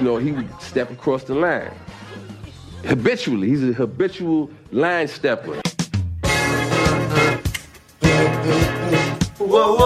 you 0.00 0.06
know, 0.06 0.16
he 0.16 0.32
would 0.32 0.62
step 0.62 0.90
across 0.90 1.24
the 1.24 1.34
line. 1.34 1.70
Habitually, 2.86 3.48
he's 3.48 3.62
a 3.62 3.74
habitual 3.74 4.50
line 4.72 5.06
stepper. 5.06 5.60
Whoa, 9.36 9.76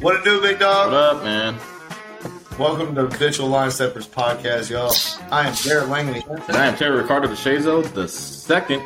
What 0.00 0.16
it 0.16 0.24
do, 0.24 0.40
big 0.40 0.58
dog? 0.58 0.90
What 0.90 1.00
up, 1.00 1.22
man? 1.22 1.56
Welcome 2.58 2.96
to 2.96 3.02
the 3.02 3.08
Habitual 3.08 3.48
Line 3.48 3.70
Steppers 3.70 4.08
podcast, 4.08 4.68
y'all. 4.68 4.92
I 5.30 5.46
am 5.46 5.54
Garrett 5.62 5.88
Langley. 5.88 6.24
And 6.48 6.56
I 6.56 6.66
am 6.66 6.76
Terry 6.76 7.00
Ricardo 7.00 7.28
DeShazo, 7.28 7.84
the 7.94 8.08
second. 8.08 8.82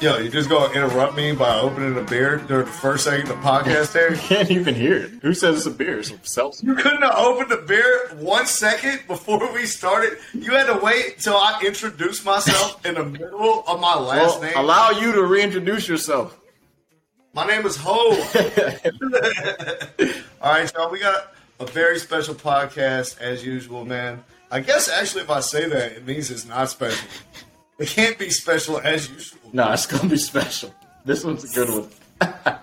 Yo, 0.00 0.16
you 0.16 0.30
just 0.30 0.48
gonna 0.48 0.72
interrupt 0.72 1.14
me 1.14 1.30
by 1.32 1.58
opening 1.60 1.94
a 1.98 2.02
beer 2.02 2.38
during 2.38 2.64
the 2.64 2.72
first 2.72 3.04
second 3.04 3.28
of 3.30 3.36
the 3.36 3.42
podcast, 3.46 3.92
Terry? 3.92 4.12
You 4.16 4.18
can't 4.20 4.50
even 4.50 4.74
hear 4.74 4.96
it. 4.96 5.10
Who 5.20 5.34
says 5.34 5.58
it's 5.58 5.66
a 5.66 5.70
beer? 5.70 5.98
It's 5.98 6.10
a 6.10 6.18
seltzer. 6.22 6.64
You 6.64 6.74
couldn't 6.74 7.02
have 7.02 7.16
opened 7.18 7.50
the 7.50 7.58
beer 7.58 8.08
one 8.14 8.46
second 8.46 9.00
before 9.06 9.52
we 9.52 9.66
started. 9.66 10.16
You 10.32 10.52
had 10.52 10.68
to 10.68 10.78
wait 10.82 11.16
until 11.16 11.36
I 11.36 11.60
introduced 11.66 12.24
myself 12.24 12.84
in 12.86 12.94
the 12.94 13.04
middle 13.04 13.62
of 13.66 13.78
my 13.78 13.94
last 13.94 14.40
Well, 14.40 14.42
name. 14.42 14.52
allow 14.56 14.88
you 14.90 15.12
to 15.12 15.22
reintroduce 15.22 15.86
yourself. 15.86 16.34
My 17.34 17.46
name 17.46 17.66
is 17.66 17.76
Ho. 17.76 17.92
All 20.40 20.52
right, 20.52 20.72
y'all. 20.74 20.90
We 20.90 21.00
got 21.00 21.34
a 21.60 21.66
very 21.66 21.98
special 21.98 22.34
podcast 22.34 23.20
as 23.20 23.44
usual, 23.44 23.84
man. 23.84 24.24
I 24.50 24.60
guess 24.60 24.88
actually, 24.88 25.24
if 25.24 25.30
I 25.30 25.40
say 25.40 25.68
that, 25.68 25.92
it 25.92 26.06
means 26.06 26.30
it's 26.30 26.46
not 26.46 26.70
special. 26.70 27.06
It 27.78 27.88
can't 27.88 28.18
be 28.18 28.30
special 28.30 28.78
as 28.80 29.08
usual. 29.10 29.39
No, 29.52 29.72
it's 29.72 29.86
gonna 29.86 30.08
be 30.08 30.16
special. 30.16 30.74
This 31.04 31.24
one's 31.24 31.44
a 31.44 31.54
good 31.54 31.68
one. 31.70 31.88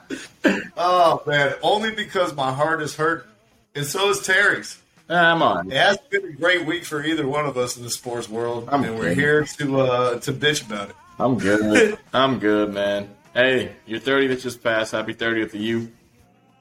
Oh 0.80 1.24
man, 1.26 1.56
only 1.64 1.92
because 1.96 2.36
my 2.36 2.52
heart 2.54 2.82
is 2.84 2.96
hurt, 2.96 3.28
and 3.74 3.84
so 3.84 4.10
is 4.12 4.20
Terry's. 4.22 4.78
I'm 5.10 5.42
on. 5.42 5.72
It 5.72 5.76
hasn't 5.78 6.10
been 6.12 6.26
a 6.26 6.32
great 6.34 6.66
week 6.68 6.86
for 6.86 7.04
either 7.04 7.28
one 7.28 7.46
of 7.48 7.58
us 7.58 7.78
in 7.78 7.84
the 7.84 7.90
sports 7.90 8.30
world, 8.30 8.70
I'm 8.72 8.84
and 8.84 8.98
we're 8.98 9.16
here 9.16 9.44
to 9.44 9.82
uh, 9.82 10.20
to 10.20 10.32
bitch 10.32 10.66
about 10.66 10.90
it. 10.92 10.96
I'm 11.20 11.38
good. 11.40 11.98
I'm 12.14 12.38
good, 12.38 12.74
man. 12.74 13.10
Hey, 13.34 13.72
your 13.88 14.00
30th 14.00 14.42
just 14.44 14.64
passed. 14.64 14.92
Happy 14.92 15.16
30th 15.16 15.52
to 15.52 15.58
you. 15.58 15.92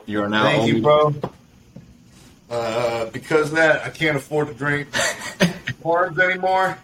You 0.06 0.22
are 0.22 0.28
now 0.30 0.44
Thank 0.44 0.60
only- 0.62 0.76
you, 0.76 0.82
bro. 0.82 1.14
Uh, 2.50 3.06
because 3.10 3.50
of 3.50 3.56
that, 3.56 3.84
I 3.84 3.90
can't 3.90 4.16
afford 4.16 4.48
to 4.48 4.54
drink 4.54 4.88
orange 5.82 6.18
anymore. 6.18 6.78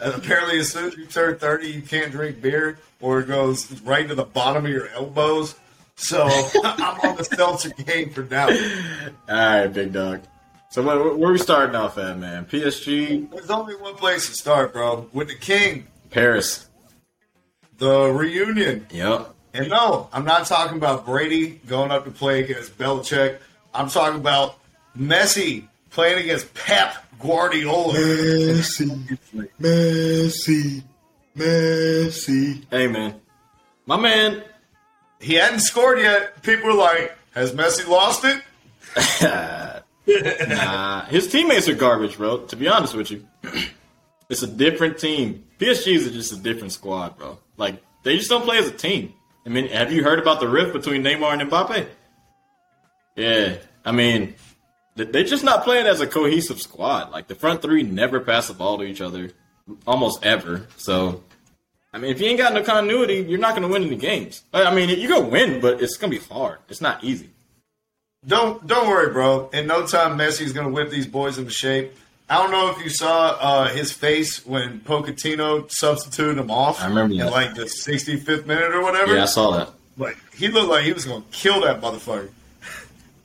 And 0.00 0.14
apparently, 0.14 0.58
as 0.58 0.70
soon 0.72 0.86
as 0.86 0.96
you 0.96 1.06
turn 1.06 1.38
30, 1.38 1.68
you 1.68 1.82
can't 1.82 2.10
drink 2.12 2.40
beer, 2.42 2.78
or 3.00 3.20
it 3.20 3.26
goes 3.28 3.80
right 3.82 4.06
to 4.08 4.14
the 4.14 4.24
bottom 4.24 4.64
of 4.64 4.70
your 4.70 4.88
elbows. 4.90 5.54
So 5.96 6.24
I'm 6.64 7.00
on 7.00 7.16
the 7.16 7.24
seltzer 7.24 7.70
game 7.70 8.10
for 8.10 8.22
now. 8.24 8.48
All 8.48 8.56
right, 9.28 9.66
big 9.68 9.92
dog. 9.92 10.22
So 10.70 10.82
where, 10.82 11.14
where 11.16 11.32
we 11.32 11.38
starting 11.38 11.76
off 11.76 11.98
at, 11.98 12.18
man? 12.18 12.46
PSG, 12.46 13.30
There's 13.30 13.50
only 13.50 13.76
one 13.76 13.94
place 13.94 14.26
to 14.28 14.34
start, 14.34 14.72
bro. 14.72 15.08
With 15.12 15.28
the 15.28 15.36
King, 15.36 15.86
Paris. 16.10 16.66
the 17.78 18.10
reunion. 18.10 18.86
Yep. 18.90 19.30
And 19.52 19.68
no, 19.70 20.08
I'm 20.12 20.24
not 20.24 20.46
talking 20.46 20.76
about 20.76 21.06
Brady 21.06 21.60
going 21.68 21.92
up 21.92 22.04
to 22.06 22.10
play 22.10 22.42
against 22.42 22.76
Belichick. 22.76 23.38
I'm 23.72 23.88
talking 23.88 24.18
about 24.20 24.58
Messi 24.98 25.68
playing 25.90 26.18
against 26.18 26.52
Pep 26.54 27.03
Guardiola. 27.18 27.94
Messi, 27.94 29.18
Messi, 29.60 30.82
Messi. 31.36 32.64
Hey, 32.70 32.86
man. 32.86 33.20
My 33.86 33.96
man. 33.96 34.42
He 35.20 35.34
hadn't 35.34 35.60
scored 35.60 35.98
yet. 36.00 36.42
People 36.42 36.66
were 36.68 36.74
like, 36.74 37.16
"Has 37.34 37.52
Messi 37.52 37.88
lost 37.88 38.24
it?" 38.24 38.42
Nah, 40.06 41.06
his 41.06 41.28
teammates 41.28 41.66
are 41.66 41.74
garbage, 41.74 42.18
bro. 42.18 42.40
To 42.44 42.56
be 42.56 42.68
honest 42.68 42.94
with 42.94 43.10
you, 43.10 43.26
it's 44.28 44.42
a 44.42 44.46
different 44.46 44.98
team. 44.98 45.44
PSG 45.58 45.94
is 45.94 46.10
just 46.12 46.30
a 46.32 46.36
different 46.36 46.72
squad, 46.72 47.16
bro. 47.16 47.38
Like 47.56 47.82
they 48.02 48.18
just 48.18 48.28
don't 48.28 48.44
play 48.44 48.58
as 48.58 48.68
a 48.68 48.70
team. 48.70 49.14
I 49.46 49.48
mean, 49.48 49.68
have 49.68 49.90
you 49.92 50.04
heard 50.04 50.18
about 50.18 50.40
the 50.40 50.48
rift 50.48 50.74
between 50.74 51.02
Neymar 51.02 51.40
and 51.40 51.50
Mbappe? 51.50 51.86
Yeah, 53.16 53.56
I 53.84 53.92
mean, 53.92 54.26
th- 54.26 54.38
they're 54.94 55.24
just 55.24 55.44
not 55.44 55.64
playing 55.64 55.86
as 55.86 56.00
a 56.00 56.06
cohesive 56.06 56.60
squad. 56.60 57.10
Like 57.10 57.28
the 57.28 57.34
front 57.34 57.62
three 57.62 57.82
never 57.82 58.20
pass 58.20 58.48
the 58.48 58.54
ball 58.54 58.78
to 58.78 58.84
each 58.84 59.00
other, 59.00 59.30
almost 59.86 60.24
ever. 60.24 60.66
So, 60.76 61.22
I 61.92 61.98
mean, 61.98 62.10
if 62.10 62.20
you 62.20 62.28
ain't 62.28 62.38
got 62.38 62.52
no 62.52 62.62
continuity, 62.62 63.24
you're 63.28 63.38
not 63.38 63.56
going 63.56 63.62
to 63.62 63.72
win 63.72 63.84
any 63.84 63.96
games. 63.96 64.42
I 64.52 64.74
mean, 64.74 64.88
you 64.88 65.08
can 65.08 65.30
win, 65.30 65.60
but 65.60 65.82
it's 65.82 65.96
going 65.96 66.12
to 66.12 66.18
be 66.18 66.24
hard. 66.24 66.58
It's 66.68 66.80
not 66.80 67.02
easy. 67.02 67.30
Don't 68.26 68.66
don't 68.66 68.88
worry, 68.88 69.12
bro. 69.12 69.50
In 69.52 69.66
no 69.66 69.86
time, 69.86 70.18
Messi's 70.18 70.52
gonna 70.52 70.70
whip 70.70 70.90
these 70.90 71.06
boys 71.06 71.36
into 71.36 71.50
shape. 71.50 71.92
I 72.28 72.38
don't 72.38 72.50
know 72.50 72.70
if 72.70 72.82
you 72.82 72.88
saw 72.88 73.36
uh, 73.38 73.68
his 73.68 73.92
face 73.92 74.46
when 74.46 74.80
Pochettino 74.80 75.70
substituted 75.70 76.38
him 76.38 76.50
off. 76.50 76.82
I 76.82 76.86
remember 76.86 77.14
in 77.14 77.30
like 77.30 77.54
the 77.54 77.64
65th 77.64 78.46
minute 78.46 78.74
or 78.74 78.82
whatever. 78.82 79.14
Yeah, 79.14 79.24
I 79.24 79.26
saw 79.26 79.50
that. 79.58 79.68
Like 79.98 80.16
he 80.34 80.48
looked 80.48 80.70
like 80.70 80.84
he 80.84 80.94
was 80.94 81.04
gonna 81.04 81.24
kill 81.32 81.60
that 81.62 81.82
motherfucker. 81.82 82.30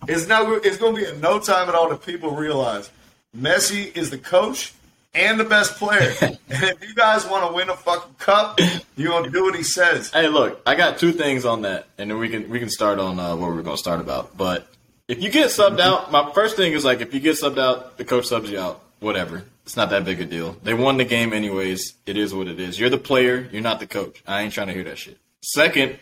It's 0.09 0.27
now 0.27 0.53
it's 0.53 0.77
gonna 0.77 0.97
be 0.97 1.05
in 1.05 1.21
no 1.21 1.39
time 1.39 1.69
at 1.69 1.75
all 1.75 1.87
that 1.89 2.03
people 2.03 2.31
realize 2.31 2.89
Messi 3.37 3.95
is 3.95 4.09
the 4.09 4.17
coach 4.17 4.73
and 5.13 5.39
the 5.39 5.43
best 5.43 5.77
player. 5.77 6.15
and 6.21 6.39
if 6.49 6.83
you 6.87 6.95
guys 6.95 7.27
want 7.27 7.47
to 7.47 7.53
win 7.53 7.69
a 7.69 7.75
fucking 7.75 8.15
cup, 8.17 8.59
you're 8.97 9.11
gonna 9.11 9.29
do 9.29 9.43
what 9.43 9.55
he 9.55 9.61
says. 9.61 10.09
Hey, 10.09 10.27
look, 10.27 10.63
I 10.65 10.73
got 10.73 10.97
two 10.97 11.11
things 11.11 11.45
on 11.45 11.61
that, 11.61 11.85
and 11.99 12.09
then 12.09 12.17
we 12.17 12.27
can 12.27 12.49
we 12.49 12.57
can 12.57 12.69
start 12.69 12.97
on 12.97 13.19
uh, 13.19 13.35
what 13.35 13.49
we're 13.49 13.61
going 13.61 13.75
to 13.75 13.77
start 13.77 14.01
about. 14.01 14.35
But 14.35 14.67
if 15.07 15.21
you 15.21 15.29
get 15.29 15.49
subbed 15.49 15.79
out, 15.79 16.11
my 16.11 16.31
first 16.33 16.55
thing 16.55 16.73
is 16.73 16.83
like 16.83 17.01
if 17.01 17.13
you 17.13 17.19
get 17.19 17.35
subbed 17.35 17.59
out, 17.59 17.99
the 17.99 18.05
coach 18.05 18.25
subs 18.25 18.49
you 18.49 18.59
out. 18.59 18.81
Whatever, 19.01 19.43
it's 19.63 19.77
not 19.77 19.91
that 19.91 20.05
big 20.05 20.19
a 20.21 20.25
deal. 20.25 20.57
They 20.63 20.73
won 20.73 20.97
the 20.97 21.05
game 21.05 21.33
anyways. 21.33 21.93
It 22.07 22.17
is 22.17 22.33
what 22.33 22.47
it 22.47 22.59
is. 22.59 22.79
You're 22.79 22.89
the 22.89 22.97
player. 22.97 23.47
You're 23.51 23.61
not 23.61 23.79
the 23.79 23.87
coach. 23.87 24.23
I 24.25 24.41
ain't 24.41 24.53
trying 24.53 24.67
to 24.67 24.73
hear 24.73 24.83
that 24.85 24.97
shit. 24.97 25.19
Second, 25.41 25.99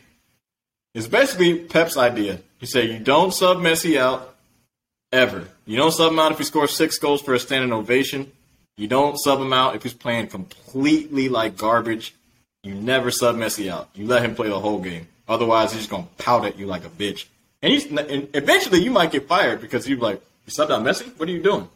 it's 0.96 1.08
basically 1.08 1.60
Pep's 1.60 1.98
idea. 1.98 2.40
He 2.60 2.66
said 2.66 2.90
you 2.90 3.00
don't 3.00 3.34
sub 3.34 3.58
Messi 3.58 3.98
out 3.98 4.36
ever. 5.12 5.48
You 5.66 5.78
don't 5.78 5.92
sub 5.92 6.12
him 6.12 6.20
out 6.20 6.32
if 6.32 6.38
he 6.38 6.44
scores 6.44 6.76
six 6.76 6.98
goals 6.98 7.22
for 7.22 7.34
a 7.34 7.40
standing 7.40 7.72
ovation. 7.74 8.32
You 8.78 8.88
don't 8.88 9.18
sub 9.18 9.40
him 9.40 9.54
out 9.54 9.76
if 9.76 9.84
he's 9.84 9.94
playing 9.94 10.28
completely 10.28 11.30
like 11.30 11.58
garbage. 11.58 12.14
You 12.64 12.74
never 12.76 13.12
sub 13.12 13.36
Messi 13.36 13.70
out. 13.72 13.90
You 13.96 14.06
let 14.08 14.24
him 14.24 14.36
play 14.36 14.50
the 14.50 14.60
whole 14.60 14.80
game. 14.80 15.08
Otherwise, 15.28 15.72
he's 15.72 15.82
just 15.82 15.90
gonna 15.90 16.08
pout 16.18 16.46
at 16.46 16.58
you 16.58 16.66
like 16.66 16.86
a 16.86 16.90
bitch. 16.90 17.26
And 17.62 17.74
he's 17.74 17.86
and 17.86 18.28
eventually 18.34 18.84
you 18.84 18.92
might 18.92 19.12
get 19.12 19.28
fired 19.28 19.62
because 19.62 19.88
you're 19.88 19.98
like, 19.98 20.22
you 20.46 20.52
subbed 20.52 20.72
out 20.72 20.84
Messi. 20.84 21.08
What 21.18 21.28
are 21.28 21.32
you 21.32 21.42
doing? 21.42 21.68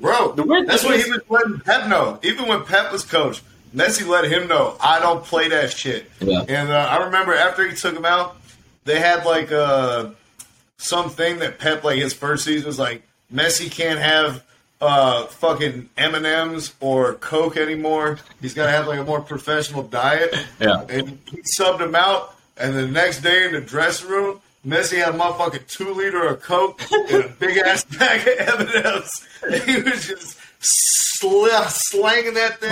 Bro, 0.00 0.32
The 0.32 0.44
weird 0.44 0.68
that's 0.68 0.82
thing 0.82 0.90
what 0.92 1.00
is- 1.00 1.06
he 1.06 1.10
was 1.12 1.22
letting 1.28 1.58
Pep 1.60 1.88
know. 1.88 2.18
Even 2.22 2.46
when 2.46 2.64
Pep 2.64 2.92
was 2.92 3.04
coach, 3.04 3.42
Messi 3.74 4.06
let 4.06 4.24
him 4.24 4.46
know, 4.46 4.76
I 4.80 5.00
don't 5.00 5.24
play 5.24 5.48
that 5.48 5.72
shit. 5.72 6.08
Yeah. 6.20 6.42
And 6.48 6.70
uh, 6.70 6.88
I 6.90 7.04
remember 7.06 7.34
after 7.34 7.68
he 7.68 7.74
took 7.74 7.94
him 7.96 8.04
out, 8.04 8.36
they 8.84 8.98
had 8.98 9.24
like 9.24 9.52
uh, 9.52 10.10
something 10.78 11.38
that 11.40 11.58
Pep, 11.58 11.84
like 11.84 11.98
his 11.98 12.12
first 12.12 12.44
season, 12.44 12.66
was 12.66 12.78
like, 12.78 13.02
Messi 13.32 13.70
can't 13.70 14.00
have 14.00 14.42
uh, 14.80 15.26
fucking 15.26 15.88
M&M's 15.96 16.74
or 16.80 17.14
Coke 17.14 17.56
anymore. 17.56 18.18
He's 18.40 18.54
got 18.54 18.66
to 18.66 18.72
have 18.72 18.86
like 18.86 18.98
a 18.98 19.04
more 19.04 19.20
professional 19.20 19.82
diet. 19.82 20.34
Yeah. 20.58 20.84
And 20.88 21.18
he 21.30 21.42
subbed 21.58 21.80
him 21.80 21.94
out, 21.94 22.34
and 22.56 22.74
the 22.74 22.86
next 22.86 23.20
day 23.20 23.46
in 23.46 23.52
the 23.52 23.60
dressing 23.60 24.08
room, 24.08 24.40
Messi 24.66 24.98
had 24.98 25.14
a 25.14 25.18
motherfucking 25.18 25.66
two 25.68 25.92
liter 25.94 26.26
of 26.26 26.42
Coke 26.42 26.80
and 26.92 27.24
a 27.24 27.28
big 27.28 27.56
ass 27.58 27.84
bag 27.98 28.26
of 28.26 28.60
M&M's. 28.60 29.64
He 29.64 29.80
was 29.80 30.06
just 30.06 30.38
sl- 30.60 31.46
slanging 31.68 32.34
that 32.34 32.60
thing, 32.60 32.70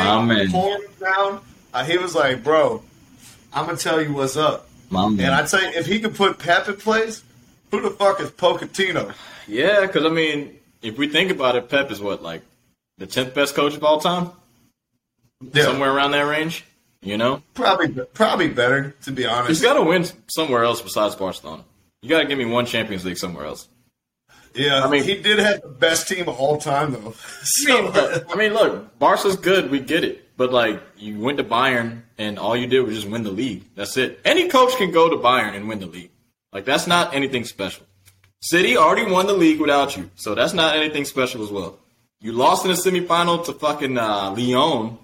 pouring 0.51 0.83
it 0.83 1.01
down. 1.01 1.41
Uh, 1.73 1.85
he 1.85 1.97
was 1.99 2.15
like, 2.15 2.43
bro, 2.43 2.83
I'm 3.53 3.75
to 3.75 3.83
tell 3.83 4.03
you 4.03 4.13
what's 4.13 4.37
up. 4.37 4.68
My 4.91 5.07
And 5.07 5.21
I 5.23 5.45
tell 5.47 5.63
you, 5.63 5.69
if 5.71 5.87
he 5.87 6.01
could 6.01 6.15
put 6.15 6.39
Pep 6.39 6.69
in 6.69 6.77
place, 6.77 7.23
who 7.71 7.81
the 7.83 7.91
fuck 7.91 8.21
is 8.21 8.31
Pochettino? 8.31 9.15
yeah, 9.47 9.83
because 9.83 10.05
I 10.05 10.09
mean, 10.09 10.59
if 10.83 10.97
we 10.99 11.09
think 11.09 11.31
about 11.31 11.57
it, 11.57 11.69
Pep 11.69 11.91
is 11.91 12.01
what 12.01 12.23
like 12.23 12.43
the 12.99 13.07
tenth 13.07 13.35
best 13.35 13.55
coach 13.55 13.75
of 13.75 13.85
all 13.85 14.01
time, 14.01 14.31
Yeah, 15.53 15.65
somewhere 15.65 15.93
around 15.93 16.13
that 16.13 16.23
range. 16.23 16.65
You 17.01 17.17
know, 17.17 17.43
probably 17.55 17.89
probably 18.13 18.49
better 18.49 18.95
to 19.03 19.13
be 19.13 19.25
honest. 19.27 19.49
He's 19.49 19.61
got 19.63 19.75
to 19.75 19.83
win 19.83 20.05
somewhere 20.29 20.65
else 20.65 20.81
besides 20.83 21.15
Barcelona. 21.15 21.65
You 22.03 22.09
got 22.09 22.21
to 22.23 22.27
give 22.27 22.39
me 22.39 22.45
one 22.45 22.67
Champions 22.67 23.05
League 23.05 23.19
somewhere 23.19 23.45
else. 23.47 23.69
yeah, 24.55 24.85
I 24.85 24.91
mean- 24.91 25.05
he 25.05 25.15
did 25.21 25.39
have 25.39 25.63
the 25.63 25.69
best 25.69 26.09
team 26.09 26.29
of 26.29 26.41
all 26.41 26.59
time 26.59 26.93
though. 26.93 27.15
I 27.41 27.45
So, 27.45 27.83
mean, 27.83 27.93
I 28.31 28.35
mean, 28.37 28.53
look, 28.55 28.99
Barca's 28.99 29.37
good. 29.37 29.71
We 29.71 29.79
get 29.81 30.03
it. 30.03 30.28
But 30.39 30.53
like, 30.53 30.81
you 30.97 31.19
went 31.19 31.39
to 31.39 31.45
Bayern, 31.45 32.03
and 32.17 32.39
all 32.39 32.57
you 32.57 32.69
did 32.69 32.81
was 32.83 32.95
just 32.95 33.09
win 33.09 33.25
the 33.25 33.31
league. 33.31 33.65
That's 33.75 33.97
it. 33.97 34.21
Any 34.25 34.49
coach 34.49 34.77
can 34.77 34.93
go 34.93 35.11
to 35.11 35.17
Bayern 35.17 35.55
and 35.55 35.69
win 35.69 35.81
the 35.81 35.87
league. 35.87 36.13
Like, 36.53 36.65
that's 36.65 36.87
not 36.87 37.13
anything 37.13 37.45
special. 37.45 37.85
City 38.41 38.77
already 38.77 39.11
won 39.11 39.27
the 39.27 39.33
league 39.33 39.61
without 39.61 39.97
you, 39.97 40.11
so 40.15 40.37
that's 40.37 40.55
not 40.55 40.77
anything 40.77 41.05
special 41.05 41.43
as 41.43 41.51
well. 41.51 41.81
You 42.21 42.31
lost 42.33 42.65
in 42.65 42.71
the 42.71 42.77
semifinal 42.77 43.45
to 43.47 43.53
fucking 43.53 43.99
uh, 43.99 44.31
Lyon 44.31 44.97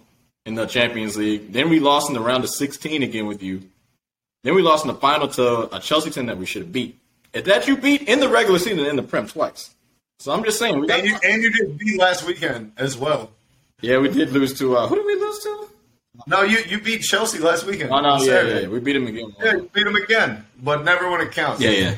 in 0.46 0.54
the 0.54 0.66
Champions 0.66 1.16
League. 1.16 1.52
Then 1.52 1.68
we 1.68 1.80
lost 1.80 2.08
in 2.08 2.14
the 2.14 2.20
round 2.20 2.44
of 2.44 2.50
16 2.50 3.02
again 3.02 3.26
with 3.26 3.42
you. 3.42 3.62
Then 4.44 4.54
we 4.54 4.62
lost 4.62 4.84
in 4.84 4.92
the 4.92 4.98
final 4.98 5.26
to 5.28 5.74
a 5.74 5.80
Chelsea 5.80 6.10
team 6.10 6.26
that 6.26 6.38
we 6.38 6.46
should 6.46 6.62
have 6.62 6.72
beat. 6.72 6.96
If 7.32 7.46
that 7.46 7.66
you 7.66 7.76
beat 7.76 8.02
in 8.02 8.20
the 8.20 8.28
regular 8.28 8.60
season 8.60 8.86
in 8.86 8.94
the 8.94 9.02
Prem 9.02 9.26
twice. 9.26 9.74
So 10.20 10.30
I'm 10.32 10.44
just 10.44 10.60
saying. 10.60 10.78
We 10.78 10.86
got, 10.86 11.00
And 11.00 11.08
you 11.08 11.18
and 11.24 11.42
you 11.42 11.50
did 11.50 11.76
beat 11.76 11.98
last 11.98 12.24
weekend 12.24 12.72
as 12.76 12.96
well. 12.96 13.32
Yeah, 13.84 13.98
we 13.98 14.08
did 14.08 14.30
lose 14.32 14.52
to 14.58 14.76
uh, 14.76 14.86
who 14.88 14.96
did 14.96 15.06
we 15.06 15.14
lose 15.16 15.38
to? 15.44 15.68
No, 16.26 16.42
you 16.42 16.58
you 16.68 16.80
beat 16.80 17.02
Chelsea 17.02 17.38
last 17.38 17.66
weekend. 17.66 17.90
Oh 17.92 18.00
no, 18.00 18.10
on 18.10 18.24
yeah, 18.24 18.42
yeah, 18.42 18.68
we 18.68 18.78
beat 18.80 18.96
him 18.96 19.06
again. 19.06 19.34
Yeah, 19.42 19.52
you 19.56 19.70
beat 19.72 19.84
them 19.84 19.96
again, 19.96 20.44
but 20.62 20.84
never 20.84 21.10
when 21.10 21.20
it 21.20 21.32
counts. 21.32 21.60
yeah, 21.60 21.70
yeah. 21.70 21.94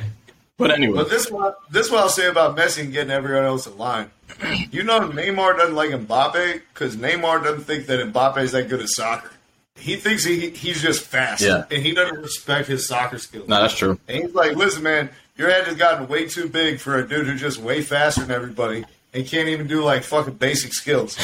But 0.59 0.71
anyway, 0.71 0.97
But 0.97 1.11
this 1.11 1.31
what 1.31 1.59
this 1.71 1.91
what 1.91 2.01
I'll 2.01 2.09
say 2.09 2.29
about 2.29 2.57
Messi 2.57 2.81
and 2.85 2.93
getting 2.93 3.11
everyone 3.11 3.45
else 3.45 3.67
in 3.67 3.77
line. 3.79 4.11
You 4.71 4.83
know, 4.83 5.01
Neymar 5.01 5.57
doesn't 5.59 5.75
like 5.75 5.91
Mbappe 5.91 6.61
because 6.73 6.97
Neymar 6.97 7.43
doesn't 7.45 7.65
think 7.65 7.87
that 7.87 8.01
Mbappe 8.13 8.39
is 8.39 8.53
that 8.53 8.69
good 8.69 8.81
at 8.81 8.89
soccer. 8.89 9.31
He 9.77 9.97
thinks 9.97 10.25
he 10.25 10.51
he's 10.51 10.81
just 10.83 11.03
fast, 11.03 11.43
Yeah. 11.43 11.65
and 11.71 11.83
he 11.83 11.93
doesn't 11.93 12.21
respect 12.23 12.69
his 12.69 12.87
soccer 12.87 13.19
skills. 13.19 13.47
no, 13.49 13.61
that's 13.61 13.77
true. 13.77 13.99
And 14.09 14.23
he's 14.25 14.35
like, 14.35 14.57
"Listen, 14.57 14.83
man, 14.83 15.11
your 15.37 15.51
head 15.51 15.65
has 15.67 15.77
gotten 15.77 16.09
way 16.09 16.27
too 16.27 16.49
big 16.49 16.81
for 16.81 16.97
a 16.99 17.07
dude 17.07 17.27
who's 17.27 17.41
just 17.41 17.59
way 17.59 17.83
faster 17.83 18.23
than 18.23 18.31
everybody 18.35 18.85
and 19.17 19.27
can't 19.27 19.49
even 19.49 19.67
do 19.67 19.83
like 19.83 20.03
fucking 20.03 20.35
basic 20.35 20.73
skills." 20.73 21.17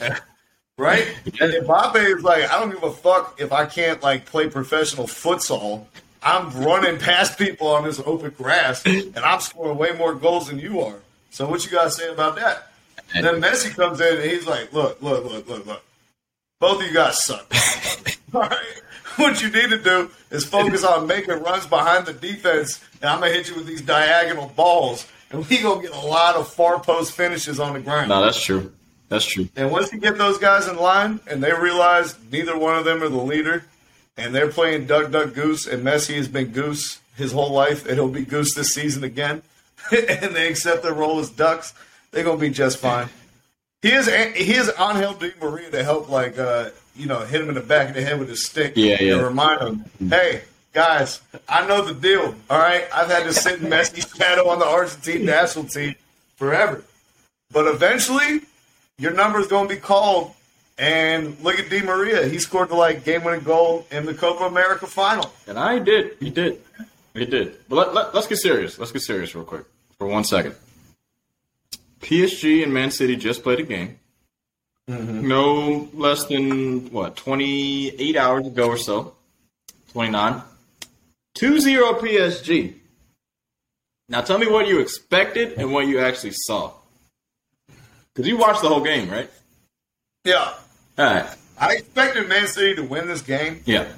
right? 0.78 1.06
And 1.40 1.52
Mbappe 1.52 2.16
is 2.18 2.22
like, 2.22 2.50
"I 2.50 2.58
don't 2.60 2.70
give 2.70 2.82
a 2.82 2.92
fuck 2.92 3.40
if 3.40 3.52
I 3.52 3.66
can't 3.66 4.02
like 4.02 4.26
play 4.26 4.48
professional 4.48 5.06
futsal. 5.06 5.86
I'm 6.22 6.50
running 6.62 6.98
past 6.98 7.38
people 7.38 7.68
on 7.68 7.84
this 7.84 8.00
open 8.04 8.30
grass, 8.30 8.84
and 8.84 9.16
I'm 9.18 9.40
scoring 9.40 9.78
way 9.78 9.92
more 9.92 10.14
goals 10.14 10.48
than 10.48 10.58
you 10.58 10.80
are. 10.80 10.96
So 11.30 11.48
what 11.48 11.64
you 11.64 11.70
gotta 11.70 11.90
say 11.90 12.08
about 12.10 12.36
that?" 12.36 12.70
And 13.14 13.26
then 13.26 13.40
Messi 13.40 13.74
comes 13.74 14.00
in 14.00 14.18
and 14.18 14.30
he's 14.30 14.46
like, 14.46 14.72
"Look, 14.72 15.02
look, 15.02 15.24
look, 15.24 15.48
look, 15.48 15.66
look. 15.66 15.82
Both 16.60 16.82
of 16.82 16.86
you 16.86 16.94
guys 16.94 17.24
suck." 17.24 17.52
All 18.34 18.40
right. 18.48 18.82
What 19.16 19.42
you 19.42 19.50
need 19.50 19.70
to 19.70 19.78
do 19.78 20.10
is 20.30 20.44
focus 20.44 20.84
on 20.84 21.06
making 21.06 21.42
runs 21.42 21.66
behind 21.66 22.06
the 22.06 22.12
defense, 22.12 22.82
and 23.02 23.10
I'm 23.10 23.20
gonna 23.20 23.32
hit 23.32 23.48
you 23.48 23.56
with 23.56 23.66
these 23.66 23.82
diagonal 23.82 24.52
balls, 24.56 25.06
and 25.30 25.48
we 25.48 25.58
gonna 25.62 25.80
get 25.82 25.92
a 25.92 26.00
lot 26.06 26.36
of 26.36 26.48
far 26.52 26.80
post 26.80 27.12
finishes 27.12 27.60
on 27.60 27.74
the 27.74 27.80
ground. 27.80 28.08
No, 28.08 28.22
that's 28.22 28.42
true. 28.42 28.72
That's 29.08 29.24
true. 29.24 29.48
And 29.56 29.70
once 29.72 29.92
you 29.92 29.98
get 29.98 30.16
those 30.18 30.38
guys 30.38 30.68
in 30.68 30.76
line, 30.76 31.18
and 31.26 31.42
they 31.42 31.52
realize 31.52 32.16
neither 32.30 32.56
one 32.56 32.76
of 32.76 32.84
them 32.84 33.02
are 33.02 33.08
the 33.08 33.16
leader, 33.18 33.64
and 34.16 34.34
they're 34.34 34.48
playing 34.52 34.86
duck, 34.86 35.10
duck, 35.10 35.34
goose, 35.34 35.66
and 35.66 35.84
Messi 35.84 36.14
has 36.16 36.28
been 36.28 36.48
goose 36.52 37.00
his 37.16 37.32
whole 37.32 37.50
life, 37.52 37.86
and 37.86 37.94
he'll 37.94 38.08
be 38.08 38.24
goose 38.24 38.54
this 38.54 38.72
season 38.72 39.02
again, 39.04 39.42
and 39.90 40.34
they 40.36 40.48
accept 40.48 40.82
their 40.82 40.94
role 40.94 41.18
as 41.18 41.28
ducks, 41.30 41.74
they're 42.12 42.24
gonna 42.24 42.38
be 42.38 42.50
just 42.50 42.78
fine. 42.78 43.08
He 43.82 43.92
is 43.92 44.06
he 44.06 44.54
is 44.54 44.70
Angel 44.78 45.14
Di 45.14 45.32
Maria 45.40 45.70
to 45.70 45.82
help 45.82 46.08
like 46.10 46.38
uh, 46.38 46.70
you 46.94 47.06
know 47.06 47.20
hit 47.20 47.40
him 47.40 47.48
in 47.48 47.54
the 47.54 47.60
back 47.62 47.88
of 47.88 47.94
the 47.94 48.02
head 48.02 48.18
with 48.18 48.28
his 48.28 48.44
stick 48.44 48.74
Yeah, 48.76 48.96
yeah. 49.00 49.14
and 49.14 49.22
remind 49.22 49.60
him, 49.60 49.84
hey 50.10 50.42
guys, 50.72 51.20
I 51.48 51.66
know 51.66 51.84
the 51.84 51.94
deal. 51.94 52.34
All 52.48 52.58
right, 52.58 52.84
I've 52.92 53.08
had 53.08 53.24
to 53.24 53.32
sit 53.32 53.60
in 53.60 53.68
Messi's 53.68 54.10
shadow 54.16 54.48
on 54.48 54.58
the 54.58 54.66
Argentine 54.66 55.24
national 55.24 55.66
team 55.66 55.94
forever, 56.36 56.84
but 57.52 57.66
eventually 57.66 58.40
your 58.98 59.12
number 59.12 59.40
is 59.40 59.46
going 59.46 59.68
to 59.68 59.74
be 59.74 59.80
called. 59.80 60.32
And 60.78 61.38
look 61.40 61.58
at 61.58 61.68
Di 61.68 61.82
Maria; 61.82 62.26
he 62.26 62.38
scored 62.38 62.70
the 62.70 62.74
like 62.74 63.04
game-winning 63.04 63.42
goal 63.42 63.86
in 63.90 64.06
the 64.06 64.14
Copa 64.14 64.44
America 64.44 64.86
final. 64.86 65.30
And 65.46 65.58
I 65.58 65.78
did. 65.78 66.16
He 66.20 66.30
did. 66.30 66.62
He 67.12 67.26
did. 67.26 67.58
But 67.68 67.76
let, 67.76 67.94
let, 67.94 68.14
let's 68.14 68.26
get 68.26 68.38
serious. 68.38 68.78
Let's 68.78 68.90
get 68.90 69.02
serious 69.02 69.34
real 69.34 69.44
quick 69.44 69.64
for 69.98 70.06
one 70.06 70.24
second. 70.24 70.54
PSG 72.00 72.62
and 72.62 72.72
Man 72.72 72.90
City 72.90 73.16
just 73.16 73.42
played 73.42 73.60
a 73.60 73.62
game. 73.62 73.98
Mm-hmm. 74.88 75.28
No 75.28 75.88
less 75.92 76.24
than, 76.24 76.90
what, 76.90 77.14
28 77.16 78.16
hours 78.16 78.46
ago 78.46 78.68
or 78.68 78.76
so. 78.76 79.14
29. 79.92 80.42
2 81.40 81.58
0 81.58 81.94
PSG. 81.94 82.74
Now 84.10 84.20
tell 84.20 84.36
me 84.38 84.46
what 84.46 84.68
you 84.68 84.78
expected 84.78 85.54
and 85.54 85.72
what 85.72 85.86
you 85.86 85.98
actually 85.98 86.32
saw. 86.34 86.74
Because 88.12 88.28
you 88.28 88.36
watched 88.36 88.60
the 88.60 88.68
whole 88.68 88.82
game, 88.82 89.08
right? 89.08 89.30
Yeah, 90.24 90.52
All 90.98 91.04
right. 91.06 91.26
I 91.58 91.76
expected 91.76 92.28
Man 92.28 92.46
City 92.46 92.74
to 92.74 92.82
win 92.82 93.06
this 93.06 93.22
game. 93.22 93.62
Yeah. 93.64 93.90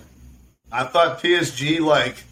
I 0.71 0.85
thought 0.85 1.21
PSG 1.21 1.81
like 1.81 2.23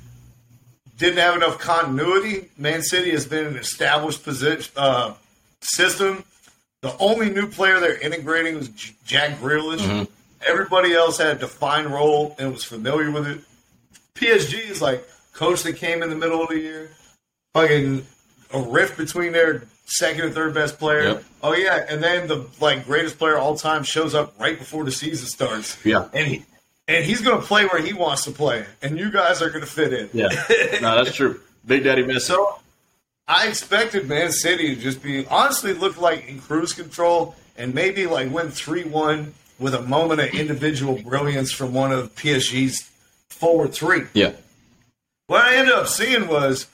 didn't 0.97 1.19
have 1.19 1.35
enough 1.35 1.59
continuity. 1.59 2.49
Man 2.57 2.81
City 2.81 3.11
has 3.11 3.27
been 3.27 3.47
an 3.47 3.57
established 3.57 4.23
position 4.23 4.73
uh, 4.77 5.15
system. 5.61 6.23
The 6.83 6.97
only 6.99 7.31
new 7.31 7.49
player 7.49 7.81
they're 7.81 7.99
integrating 7.99 8.55
was 8.55 8.69
Jack 9.05 9.41
Grealish. 9.41 10.07
Everybody 10.47 10.95
else 10.95 11.19
had 11.19 11.37
a 11.37 11.41
defined 11.41 11.93
role 11.93 12.37
and 12.39 12.53
was 12.53 12.63
familiar 12.63 13.11
with 13.11 13.27
it. 13.27 13.41
PSG 14.21 14.71
is 14.71 14.83
like 14.83 15.07
coach 15.33 15.63
that 15.63 15.77
came 15.77 16.03
in 16.03 16.11
the 16.11 16.17
middle 16.17 16.43
of 16.43 16.49
the 16.49 16.59
year, 16.59 16.91
fucking 17.55 18.07
a 18.53 18.61
rift 18.61 18.97
between 18.97 19.33
their 19.33 19.65
second 19.87 20.27
and 20.27 20.35
third 20.35 20.55
best 20.55 20.79
player. 20.79 21.03
Yep. 21.03 21.25
Oh 21.43 21.55
yeah, 21.55 21.87
and 21.89 22.03
then 22.03 22.29
the 22.29 22.47
like 22.61 22.85
greatest 22.85 23.19
player 23.19 23.37
of 23.37 23.43
all 23.43 23.57
time 23.57 23.83
shows 23.83 24.15
up 24.15 24.39
right 24.39 24.59
before 24.59 24.85
the 24.85 24.93
season 24.93 25.27
starts. 25.27 25.79
Yeah. 25.85 26.09
and 26.13 26.27
he 26.27 26.45
and 26.89 27.05
he's 27.05 27.21
going 27.21 27.41
to 27.41 27.47
play 27.47 27.67
where 27.67 27.81
he 27.81 27.93
wants 27.93 28.25
to 28.25 28.31
play, 28.31 28.67
and 28.83 28.99
you 28.99 29.11
guys 29.11 29.41
are 29.43 29.49
going 29.49 29.63
to 29.63 29.71
fit 29.71 29.93
in. 29.93 30.11
Yeah. 30.13 30.29
no, 30.81 30.97
that's 30.97 31.15
true. 31.15 31.41
Big 31.67 31.85
Daddy 31.85 32.03
Messi. 32.03 32.23
So 32.23 32.59
I 33.29 33.47
expected 33.47 34.09
Man 34.09 34.33
City 34.33 34.75
to 34.75 34.81
just 34.81 35.03
be 35.03 35.27
honestly 35.27 35.73
look 35.73 36.01
like 36.01 36.29
in 36.29 36.41
cruise 36.41 36.73
control 36.73 37.37
and 37.57 37.75
maybe 37.75 38.07
like 38.07 38.31
win 38.33 38.51
three 38.51 38.85
one 38.85 39.35
with 39.59 39.75
a 39.75 39.83
moment 39.83 40.21
of 40.21 40.35
individual 40.35 41.01
brilliance 41.03 41.53
from 41.53 41.73
one 41.73 41.93
of 41.93 42.15
PSG's 42.17 42.90
forward 43.31 43.73
three. 43.73 44.03
yeah. 44.13 44.33
What 45.27 45.43
I 45.43 45.57
ended 45.57 45.75
up 45.75 45.87
seeing 45.87 46.27
was 46.27 46.67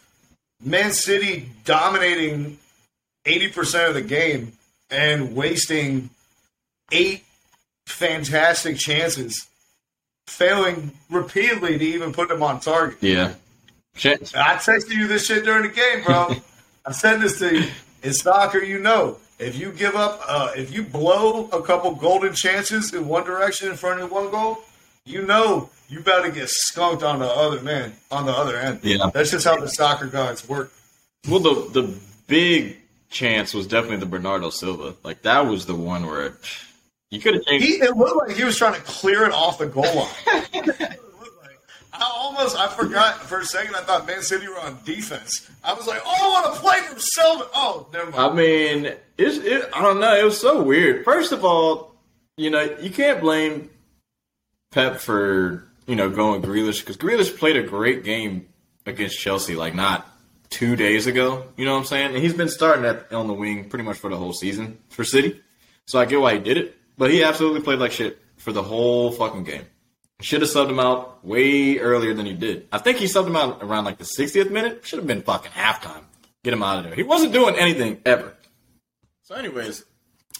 Man 0.64 0.93
City 0.93 1.50
dominating 1.64 2.58
eighty 3.26 3.49
percent 3.49 3.88
of 3.88 3.94
the 3.94 4.03
game 4.03 4.53
and 4.91 5.37
wasting 5.37 6.11
eight 6.91 7.25
fantastic 7.87 8.79
chances, 8.79 9.47
failing 10.26 10.93
repeatedly 11.11 11.79
to 11.79 11.85
even 11.85 12.12
put 12.12 12.29
them 12.29 12.43
on 12.43 12.61
target. 12.61 12.99
Yeah. 13.00 13.35
Chance. 13.97 14.35
I 14.35 14.55
texted 14.56 14.91
you 14.91 15.06
this 15.06 15.26
shit 15.26 15.44
during 15.44 15.62
the 15.62 15.69
game, 15.69 16.05
bro. 16.05 16.35
I 16.87 16.93
said 16.93 17.20
this 17.20 17.38
to 17.38 17.55
you. 17.61 17.67
In 18.02 18.12
soccer, 18.12 18.62
you 18.62 18.79
know, 18.79 19.17
if 19.38 19.59
you 19.59 19.73
give 19.73 19.97
up, 19.97 20.20
uh, 20.29 20.52
if 20.55 20.73
you 20.73 20.82
blow 20.82 21.49
a 21.49 21.62
couple 21.62 21.94
golden 21.94 22.35
chances 22.35 22.93
in 22.94 23.09
one 23.09 23.25
direction 23.25 23.69
in 23.70 23.76
front 23.76 24.00
of 24.00 24.12
one 24.12 24.31
goal, 24.31 24.59
you 25.06 25.23
know 25.23 25.70
you 25.88 26.00
better 26.00 26.31
get 26.31 26.49
skunked 26.50 27.03
on 27.03 27.20
the 27.20 27.26
other 27.29 27.61
man 27.62 27.94
on 28.11 28.26
the 28.26 28.32
other 28.32 28.56
end. 28.56 28.81
Yeah. 28.82 29.11
that's 29.14 29.30
just 29.30 29.47
how 29.47 29.57
the 29.59 29.69
soccer 29.69 30.07
gods 30.07 30.47
work. 30.49 30.73
Well, 31.28 31.40
the 31.40 31.80
the 31.80 31.95
big 32.26 32.78
chance 33.09 33.54
was 33.54 33.66
definitely 33.66 33.99
the 33.99 34.07
Bernardo 34.07 34.50
Silva. 34.50 34.95
Like 35.02 35.23
that 35.23 35.47
was 35.47 35.66
the 35.66 35.75
one 35.75 36.07
where 36.07 36.37
you 37.11 37.21
could 37.21 37.35
have 37.35 37.45
changed. 37.45 37.64
He 37.64 37.73
it 37.75 37.97
looked 37.97 38.16
like 38.16 38.37
he 38.37 38.45
was 38.45 38.59
trying 38.59 38.75
to 38.75 38.80
clear 38.83 39.25
it 39.25 39.33
off 39.33 39.59
the 39.59 39.66
goal 39.66 39.85
line. 39.85 40.09
Like- 40.52 41.00
I 41.99 42.11
almost 42.14 42.57
I 42.59 42.69
forgot 42.69 43.23
for 43.23 43.38
a 43.38 43.45
second. 43.45 43.75
I 43.75 43.80
thought 43.80 44.07
Man 44.07 44.21
City 44.21 44.47
were 44.49 44.59
on 44.61 44.78
defense. 44.85 45.50
I 45.64 45.73
was 45.73 45.87
like, 45.87 46.02
oh, 46.04 46.42
I 46.42 46.42
want 46.42 46.54
to 46.54 46.61
play 46.61 46.78
from 46.80 46.99
Silva. 46.99 47.49
Oh, 47.54 47.87
never 47.92 48.11
mind. 48.11 48.23
I 48.23 48.35
mean, 48.35 48.92
it's 49.16 49.38
it, 49.38 49.71
I 49.73 49.80
don't 49.80 49.99
know. 49.99 50.14
It 50.14 50.25
was 50.25 50.38
so 50.38 50.62
weird. 50.62 51.04
First 51.07 51.33
of 51.33 51.42
all, 51.45 51.95
you 52.37 52.50
know 52.50 52.61
you 52.83 52.90
can't 52.90 53.21
blame 53.21 53.71
Pep 54.70 54.96
for 54.96 55.66
you 55.87 55.96
know 55.96 56.11
going 56.11 56.42
Grealish 56.42 56.80
because 56.80 56.96
Grealish 56.96 57.37
played 57.37 57.56
a 57.56 57.62
great 57.62 58.04
game 58.04 58.49
against 58.85 59.18
Chelsea. 59.18 59.54
Like 59.54 59.75
not 59.75 60.06
two 60.50 60.76
days 60.76 61.06
ago. 61.06 61.46
You 61.56 61.64
know 61.64 61.73
what 61.73 61.80
I'm 61.80 61.85
saying? 61.85 62.14
And 62.14 62.18
he's 62.18 62.35
been 62.35 62.49
starting 62.49 62.85
at 62.85 63.12
on 63.12 63.26
the 63.26 63.35
wing 63.35 63.68
pretty 63.68 63.85
much 63.85 63.99
for 63.99 64.11
the 64.11 64.16
whole 64.16 64.32
season 64.32 64.78
for 64.90 65.04
City. 65.04 65.40
So 65.87 65.99
I 65.99 66.04
get 66.04 66.20
why 66.20 66.35
he 66.35 66.40
did 66.40 66.56
it, 66.56 66.76
but 66.99 67.11
he 67.11 67.23
absolutely 67.23 67.62
played 67.62 67.78
like 67.78 67.92
shit 67.92 68.18
for 68.37 68.52
the 68.52 68.62
whole 68.62 69.12
fucking 69.12 69.44
game. 69.44 69.64
Should 70.20 70.40
have 70.40 70.50
subbed 70.50 70.70
him 70.70 70.80
out 70.80 71.25
way 71.25 71.78
earlier 71.78 72.14
than 72.14 72.25
he 72.25 72.32
did. 72.32 72.68
I 72.73 72.78
think 72.78 72.96
he 72.99 73.04
subbed 73.04 73.26
him 73.26 73.37
out 73.37 73.62
around 73.62 73.85
like 73.85 73.99
the 73.99 74.04
60th 74.04 74.50
minute. 74.50 74.87
Should 74.87 74.99
have 74.99 75.06
been 75.06 75.23
fucking 75.23 75.52
halftime. 75.52 76.04
Get 76.42 76.54
him 76.54 76.62
out 76.62 76.78
of 76.78 76.85
there. 76.85 76.94
He 76.94 77.02
wasn't 77.02 77.32
doing 77.32 77.54
anything 77.56 78.00
ever. 78.06 78.32
So, 79.25 79.35
anyways, 79.35 79.85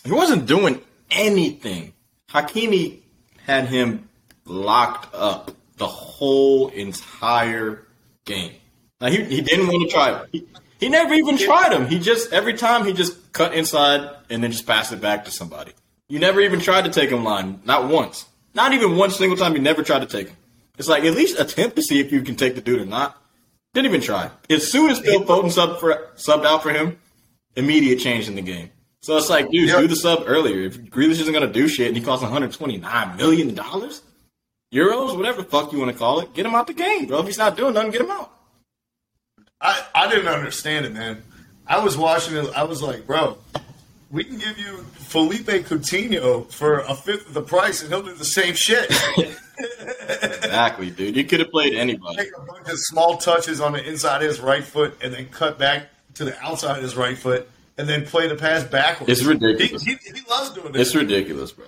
he 0.05 0.13
wasn't 0.13 0.47
doing 0.47 0.81
anything. 1.11 1.93
Hakimi 2.31 3.01
had 3.45 3.67
him 3.67 4.09
locked 4.47 5.15
up 5.15 5.51
the 5.77 5.87
whole 5.87 6.69
entire 6.69 7.87
game. 8.25 8.53
Now 9.01 9.09
he, 9.09 9.23
he 9.25 9.41
didn't 9.41 9.67
want 9.69 9.89
to 9.89 9.95
try 9.95 10.21
it. 10.23 10.29
He, 10.33 10.47
he 10.81 10.89
never 10.89 11.15
even 11.15 11.37
tried 11.39 11.73
him. 11.73 11.87
He 11.87 11.99
just 11.99 12.33
every 12.33 12.55
time 12.55 12.85
he 12.87 12.93
just 12.93 13.33
cut 13.33 13.55
inside 13.55 14.09
and 14.31 14.43
then 14.43 14.53
just 14.53 14.67
passed 14.67 14.93
it 14.93 15.01
back 15.01 15.25
to 15.27 15.31
somebody. 15.31 15.73
You 16.09 16.19
never 16.19 16.41
even 16.41 16.61
tried 16.61 16.85
to 16.85 16.91
take 16.91 17.11
him 17.11 17.25
line, 17.25 17.61
not 17.65 17.89
once. 17.89 18.27
Not 18.55 18.73
even 18.73 18.97
one 18.97 19.11
single 19.11 19.37
time. 19.37 19.55
You 19.55 19.61
never 19.61 19.83
tried 19.83 20.01
to 20.01 20.07
take 20.07 20.29
him. 20.29 20.37
It's 20.79 20.89
like 20.89 21.05
at 21.05 21.15
least 21.15 21.39
attempt 21.39 21.77
to 21.77 21.83
see 21.83 22.01
if 22.01 22.13
you 22.13 22.23
can 22.23 22.37
take 22.37 22.55
the 22.55 22.61
dude 22.61 22.81
or 22.81 22.87
not. 22.87 23.21
Didn't 23.75 23.87
even 23.91 24.01
try. 24.01 24.31
As 24.49 24.71
soon 24.71 24.91
as 24.91 24.99
Phil 25.01 25.25
Foden 25.25 25.47
subbed 25.53 25.81
for 25.81 26.09
subbed 26.17 26.47
out 26.47 26.63
for 26.63 26.71
him, 26.71 26.99
immediate 27.57 27.99
change 27.99 28.29
in 28.29 28.35
the 28.35 28.43
game. 28.43 28.71
So 29.01 29.17
it's 29.17 29.29
like, 29.29 29.51
dude, 29.51 29.69
Yep. 29.69 29.79
do 29.81 29.89
the 29.89 29.97
sub 29.97 30.25
earlier. 30.27 30.61
If 30.67 30.79
Grealish 30.85 31.21
isn't 31.21 31.33
gonna 31.33 31.53
do 31.53 31.69
shit 31.69 31.89
and 31.89 31.97
he 31.97 32.03
costs 32.03 32.23
129 32.23 33.17
million 33.17 33.55
dollars, 33.55 34.03
Euros, 34.77 35.17
whatever 35.17 35.43
the 35.43 35.49
fuck 35.49 35.73
you 35.73 35.79
want 35.79 35.91
to 35.91 35.99
call 35.99 36.21
it. 36.21 36.35
Get 36.35 36.45
him 36.45 36.55
out 36.55 36.67
the 36.67 36.75
game, 36.75 37.07
bro. 37.07 37.21
If 37.21 37.27
he's 37.27 37.39
not 37.39 37.57
doing 37.57 37.75
nothing, 37.75 37.93
get 37.93 38.03
him 38.03 38.11
out. 38.11 38.31
I, 39.61 39.83
I 39.95 40.11
didn't 40.11 40.29
understand 40.29 40.85
it, 40.85 40.93
man. 40.93 41.23
I 41.67 41.83
was 41.83 41.97
watching 41.97 42.37
it. 42.37 42.51
I 42.55 42.65
was 42.65 42.83
like, 42.83 43.07
bro, 43.07 43.39
we 44.11 44.23
can 44.23 44.39
give 44.39 44.59
you 44.59 44.79
Philippe 44.95 45.63
Coutinho 45.63 46.51
for 46.53 46.81
a 46.81 46.95
fifth 46.95 47.29
of 47.29 47.35
the 47.35 47.43
price, 47.43 47.83
and 47.83 47.91
he'll 47.91 48.03
do 48.03 48.15
the 48.15 48.25
same 48.25 48.55
shit. 48.55 48.93
Exactly, 50.09 50.91
dude. 50.91 51.17
You 51.17 51.25
could 51.25 51.41
have 51.41 51.51
played 51.51 51.75
anybody. 51.75 52.17
Take 52.17 52.37
a 52.37 52.41
bunch 52.43 52.69
of 52.69 52.79
small 52.79 53.17
touches 53.17 53.61
on 53.61 53.73
the 53.73 53.83
inside 53.83 54.23
of 54.23 54.29
his 54.29 54.39
right 54.39 54.63
foot, 54.63 54.97
and 55.03 55.13
then 55.13 55.27
cut 55.29 55.59
back 55.59 55.89
to 56.15 56.25
the 56.25 56.39
outside 56.45 56.77
of 56.77 56.83
his 56.83 56.95
right 56.95 57.17
foot, 57.17 57.49
and 57.79 57.89
then 57.89 58.05
play 58.05 58.29
the 58.29 58.37
pass 58.37 58.65
backwards. 58.65 59.11
It's 59.11 59.23
ridiculous. 59.23 59.83
He, 59.83 59.93
he, 59.95 60.19
he 60.19 60.21
loves 60.29 60.51
doing 60.51 60.73
this. 60.73 60.89
It's 60.89 60.95
ridiculous, 60.95 61.53
bro. 61.53 61.67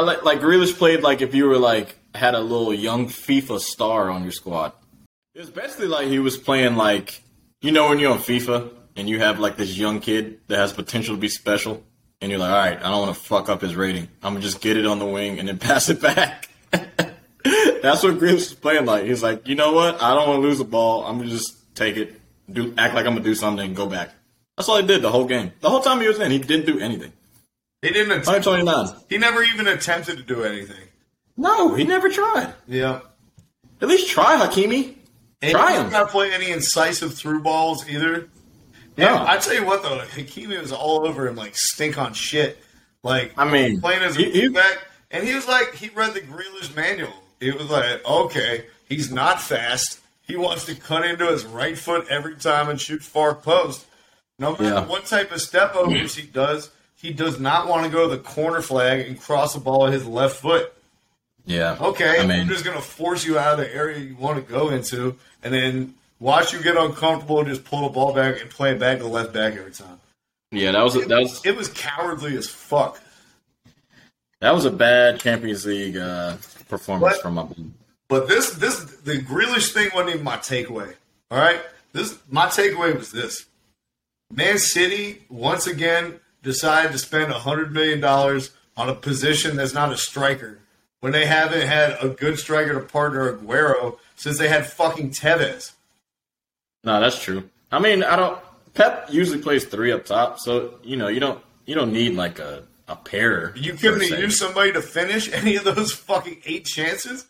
Like 0.00 0.24
like 0.24 0.40
Grealish 0.40 0.76
played 0.76 1.02
like 1.02 1.20
if 1.20 1.34
you 1.34 1.46
were 1.46 1.58
like 1.58 1.97
had 2.14 2.34
a 2.34 2.40
little 2.40 2.74
young 2.74 3.06
FIFA 3.06 3.60
star 3.60 4.10
on 4.10 4.22
your 4.22 4.32
squad. 4.32 4.72
It 5.34 5.40
was 5.40 5.50
basically 5.50 5.86
like 5.86 6.08
he 6.08 6.18
was 6.18 6.36
playing 6.36 6.76
like 6.76 7.22
you 7.60 7.72
know 7.72 7.88
when 7.88 7.98
you're 7.98 8.12
on 8.12 8.18
FIFA 8.18 8.70
and 8.96 9.08
you 9.08 9.20
have 9.20 9.38
like 9.38 9.56
this 9.56 9.76
young 9.76 10.00
kid 10.00 10.40
that 10.48 10.58
has 10.58 10.72
potential 10.72 11.14
to 11.14 11.20
be 11.20 11.28
special, 11.28 11.82
and 12.20 12.30
you're 12.30 12.40
like, 12.40 12.50
all 12.50 12.56
right, 12.56 12.78
I 12.78 12.90
don't 12.90 13.00
want 13.00 13.16
to 13.16 13.22
fuck 13.22 13.48
up 13.48 13.60
his 13.60 13.76
rating. 13.76 14.08
I'm 14.22 14.32
gonna 14.34 14.40
just 14.44 14.60
get 14.60 14.76
it 14.76 14.86
on 14.86 14.98
the 14.98 15.06
wing 15.06 15.38
and 15.38 15.48
then 15.48 15.58
pass 15.68 15.88
it 15.88 16.00
back. 16.00 16.48
That's 16.72 18.02
what 18.02 18.18
Grealish 18.18 18.34
was 18.34 18.54
playing 18.54 18.86
like. 18.86 19.04
He's 19.04 19.22
like, 19.22 19.46
you 19.46 19.54
know 19.54 19.72
what? 19.72 20.02
I 20.02 20.14
don't 20.14 20.28
want 20.28 20.42
to 20.42 20.48
lose 20.48 20.58
the 20.58 20.64
ball. 20.64 21.04
I'm 21.04 21.18
gonna 21.18 21.30
just 21.30 21.74
take 21.76 21.96
it, 21.96 22.20
do 22.50 22.74
act 22.76 22.94
like 22.94 23.06
I'm 23.06 23.12
gonna 23.12 23.24
do 23.24 23.34
something, 23.34 23.64
and 23.64 23.76
go 23.76 23.86
back. 23.86 24.10
That's 24.56 24.68
all 24.68 24.80
he 24.80 24.86
did 24.86 25.02
the 25.02 25.10
whole 25.12 25.24
game. 25.26 25.52
The 25.60 25.70
whole 25.70 25.80
time 25.80 26.00
he 26.00 26.08
was 26.08 26.18
in, 26.18 26.32
he 26.32 26.38
didn't 26.38 26.66
do 26.66 26.80
anything. 26.80 27.12
He 27.80 27.90
didn't. 27.90 28.10
Attempt, 28.10 28.46
129. 28.46 29.04
he 29.08 29.18
never 29.18 29.44
even 29.44 29.68
attempted 29.68 30.16
to 30.16 30.24
do 30.24 30.42
anything. 30.42 30.87
No, 31.38 31.74
he 31.74 31.84
never 31.84 32.10
tried. 32.10 32.52
Yeah. 32.66 33.00
At 33.80 33.88
least 33.88 34.08
try 34.10 34.36
Hakimi. 34.36 34.96
And 35.40 35.52
Try 35.52 35.70
he 35.72 35.78
him. 35.78 35.90
not 35.90 36.10
play 36.10 36.32
any 36.32 36.50
incisive 36.50 37.14
through 37.14 37.42
balls 37.42 37.88
either. 37.88 38.28
No. 38.96 39.04
Yeah, 39.04 39.24
I 39.26 39.36
tell 39.38 39.54
you 39.54 39.64
what 39.64 39.82
though, 39.84 39.98
Hakimi 40.00 40.60
was 40.60 40.72
all 40.72 41.06
over 41.06 41.28
him 41.28 41.36
like 41.36 41.54
stink 41.56 41.96
on 41.96 42.12
shit. 42.12 42.58
Like 43.04 43.32
I 43.38 43.48
mean, 43.48 43.80
playing 43.80 44.02
as 44.02 44.16
a 44.16 44.20
he- 44.22 44.32
he- 44.32 44.48
back, 44.48 44.78
and 45.12 45.24
he 45.26 45.32
was 45.34 45.46
like 45.46 45.74
he 45.74 45.90
read 45.90 46.12
the 46.12 46.20
Grealish 46.20 46.74
manual. 46.74 47.12
He 47.38 47.52
was 47.52 47.70
like, 47.70 48.04
okay, 48.04 48.64
he's 48.88 49.12
not 49.12 49.40
fast. 49.40 50.00
He 50.22 50.34
wants 50.36 50.64
to 50.66 50.74
cut 50.74 51.04
into 51.06 51.26
his 51.30 51.44
right 51.46 51.78
foot 51.78 52.08
every 52.10 52.34
time 52.34 52.68
and 52.68 52.80
shoot 52.80 53.00
far 53.04 53.36
post. 53.36 53.86
No 54.40 54.50
matter 54.52 54.64
Yeah. 54.64 54.86
what 54.86 55.06
type 55.06 55.30
of 55.30 55.40
step 55.40 55.76
overs 55.76 56.16
he 56.16 56.26
does, 56.26 56.70
he 56.96 57.12
does 57.12 57.38
not 57.38 57.68
want 57.68 57.84
to 57.84 57.90
go 57.92 58.08
to 58.10 58.16
the 58.16 58.20
corner 58.22 58.60
flag 58.60 59.06
and 59.06 59.20
cross 59.20 59.54
the 59.54 59.60
ball 59.60 59.84
with 59.84 59.92
his 59.92 60.04
left 60.06 60.34
foot. 60.40 60.72
Yeah. 61.48 61.78
Okay, 61.80 62.20
I 62.20 62.22
I'm 62.22 62.46
just 62.48 62.64
gonna 62.64 62.80
force 62.82 63.24
you 63.24 63.38
out 63.38 63.54
of 63.54 63.58
the 63.60 63.74
area 63.74 63.98
you 63.98 64.14
want 64.16 64.36
to 64.36 64.52
go 64.52 64.68
into, 64.68 65.16
and 65.42 65.52
then 65.54 65.94
watch 66.20 66.52
you 66.52 66.62
get 66.62 66.76
uncomfortable 66.76 67.38
and 67.40 67.48
just 67.48 67.64
pull 67.64 67.82
the 67.82 67.88
ball 67.88 68.12
back 68.14 68.40
and 68.40 68.50
play 68.50 68.72
it 68.72 68.78
back 68.78 68.98
to 68.98 69.04
the 69.04 69.08
left 69.08 69.32
back 69.32 69.54
every 69.56 69.72
time. 69.72 69.98
yeah, 70.52 70.72
that 70.72 70.82
was 70.84 70.94
a, 70.96 71.00
that 71.06 71.18
was 71.20 71.44
It 71.46 71.56
was 71.56 71.68
cowardly 71.68 72.36
as 72.36 72.46
fuck. 72.48 73.00
that 74.40 74.54
was 74.54 74.66
a 74.66 74.70
bad 74.70 75.20
Champions 75.20 75.64
League 75.64 75.96
uh, 75.96 76.36
performance 76.68 77.14
What? 77.14 77.22
from 77.22 77.34
my. 77.34 77.46
But 78.10 78.28
this 78.28 78.50
this 78.50 78.84
the 79.00 79.14
Grealish 79.18 79.72
thing 79.72 79.88
wasn't 79.94 80.10
even 80.10 80.24
my 80.24 80.36
takeaway. 80.36 80.94
All 81.30 81.38
right, 81.38 81.60
this 81.94 82.18
my 82.28 82.44
takeaway 82.46 82.94
was 82.94 83.10
this: 83.10 83.46
Man 84.30 84.58
City 84.58 85.22
once 85.30 85.66
again 85.66 86.20
decided 86.42 86.92
to 86.92 86.98
spend 86.98 87.32
hundred 87.32 87.72
million 87.72 88.00
dollars 88.00 88.50
on 88.76 88.90
a 88.90 88.94
position 88.94 89.56
that's 89.56 89.72
not 89.72 89.90
a 89.92 89.96
striker 89.96 90.58
when 91.00 91.12
they 91.12 91.26
haven't 91.26 91.66
had 91.66 91.96
a 92.02 92.08
good 92.08 92.38
striker 92.38 92.74
to 92.74 92.80
partner 92.80 93.32
Aguero 93.32 93.98
since 94.16 94.38
they 94.38 94.48
had 94.48 94.66
fucking 94.66 95.10
Tevez. 95.10 95.72
No, 96.84 97.00
that's 97.00 97.22
true. 97.22 97.48
I 97.70 97.78
mean, 97.78 98.02
I 98.02 98.16
don't. 98.16 98.38
Pep 98.74 99.08
usually 99.10 99.42
plays 99.42 99.64
three 99.64 99.92
up 99.92 100.04
top, 100.04 100.38
so 100.38 100.74
you 100.82 100.96
know 100.96 101.08
you 101.08 101.20
don't 101.20 101.40
you 101.66 101.74
don't 101.74 101.92
need 101.92 102.14
like 102.14 102.38
a 102.38 102.64
a 102.86 102.96
pair. 102.96 103.52
You 103.56 103.74
couldn't 103.74 104.08
use 104.08 104.38
somebody 104.38 104.72
to 104.72 104.82
finish 104.82 105.30
any 105.32 105.56
of 105.56 105.64
those 105.64 105.92
fucking 105.92 106.42
eight 106.46 106.64
chances. 106.64 107.26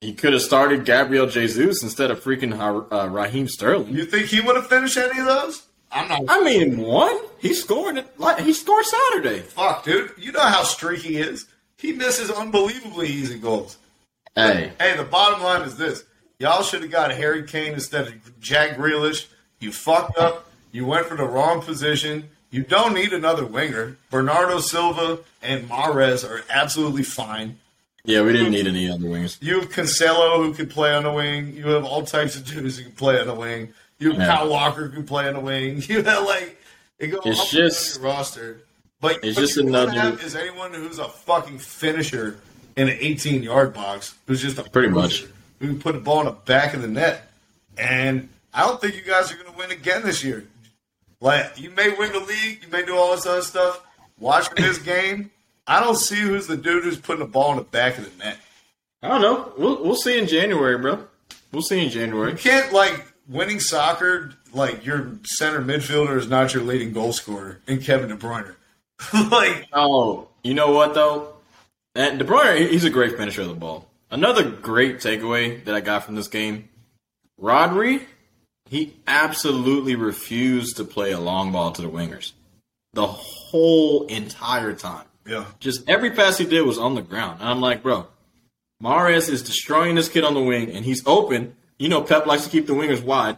He 0.00 0.12
could 0.12 0.32
have 0.34 0.42
started 0.42 0.84
Gabriel 0.84 1.26
Jesus 1.26 1.82
instead 1.82 2.10
of 2.10 2.22
freaking 2.22 2.58
uh, 2.92 3.08
Raheem 3.08 3.48
Sterling. 3.48 3.94
You 3.94 4.04
think 4.04 4.26
he 4.26 4.40
would 4.40 4.56
have 4.56 4.66
finished 4.66 4.98
any 4.98 5.18
of 5.18 5.26
those? 5.26 5.66
I'm 5.90 6.08
not. 6.08 6.22
I 6.28 6.42
mean, 6.44 6.78
one 6.78 7.18
he 7.38 7.54
scored 7.54 7.96
it. 7.96 8.18
Like 8.18 8.40
he 8.40 8.52
scored 8.52 8.84
Saturday. 8.84 9.40
Fuck, 9.40 9.84
dude. 9.84 10.12
You 10.18 10.32
know 10.32 10.40
how 10.40 10.62
streaky 10.62 11.08
he 11.08 11.16
is. 11.18 11.46
He 11.84 11.92
misses 11.92 12.30
unbelievably 12.30 13.08
easy 13.08 13.38
goals. 13.38 13.76
Hey, 14.34 14.72
Hey, 14.80 14.96
the 14.96 15.04
bottom 15.04 15.42
line 15.42 15.62
is 15.62 15.76
this: 15.76 16.04
y'all 16.38 16.62
should 16.62 16.80
have 16.82 16.90
got 16.90 17.10
Harry 17.12 17.42
Kane 17.42 17.74
instead 17.74 18.06
of 18.08 18.40
Jack 18.40 18.76
Grealish. 18.78 19.26
You 19.60 19.70
fucked 19.70 20.16
up. 20.16 20.50
You 20.72 20.86
went 20.86 21.06
for 21.06 21.16
the 21.16 21.24
wrong 21.26 21.60
position. 21.60 22.30
You 22.50 22.62
don't 22.62 22.94
need 22.94 23.12
another 23.12 23.44
winger. 23.44 23.98
Bernardo 24.10 24.60
Silva 24.60 25.18
and 25.42 25.68
Mahrez 25.68 26.28
are 26.28 26.42
absolutely 26.48 27.02
fine. 27.02 27.58
yeah, 28.04 28.22
we 28.22 28.32
didn't 28.32 28.52
need 28.52 28.66
any 28.66 28.88
other 28.90 29.06
wings. 29.08 29.36
You 29.42 29.60
have 29.60 29.70
Cancelo 29.70 30.36
who 30.44 30.54
can 30.54 30.66
play 30.68 30.94
on 30.94 31.02
the 31.02 31.12
wing. 31.12 31.54
You 31.54 31.68
have 31.68 31.84
all 31.84 32.02
types 32.02 32.34
of 32.36 32.46
dudes 32.46 32.78
who 32.78 32.84
can 32.84 32.92
play 32.92 33.20
on 33.20 33.26
the 33.26 33.34
wing. 33.34 33.74
You 33.98 34.10
have 34.12 34.20
Yeah. 34.20 34.26
Kyle 34.36 34.48
Walker 34.48 34.86
who 34.86 34.90
can 34.90 35.04
play 35.04 35.28
on 35.28 35.34
the 35.34 35.40
wing. 35.40 35.82
You 35.88 36.02
have 36.02 36.24
like 36.26 36.60
it 36.98 37.08
goes 37.08 37.20
It's 37.26 37.50
just- 37.50 37.96
your 37.96 38.04
roster. 38.06 38.60
But 39.04 39.24
it's 39.24 39.36
what 39.36 39.42
just 39.46 39.56
another- 39.58 39.92
have 39.92 40.22
is 40.22 40.34
anyone 40.34 40.72
who's 40.74 40.98
a 40.98 41.08
fucking 41.08 41.58
finisher 41.58 42.38
in 42.76 42.88
an 42.88 42.96
18 43.00 43.42
yard 43.42 43.72
box 43.72 44.14
who's 44.26 44.42
just 44.42 44.58
a 44.58 44.64
Pretty 44.64 44.88
much. 44.88 45.24
who 45.60 45.68
can 45.68 45.78
put 45.80 45.94
a 45.94 46.00
ball 46.00 46.20
in 46.20 46.26
the 46.26 46.32
back 46.32 46.74
of 46.74 46.82
the 46.82 46.88
net. 46.88 47.30
And 47.78 48.28
I 48.52 48.62
don't 48.66 48.80
think 48.80 48.94
you 48.96 49.02
guys 49.02 49.30
are 49.32 49.36
going 49.36 49.50
to 49.50 49.56
win 49.56 49.70
again 49.70 50.02
this 50.04 50.22
year. 50.24 50.46
Like 51.20 51.58
you 51.58 51.70
may 51.70 51.90
win 51.90 52.12
the 52.12 52.20
league, 52.20 52.60
you 52.64 52.68
may 52.70 52.84
do 52.84 52.96
all 52.96 53.14
this 53.14 53.26
other 53.26 53.42
stuff. 53.42 53.80
Watching 54.18 54.54
this 54.64 54.78
game, 54.78 55.30
I 55.66 55.80
don't 55.80 55.96
see 55.96 56.16
who's 56.16 56.46
the 56.46 56.56
dude 56.56 56.84
who's 56.84 56.98
putting 56.98 57.20
the 57.24 57.30
ball 57.30 57.52
in 57.52 57.56
the 57.58 57.64
back 57.64 57.96
of 57.98 58.04
the 58.04 58.24
net. 58.24 58.38
I 59.02 59.08
don't 59.08 59.20
know. 59.22 59.52
We'll 59.58 59.82
we'll 59.82 59.96
see 59.96 60.18
in 60.18 60.26
January, 60.26 60.78
bro. 60.78 61.04
We'll 61.52 61.62
see 61.62 61.82
in 61.84 61.90
January. 61.90 62.32
You 62.32 62.38
can't 62.38 62.72
like 62.72 63.04
winning 63.28 63.60
soccer 63.60 64.32
like 64.52 64.84
your 64.84 65.12
center 65.24 65.60
midfielder 65.62 66.16
is 66.16 66.28
not 66.28 66.52
your 66.54 66.62
leading 66.62 66.92
goal 66.92 67.12
scorer 67.12 67.60
in 67.66 67.80
Kevin 67.80 68.08
De 68.08 68.16
Bruyne. 68.16 68.54
like 69.30 69.66
Oh, 69.72 70.28
you 70.42 70.54
know 70.54 70.72
what 70.72 70.94
though? 70.94 71.34
And 71.94 72.18
De 72.18 72.24
Bruyne, 72.24 72.68
he's 72.70 72.84
a 72.84 72.90
great 72.90 73.16
finisher 73.16 73.42
of 73.42 73.48
the 73.48 73.54
ball. 73.54 73.88
Another 74.10 74.48
great 74.48 74.96
takeaway 74.98 75.64
that 75.64 75.74
I 75.74 75.80
got 75.80 76.04
from 76.04 76.14
this 76.14 76.28
game: 76.28 76.68
Rodri, 77.40 78.02
he 78.68 78.96
absolutely 79.06 79.94
refused 79.94 80.76
to 80.76 80.84
play 80.84 81.12
a 81.12 81.20
long 81.20 81.52
ball 81.52 81.72
to 81.72 81.82
the 81.82 81.88
wingers 81.88 82.32
the 82.94 83.06
whole 83.06 84.06
entire 84.06 84.72
time. 84.72 85.04
yeah, 85.26 85.44
Just 85.58 85.88
every 85.88 86.12
pass 86.12 86.38
he 86.38 86.46
did 86.46 86.62
was 86.62 86.78
on 86.78 86.94
the 86.94 87.02
ground, 87.02 87.40
and 87.40 87.48
I'm 87.48 87.60
like, 87.60 87.82
bro, 87.82 88.06
Mahrez 88.82 89.28
is 89.28 89.42
destroying 89.42 89.96
this 89.96 90.08
kid 90.08 90.24
on 90.24 90.34
the 90.34 90.40
wing, 90.42 90.70
and 90.70 90.84
he's 90.84 91.04
open. 91.06 91.56
You 91.78 91.88
know, 91.88 92.02
Pep 92.02 92.26
likes 92.26 92.44
to 92.44 92.50
keep 92.50 92.66
the 92.66 92.72
wingers 92.72 93.02
wide. 93.02 93.36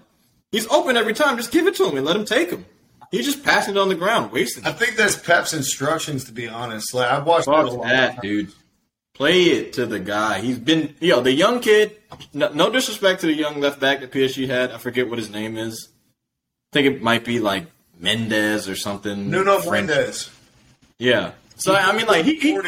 He's 0.52 0.66
open 0.68 0.96
every 0.96 1.14
time. 1.14 1.36
Just 1.36 1.52
give 1.52 1.66
it 1.66 1.75
to 1.76 1.88
him 1.88 1.96
and 1.96 2.06
let 2.06 2.16
him 2.16 2.25
take 2.25 2.50
him. 2.50 2.66
He's 3.10 3.25
just 3.25 3.42
passing 3.44 3.76
it 3.76 3.78
on 3.78 3.88
the 3.88 3.94
ground, 3.94 4.32
wasting 4.32 4.64
I 4.66 4.70
it. 4.70 4.76
think 4.78 4.96
that's 4.96 5.16
Pep's 5.16 5.52
instructions. 5.52 6.25
To 6.25 6.32
be 6.32 6.48
honest, 6.48 6.92
like 6.94 7.10
I've 7.10 7.25
watched 7.26 7.48
it 7.48 7.54
a 7.54 7.66
Fuck 7.70 7.82
that, 7.82 8.20
dude. 8.22 8.52
Play 9.14 9.44
it 9.44 9.72
to 9.75 9.86
the 9.86 9.98
guy. 9.98 10.40
He's 10.40 10.58
been, 10.58 10.94
yo, 11.00 11.22
the 11.22 11.32
young 11.32 11.60
kid. 11.60 11.96
No, 12.34 12.52
no 12.52 12.70
disrespect 12.70 13.22
to 13.22 13.26
the 13.26 13.32
young 13.32 13.60
left 13.60 13.80
back 13.80 14.00
that 14.00 14.12
PSG 14.12 14.46
had. 14.46 14.70
I 14.72 14.76
forget 14.78 15.08
what 15.08 15.18
his 15.18 15.30
name 15.30 15.56
is. 15.56 15.88
I 16.72 16.75
think 16.82 16.94
it 16.96 17.02
might 17.02 17.25
be 17.25 17.40
like 17.40 17.64
Mendez 17.98 18.68
or 18.68 18.76
something. 18.76 19.30
Nuno 19.30 19.58
French. 19.60 19.88
Mendes. 19.88 20.30
Yeah. 20.98 21.32
So 21.56 21.75
I 21.75 21.96
mean, 21.96 22.06
like 22.06 22.26
he, 22.26 22.34
he, 22.38 22.60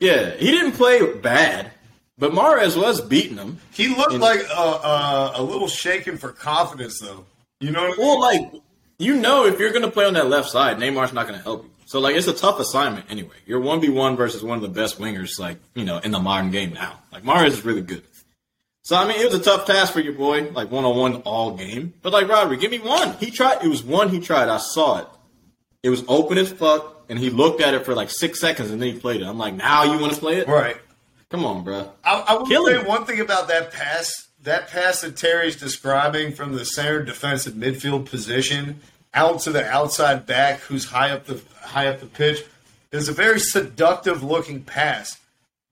yeah, 0.00 0.30
he 0.36 0.50
didn't 0.50 0.72
play 0.72 1.12
bad, 1.14 1.70
but 2.18 2.32
Mahrez 2.32 2.76
was 2.80 3.00
beating 3.00 3.36
him. 3.36 3.58
He 3.72 3.88
looked 3.88 4.12
And- 4.14 4.20
like 4.20 4.40
a, 4.50 4.60
a, 4.60 5.32
a 5.36 5.42
little 5.42 5.68
shaken 5.68 6.18
for 6.18 6.30
confidence, 6.30 6.98
though. 7.00 7.24
You 7.60 7.70
know 7.70 7.82
what 7.88 7.94
I 7.94 7.96
mean? 7.96 8.06
Well, 8.06 8.20
like 8.20 8.62
you 8.98 9.16
know, 9.16 9.46
if 9.46 9.58
you're 9.58 9.72
gonna 9.72 9.90
play 9.90 10.04
on 10.04 10.14
that 10.14 10.28
left 10.28 10.50
side, 10.50 10.78
Neymar's 10.78 11.12
not 11.12 11.26
gonna 11.26 11.38
help 11.38 11.64
you. 11.64 11.70
So 11.86 12.00
like, 12.00 12.16
it's 12.16 12.26
a 12.26 12.32
tough 12.32 12.58
assignment 12.60 13.10
anyway. 13.10 13.36
You're 13.46 13.60
one 13.60 13.80
v 13.80 13.88
one 13.90 14.16
versus 14.16 14.42
one 14.42 14.56
of 14.56 14.62
the 14.62 14.68
best 14.68 14.98
wingers, 14.98 15.38
like 15.38 15.58
you 15.74 15.84
know, 15.84 15.98
in 15.98 16.10
the 16.12 16.18
modern 16.20 16.50
game 16.50 16.72
now. 16.72 17.00
Like 17.12 17.22
Mahrez 17.24 17.48
is 17.48 17.64
really 17.64 17.82
good. 17.82 18.02
So 18.82 18.96
I 18.96 19.06
mean, 19.06 19.20
it 19.20 19.24
was 19.30 19.34
a 19.34 19.42
tough 19.42 19.66
task 19.66 19.92
for 19.92 20.00
your 20.00 20.12
boy, 20.14 20.50
like 20.50 20.70
one 20.70 20.84
on 20.84 20.96
one 20.96 21.16
all 21.22 21.56
game. 21.56 21.94
But 22.02 22.12
like 22.12 22.26
Rodri, 22.26 22.60
give 22.60 22.70
me 22.70 22.78
one. 22.78 23.14
He 23.14 23.30
tried. 23.30 23.64
It 23.64 23.68
was 23.68 23.82
one 23.82 24.08
he 24.08 24.20
tried. 24.20 24.48
I 24.48 24.58
saw 24.58 24.98
it. 25.00 25.08
It 25.82 25.90
was 25.90 26.02
open 26.08 26.38
as 26.38 26.50
fuck, 26.50 27.04
and 27.10 27.18
he 27.18 27.28
looked 27.30 27.60
at 27.60 27.74
it 27.74 27.84
for 27.84 27.94
like 27.94 28.08
six 28.10 28.40
seconds, 28.40 28.70
and 28.70 28.80
then 28.80 28.92
he 28.94 28.98
played 28.98 29.20
it. 29.20 29.26
I'm 29.26 29.36
like, 29.38 29.54
now 29.54 29.84
you 29.84 29.98
want 29.98 30.14
to 30.14 30.18
play 30.20 30.36
it? 30.38 30.48
Right. 30.48 30.76
Come 31.30 31.44
on, 31.44 31.64
bro. 31.64 31.90
I, 32.04 32.20
I 32.28 32.34
will 32.34 32.46
Kill 32.46 32.66
say 32.66 32.78
him. 32.80 32.86
one 32.86 33.04
thing 33.04 33.20
about 33.20 33.48
that 33.48 33.72
pass. 33.72 34.28
That 34.44 34.68
pass 34.68 35.00
that 35.00 35.16
Terry's 35.16 35.56
describing 35.56 36.32
from 36.32 36.52
the 36.52 36.64
center 36.64 37.02
defensive 37.02 37.54
midfield 37.54 38.04
position 38.08 38.80
out 39.14 39.40
to 39.40 39.50
the 39.50 39.66
outside 39.66 40.26
back, 40.26 40.60
who's 40.60 40.86
high 40.86 41.10
up 41.10 41.24
the 41.26 41.40
high 41.62 41.86
up 41.88 42.00
the 42.00 42.06
pitch, 42.06 42.44
is 42.92 43.08
a 43.08 43.12
very 43.12 43.40
seductive 43.40 44.22
looking 44.22 44.62
pass. 44.62 45.18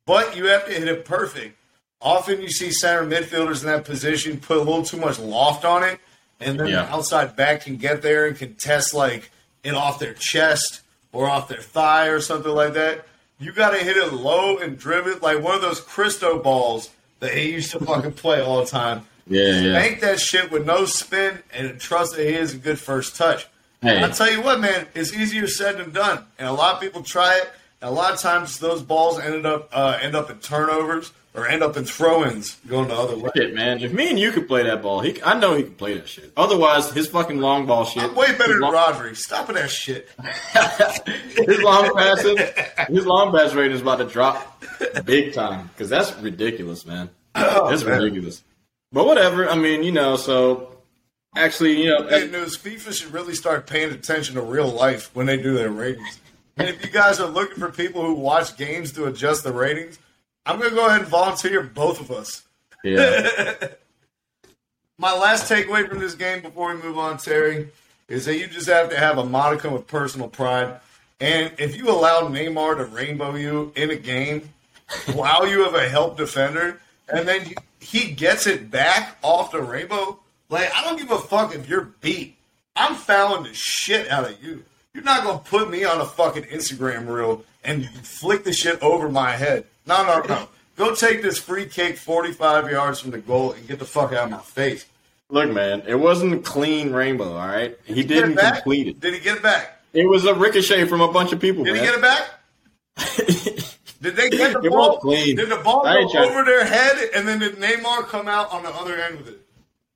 But 0.07 0.37
you 0.37 0.47
have 0.47 0.67
to 0.67 0.73
hit 0.73 0.89
it 0.89 1.05
perfect. 1.05 1.57
often 2.05 2.43
you 2.43 2.49
see 2.51 2.73
center 2.73 3.05
midfielders 3.05 3.61
in 3.61 3.69
that 3.69 3.85
position 3.85 4.41
put 4.41 4.57
a 4.57 4.61
little 4.61 4.83
too 4.85 4.97
much 4.97 5.21
loft 5.21 5.65
on 5.65 5.85
it, 5.85 6.01
and 6.41 6.59
then 6.59 6.67
Yeah. 6.67 6.83
the 6.85 6.91
outside 6.93 7.37
back 7.37 7.61
can 7.63 7.77
get 7.77 8.03
there 8.03 8.27
and 8.27 8.37
can 8.37 8.55
test 8.57 8.93
like 8.93 9.31
it 9.63 9.73
off 9.75 10.01
their 10.01 10.13
chest 10.15 10.81
or 11.13 11.29
off 11.29 11.47
their 11.47 11.63
thigh 11.63 12.07
or 12.09 12.21
something 12.21 12.51
like 12.53 12.73
that. 12.75 13.07
You 13.39 13.53
got 13.53 13.71
to 13.71 13.79
hit 13.79 13.97
it 13.97 14.13
low 14.15 14.57
and 14.59 14.77
driven 14.77 15.21
like 15.21 15.41
one 15.41 15.55
of 15.55 15.61
those 15.61 15.79
Christo 15.81 16.41
balls 16.41 16.91
that 17.23 17.33
he 17.35 17.53
used 17.53 17.71
to 17.71 17.79
fucking 17.79 18.13
play 18.15 18.43
all 18.43 18.61
the 18.61 18.67
time. 18.67 19.07
Yeah, 19.29 19.61
yeah. 19.61 19.73
Bank 19.73 20.01
that 20.01 20.19
shit 20.19 20.51
with 20.51 20.67
no 20.67 20.85
spin 20.87 21.39
and 21.55 21.81
trust 21.81 22.17
that 22.17 22.27
he 22.27 22.35
is 22.35 22.55
a 22.55 22.59
good 22.59 22.81
first 22.81 23.15
touch. 23.15 23.47
Hey. 23.81 24.03
I'll 24.03 24.11
tell 24.11 24.31
you 24.31 24.43
what, 24.43 24.59
man, 24.59 24.89
it's 24.93 25.15
easier 25.15 25.47
said 25.47 25.79
than 25.79 25.93
done, 25.93 26.25
and 26.37 26.49
a 26.49 26.53
lot 26.53 26.75
of 26.75 26.81
people 26.81 27.03
try 27.03 27.37
it. 27.37 27.49
And 27.81 27.91
a 27.91 27.93
lot 27.93 28.13
of 28.13 28.19
times, 28.19 28.59
those 28.59 28.83
balls 28.83 29.21
ended 29.21 29.47
up 29.47 29.69
uh, 29.73 29.99
end 30.03 30.17
up 30.17 30.31
in 30.31 30.39
turnovers 30.39 31.13
or 31.35 31.49
end 31.49 31.63
up 31.63 31.77
in 31.79 31.85
throw-ins 31.85 32.57
going 32.69 32.89
the 32.89 32.95
other 32.95 33.17
way. 33.17 33.31
Shit, 33.35 33.55
man. 33.55 33.81
If 33.81 33.93
me 33.93 34.11
and 34.11 34.19
you 34.19 34.33
could 34.33 34.47
play 34.47 34.65
that 34.65 34.83
ball, 34.83 35.01
he, 35.01 35.23
I 35.23 35.39
know 35.39 35.55
he 35.55 35.63
could 35.63 35.79
play 35.79 35.95
that 35.95 36.07
shit. 36.09 36.31
Otherwise, 36.37 36.93
his 36.93 37.09
fucking 37.09 37.39
long 37.39 37.65
ball 37.67 37.85
shit. 37.87 38.03
I'm 38.03 38.15
way 38.15 38.33
better 38.37 38.53
than 38.53 38.61
long, 38.61 38.75
Rodri. 38.75 39.17
Stop 39.17 39.49
with 39.49 39.57
that 39.57 39.71
shit. 39.71 40.09
his 41.49 41.63
long 41.63 41.95
passing, 41.97 42.37
his 42.89 43.07
long 43.07 43.33
pass 43.33 43.55
rating 43.55 43.73
is 43.77 43.83
about 43.83 43.97
to 43.99 44.05
drop 44.05 44.63
big 45.05 45.33
time 45.33 45.69
because 45.69 45.89
that's 45.89 46.15
ridiculous, 46.19 46.85
man. 46.87 47.09
Oh, 47.35 47.71
that's 47.71 47.83
Oh, 47.83 47.87
man. 47.89 48.03
ridiculous. 48.03 48.43
But 48.93 49.07
whatever. 49.07 49.49
I 49.49 49.55
mean, 49.57 49.83
you 49.83 49.93
know. 49.93 50.17
So 50.17 50.77
actually, 51.35 51.83
you 51.83 51.89
know, 51.91 52.03
Bad 52.09 52.31
news. 52.31 52.59
FIFA 52.59 52.93
should 52.93 53.13
really 53.13 53.35
start 53.35 53.67
paying 53.67 53.91
attention 53.91 54.35
to 54.35 54.43
real 54.43 54.69
life 54.69 55.11
when 55.15 55.27
they 55.27 55.37
do 55.39 55.55
their 55.55 55.71
ratings. 55.71 56.19
And 56.59 56.69
if 56.69 56.85
you 56.85 56.91
guys 56.91 57.19
are 57.21 57.29
looking 57.29 57.57
for 57.57 57.71
people 57.71 58.05
who 58.05 58.13
watch 58.13 58.59
games 58.59 58.93
to 58.93 59.07
adjust 59.07 59.43
the 59.45 59.53
ratings, 59.53 59.99
I'm 60.45 60.59
going 60.59 60.71
to 60.71 60.77
go 60.77 60.87
ahead 60.87 61.03
and 61.03 61.09
volunteer 61.09 61.63
both 61.63 62.01
of 62.01 62.11
us. 62.11 62.43
yeah, 62.85 63.55
My 64.99 65.17
last 65.17 65.51
takeaway 65.51 65.89
from 65.89 65.99
this 65.99 66.15
game 66.15 66.43
before 66.43 66.75
we 66.75 66.83
move 66.83 66.99
on, 66.99 67.19
Terry, 67.19 67.69
is 68.09 68.25
that 68.27 68.39
you 68.39 68.47
just 68.47 68.69
have 68.69 68.91
to 68.91 68.99
have 68.99 69.19
a 69.19 69.25
modicum 69.25 69.75
of 69.75 69.87
personal 69.87 70.29
pride. 70.29 70.81
And 71.21 71.53
if 71.59 71.77
you 71.77 71.89
allow 71.89 72.23
Neymar 72.23 72.77
to 72.77 72.85
rainbow 72.85 73.35
you 73.37 73.73
in 73.77 73.91
a 73.91 73.97
game 73.97 74.49
while 75.15 75.47
you 75.47 75.65
have 75.65 75.75
a 75.75 75.89
help 75.89 76.17
defender, 76.17 76.81
and 77.09 77.27
then 77.27 77.55
he 77.81 78.13
gets 78.13 78.47
it 78.47 78.71
back 78.71 79.17
off 79.23 79.53
the 79.53 79.63
rainbow, 79.63 80.19
like, 80.49 80.71
I 80.75 80.85
don't 80.85 80.99
give 80.99 81.11
a 81.11 81.19
fuck 81.19 81.55
if 81.55 81.69
you're 81.69 81.93
beat. 82.01 82.37
I'm 82.77 82.95
fouling 82.95 83.45
the 83.45 83.55
shit 83.55 84.09
out 84.09 84.29
of 84.31 84.43
you. 84.43 84.65
You're 84.95 85.05
not 85.05 85.25
going 85.25 85.39
to 85.39 85.45
put 85.45 85.71
me 85.71 85.85
on 85.85 86.01
a 86.01 86.05
fucking 86.05 86.45
Instagram 86.45 87.09
reel 87.09 87.45
and 87.65 87.89
flick 87.89 88.45
the 88.45 88.53
shit 88.53 88.81
over 88.83 89.09
my 89.09 89.33
head. 89.33 89.65
No, 89.87 90.05
no, 90.05 90.21
no. 90.29 90.49
Go 90.77 90.95
take 90.95 91.23
this 91.23 91.39
free 91.39 91.67
kick 91.67 91.97
45 91.99 92.71
yards 92.71 93.01
from 93.01 93.11
the 93.11 93.19
goal 93.19 93.53
and 93.53 93.67
get 93.69 93.79
the 93.79 93.85
fuck 93.85 94.13
out 94.13 94.25
of 94.25 94.31
my 94.31 94.39
face. 94.39 94.87
look, 95.29 95.51
man, 95.51 95.83
it 95.87 95.95
wasn't 95.97 96.45
clean 96.45 96.93
rainbow. 96.93 97.37
All 97.37 97.47
right, 97.47 97.77
he 97.85 97.97
Get 97.97 98.09
didn't 98.09 98.39
it 98.39 98.55
complete 98.55 98.89
it. 98.89 99.01
Did 99.01 99.15
he 99.15 99.21
get 99.21 99.37
it 99.39 99.43
back? 99.43 99.81
It 99.93 100.07
was 100.09 100.25
a 100.25 100.35
ricochet 100.35 100.87
from 100.87 101.01
a 101.03 101.13
bunch 101.13 101.33
of 101.33 101.41
people, 101.41 101.65
Did 101.65 101.75
man. 101.75 101.83
he 101.85 101.89
get 101.91 101.99
it 101.99 102.03
back? 102.03 102.31
Did 104.03 104.17
they 104.17 104.31
get 104.31 104.53
the 104.55 104.61
It 104.67 104.71
ball? 104.71 104.99
clean. 104.99 105.37
Did 105.37 105.49
the 105.51 105.57
ball 105.57 105.85
go 105.85 106.11
trying- 106.11 106.31
over 106.31 106.45
their 106.45 106.65
head 106.65 107.11
and 107.15 107.27
then 107.29 107.39
did 107.39 107.57
Neymar 107.57 108.07
come 108.09 108.27
out 108.29 108.51
on 108.53 108.63
the 108.65 108.71
other 108.71 108.97
end 108.97 109.19
with 109.19 109.29
it? 109.29 109.39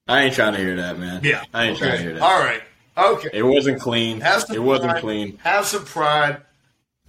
I 0.09 0.23
ain't 0.23 0.35
trying 0.35 0.53
to 0.53 0.61
hear 0.61 0.77
that, 0.77 0.99
man. 0.99 1.21
Yeah. 1.25 1.43
I 1.53 1.65
ain't 1.67 1.79
trying 1.79 1.93
to 1.97 1.99
hear 2.03 2.13
that. 2.15 2.23
All 2.23 2.39
right. 2.39 2.63
Okay. 2.97 3.31
It 3.33 3.43
wasn't 3.43 3.81
clean. 3.81 4.21
Have 4.21 4.43
some 4.43 4.55
It 4.57 4.63
wasn't 4.63 4.99
clean. 4.99 5.39
Have 5.39 5.67
some 5.67 5.85
pride. 5.85 6.43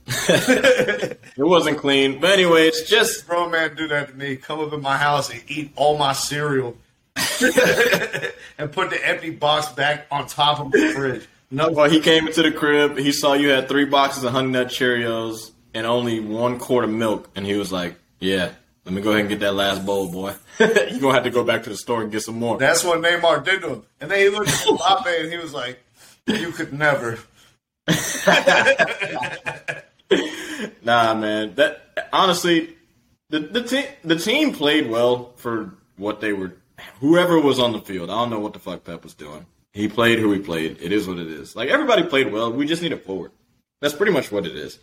It 1.37 1.43
wasn't 1.43 1.77
clean. 1.77 2.19
But 2.19 2.31
anyway, 2.31 2.67
it's 2.67 2.89
just 2.89 3.27
Bro, 3.27 3.49
man, 3.49 3.75
do 3.75 3.87
that 3.89 4.09
to 4.09 4.13
me. 4.15 4.37
Come 4.37 4.59
up 4.59 4.73
in 4.73 4.81
my 4.81 4.97
house 4.97 5.29
and 5.29 5.41
eat 5.47 5.71
all 5.75 5.97
my 5.97 6.13
cereal 6.13 6.75
and 8.57 8.71
put 8.71 8.89
the 8.89 8.99
empty 9.03 9.29
box 9.29 9.71
back 9.73 10.07
on 10.09 10.27
top 10.27 10.59
of 10.59 10.71
the 10.71 10.91
fridge. 10.95 11.27
No, 11.49 11.69
well, 11.69 11.89
he 11.89 11.99
came 11.99 12.27
into 12.27 12.41
the 12.41 12.51
crib. 12.51 12.97
He 12.97 13.11
saw 13.11 13.33
you 13.33 13.49
had 13.49 13.69
three 13.69 13.85
boxes 13.85 14.23
of 14.23 14.31
Honey 14.33 14.49
Nut 14.49 14.67
Cheerios 14.67 15.51
and 15.73 15.85
only 15.85 16.19
one 16.19 16.59
quart 16.59 16.83
of 16.83 16.89
milk, 16.89 17.29
and 17.35 17.45
he 17.45 17.55
was 17.55 17.71
like, 17.71 17.95
"Yeah, 18.19 18.51
let 18.83 18.93
me 18.93 19.01
go 19.01 19.11
ahead 19.11 19.21
and 19.21 19.29
get 19.29 19.39
that 19.39 19.53
last 19.53 19.85
bowl, 19.85 20.11
boy. 20.11 20.33
you 20.59 20.99
gonna 20.99 21.13
have 21.13 21.23
to 21.23 21.29
go 21.29 21.43
back 21.43 21.63
to 21.63 21.69
the 21.69 21.77
store 21.77 22.01
and 22.01 22.11
get 22.11 22.21
some 22.23 22.39
more." 22.39 22.57
that's 22.57 22.83
what 22.83 22.99
Neymar 23.01 23.45
did 23.45 23.61
to 23.61 23.69
him. 23.69 23.83
And 24.01 24.11
then 24.11 24.19
he 24.19 24.29
looked 24.29 24.49
at 24.49 24.55
Mbappe 24.55 25.21
and 25.21 25.31
he 25.31 25.37
was 25.37 25.53
like, 25.53 25.79
"You 26.25 26.51
could 26.51 26.73
never." 26.73 27.19
Nah, 30.83 31.13
man. 31.13 31.53
That 31.55 32.07
honestly, 32.11 32.75
the 33.29 33.39
the 33.39 33.61
team 33.63 33.85
the 34.03 34.15
team 34.17 34.53
played 34.53 34.89
well 34.89 35.33
for 35.35 35.73
what 35.97 36.21
they 36.21 36.33
were. 36.33 36.53
Whoever 36.99 37.39
was 37.39 37.59
on 37.59 37.71
the 37.73 37.79
field, 37.79 38.09
I 38.09 38.13
don't 38.15 38.29
know 38.29 38.39
what 38.39 38.53
the 38.53 38.59
fuck 38.59 38.83
Pep 38.83 39.03
was 39.03 39.13
doing. 39.13 39.45
He 39.73 39.87
played 39.87 40.19
who 40.19 40.31
he 40.31 40.39
played. 40.39 40.77
It 40.81 40.91
is 40.91 41.07
what 41.07 41.17
it 41.19 41.27
is. 41.27 41.55
Like 41.55 41.69
everybody 41.69 42.03
played 42.03 42.31
well. 42.31 42.51
We 42.51 42.65
just 42.65 42.81
need 42.81 42.93
a 42.93 42.97
forward. 42.97 43.31
That's 43.81 43.93
pretty 43.93 44.11
much 44.11 44.31
what 44.31 44.45
it 44.45 44.55
is. 44.55 44.79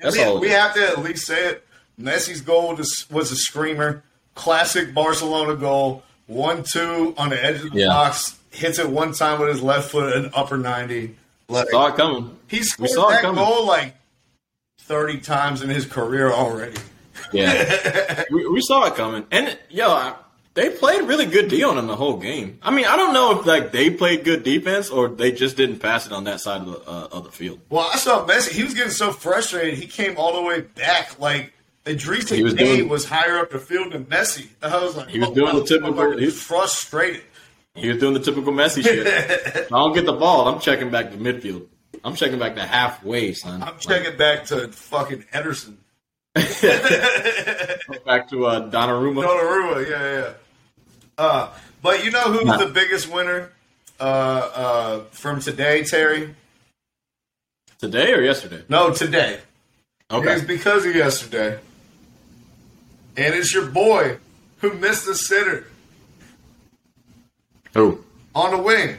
That's 0.00 0.16
we, 0.16 0.24
all. 0.24 0.36
It 0.36 0.40
we 0.40 0.48
is. 0.48 0.54
have 0.54 0.74
to 0.74 0.86
at 0.88 0.98
least 1.02 1.26
say 1.26 1.46
it. 1.50 1.64
Messi's 1.98 2.42
goal 2.42 2.74
was, 2.76 3.06
was 3.10 3.32
a 3.32 3.36
screamer. 3.36 4.02
Classic 4.34 4.92
Barcelona 4.92 5.56
goal. 5.56 6.02
One 6.26 6.62
two 6.62 7.14
on 7.16 7.30
the 7.30 7.42
edge 7.42 7.62
of 7.62 7.72
the 7.72 7.80
Yeah. 7.80 7.88
box. 7.88 8.38
Hits 8.50 8.78
it 8.78 8.90
one 8.90 9.12
time 9.12 9.38
with 9.40 9.48
his 9.48 9.62
left 9.62 9.90
foot 9.90 10.12
at 10.14 10.24
an 10.24 10.30
upper 10.34 10.58
ninety. 10.58 11.16
Like, 11.48 11.70
Saw 11.70 11.86
it 11.86 11.96
coming. 11.96 12.36
he 12.48 12.58
We 12.58 12.62
scored 12.64 12.90
saw 12.90 13.08
it 13.08 13.12
that 13.12 13.22
coming. 13.22 13.42
goal 13.44 13.66
like 13.66 13.94
thirty 14.86 15.18
times 15.18 15.62
in 15.62 15.70
his 15.70 15.84
career 15.86 16.30
already. 16.30 16.76
Yeah, 17.32 18.24
we, 18.30 18.46
we 18.48 18.60
saw 18.60 18.84
it 18.86 18.94
coming, 18.94 19.26
and 19.30 19.58
yo, 19.68 19.88
I, 19.90 20.14
they 20.54 20.70
played 20.70 21.02
really 21.02 21.26
good 21.26 21.48
D 21.48 21.64
on 21.64 21.76
him 21.76 21.86
the 21.86 21.96
whole 21.96 22.16
game. 22.18 22.58
I 22.62 22.70
mean, 22.70 22.84
I 22.86 22.96
don't 22.96 23.12
know 23.12 23.38
if 23.38 23.46
like 23.46 23.72
they 23.72 23.90
played 23.90 24.24
good 24.24 24.42
defense 24.42 24.88
or 24.90 25.08
they 25.08 25.32
just 25.32 25.56
didn't 25.56 25.80
pass 25.80 26.06
it 26.06 26.12
on 26.12 26.24
that 26.24 26.40
side 26.40 26.62
of 26.62 26.66
the 26.66 26.90
uh, 26.90 27.08
of 27.12 27.24
the 27.24 27.32
field. 27.32 27.60
Well, 27.68 27.88
I 27.92 27.96
saw 27.96 28.26
Messi. 28.26 28.52
He 28.52 28.64
was 28.64 28.74
getting 28.74 28.90
so 28.92 29.12
frustrated. 29.12 29.74
He 29.78 29.86
came 29.86 30.16
all 30.16 30.34
the 30.34 30.42
way 30.42 30.60
back. 30.62 31.18
Like 31.18 31.52
Idrissa 31.84 32.36
He 32.36 32.42
was 32.42 32.54
Gueye 32.54 32.58
doing- 32.76 32.88
was 32.88 33.04
higher 33.04 33.38
up 33.38 33.50
the 33.50 33.58
field 33.58 33.92
than 33.92 34.06
Messi. 34.06 34.48
And 34.62 34.72
I 34.72 34.82
was 34.82 34.96
like, 34.96 35.08
He 35.08 35.18
was 35.18 35.28
oh, 35.30 35.34
doing 35.34 35.56
the 35.56 35.64
typical- 35.64 35.92
motherfucker 35.94 36.18
he- 36.20 36.24
was 36.26 36.40
frustrated. 36.42 37.22
He 37.74 37.88
was 37.90 37.98
doing 37.98 38.14
the 38.14 38.20
typical 38.20 38.52
Messi 38.54 38.82
shit. 38.82 39.06
I 39.66 39.68
don't 39.68 39.92
get 39.94 40.06
the 40.06 40.14
ball. 40.14 40.48
I'm 40.48 40.58
checking 40.60 40.90
back 40.90 41.10
to 41.10 41.16
midfield. 41.18 41.66
I'm 42.04 42.14
checking 42.14 42.38
back 42.38 42.54
to 42.56 42.62
halfway, 42.62 43.32
son. 43.32 43.62
I'm 43.62 43.78
checking 43.78 44.16
back 44.16 44.44
to 44.46 44.68
fucking 44.68 45.24
Ederson. 45.32 45.76
Back 48.04 48.28
to 48.28 48.44
uh, 48.46 48.70
Donnarumma. 48.70 49.24
Donnarumma, 49.24 49.88
yeah, 49.88 50.18
yeah. 50.18 50.32
Uh, 51.16 51.48
but 51.80 52.04
you 52.04 52.10
know 52.10 52.24
who's 52.30 52.44
Nah. 52.44 52.58
the 52.58 52.66
biggest 52.66 53.10
winner 53.10 53.50
uh, 53.98 54.02
uh, 54.02 55.00
from 55.12 55.40
today, 55.40 55.82
Terry? 55.82 56.34
Today 57.78 58.12
or 58.12 58.20
yesterday? 58.20 58.62
No, 58.68 58.92
today. 58.92 59.40
Okay. 60.10 60.34
It's 60.34 60.44
because 60.44 60.84
of 60.84 60.94
yesterday. 60.94 61.58
And 63.16 63.34
it's 63.34 63.54
your 63.54 63.66
boy 63.66 64.18
who 64.58 64.74
missed 64.74 65.06
the 65.06 65.14
center. 65.14 65.66
Who? 67.74 68.04
on 68.34 68.50
the 68.50 68.58
wing. 68.62 68.98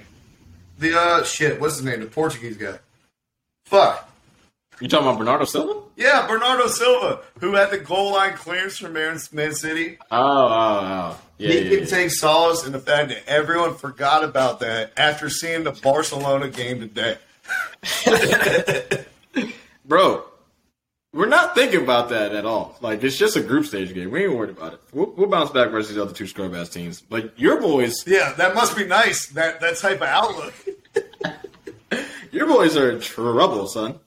The, 0.79 0.99
uh, 0.99 1.23
shit, 1.23 1.61
what's 1.61 1.75
his 1.77 1.85
name? 1.85 1.99
The 1.99 2.07
Portuguese 2.07 2.57
guy. 2.57 2.79
Fuck. 3.67 4.09
You 4.79 4.87
talking 4.87 5.07
about 5.07 5.17
Bernardo 5.19 5.43
Silva? 5.43 5.81
Yeah, 5.97 6.25
Bernardo 6.25 6.67
Silva, 6.67 7.19
who 7.39 7.55
had 7.55 7.69
the 7.71 7.79
goal 7.79 8.13
line 8.13 8.33
clearance 8.33 8.77
from 8.77 8.93
Man, 8.93 9.19
Man 9.33 9.53
City. 9.53 9.97
Oh, 10.09 10.17
oh, 10.17 10.79
oh. 10.83 11.21
Yeah, 11.37 11.49
he 11.49 11.57
yeah, 11.63 11.69
can 11.69 11.79
yeah. 11.79 11.85
take 11.85 12.11
solace 12.11 12.65
in 12.65 12.71
the 12.71 12.79
fact 12.79 13.09
that 13.09 13.27
everyone 13.27 13.75
forgot 13.75 14.23
about 14.23 14.61
that 14.61 14.93
after 14.95 15.29
seeing 15.29 15.63
the 15.63 15.71
Barcelona 15.71 16.47
game 16.47 16.79
today. 16.79 17.17
Bro, 19.85 20.23
we're 21.13 21.27
not 21.27 21.55
thinking 21.55 21.81
about 21.81 22.09
that 22.09 22.33
at 22.33 22.45
all. 22.45 22.77
Like, 22.79 23.03
it's 23.03 23.17
just 23.17 23.35
a 23.35 23.41
group 23.41 23.65
stage 23.65 23.93
game. 23.93 24.11
We 24.11 24.25
ain't 24.25 24.35
worried 24.35 24.51
about 24.51 24.75
it. 24.75 24.81
We'll, 24.93 25.11
we'll 25.17 25.27
bounce 25.27 25.49
back 25.49 25.71
versus 25.71 25.95
the 25.95 26.03
other 26.03 26.13
two 26.13 26.27
scrub 26.27 26.55
ass 26.55 26.69
teams. 26.69 27.01
But 27.01 27.37
your 27.37 27.59
boys, 27.59 28.05
Yeah, 28.07 28.31
that 28.37 28.55
must 28.55 28.77
be 28.77 28.85
nice. 28.85 29.27
That 29.29 29.59
that 29.59 29.77
type 29.77 29.97
of 29.97 30.07
outlook. 30.07 30.53
your 32.31 32.47
boys 32.47 32.75
are 32.77 32.91
in 32.91 32.99
trouble, 32.99 33.67
son. 33.67 33.99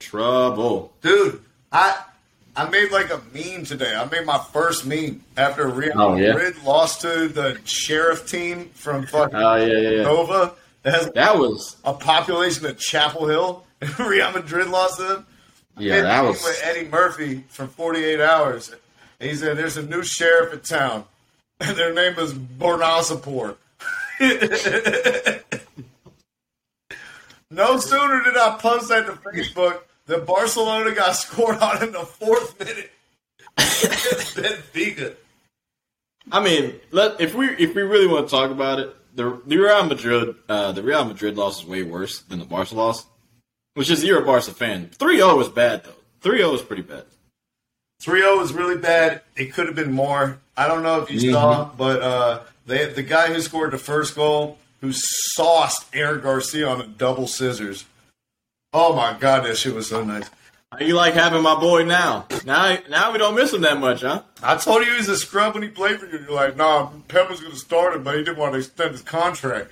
Trouble. 0.00 0.92
Dude, 1.02 1.40
I 1.72 1.96
I 2.56 2.68
made 2.68 2.90
like 2.92 3.10
a 3.10 3.20
meme 3.32 3.64
today. 3.64 3.94
I 3.94 4.04
made 4.06 4.26
my 4.26 4.38
first 4.52 4.86
meme 4.86 5.22
after 5.36 5.66
Real 5.68 5.92
Oh, 5.96 6.14
yeah? 6.16 6.32
Madrid 6.32 6.62
lost 6.64 7.00
to 7.02 7.28
the 7.28 7.58
sheriff 7.64 8.28
team 8.28 8.70
from 8.74 9.06
fucking 9.06 9.34
Oh, 9.36 9.56
yeah, 9.56 9.66
yeah, 9.66 9.90
yeah. 9.90 10.02
Nova. 10.02 10.54
That 10.82 11.14
That 11.14 11.38
was, 11.38 11.76
a 11.84 11.94
population 11.94 12.66
of 12.66 12.78
Chapel 12.78 13.26
Hill. 13.26 13.64
Real 13.98 14.30
Madrid 14.32 14.68
lost 14.68 14.98
to 14.98 15.02
them. 15.04 15.26
yeah, 15.78 16.02
that 16.02 16.22
was. 16.24 16.42
with 16.44 16.60
Eddie 16.62 16.88
Murphy 16.88 17.44
from 17.48 17.68
48 17.68 18.20
Hours. 18.20 18.72
And 19.20 19.30
he 19.30 19.36
said, 19.36 19.56
"There's 19.56 19.76
a 19.76 19.82
new 19.82 20.02
sheriff 20.02 20.52
in 20.52 20.60
town, 20.60 21.04
and 21.60 21.76
their 21.76 21.92
name 21.94 22.18
is 22.18 22.32
Bornasapur." 22.34 23.56
no 27.54 27.78
sooner 27.78 28.22
did 28.22 28.36
I 28.36 28.56
post 28.58 28.88
that 28.88 29.06
to 29.06 29.12
Facebook 29.12 29.80
than 30.06 30.24
Barcelona 30.24 30.94
got 30.94 31.12
scored 31.16 31.58
on 31.58 31.82
in 31.82 31.92
the 31.92 32.00
fourth 32.00 32.58
minute. 32.58 32.90
Benfica. 33.56 35.14
I 36.32 36.42
mean, 36.42 36.80
let 36.90 37.20
if 37.20 37.34
we 37.34 37.48
if 37.50 37.74
we 37.74 37.82
really 37.82 38.06
want 38.06 38.28
to 38.28 38.30
talk 38.30 38.50
about 38.50 38.78
it, 38.80 38.94
the 39.14 39.40
the 39.46 39.56
Real 39.56 39.84
Madrid 39.84 40.34
uh, 40.48 40.72
the 40.72 40.82
Real 40.82 41.04
Madrid 41.04 41.36
loss 41.36 41.60
is 41.60 41.66
way 41.66 41.82
worse 41.82 42.20
than 42.22 42.38
the 42.38 42.44
Barca 42.44 42.74
loss. 42.74 43.06
Which 43.74 43.90
is 43.90 44.04
you're 44.04 44.22
a 44.22 44.24
Barca 44.24 44.52
fan. 44.52 44.88
3-0 44.96 45.42
is 45.42 45.48
bad 45.48 45.84
though. 45.84 46.30
3-0 46.30 46.54
is 46.54 46.62
pretty 46.62 46.82
bad. 46.82 47.04
3-0 48.02 48.38
was 48.38 48.52
really 48.52 48.76
bad. 48.76 49.22
It 49.36 49.52
could 49.52 49.66
have 49.66 49.74
been 49.74 49.92
more. 49.92 50.38
I 50.56 50.68
don't 50.68 50.82
know 50.82 51.00
if 51.02 51.10
you 51.10 51.32
saw, 51.32 51.64
but 51.76 52.00
uh, 52.00 52.40
they, 52.66 52.86
the 52.86 53.02
guy 53.02 53.32
who 53.32 53.40
scored 53.40 53.72
the 53.72 53.78
first 53.78 54.14
goal, 54.14 54.58
who 54.84 54.92
sauced 54.92 55.86
Eric 55.94 56.24
Garcia 56.24 56.68
on 56.68 56.78
a 56.78 56.86
double 56.86 57.26
scissors. 57.26 57.86
Oh 58.74 58.94
my 58.94 59.16
god, 59.18 59.46
that 59.46 59.56
shit 59.56 59.74
was 59.74 59.88
so 59.88 60.04
nice. 60.04 60.28
How 60.70 60.80
you 60.80 60.94
like 60.94 61.14
having 61.14 61.42
my 61.42 61.58
boy 61.58 61.84
now? 61.84 62.26
Now 62.44 62.76
now 62.90 63.12
we 63.12 63.18
don't 63.18 63.34
miss 63.34 63.54
him 63.54 63.62
that 63.62 63.80
much, 63.80 64.02
huh? 64.02 64.22
I 64.42 64.56
told 64.56 64.84
you 64.84 64.90
he 64.92 64.98
was 64.98 65.08
a 65.08 65.16
scrub 65.16 65.54
when 65.54 65.62
he 65.62 65.70
played 65.70 66.00
for 66.00 66.06
you. 66.06 66.18
You're 66.18 66.32
like, 66.32 66.56
nah, 66.56 66.90
Pep 67.08 67.30
was 67.30 67.40
going 67.40 67.52
to 67.52 67.58
start 67.58 67.94
him, 67.96 68.02
but 68.02 68.16
he 68.16 68.24
didn't 68.24 68.36
want 68.36 68.52
to 68.52 68.58
extend 68.58 68.92
his 68.92 69.02
contract. 69.02 69.70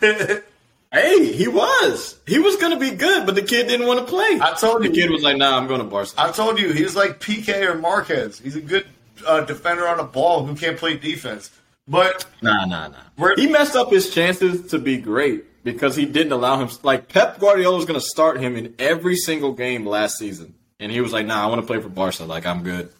Hey, 0.90 1.30
he 1.34 1.48
was. 1.48 2.18
He 2.26 2.38
was 2.38 2.56
gonna 2.56 2.78
be 2.78 2.92
good, 2.92 3.26
but 3.26 3.34
the 3.34 3.42
kid 3.42 3.68
didn't 3.68 3.86
want 3.86 4.00
to 4.00 4.06
play. 4.06 4.38
I 4.40 4.54
told 4.58 4.82
you. 4.82 4.88
the 4.88 4.94
kid 4.94 5.10
was 5.10 5.22
like, 5.22 5.36
"Nah, 5.36 5.54
I'm 5.58 5.66
going 5.66 5.80
to 5.80 5.86
Barca." 5.86 6.12
I 6.16 6.32
told 6.32 6.58
you 6.58 6.72
he 6.72 6.82
was 6.82 6.96
like 6.96 7.20
Piqué 7.20 7.66
or 7.66 7.74
Marquez. 7.74 8.38
He's 8.38 8.56
a 8.56 8.62
good 8.62 8.86
uh, 9.26 9.42
defender 9.42 9.86
on 9.86 10.00
a 10.00 10.04
ball 10.04 10.46
who 10.46 10.56
can't 10.56 10.78
play 10.78 10.96
defense. 10.96 11.50
But 11.88 12.26
Nah, 12.42 12.64
nah, 12.66 12.88
nah. 12.88 13.34
He 13.36 13.46
messed 13.46 13.74
up 13.76 13.90
his 13.90 14.10
chances 14.10 14.70
to 14.70 14.78
be 14.78 14.98
great 14.98 15.64
because 15.64 15.96
he 15.96 16.04
didn't 16.04 16.32
allow 16.32 16.60
him. 16.60 16.68
Like 16.82 17.08
Pep 17.08 17.38
Guardiola 17.40 17.76
was 17.76 17.84
going 17.86 17.98
to 17.98 18.06
start 18.06 18.40
him 18.40 18.56
in 18.56 18.74
every 18.78 19.16
single 19.16 19.52
game 19.52 19.86
last 19.86 20.18
season, 20.18 20.54
and 20.78 20.92
he 20.92 21.00
was 21.00 21.12
like, 21.12 21.26
"Nah, 21.26 21.42
I 21.42 21.46
want 21.46 21.60
to 21.62 21.66
play 21.66 21.80
for 21.80 21.88
Barca. 21.88 22.24
Like 22.24 22.44
I'm 22.46 22.62
good." 22.62 22.90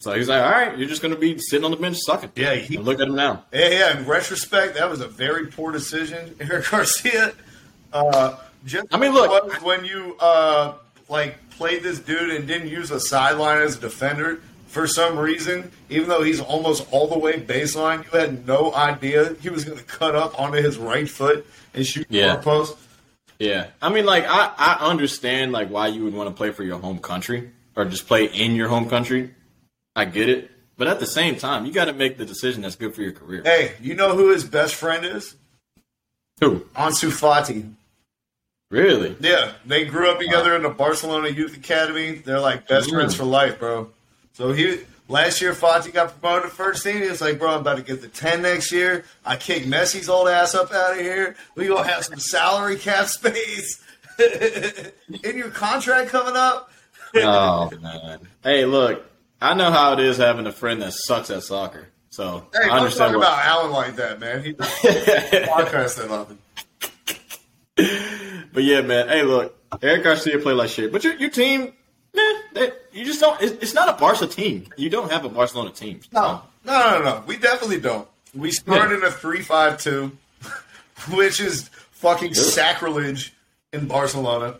So 0.00 0.12
he's 0.12 0.28
like, 0.28 0.40
"All 0.42 0.50
right, 0.50 0.78
you're 0.78 0.88
just 0.88 1.02
going 1.02 1.12
to 1.14 1.20
be 1.20 1.38
sitting 1.38 1.64
on 1.64 1.72
the 1.72 1.76
bench 1.76 1.96
sucking." 1.98 2.30
Yeah, 2.36 2.54
he- 2.54 2.76
And 2.76 2.84
look 2.84 3.00
at 3.00 3.08
him 3.08 3.16
now. 3.16 3.44
yeah, 3.52 3.68
yeah, 3.68 3.98
in 3.98 4.06
retrospect, 4.06 4.74
that 4.76 4.88
was 4.88 5.00
a 5.00 5.08
very 5.08 5.48
poor 5.48 5.72
decision. 5.72 6.36
Eric 6.40 6.70
Garcia. 6.70 7.32
Uh, 7.92 8.36
just 8.64 8.86
I 8.92 8.98
mean, 8.98 9.12
look- 9.12 9.62
when 9.64 9.84
you 9.84 10.16
uh, 10.20 10.74
like 11.08 11.36
played 11.50 11.82
this 11.82 11.98
dude 11.98 12.30
and 12.30 12.46
didn't 12.46 12.68
use 12.68 12.90
a 12.92 13.00
sideline 13.00 13.62
as 13.62 13.76
a 13.76 13.80
defender 13.80 14.40
for 14.68 14.86
some 14.86 15.18
reason, 15.18 15.70
even 15.90 16.08
though 16.08 16.22
he's 16.22 16.40
almost 16.40 16.86
all 16.92 17.08
the 17.08 17.18
way 17.18 17.40
baseline, 17.40 18.04
you 18.04 18.18
had 18.18 18.46
no 18.46 18.72
idea 18.74 19.34
he 19.40 19.48
was 19.50 19.64
going 19.64 19.78
to 19.78 19.84
cut 19.84 20.14
up 20.14 20.38
onto 20.38 20.58
his 20.62 20.78
right 20.78 21.08
foot 21.08 21.46
and 21.74 21.86
shoot 21.86 22.06
Yeah. 22.10 22.36
post. 22.36 22.76
Yeah, 23.38 23.68
I 23.80 23.88
mean, 23.90 24.04
like 24.04 24.24
I, 24.26 24.52
I 24.58 24.88
understand 24.90 25.52
like 25.52 25.68
why 25.70 25.86
you 25.88 26.04
would 26.04 26.14
want 26.14 26.28
to 26.28 26.34
play 26.34 26.50
for 26.50 26.64
your 26.64 26.78
home 26.78 26.98
country 26.98 27.50
or 27.76 27.84
just 27.84 28.06
play 28.08 28.24
in 28.26 28.54
your 28.56 28.68
home 28.68 28.88
country. 28.88 29.32
I 29.94 30.04
get 30.06 30.28
it, 30.28 30.50
but 30.76 30.86
at 30.88 30.98
the 31.00 31.06
same 31.06 31.36
time, 31.36 31.64
you 31.64 31.72
got 31.72 31.84
to 31.86 31.92
make 31.92 32.18
the 32.18 32.24
decision 32.26 32.62
that's 32.62 32.76
good 32.76 32.94
for 32.94 33.02
your 33.02 33.12
career. 33.12 33.42
Hey, 33.44 33.74
you 33.80 33.94
know 33.94 34.16
who 34.16 34.30
his 34.32 34.44
best 34.44 34.74
friend 34.74 35.04
is? 35.06 35.34
Who 36.40 36.60
Ansu 36.76 37.10
Fati. 37.10 37.72
really? 38.70 39.16
Yeah, 39.20 39.52
they 39.64 39.84
grew 39.84 40.10
up 40.10 40.18
together 40.18 40.54
in 40.56 40.62
the 40.62 40.68
Barcelona 40.70 41.28
Youth 41.28 41.56
Academy. 41.56 42.16
They're 42.16 42.40
like 42.40 42.66
best 42.68 42.88
Mm. 42.90 42.94
friends 42.94 43.14
for 43.14 43.24
life, 43.24 43.58
bro. 43.58 43.90
So 44.38 44.52
he 44.52 44.82
last 45.08 45.40
year 45.42 45.52
Fati 45.52 45.92
got 45.92 46.20
promoted 46.20 46.48
to 46.48 46.56
first 46.56 46.84
team. 46.84 47.02
He 47.02 47.08
was 47.08 47.20
like, 47.20 47.40
bro, 47.40 47.54
I'm 47.54 47.60
about 47.62 47.78
to 47.78 47.82
get 47.82 48.00
the 48.00 48.06
ten 48.06 48.40
next 48.42 48.70
year. 48.70 49.04
I 49.24 49.34
kick 49.34 49.64
Messi's 49.64 50.08
old 50.08 50.28
ass 50.28 50.54
up 50.54 50.72
out 50.72 50.92
of 50.92 51.00
here. 51.00 51.34
We 51.56 51.66
gonna 51.66 51.88
have 51.88 52.04
some 52.04 52.20
salary 52.20 52.76
cap 52.76 53.06
space 53.06 53.82
in 55.24 55.36
your 55.36 55.50
contract 55.50 56.10
coming 56.10 56.36
up. 56.36 56.70
Oh 57.16 57.70
man. 57.80 58.20
Hey, 58.44 58.66
look, 58.66 59.02
I 59.40 59.54
know 59.54 59.70
how 59.72 59.94
it 59.94 59.98
is 59.98 60.18
having 60.18 60.46
a 60.46 60.52
friend 60.52 60.82
that 60.82 60.92
sucks 60.92 61.30
at 61.30 61.42
soccer. 61.42 61.88
So 62.10 62.46
Hey, 62.52 62.58
I 62.58 62.60
don't 62.60 62.68
talk 62.68 62.78
understand. 62.82 63.16
What, 63.16 63.22
about 63.22 63.44
Allen 63.46 63.72
like 63.72 63.96
that, 63.96 64.20
man. 64.20 64.44
He 64.44 64.52
podcast 64.52 65.96
that 65.96 66.10
nothing. 66.10 66.38
but 68.52 68.62
yeah, 68.62 68.82
man. 68.82 69.08
Hey, 69.08 69.22
look, 69.22 69.56
Eric 69.82 70.04
Garcia 70.04 70.38
played 70.38 70.54
like 70.58 70.68
shit, 70.68 70.92
but 70.92 71.02
your 71.02 71.14
your 71.14 71.30
team, 71.30 71.72
they, 72.54 72.70
you 72.92 73.04
just 73.04 73.20
don't. 73.20 73.40
It's, 73.40 73.62
it's 73.62 73.74
not 73.74 73.88
a 73.88 73.92
Barca 74.00 74.26
team. 74.26 74.66
You 74.76 74.90
don't 74.90 75.10
have 75.10 75.24
a 75.24 75.28
Barcelona 75.28 75.70
team. 75.70 76.00
No, 76.12 76.42
no, 76.64 76.90
no, 76.98 77.02
no. 77.04 77.24
We 77.26 77.36
definitely 77.36 77.80
don't. 77.80 78.08
We 78.34 78.50
started 78.50 79.02
a 79.04 79.10
three-five-two, 79.10 80.12
which 81.12 81.40
is 81.40 81.68
fucking 81.92 82.34
sacrilege 82.34 83.32
in 83.72 83.86
Barcelona. 83.86 84.56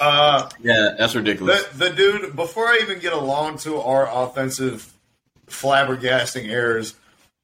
Uh, 0.00 0.48
Yeah, 0.60 0.94
that's 0.98 1.14
ridiculous. 1.14 1.64
the 1.68 1.88
the 1.88 1.90
dude. 1.94 2.34
Before 2.36 2.66
I 2.66 2.80
even 2.82 2.98
get 2.98 3.12
along 3.12 3.58
to 3.58 3.80
our 3.80 4.08
offensive 4.10 4.92
flabbergasting 5.46 6.48
errors, 6.48 6.94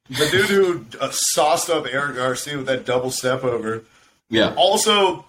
the 0.09 0.27
dude 0.31 0.45
who 0.49 0.85
uh, 0.99 1.09
sauced 1.11 1.69
up 1.69 1.85
Eric 1.89 2.15
Garcia 2.17 2.57
with 2.57 2.65
that 2.67 2.85
double 2.85 3.11
step 3.11 3.43
over. 3.43 3.83
yeah. 4.29 4.53
Also, 4.55 5.25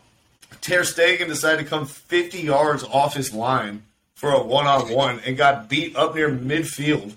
Ter 0.60 0.80
Stegen 0.82 1.28
decided 1.28 1.62
to 1.64 1.68
come 1.68 1.86
50 1.86 2.40
yards 2.40 2.82
off 2.84 3.14
his 3.14 3.32
line 3.32 3.82
for 4.22 4.30
a 4.30 4.40
one-on-one 4.40 5.18
and 5.26 5.36
got 5.36 5.68
beat 5.68 5.96
up 5.96 6.14
near 6.14 6.30
midfield. 6.30 7.12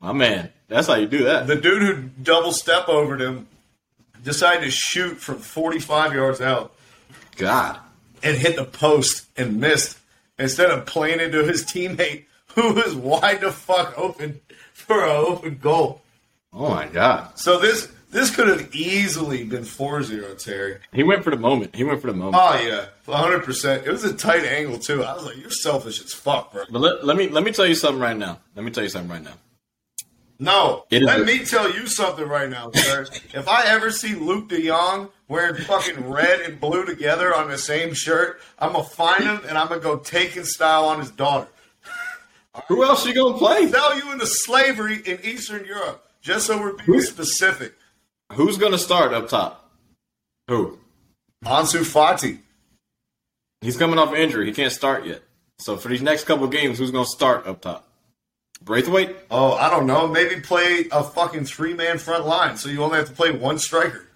My 0.00 0.12
man, 0.12 0.48
that's 0.68 0.86
how 0.86 0.94
you 0.94 1.08
do 1.08 1.24
that. 1.24 1.48
The 1.48 1.56
dude 1.56 1.82
who 1.82 2.02
double 2.22 2.52
step 2.52 2.88
over 2.88 3.16
him 3.16 3.48
decided 4.22 4.62
to 4.64 4.70
shoot 4.70 5.16
from 5.16 5.38
45 5.38 6.14
yards 6.14 6.40
out 6.40 6.72
God. 7.34 7.80
and 8.22 8.36
hit 8.38 8.54
the 8.54 8.64
post 8.64 9.26
and 9.36 9.60
missed 9.60 9.98
instead 10.38 10.70
of 10.70 10.86
playing 10.86 11.18
into 11.18 11.42
his 11.42 11.64
teammate 11.64 12.26
who 12.54 12.74
was 12.74 12.94
wide 12.94 13.40
the 13.40 13.50
fuck 13.50 13.98
open 13.98 14.40
for 14.72 15.02
an 15.02 15.10
open 15.10 15.58
goal. 15.60 16.02
Oh 16.52 16.68
my 16.68 16.86
God. 16.86 17.36
So 17.36 17.58
this 17.58 17.90
this 18.10 18.34
could 18.34 18.48
have 18.48 18.74
easily 18.74 19.44
been 19.44 19.62
4-0, 19.64 20.42
Terry. 20.42 20.78
He 20.92 21.02
went 21.02 21.24
for 21.24 21.30
the 21.30 21.36
moment. 21.36 21.74
He 21.74 21.84
went 21.84 22.00
for 22.00 22.06
the 22.08 22.16
moment. 22.16 22.36
Oh 22.38 22.60
yeah, 22.60 22.86
100%. 23.06 23.86
It 23.86 23.90
was 23.90 24.04
a 24.04 24.14
tight 24.14 24.44
angle 24.44 24.78
too. 24.78 25.02
I 25.04 25.14
was 25.14 25.24
like, 25.24 25.36
you're 25.36 25.50
selfish 25.50 26.00
as 26.02 26.12
fuck, 26.12 26.52
bro. 26.52 26.64
But 26.70 26.80
let, 26.80 27.04
let 27.04 27.16
me 27.16 27.28
let 27.28 27.44
me 27.44 27.52
tell 27.52 27.66
you 27.66 27.74
something 27.74 28.00
right 28.00 28.16
now. 28.16 28.40
Let 28.54 28.64
me 28.64 28.70
tell 28.70 28.82
you 28.82 28.88
something 28.88 29.10
right 29.10 29.22
now. 29.22 29.34
No, 30.40 30.84
let 30.92 31.20
a- 31.20 31.24
me 31.24 31.44
tell 31.44 31.68
you 31.72 31.88
something 31.88 32.26
right 32.28 32.48
now, 32.48 32.70
sir. 32.72 33.06
if 33.34 33.48
I 33.48 33.64
ever 33.66 33.90
see 33.90 34.14
Luuk 34.14 34.48
De 34.48 34.64
Jong 34.68 35.08
wearing 35.26 35.56
fucking 35.64 36.08
red 36.08 36.42
and 36.42 36.60
blue 36.60 36.84
together 36.84 37.34
on 37.34 37.50
the 37.50 37.58
same 37.58 37.92
shirt, 37.92 38.40
I'm 38.58 38.72
gonna 38.72 38.84
find 38.84 39.24
him 39.24 39.40
and 39.48 39.58
I'm 39.58 39.66
gonna 39.68 39.80
go 39.80 39.96
taking 39.98 40.44
style 40.44 40.84
on 40.84 41.00
his 41.00 41.10
daughter. 41.10 41.48
Who 42.68 42.84
else 42.84 43.04
you 43.04 43.14
gonna 43.14 43.36
play? 43.36 43.66
Sell 43.66 43.96
you 43.98 44.12
into 44.12 44.26
slavery 44.26 45.02
in 45.04 45.18
Eastern 45.24 45.64
Europe, 45.64 46.06
just 46.22 46.46
so 46.46 46.60
we're 46.60 46.74
being 46.84 47.00
specific. 47.00 47.74
Who's 48.34 48.58
gonna 48.58 48.78
start 48.78 49.12
up 49.12 49.28
top? 49.28 49.70
Who? 50.48 50.78
Ansu 51.44 51.80
Fati. 51.80 52.38
He's 53.60 53.76
coming 53.76 53.98
off 53.98 54.14
injury. 54.14 54.46
He 54.46 54.52
can't 54.52 54.72
start 54.72 55.06
yet. 55.06 55.22
So 55.58 55.76
for 55.76 55.88
these 55.88 56.02
next 56.02 56.24
couple 56.24 56.46
games, 56.48 56.78
who's 56.78 56.90
gonna 56.90 57.06
start 57.06 57.46
up 57.46 57.60
top? 57.60 57.88
Braithwaite? 58.62 59.16
Oh, 59.30 59.52
I 59.52 59.70
don't 59.70 59.86
know. 59.86 60.08
Maybe 60.08 60.40
play 60.40 60.86
a 60.90 61.02
fucking 61.02 61.44
three 61.44 61.74
man 61.74 61.98
front 61.98 62.26
line, 62.26 62.56
so 62.56 62.68
you 62.68 62.82
only 62.82 62.98
have 62.98 63.08
to 63.08 63.14
play 63.14 63.30
one 63.30 63.58
striker. 63.58 64.06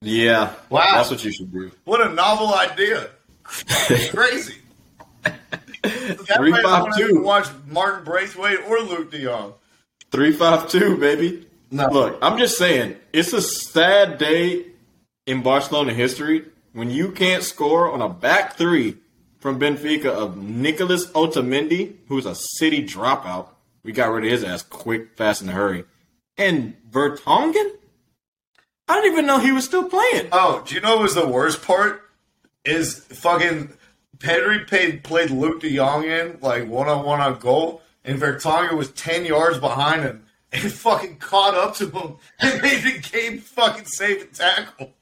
Yeah. 0.00 0.54
Wow. 0.68 0.96
That's 0.96 1.10
what 1.10 1.24
you 1.24 1.32
should 1.32 1.52
do. 1.52 1.70
What 1.84 2.00
a 2.06 2.12
novel 2.12 2.52
idea! 2.54 3.10
Crazy. 4.10 4.56
That 5.22 6.36
Three, 6.36 6.50
might 6.50 6.62
five, 6.62 6.96
two. 6.96 7.22
Watch 7.22 7.46
Martin 7.66 8.04
Braithwaite 8.04 8.60
or 8.68 8.78
Luuk 8.78 9.10
De 9.10 9.22
Jong. 9.22 9.54
Three 10.10 10.32
five 10.32 10.68
two, 10.68 10.96
baby. 10.96 11.46
No. 11.74 11.88
Look, 11.88 12.18
I'm 12.22 12.38
just 12.38 12.56
saying, 12.56 12.94
it's 13.12 13.32
a 13.32 13.42
sad 13.42 14.16
day 14.16 14.66
in 15.26 15.42
Barcelona 15.42 15.92
history 15.92 16.44
when 16.72 16.88
you 16.88 17.10
can't 17.10 17.42
score 17.42 17.90
on 17.90 18.00
a 18.00 18.08
back 18.08 18.54
three 18.54 18.98
from 19.40 19.58
Benfica 19.58 20.06
of 20.06 20.36
Nicolas 20.36 21.10
Otamendi, 21.10 21.96
who's 22.06 22.26
a 22.26 22.36
city 22.36 22.86
dropout. 22.86 23.48
We 23.82 23.90
got 23.90 24.12
rid 24.12 24.24
of 24.24 24.30
his 24.30 24.44
ass 24.44 24.62
quick, 24.62 25.16
fast, 25.16 25.42
in 25.42 25.48
a 25.48 25.52
hurry. 25.52 25.84
And 26.38 26.76
Vertonghen? 26.88 27.72
I 28.86 29.00
didn't 29.00 29.12
even 29.12 29.26
know 29.26 29.40
he 29.40 29.50
was 29.50 29.64
still 29.64 29.88
playing. 29.88 30.28
Oh, 30.30 30.62
do 30.64 30.76
you 30.76 30.80
know 30.80 30.94
what 30.94 31.02
was 31.02 31.16
the 31.16 31.26
worst 31.26 31.60
part? 31.62 32.02
Is 32.64 33.00
fucking 33.00 33.72
Pedri 34.18 34.64
played, 34.68 35.02
played 35.02 35.30
Luuk 35.30 35.58
De 35.58 35.74
Jong 35.74 36.04
in 36.04 36.38
like 36.40 36.68
one 36.68 36.88
on 36.88 37.04
one 37.04 37.20
on 37.20 37.40
goal, 37.40 37.82
and 38.04 38.20
Vertonghen 38.20 38.76
was 38.76 38.92
ten 38.92 39.24
yards 39.24 39.58
behind 39.58 40.04
him 40.04 40.24
and 40.54 40.72
fucking 40.72 41.16
caught 41.16 41.54
up 41.54 41.74
to 41.76 41.88
him 41.90 42.16
and 42.40 42.62
made 42.62 42.82
the 42.82 42.98
game 43.12 43.38
fucking 43.38 43.86
save 43.86 44.22
and 44.22 44.32
tackle. 44.32 44.92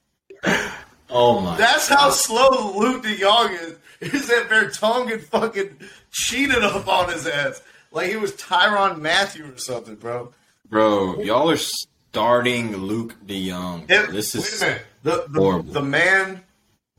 Oh 1.10 1.40
my. 1.40 1.56
That's 1.56 1.88
how 1.88 2.10
slow 2.10 2.48
Luuk 2.74 3.02
De 3.02 3.16
Jong 3.18 3.52
is. 3.52 3.76
Is 4.00 4.26
that 4.28 4.48
Vertonghen 4.48 5.22
fucking 5.22 5.76
cheated 6.10 6.64
up 6.64 6.88
on 6.88 7.12
his 7.12 7.26
ass 7.26 7.62
like 7.92 8.08
he 8.08 8.16
was 8.16 8.32
Tyrann 8.32 9.00
Mathieu 9.00 9.52
or 9.52 9.58
something, 9.58 9.94
bro. 9.94 10.32
Bro, 10.68 11.20
y'all 11.20 11.50
are 11.50 11.56
starting 11.56 12.72
Luuk 12.72 13.14
De 13.26 13.48
Jong. 13.48 13.84
It- 13.88 14.10
this 14.10 14.34
wait 14.34 14.44
is 14.44 14.62
a 14.62 14.66
minute. 14.66 14.82
The, 15.04 15.26
the, 15.28 15.40
horrible. 15.40 15.72
the 15.72 15.82
man 15.82 16.42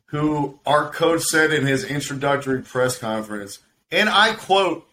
who 0.06 0.60
our 0.66 0.90
coach 0.92 1.24
said 1.24 1.52
in 1.52 1.66
his 1.66 1.84
introductory 1.84 2.62
press 2.62 2.98
conference, 3.00 3.60
and 3.92 4.10
I 4.10 4.34
quote, 4.34 4.88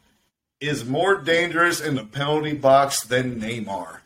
is 0.60 0.84
more 0.84 1.16
dangerous 1.16 1.80
in 1.80 1.94
the 1.94 2.04
penalty 2.04 2.54
box 2.54 3.02
than 3.04 3.40
Neymar? 3.40 3.98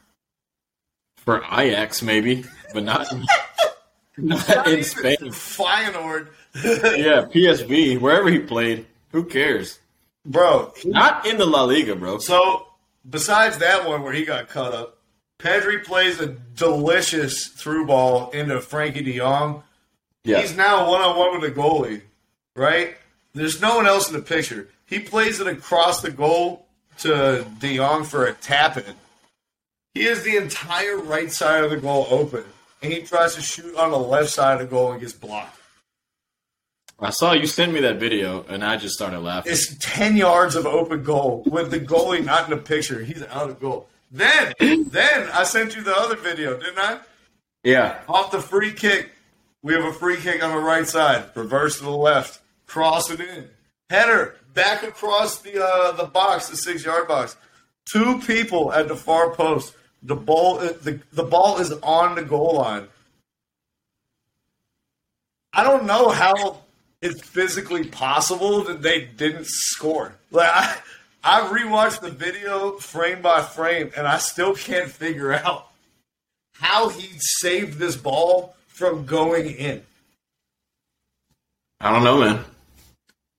For 1.17 1.43
Ajax, 1.51 2.03
maybe, 2.03 2.45
but 2.73 2.85
not, 2.85 3.07
not 4.17 4.69
in 4.69 4.85
Spain. 4.85 5.17
Feyenoord. 5.21 6.29
Yeah, 6.57 7.27
PSV, 7.35 8.01
wherever 8.01 8.31
he 8.31 8.39
played, 8.39 8.87
who 9.11 9.25
cares? 9.25 9.81
Bro, 10.25 10.73
Not 10.85 11.27
in 11.27 11.37
the 11.37 11.45
La 11.45 11.65
Liga, 11.65 11.97
bro. 11.97 12.19
So, 12.19 12.69
besides 13.11 13.59
that 13.59 13.89
one 13.89 14.03
where 14.05 14.13
he 14.13 14.25
got 14.25 14.49
cut 14.49 14.73
up, 14.73 14.99
Pedri 15.41 15.83
plays 15.83 16.21
a 16.21 16.29
delicious 16.29 17.49
through 17.49 17.87
ball 17.87 18.31
into 18.31 18.55
Frenkie 18.59 19.05
de 19.05 19.19
Jong. 19.19 19.65
Yeah, 20.23 20.41
He's 20.41 20.57
now 20.57 20.89
one 20.89 21.01
on 21.03 21.19
one 21.19 21.41
with 21.41 21.53
the 21.53 21.61
goalie, 21.61 22.03
right? 22.55 22.97
There's 23.35 23.61
no 23.61 23.77
one 23.77 23.87
else 23.87 24.09
in 24.09 24.15
the 24.15 24.23
picture. 24.23 24.69
He 24.95 25.01
plays 25.01 25.41
it 25.41 25.49
across 25.49 26.03
the 26.03 26.13
goal 26.13 26.67
to 26.99 27.45
de 27.59 27.79
Jong 27.79 28.05
for 28.05 28.27
a 28.27 28.33
tap 28.33 28.77
in. 28.77 28.95
He 29.93 30.05
has 30.05 30.23
the 30.23 30.37
entire 30.37 30.99
right 30.99 31.33
side 31.33 31.65
of 31.65 31.71
the 31.71 31.79
goal 31.79 32.07
open, 32.11 32.45
and 32.81 32.93
he 32.93 33.03
tries 33.03 33.35
to 33.35 33.43
shoot 33.43 33.75
on 33.75 33.91
the 33.91 33.99
left 33.99 34.31
side 34.31 34.61
of 34.61 34.61
the 34.61 34.67
goal 34.67 34.93
and 34.93 35.01
gets 35.01 35.13
blocked. 35.13 35.59
I 37.01 37.11
saw 37.11 37.33
you 37.33 37.49
send 37.49 37.73
me 37.73 37.81
that 37.81 37.97
video, 37.97 38.45
and 38.49 38.63
I 38.63 38.77
just 38.77 38.95
started 38.95 39.19
laughing. 39.19 39.51
It's 39.51 39.77
10 39.81 40.17
yards 40.17 40.55
of 40.55 40.65
open 40.65 41.03
goal 41.03 41.43
with 41.45 41.73
the 41.73 41.81
goalie 41.81 42.25
not 42.25 42.45
in 42.45 42.51
the 42.51 42.63
picture. 42.63 43.03
He's 43.03 43.25
out 43.25 43.51
of 43.51 43.59
goal. 43.59 43.89
Then, 44.13 44.55
then 44.61 45.29
I 45.33 45.43
sent 45.43 45.75
you 45.75 45.83
the 45.83 45.97
other 45.97 46.15
video, 46.15 46.57
didn't 46.57 46.79
I? 46.79 47.01
Yeah, 47.65 47.99
Off 48.09 48.31
the 48.31 48.41
free 48.41 48.73
kick, 48.73 49.11
we 49.61 49.75
have 49.75 49.85
a 49.85 49.93
free 49.93 50.19
kick 50.19 50.41
on 50.45 50.55
the 50.55 50.63
right 50.63 50.87
side, 50.87 51.25
reverse 51.35 51.79
to 51.79 51.85
the 51.85 51.91
left, 51.91 52.41
cross 52.69 53.11
it 53.11 53.19
in, 53.19 53.49
header 53.91 54.37
back 54.55 54.83
across 54.83 55.39
the 55.39 55.63
uh, 55.63 55.93
the 55.93 56.05
box, 56.05 56.49
the 56.49 56.57
six 56.57 56.85
yard 56.85 57.09
box. 57.09 57.37
Two 57.85 58.19
people 58.21 58.73
at 58.73 58.89
the 58.89 58.97
far 58.97 59.31
post. 59.31 59.75
The 60.03 60.17
ball, 60.17 60.59
the 60.59 61.01
the 61.13 61.25
ball 61.25 61.59
is 61.59 61.73
on 61.83 62.15
the 62.15 62.23
goal 62.23 62.57
line. 62.57 62.89
I 65.53 65.63
don't 65.63 65.87
know 65.87 66.09
how 66.09 66.63
it's 67.01 67.23
physically 67.23 67.85
possible 67.85 68.65
that 68.65 68.83
they 68.83 69.03
didn't 69.05 69.47
score. 69.47 70.15
Like 70.31 70.51
I, 70.53 70.77
I 71.23 71.41
rewatched 71.43 72.01
the 72.01 72.11
video 72.11 72.73
frame 72.73 73.23
by 73.23 73.43
frame, 73.43 73.93
and 73.97 74.07
I 74.07 74.19
still 74.19 74.55
can't 74.55 74.91
figure 74.91 75.33
out 75.33 75.69
how 76.53 76.89
he 76.89 77.09
saved 77.19 77.79
this 77.79 77.97
ball 77.97 78.57
from 78.69 79.07
going 79.07 79.51
in. 79.51 79.83
I 81.81 81.93
don't 81.93 82.05
know, 82.05 82.21
man. 82.21 82.45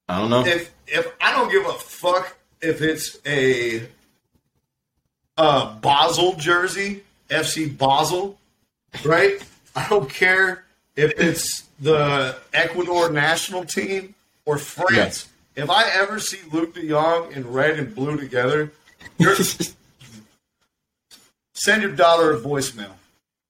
I 0.07 0.19
don't 0.19 0.29
know. 0.29 0.45
If 0.45 0.71
if 0.87 1.07
I 1.19 1.31
don't 1.31 1.51
give 1.51 1.65
a 1.65 1.73
fuck 1.73 2.37
if 2.61 2.81
it's 2.81 3.17
a 3.25 3.87
uh, 5.37 5.75
Basel 5.75 6.35
jersey, 6.35 7.03
FC 7.29 7.75
Basel, 7.75 8.37
right? 9.03 9.43
I 9.75 9.87
don't 9.89 10.09
care 10.09 10.63
if 10.95 11.19
it's 11.19 11.63
the 11.79 12.37
Ecuador 12.53 13.09
national 13.11 13.65
team 13.65 14.15
or 14.45 14.57
France. 14.57 15.27
If 15.55 15.69
I 15.69 15.89
ever 15.89 16.19
see 16.19 16.37
Luuk 16.49 16.73
De 16.73 16.87
Jong 16.87 17.31
in 17.31 17.51
red 17.51 17.79
and 17.79 17.93
blue 17.93 18.17
together, 18.17 18.71
send 21.53 21.81
your 21.81 21.91
daughter 21.91 22.31
a 22.33 22.39
voicemail. 22.39 22.91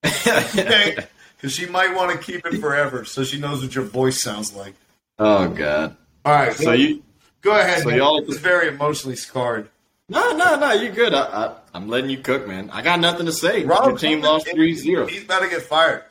Okay? 0.05 0.97
Because 1.37 1.53
she 1.53 1.65
might 1.65 1.93
want 1.93 2.11
to 2.11 2.17
keep 2.17 2.45
it 2.45 2.59
forever 2.59 3.03
so 3.03 3.23
she 3.25 3.37
knows 3.37 3.61
what 3.61 3.75
your 3.75 3.83
voice 3.83 4.19
sounds 4.21 4.55
like. 4.55 4.73
oh 5.19 5.49
God. 5.49 5.95
All 6.25 6.33
right. 6.33 6.53
So 6.53 6.71
you? 6.73 7.03
Go 7.41 7.57
ahead. 7.59 7.83
So 7.83 7.89
man. 7.89 7.97
y'all- 7.97 8.17
It's 8.19 8.37
very 8.39 8.67
emotionally 8.69 9.15
scarred. 9.15 9.69
No, 10.09 10.35
no, 10.35 10.57
no. 10.59 10.71
You're 10.73 10.91
good. 10.93 11.13
I, 11.13 11.21
I, 11.21 11.55
I'm 11.73 11.87
letting 11.89 12.09
you 12.09 12.17
cook, 12.19 12.47
man. 12.47 12.69
I 12.71 12.81
got 12.81 12.99
nothing 12.99 13.25
to 13.27 13.31
say. 13.31 13.63
Rob 13.65 13.85
Your 13.87 13.97
team 13.97 14.21
lost 14.21 14.47
3-0. 14.47 15.09
He's 15.09 15.23
about 15.23 15.41
to 15.41 15.49
get 15.49 15.61
fired. 15.63 16.03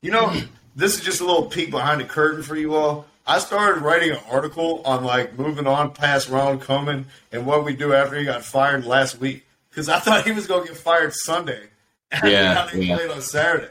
You 0.00 0.10
know, 0.10 0.34
this 0.76 0.94
is 0.98 1.00
just 1.04 1.20
a 1.20 1.24
little 1.24 1.46
peek 1.46 1.70
behind 1.70 2.00
the 2.00 2.04
curtain 2.04 2.42
for 2.42 2.56
you 2.56 2.74
all. 2.74 3.06
I 3.26 3.38
started 3.38 3.82
writing 3.82 4.10
an 4.10 4.18
article 4.30 4.82
on 4.84 5.04
like 5.04 5.38
moving 5.38 5.66
on 5.66 5.92
past 5.92 6.28
Ron 6.28 6.58
Coleman 6.58 7.06
and 7.30 7.46
what 7.46 7.64
we 7.64 7.74
do 7.76 7.92
after 7.94 8.16
he 8.16 8.24
got 8.24 8.44
fired 8.44 8.84
last 8.84 9.20
week 9.20 9.46
because 9.70 9.88
I 9.88 10.00
thought 10.00 10.24
he 10.24 10.32
was 10.32 10.46
going 10.46 10.62
to 10.66 10.68
get 10.72 10.76
fired 10.76 11.12
Sunday 11.14 11.68
Yeah, 12.24 12.68
they 12.72 12.80
yeah. 12.82 12.96
played 12.96 13.10
on 13.10 13.20
Saturday. 13.22 13.68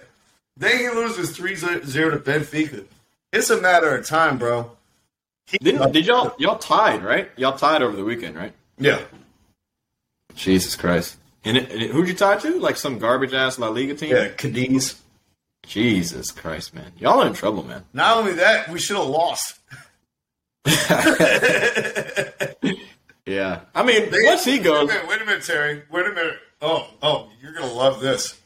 Then 0.58 0.78
he 0.78 0.90
loses 0.90 1.38
3-0 1.38 1.82
to 2.12 2.18
Benfica. 2.20 2.86
It's 3.34 3.50
a 3.50 3.60
matter 3.60 3.96
of 3.96 4.06
time, 4.06 4.38
bro. 4.38 4.72
Didn't, 5.47 5.91
did 5.91 6.06
y'all 6.06 6.34
y'all 6.38 6.58
tied 6.58 7.04
right? 7.04 7.30
Y'all 7.38 7.58
tied 7.58 7.82
over 7.82 7.95
the 7.95 8.04
weekend, 8.06 8.36
right? 8.36 8.54
Yeah. 8.77 8.99
Jesus 10.36 10.75
Christ! 10.75 11.17
And, 11.43 11.58
it, 11.58 11.71
and 11.71 11.82
it- 11.82 11.91
who'd 11.91 12.08
you 12.08 12.13
tie 12.13 12.38
to? 12.38 12.60
Like 12.60 12.77
some 12.77 12.99
garbage 12.99 13.34
ass 13.34 13.60
La 13.60 13.67
Liga 13.69 13.93
team? 13.95 14.12
Yeah, 14.12 14.30
Cadiz. 14.30 14.97
Jesus 15.65 16.32
Christ, 16.32 16.73
man! 16.73 16.91
Y'all 16.97 17.21
are 17.21 17.27
in 17.27 17.34
trouble, 17.34 17.63
man. 17.63 17.84
Not 17.93 18.17
only 18.17 18.34
that, 18.34 18.69
we 18.69 18.80
should 18.80 18.97
have 18.97 19.08
lost. 19.08 19.60
Yeah, 23.25 23.62
I 23.75 23.84
mean, 23.84 24.10
They- 24.10 24.23
once 24.25 24.43
he 24.43 24.54
Wait 24.54 24.63
goes, 24.63 24.89
a 24.89 24.93
minute, 24.93 25.08
wait 25.08 25.21
a 25.21 25.25
minute, 25.25 25.43
Terry. 25.43 25.84
Wait 25.91 26.08
a 26.08 26.10
minute. 26.12 26.39
Oh, 26.60 26.88
oh, 27.04 27.30
you're 27.41 27.54
gonna 27.54 27.71
love 27.71 28.01
this. 28.01 28.38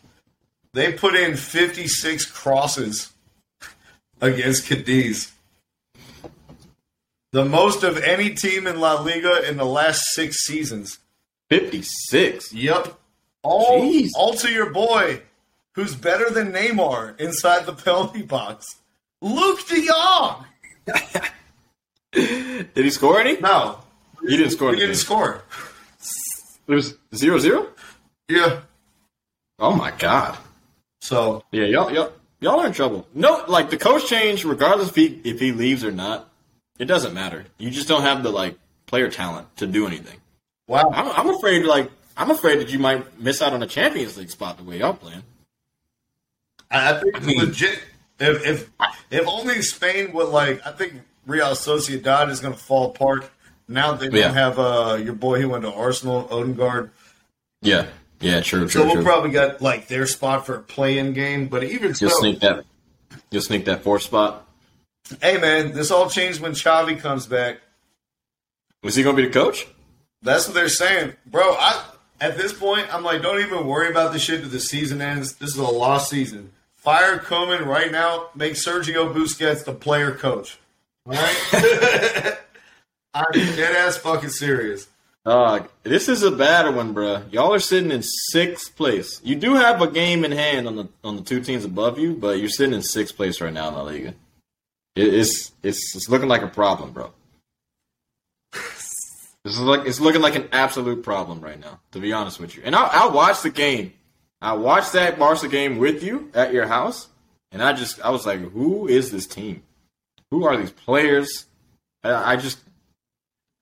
They 0.73 0.91
put 0.91 1.15
in 1.15 1.37
56 1.37 2.25
crosses 2.25 3.13
against 4.19 4.67
Cadiz. 4.67 5.31
The 7.35 7.43
most 7.43 7.83
of 7.83 7.97
any 7.97 8.29
team 8.33 8.65
in 8.65 8.79
La 8.79 9.01
Liga 9.01 9.45
in 9.45 9.57
the 9.57 9.65
last 9.65 10.05
six 10.13 10.45
seasons. 10.45 10.99
56. 11.49 12.53
Yep. 12.53 12.97
All, 13.43 13.81
Jeez. 13.81 14.11
all 14.15 14.35
to 14.35 14.49
your 14.49 14.69
boy, 14.69 15.21
who's 15.73 15.95
better 15.95 16.29
than 16.29 16.53
Neymar 16.53 17.19
inside 17.19 17.65
the 17.65 17.73
penalty 17.73 18.21
box. 18.21 18.65
Luuk 19.21 19.67
de 19.67 19.85
Jong. 19.85 20.45
Did 22.13 22.69
he 22.85 22.89
score 22.89 23.19
any? 23.19 23.35
No, 23.41 23.79
He 24.21 24.37
didn't 24.37 24.51
score. 24.53 24.73
he 24.73 24.79
didn't 24.79 24.95
score. 24.95 25.43
It 26.69 26.73
was 26.73 26.95
zero 27.13 27.37
zero. 27.39 27.67
Yeah. 28.29 28.61
Oh 29.59 29.75
my 29.75 29.91
god. 29.91 30.37
So 31.01 31.43
Yeah, 31.51 31.65
y'all 31.65 31.91
y'all 31.91 32.13
y'all 32.39 32.61
are 32.61 32.67
in 32.67 32.71
trouble. 32.71 33.05
No, 33.13 33.43
like 33.49 33.71
the 33.71 33.77
coach 33.77 34.07
change, 34.07 34.45
regardless 34.45 34.87
if 34.87 34.95
he 34.95 35.19
if 35.25 35.41
he 35.41 35.51
leaves 35.51 35.83
or 35.83 35.91
not, 35.91 36.29
it 36.79 36.85
doesn't 36.85 37.13
matter. 37.13 37.45
You 37.57 37.69
just 37.71 37.87
don't 37.87 38.01
have 38.03 38.23
the 38.23 38.31
like 38.31 38.57
player 38.85 39.09
talent 39.09 39.55
to 39.57 39.67
do 39.67 39.87
anything. 39.87 40.17
wow. 40.67 40.91
I'm, 40.93 41.07
I'm 41.27 41.35
afraid 41.35 41.65
like 41.65 41.91
I'm 42.17 42.31
afraid 42.31 42.59
that 42.59 42.69
you 42.69 42.79
might 42.79 43.19
miss 43.19 43.41
out 43.41 43.53
on 43.53 43.61
a 43.63 43.67
Champions 43.67 44.17
League 44.17 44.29
spot 44.29 44.57
the 44.57 44.63
way 44.63 44.79
y'all 44.79 44.93
playing. 44.93 45.23
I 46.71 46.93
I 46.95 46.99
think 46.99 47.23
mean- 47.23 47.39
legit. 47.39 47.79
If 48.17 48.45
if 48.45 48.69
if 49.11 49.27
only 49.27 49.61
Spain 49.61 50.13
would 50.13 50.29
like, 50.29 50.65
I 50.65 50.71
think 50.71 50.93
Real 51.27 51.47
Sociedad 51.47 52.29
is 52.29 52.39
going 52.39 52.53
to 52.53 52.59
fall 52.59 52.91
apart. 52.91 53.29
Now 53.67 53.93
they 53.93 54.07
don't 54.07 54.17
Yeah. 54.19 54.31
have 54.31 54.57
uh, 54.57 54.97
your 55.03 55.13
boy 55.15 55.41
who 55.41 55.49
went 55.49 55.63
to 55.63 55.73
Arsenal, 55.73 56.25
Odegaard. 56.31 56.91
Yeah, 57.61 57.87
yeah, 58.21 58.39
true, 58.39 58.69
So 58.69 58.79
true, 58.79 58.85
we'll 58.85 58.93
true. 58.95 59.03
probably 59.03 59.31
get 59.31 59.61
like 59.61 59.87
their 59.89 60.05
spot 60.07 60.45
for 60.45 60.55
a 60.55 60.61
play-in 60.61 61.11
game. 61.11 61.47
But 61.49 61.63
even 61.65 61.93
You'll 61.99 62.09
sneak 62.11 62.39
that. 62.39 62.63
You'll 63.31 63.41
sneak 63.41 63.65
that 63.65 63.83
fourth 63.83 64.03
spot. 64.03 64.44
Hey 65.21 65.37
man, 65.37 65.73
this 65.73 65.91
all 65.91 66.09
changed 66.09 66.41
when 66.41 66.53
Xavi 66.53 66.99
comes 66.99 67.25
back. 67.25 67.59
Was 68.83 68.95
he 68.95 69.03
going 69.03 69.15
to 69.15 69.21
be 69.21 69.27
the 69.27 69.33
coach? 69.33 69.67
That's 70.21 70.47
what 70.47 70.53
they're 70.53 70.69
saying, 70.69 71.13
bro. 71.25 71.55
I 71.57 71.83
at 72.21 72.37
this 72.37 72.53
point, 72.53 72.93
I'm 72.93 73.03
like, 73.03 73.21
don't 73.21 73.41
even 73.41 73.67
worry 73.67 73.89
about 73.89 74.13
the 74.13 74.19
shit 74.19 74.41
that 74.41 74.49
the 74.49 74.59
season 74.59 75.01
ends. 75.01 75.35
This 75.35 75.51
is 75.51 75.57
a 75.57 75.63
lost 75.63 76.09
season. 76.09 76.51
Fire 76.75 77.17
Koeman 77.17 77.65
right 77.65 77.91
now. 77.91 78.29
Make 78.35 78.53
Sergio 78.53 79.13
Busquets 79.13 79.65
the 79.65 79.73
player 79.73 80.11
coach. 80.11 80.57
All 81.05 81.13
right. 81.13 82.37
I'm 83.13 83.31
dead 83.31 83.75
ass 83.75 83.97
fucking 83.97 84.29
serious. 84.29 84.87
Uh, 85.25 85.63
this 85.83 86.07
is 86.07 86.21
a 86.21 86.31
bad 86.31 86.73
one, 86.75 86.93
bro. 86.93 87.23
Y'all 87.31 87.53
are 87.53 87.59
sitting 87.59 87.91
in 87.91 88.03
sixth 88.03 88.75
place. 88.75 89.19
You 89.23 89.35
do 89.35 89.55
have 89.55 89.81
a 89.81 89.87
game 89.89 90.23
in 90.23 90.31
hand 90.31 90.67
on 90.67 90.75
the 90.75 90.87
on 91.03 91.15
the 91.15 91.23
two 91.23 91.41
teams 91.41 91.65
above 91.65 91.97
you, 91.97 92.13
but 92.13 92.37
you're 92.37 92.49
sitting 92.49 92.75
in 92.75 92.83
sixth 92.83 93.15
place 93.15 93.41
right 93.41 93.53
now 93.53 93.69
in 93.69 93.73
La 93.73 93.81
Liga. 93.81 94.13
It, 94.95 95.13
it's 95.13 95.51
it's 95.63 95.95
it's 95.95 96.09
looking 96.09 96.27
like 96.29 96.41
a 96.41 96.47
problem, 96.47 96.91
bro. 96.91 97.11
This 99.43 99.53
is 99.53 99.59
like 99.59 99.85
it's 99.85 99.99
looking 99.99 100.21
like 100.23 100.33
an 100.35 100.49
absolute 100.51 101.03
problem 101.03 101.39
right 101.39 101.59
now, 101.59 101.79
to 101.91 101.99
be 101.99 102.11
honest 102.13 102.39
with 102.39 102.55
you. 102.57 102.63
And 102.65 102.75
I 102.75 102.87
I 102.87 103.07
watched 103.09 103.43
the 103.43 103.51
game. 103.51 103.93
I 104.41 104.53
watched 104.53 104.93
that 104.93 105.19
Barca 105.19 105.47
game 105.47 105.77
with 105.77 106.01
you 106.03 106.31
at 106.33 106.51
your 106.51 106.65
house, 106.65 107.09
and 107.51 107.61
I 107.61 107.73
just 107.73 108.01
I 108.01 108.09
was 108.09 108.25
like, 108.25 108.39
who 108.39 108.87
is 108.87 109.11
this 109.11 109.27
team? 109.27 109.61
Who 110.31 110.45
are 110.45 110.57
these 110.57 110.71
players? 110.71 111.45
I, 112.03 112.33
I 112.33 112.35
just 112.37 112.57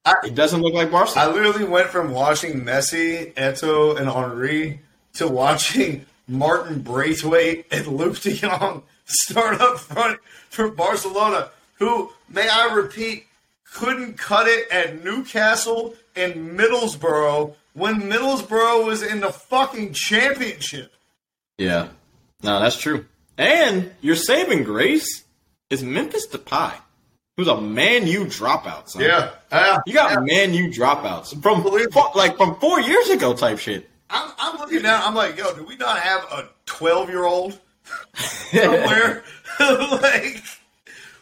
I- 0.06 0.16
it 0.26 0.36
doesn't 0.36 0.62
look 0.62 0.74
like 0.74 0.90
Barca. 0.90 1.20
I 1.20 1.28
literally 1.28 1.66
went 1.66 1.90
from 1.90 2.12
watching 2.12 2.62
Messi, 2.62 3.34
Eto'o, 3.34 3.98
and 4.00 4.10
Henry 4.10 4.80
to 5.16 5.28
watching 5.28 6.06
Martin 6.30 6.82
Braithwaite 6.82 7.66
and 7.72 7.86
Luuk 7.88 8.22
de 8.22 8.34
Jong 8.36 8.84
start 9.06 9.62
up 9.62 9.80
front 9.80 10.20
for 10.50 10.70
Barcelona, 10.70 11.50
who, 11.80 12.12
may 12.30 12.48
I 12.48 12.74
repeat, 12.74 13.26
couldn't 13.74 14.18
cut 14.18 14.48
it 14.48 14.70
at 14.72 15.04
Newcastle 15.04 15.96
and 16.16 16.58
Middlesbrough 16.58 17.56
when 17.74 18.02
Middlesbrough 18.04 18.86
was 18.86 19.02
in 19.02 19.20
the 19.20 19.32
fucking 19.32 19.94
championship. 19.94 20.94
Yeah. 21.58 21.90
No, 22.44 22.60
that's 22.60 22.78
true. 22.78 23.06
And 23.38 23.92
your 24.02 24.16
saving 24.16 24.64
grace 24.64 25.24
is 25.70 25.84
Memphis 25.84 26.28
Depay, 26.28 26.74
who's 27.36 27.48
a 27.48 27.60
Man 27.60 28.06
U 28.06 28.26
dropout. 28.26 28.90
Son. 28.90 29.02
Yeah, 29.02 29.32
uh, 29.52 29.80
You 29.88 29.94
got 29.94 30.12
yeah. 30.12 30.20
Man 30.20 30.54
U 30.54 30.70
dropouts 30.70 31.42
from 31.42 31.64
like 32.16 32.38
from 32.38 32.56
four 32.60 32.80
years 32.82 33.10
ago 33.10 33.34
type 33.34 33.58
shit. 33.58 33.90
I'm, 34.10 34.32
I'm 34.38 34.60
looking 34.60 34.84
down. 34.84 35.02
I'm 35.04 35.16
like, 35.16 35.36
yo, 35.38 35.56
do 35.56 35.64
we 35.64 35.76
not 35.78 35.98
have 36.00 36.24
a 36.32 36.50
12 36.66 37.10
year 37.10 37.24
old 37.24 37.60
somewhere? 38.16 39.24
like, 39.60 40.44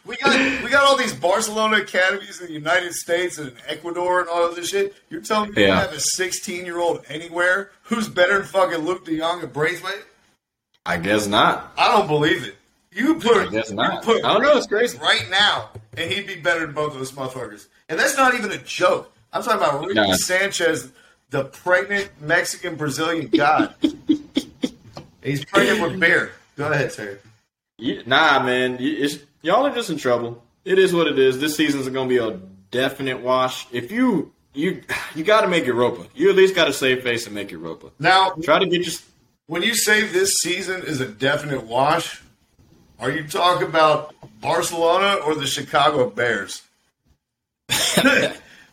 we 0.06 0.16
got 0.16 0.64
we 0.64 0.70
got 0.70 0.84
all 0.84 0.96
these 0.96 1.12
Barcelona 1.14 1.78
academies 1.78 2.40
in 2.40 2.46
the 2.46 2.52
United 2.52 2.92
States 2.94 3.38
and 3.38 3.48
in 3.50 3.56
Ecuador 3.68 4.20
and 4.20 4.28
all 4.28 4.48
of 4.48 4.56
this 4.56 4.70
shit. 4.70 4.94
You're 5.10 5.20
telling 5.20 5.52
me 5.52 5.66
Yeah. 5.66 5.80
have 5.80 5.92
a 5.92 6.00
16 6.00 6.64
year 6.64 6.78
old 6.78 7.04
anywhere 7.08 7.70
who's 7.84 8.08
better 8.08 8.38
than 8.38 8.46
fucking 8.46 8.80
Luuk 8.80 9.04
De 9.04 9.18
Jong 9.18 9.42
and 9.42 9.52
Braithwaite? 9.52 10.04
I 10.86 10.96
guess 10.96 11.26
not. 11.26 11.72
I 11.76 11.88
don't 11.92 12.08
believe 12.08 12.44
it. 12.44 12.56
You 12.90 13.14
put, 13.16 13.36
I 13.36 13.50
guess 13.50 13.70
not. 13.70 13.94
you 13.94 14.00
put 14.14 14.24
I 14.24 14.32
don't 14.32 14.42
know, 14.42 14.56
it's 14.56 14.66
crazy. 14.66 14.98
right 14.98 15.26
now, 15.30 15.70
and 15.96 16.10
he'd 16.10 16.26
be 16.26 16.34
better 16.36 16.60
than 16.60 16.72
both 16.74 16.92
of 16.92 16.98
those 16.98 17.12
motherfuckers. 17.12 17.66
And 17.88 17.98
that's 17.98 18.16
not 18.16 18.34
even 18.34 18.50
a 18.52 18.58
joke. 18.58 19.12
I'm 19.32 19.42
talking 19.42 19.58
about 19.60 19.80
Ricky 19.80 19.94
Nah. 19.94 20.14
Sanchez, 20.14 20.90
the 21.30 21.44
pregnant 21.44 22.10
Mexican 22.20 22.74
Brazilian 22.76 23.28
god. 23.28 23.74
He's 25.22 25.44
pregnant 25.44 25.80
with 25.82 26.00
beer. 26.00 26.32
Go 26.56 26.70
ahead, 26.70 26.92
Terry. 26.92 27.18
You- 27.78 28.02
nah, 28.06 28.42
man, 28.42 28.76
you- 28.78 29.08
y'all 29.42 29.66
are 29.66 29.74
just 29.74 29.90
in 29.90 29.96
trouble. 29.98 30.42
It 30.64 30.78
is 30.78 30.92
what 30.92 31.06
it 31.06 31.18
is. 31.18 31.40
This 31.40 31.56
season's 31.56 31.88
gonna 31.88 32.08
be 32.08 32.18
a 32.18 32.38
definite 32.70 33.20
wash. 33.20 33.66
If 33.72 33.90
you 33.90 34.32
you 34.54 34.82
you 35.14 35.24
got 35.24 35.40
to 35.42 35.48
make 35.48 35.64
Europa. 35.66 36.06
You 36.14 36.28
at 36.28 36.36
least 36.36 36.54
got 36.54 36.66
to 36.66 36.72
save 36.74 37.02
face 37.02 37.24
and 37.26 37.34
make 37.34 37.50
Europa. 37.50 37.88
Now, 37.98 38.30
Try 38.42 38.58
to 38.58 38.66
get 38.66 38.84
your 38.84 38.94
when 39.46 39.62
you 39.62 39.74
say 39.74 40.02
this 40.06 40.34
season 40.40 40.82
is 40.82 41.00
a 41.00 41.06
definite 41.08 41.64
wash, 41.64 42.20
are 43.00 43.10
you 43.10 43.24
talking 43.26 43.66
about 43.66 44.14
Barcelona 44.40 45.20
or 45.24 45.34
the 45.34 45.46
Chicago 45.46 46.08
Bears? 46.10 46.62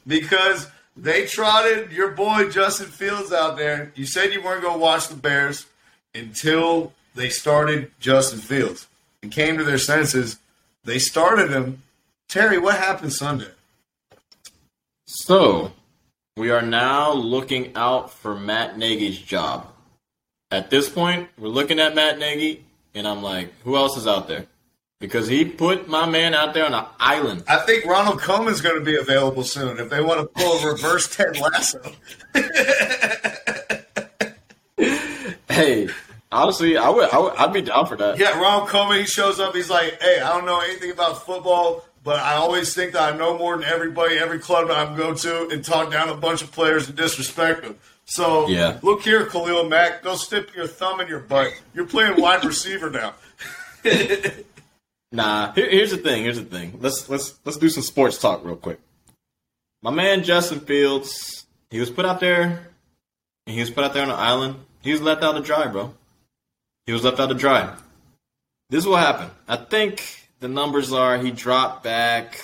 because 0.08 0.68
they 0.98 1.26
trotted 1.26 1.92
your 1.92 2.12
boy 2.12 2.50
Justin 2.50 2.88
Fields 2.88 3.32
out 3.32 3.58
there. 3.58 3.92
You 3.96 4.06
said 4.06 4.34
you 4.34 4.42
weren't 4.42 4.62
going 4.62 4.76
to 4.76 4.80
watch 4.80 5.08
the 5.08 5.16
Bears 5.16 5.66
until 6.14 6.94
they 7.16 7.30
started 7.30 7.92
Justin 8.00 8.40
Fields 8.40 8.88
and 9.22 9.32
came 9.32 9.58
to 9.58 9.64
their 9.64 9.78
senses. 9.78 10.38
They 10.84 11.00
started 11.00 11.52
him. 11.52 11.84
Terry, 12.28 12.58
what 12.58 12.76
happened 12.76 13.14
Sunday? 13.14 13.50
So, 15.06 15.74
we 16.38 16.52
are 16.52 16.62
now 16.62 17.12
looking 17.12 17.76
out 17.76 18.12
for 18.12 18.36
Matt 18.36 18.78
Nagy's 18.78 19.20
job. 19.20 19.68
At 20.52 20.70
this 20.70 20.90
point, 20.90 21.30
we're 21.38 21.50
looking 21.50 21.80
at 21.80 21.96
Matt 21.96 22.20
Nagy, 22.20 22.64
and 22.94 23.08
I'm 23.08 23.22
like, 23.24 23.54
who 23.64 23.76
else 23.76 23.98
is 23.98 24.08
out 24.08 24.28
there? 24.28 24.46
Because 25.00 25.28
he 25.28 25.46
put 25.46 25.88
my 25.88 26.08
man 26.08 26.34
out 26.34 26.54
there 26.54 26.66
on 26.66 26.74
an 26.74 26.86
island. 27.00 27.44
I 27.48 27.58
think 27.58 27.86
Ronald 27.86 28.20
Koeman's 28.20 28.62
going 28.62 28.78
to 28.78 28.84
be 28.84 28.98
available 28.98 29.44
soon 29.44 29.80
if 29.80 29.90
they 29.90 30.02
want 30.02 30.20
to 30.20 30.28
pull 30.28 30.60
a 30.60 30.72
reverse 30.74 31.16
Ted 31.16 31.38
Lasso. 31.40 31.94
Hey, 35.60 35.90
honestly, 36.32 36.78
I 36.78 36.90
would, 36.90 37.10
I 37.10 37.18
would 37.20 37.36
I'd 37.36 37.54
be 37.54 37.62
down 37.62 37.86
for 37.88 37.96
that. 37.98 38.18
Yeah, 38.20 38.40
Ron 38.40 38.68
Koeman, 38.68 39.00
he 39.00 39.06
shows 39.06 39.40
up. 39.40 39.56
He's 39.56 39.70
like, 39.70 40.02
hey, 40.02 40.20
I 40.22 40.30
don't 40.30 40.46
know 40.46 40.60
anything 40.62 40.92
about 40.92 41.26
football, 41.26 41.84
but 42.04 42.20
I 42.20 42.34
always 42.36 42.74
think 42.74 42.94
that 42.94 43.14
I 43.14 43.18
know 43.18 43.38
more 43.38 43.56
than 43.58 43.66
everybody, 43.66 44.18
every 44.18 44.40
club 44.40 44.68
that 44.68 44.78
I 44.78 44.96
go 44.96 45.14
to, 45.14 45.50
and 45.50 45.64
talk 45.64 45.92
down 45.92 46.10
a 46.10 46.16
bunch 46.16 46.42
of 46.42 46.52
players 46.52 46.88
and 46.88 46.98
disrespect 46.98 47.64
them. 47.64 47.76
So, 48.06 48.48
Yeah. 48.48 48.80
look 48.82 49.04
here, 49.04 49.26
Khalil 49.28 49.66
Mack, 49.70 50.02
go 50.02 50.16
stick 50.16 50.56
your 50.56 50.66
thumb 50.68 51.00
in 51.00 51.08
your 51.08 51.20
butt. 51.20 51.54
You're 51.76 51.86
playing 51.86 52.20
wide 52.20 52.44
receiver 52.44 52.90
now. 52.90 53.14
Nah, 55.12 55.54
here, 55.54 55.68
here's 55.70 55.90
the 55.92 55.98
thing. 55.98 56.24
Here's 56.24 56.38
the 56.38 56.46
thing. 56.46 56.78
Let's 56.82 57.10
let's 57.10 57.34
let's 57.44 57.58
do 57.58 57.68
some 57.70 57.82
sports 57.82 58.20
talk 58.20 58.46
real 58.46 58.56
quick. 58.56 58.80
My 59.82 59.90
man 59.90 60.24
Justin 60.24 60.60
Fields, 60.60 61.48
he 61.72 61.80
was 61.80 61.90
put 61.90 62.06
out 62.06 62.20
there, 62.20 62.44
and 63.48 63.54
he 63.56 63.60
was 63.60 63.72
put 63.72 63.84
out 63.84 63.94
there 63.94 64.04
on 64.04 64.10
an 64.12 64.16
island. 64.20 64.58
He 64.82 64.92
was 64.92 65.02
left 65.02 65.24
out 65.24 65.32
to 65.32 65.42
dry, 65.42 65.66
bro. 65.68 65.94
He 66.90 66.94
was 66.94 67.04
left 67.04 67.20
out 67.20 67.28
to 67.28 67.36
dry. 67.36 67.72
This 68.72 68.80
is 68.84 68.88
what 68.88 69.02
happened. 69.06 69.30
I 69.48 69.58
think 69.58 70.28
the 70.40 70.48
numbers 70.48 70.92
are 70.92 71.20
he 71.20 71.30
dropped 71.30 71.84
back. 71.84 72.44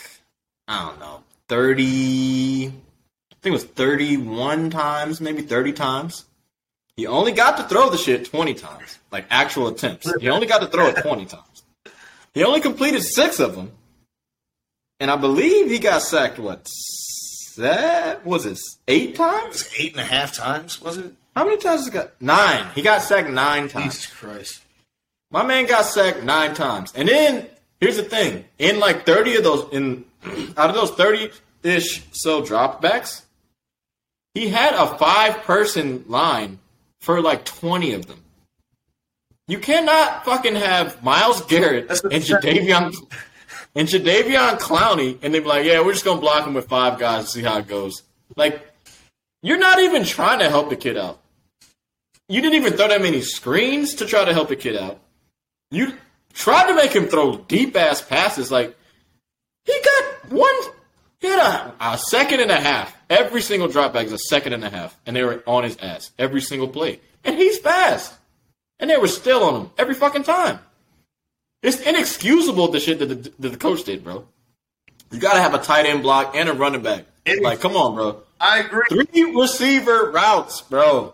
I 0.67 0.85
don't 0.85 0.99
know, 0.99 1.23
thirty. 1.49 2.67
I 2.67 3.35
think 3.41 3.45
it 3.45 3.49
was 3.49 3.63
thirty-one 3.63 4.69
times, 4.69 5.19
maybe 5.19 5.41
thirty 5.41 5.73
times. 5.73 6.25
He 6.95 7.07
only 7.07 7.31
got 7.31 7.57
to 7.57 7.63
throw 7.63 7.89
the 7.89 7.97
shit 7.97 8.25
twenty 8.29 8.53
times, 8.53 8.99
like 9.11 9.25
actual 9.31 9.67
attempts. 9.67 10.13
He 10.21 10.29
only 10.29 10.45
got 10.45 10.59
to 10.59 10.67
throw 10.67 10.89
it 10.89 10.97
twenty 11.01 11.25
times. 11.25 11.63
He 12.35 12.43
only 12.43 12.61
completed 12.61 13.01
six 13.01 13.39
of 13.39 13.55
them, 13.55 13.71
and 14.99 15.09
I 15.09 15.15
believe 15.15 15.71
he 15.71 15.79
got 15.79 16.03
sacked. 16.03 16.37
What? 16.37 16.67
That 17.57 18.23
was 18.23 18.45
it. 18.45 18.59
Eight 18.87 19.09
It 19.09 19.15
times? 19.15 19.63
was 19.63 19.73
eight 19.79 19.93
and 19.93 20.01
a 20.01 20.05
half 20.05 20.33
times, 20.33 20.79
was 20.79 20.97
it? 20.99 21.15
How 21.35 21.43
many 21.43 21.57
times 21.57 21.81
has 21.81 21.87
he 21.87 21.91
got? 21.91 22.21
Nine. 22.21 22.67
He 22.73 22.81
got 22.81 23.01
sacked 23.01 23.29
nine 23.29 23.67
times. 23.67 23.95
Jesus 23.95 24.13
Christ. 24.13 24.61
My 25.31 25.43
man 25.43 25.65
got 25.65 25.85
sacked 25.85 26.23
nine 26.23 26.53
times. 26.53 26.93
And 26.95 27.09
then 27.09 27.47
here's 27.79 27.97
the 27.97 28.03
thing: 28.03 28.45
in 28.57 28.79
like 28.79 29.05
thirty 29.05 29.35
of 29.35 29.43
those, 29.43 29.71
in 29.73 30.05
out 30.57 30.69
of 30.69 30.75
those 30.75 30.91
thirty-ish 30.91 32.03
so 32.11 32.41
dropbacks, 32.41 33.23
he 34.33 34.47
had 34.49 34.73
a 34.73 34.97
five-person 34.97 36.05
line 36.07 36.59
for 37.01 37.21
like 37.21 37.43
twenty 37.43 37.93
of 37.93 38.05
them. 38.07 38.21
You 39.47 39.59
cannot 39.59 40.25
fucking 40.25 40.55
have 40.55 41.03
Myles 41.03 41.41
Garrett 41.45 41.89
and 41.89 42.23
Jadeveon 42.23 42.95
and 43.75 43.87
Jadeveon 43.87 44.57
Clowney, 44.59 45.19
and 45.21 45.33
they'd 45.33 45.41
be 45.41 45.45
like, 45.45 45.65
"Yeah, 45.65 45.81
we're 45.81 45.91
just 45.91 46.05
gonna 46.05 46.21
block 46.21 46.47
him 46.47 46.53
with 46.53 46.69
five 46.69 46.97
guys 46.97 47.19
and 47.19 47.27
see 47.27 47.41
how 47.43 47.57
it 47.57 47.67
goes." 47.67 48.03
Like, 48.37 48.73
you're 49.43 49.59
not 49.59 49.79
even 49.79 50.05
trying 50.05 50.39
to 50.39 50.49
help 50.49 50.69
the 50.69 50.75
kid 50.77 50.97
out. 50.97 51.19
You 52.27 52.41
didn't 52.41 52.55
even 52.55 52.73
throw 52.73 52.87
that 52.87 53.01
many 53.01 53.21
screens 53.21 53.95
to 53.95 54.05
try 54.05 54.25
to 54.25 54.33
help 54.33 54.49
the 54.49 54.55
kid 54.55 54.75
out. 54.75 54.99
You 55.71 55.93
tried 56.33 56.67
to 56.67 56.75
make 56.75 56.91
him 56.91 57.05
throw 57.05 57.37
deep 57.37 57.75
ass 57.75 58.01
passes. 58.01 58.51
Like 58.51 58.75
he 59.65 59.73
got 59.83 60.31
one, 60.31 60.55
he 61.19 61.27
had 61.27 61.39
a, 61.39 61.73
a 61.93 61.97
second 61.97 62.39
and 62.39 62.51
a 62.51 62.59
half. 62.59 62.95
Every 63.09 63.41
single 63.41 63.67
drop 63.67 63.93
back 63.93 64.07
is 64.07 64.11
a 64.13 64.17
second 64.17 64.53
and 64.53 64.63
a 64.63 64.69
half, 64.69 64.99
and 65.05 65.15
they 65.15 65.23
were 65.23 65.43
on 65.45 65.63
his 65.63 65.77
ass 65.77 66.11
every 66.17 66.41
single 66.41 66.67
play. 66.67 66.99
And 67.23 67.35
he's 67.37 67.59
fast, 67.59 68.13
and 68.79 68.89
they 68.89 68.97
were 68.97 69.07
still 69.07 69.43
on 69.43 69.61
him 69.61 69.69
every 69.77 69.93
fucking 69.95 70.23
time. 70.23 70.59
It's 71.61 71.79
inexcusable 71.81 72.67
the 72.69 72.79
shit 72.79 72.99
that 72.99 73.05
the, 73.07 73.15
that 73.39 73.49
the 73.49 73.57
coach 73.57 73.83
did, 73.83 74.03
bro. 74.03 74.27
You 75.11 75.19
gotta 75.19 75.39
have 75.41 75.53
a 75.53 75.59
tight 75.59 75.85
end 75.85 76.01
block 76.03 76.35
and 76.35 76.49
a 76.49 76.53
running 76.53 76.81
back. 76.81 77.05
It- 77.25 77.41
Like, 77.43 77.59
come 77.61 77.75
on, 77.75 77.93
bro. 77.95 78.21
I 78.39 78.59
agree. 78.59 78.83
Three 78.89 79.23
receiver 79.39 80.11
routes, 80.11 80.61
bro. 80.61 81.13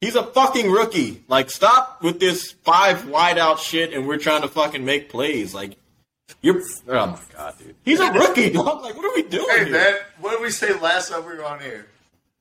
He's 0.00 0.16
a 0.16 0.22
fucking 0.22 0.70
rookie. 0.70 1.22
Like, 1.28 1.50
stop 1.50 2.02
with 2.02 2.20
this 2.20 2.52
five 2.62 3.08
wide 3.08 3.38
out 3.38 3.58
shit 3.58 3.92
and 3.94 4.06
we're 4.06 4.18
trying 4.18 4.42
to 4.42 4.48
fucking 4.48 4.84
make 4.84 5.08
plays. 5.08 5.54
Like, 5.54 5.76
you're. 6.42 6.60
Oh 6.88 7.06
my 7.06 7.18
god, 7.36 7.54
dude. 7.58 7.74
He's 7.84 8.00
a 8.00 8.10
rookie, 8.12 8.50
dog. 8.50 8.82
Like, 8.82 8.96
what 8.96 9.04
are 9.06 9.14
we 9.14 9.22
doing 9.22 9.46
Hey, 9.50 9.64
here? 9.64 9.72
man, 9.72 9.94
what 10.20 10.32
did 10.32 10.40
we 10.42 10.50
say 10.50 10.78
last 10.78 11.10
time 11.10 11.20
we 11.26 11.34
were 11.34 11.44
on 11.44 11.60
here? 11.60 11.86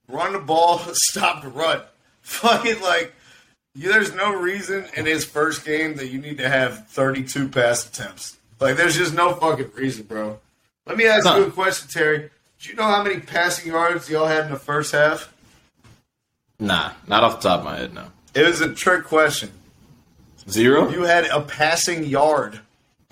Run 0.10 0.34
the 0.34 0.40
ball, 0.40 0.80
stop 0.94 1.42
the 1.44 1.50
run. 1.50 1.82
Fucking 2.22 2.82
like, 2.82 3.14
you, 3.76 3.90
there's 3.92 4.14
no 4.14 4.34
reason 4.36 4.86
in 4.96 5.06
his 5.06 5.26
first 5.26 5.66
game 5.66 5.96
that 5.96 6.08
you 6.08 6.20
need 6.20 6.38
to 6.38 6.48
have 6.50 6.88
32 6.90 7.50
pass 7.50 7.88
attempts. 7.88 8.38
Like, 8.60 8.78
there's 8.78 8.96
just 8.98 9.14
no 9.14 9.34
fucking 9.36 9.72
reason, 9.76 10.06
bro. 10.06 10.40
Let 10.86 10.96
me 10.98 11.06
ask 11.06 11.26
Huh. 11.26 11.38
you 11.38 11.44
a 11.46 11.52
question, 11.52 11.90
Terry. 11.90 12.30
Do 12.60 12.70
you 12.70 12.76
know 12.76 12.84
how 12.84 13.04
many 13.04 13.20
passing 13.20 13.72
yards 13.72 14.10
y'all 14.10 14.28
had 14.28 14.46
in 14.46 14.52
the 14.52 14.60
first 14.60 14.92
half? 14.94 15.33
Nah, 16.60 16.92
not 17.08 17.24
off 17.24 17.42
the 17.42 17.50
top 17.50 17.60
of 17.60 17.66
my 17.66 17.78
head, 17.78 17.94
no. 17.94 18.06
It 18.34 18.46
was 18.46 18.62
a 18.62 18.74
trick 18.74 19.06
question. 19.06 19.52
Zero? 20.50 20.90
You 20.90 21.04
had 21.04 21.26
a 21.26 21.42
passing 21.42 22.06
yard. 22.06 22.60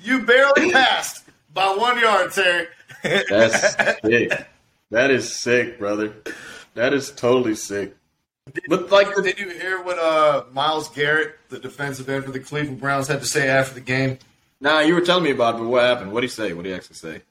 you 0.00 0.22
barely 0.22 0.70
passed 0.70 1.24
by 1.52 1.74
one 1.76 1.98
yard, 1.98 2.32
Terry. 2.32 2.66
That's 3.02 3.74
sick. 4.04 4.46
That 4.90 5.10
is 5.10 5.32
sick, 5.32 5.78
brother. 5.78 6.14
That 6.74 6.92
is 6.94 7.10
totally 7.10 7.54
sick. 7.54 7.96
But, 8.68 8.90
like, 8.90 9.14
Did 9.16 9.38
you 9.38 9.48
hear 9.50 9.82
what 9.82 9.98
uh, 9.98 10.44
Myles 10.52 10.88
Garrett, 10.90 11.36
the 11.48 11.58
defensive 11.58 12.08
end 12.08 12.24
for 12.24 12.30
the 12.30 12.40
Cleveland 12.40 12.80
Browns, 12.80 13.08
had 13.08 13.20
to 13.20 13.26
say 13.26 13.48
after 13.48 13.74
the 13.74 13.80
game? 13.80 14.18
nah, 14.60 14.80
you 14.80 14.94
were 14.94 15.00
telling 15.00 15.24
me 15.24 15.30
about 15.30 15.56
it, 15.56 15.58
but 15.58 15.68
what 15.68 15.82
happened? 15.82 16.12
What 16.12 16.20
did 16.22 16.30
he 16.30 16.34
say? 16.34 16.52
What 16.52 16.62
did 16.64 16.70
he 16.70 16.74
actually 16.74 16.96
say? 16.96 17.22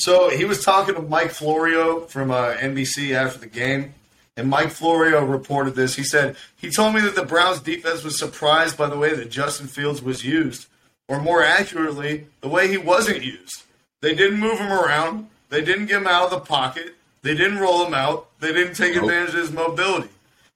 So 0.00 0.30
he 0.30 0.46
was 0.46 0.64
talking 0.64 0.94
to 0.94 1.02
Mike 1.02 1.30
Florio 1.30 2.00
from 2.06 2.30
uh, 2.30 2.54
NBC 2.54 3.12
after 3.12 3.38
the 3.38 3.46
game, 3.46 3.92
and 4.34 4.48
Mike 4.48 4.70
Florio 4.70 5.22
reported 5.22 5.74
this. 5.74 5.94
He 5.94 6.04
said 6.04 6.36
he 6.56 6.70
told 6.70 6.94
me 6.94 7.02
that 7.02 7.14
the 7.14 7.24
Browns 7.26 7.60
defense 7.60 8.02
was 8.02 8.18
surprised 8.18 8.78
by 8.78 8.88
the 8.88 8.96
way 8.96 9.14
that 9.14 9.30
Justin 9.30 9.66
Fields 9.66 10.00
was 10.00 10.24
used, 10.24 10.68
or 11.06 11.20
more 11.20 11.42
accurately, 11.42 12.26
the 12.40 12.48
way 12.48 12.66
he 12.66 12.78
wasn't 12.78 13.22
used. 13.22 13.64
They 14.00 14.14
didn't 14.14 14.40
move 14.40 14.58
him 14.58 14.72
around. 14.72 15.28
They 15.50 15.62
didn't 15.62 15.84
get 15.86 15.98
him 16.00 16.06
out 16.06 16.24
of 16.24 16.30
the 16.30 16.40
pocket. 16.40 16.94
They 17.20 17.34
didn't 17.34 17.58
roll 17.58 17.84
him 17.84 17.92
out. 17.92 18.28
They 18.40 18.54
didn't 18.54 18.76
take 18.76 18.94
Nope. 18.94 19.04
advantage 19.04 19.34
of 19.34 19.40
his 19.40 19.52
mobility. 19.52 20.08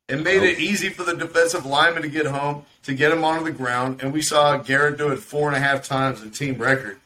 It 0.08 0.22
made 0.22 0.40
Nope. 0.40 0.52
it 0.56 0.58
easy 0.58 0.88
for 0.88 1.02
the 1.02 1.14
defensive 1.14 1.66
lineman 1.66 2.02
to 2.02 2.08
get 2.08 2.24
home, 2.24 2.64
to 2.84 2.94
get 2.94 3.12
him 3.12 3.22
onto 3.22 3.44
the 3.44 3.50
ground, 3.50 4.00
and 4.02 4.10
we 4.10 4.22
saw 4.22 4.56
Garrett 4.56 4.96
do 4.96 5.08
it 5.12 5.18
four 5.18 5.48
and 5.48 5.56
a 5.56 5.60
half 5.60 5.86
times, 5.86 6.22
a 6.22 6.30
team 6.30 6.54
record. 6.56 6.98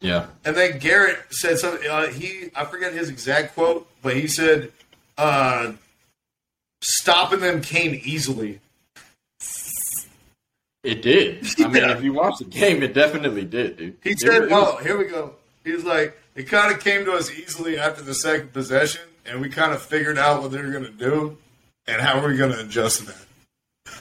Yeah. 0.00 0.26
And 0.44 0.56
then 0.56 0.78
Garrett 0.78 1.18
said 1.30 1.58
something. 1.58 1.88
Uh, 1.88 2.06
he 2.08 2.50
I 2.54 2.64
forget 2.64 2.92
his 2.92 3.08
exact 3.10 3.54
quote, 3.54 3.86
but 4.02 4.16
he 4.16 4.26
said, 4.28 4.72
uh, 5.18 5.72
"Stopping 6.82 7.40
them 7.40 7.60
came 7.60 8.00
easily." 8.04 8.60
It 10.82 11.02
did. 11.02 11.46
I 11.58 11.68
mean, 11.68 11.82
Yeah. 11.82 11.92
if 11.96 12.02
you 12.02 12.14
watch 12.14 12.38
the 12.38 12.46
game, 12.46 12.82
it 12.82 12.94
definitely 12.94 13.44
did, 13.44 13.76
dude. 13.76 13.96
He 14.02 14.10
It 14.12 14.20
said, 14.20 14.42
was- 14.44 14.50
"Oh, 14.52 14.76
here 14.78 14.96
we 14.96 15.04
go." 15.04 15.34
He 15.62 15.72
was 15.72 15.84
like, 15.84 16.18
"It 16.34 16.44
kind 16.44 16.72
of 16.74 16.80
came 16.82 17.04
to 17.04 17.12
us 17.12 17.30
easily 17.30 17.78
after 17.78 18.00
the 18.02 18.14
second 18.14 18.54
possession, 18.54 19.02
and 19.26 19.42
we 19.42 19.50
kind 19.50 19.74
of 19.74 19.82
figured 19.82 20.16
out 20.16 20.40
what 20.40 20.52
they 20.52 20.62
were 20.62 20.70
going 20.70 20.84
to 20.86 20.90
do 20.90 21.36
and 21.86 22.00
how 22.00 22.22
we're 22.22 22.36
going 22.36 22.52
to 22.52 22.60
adjust 22.60 23.00
to 23.00 23.06
that." 23.06 24.00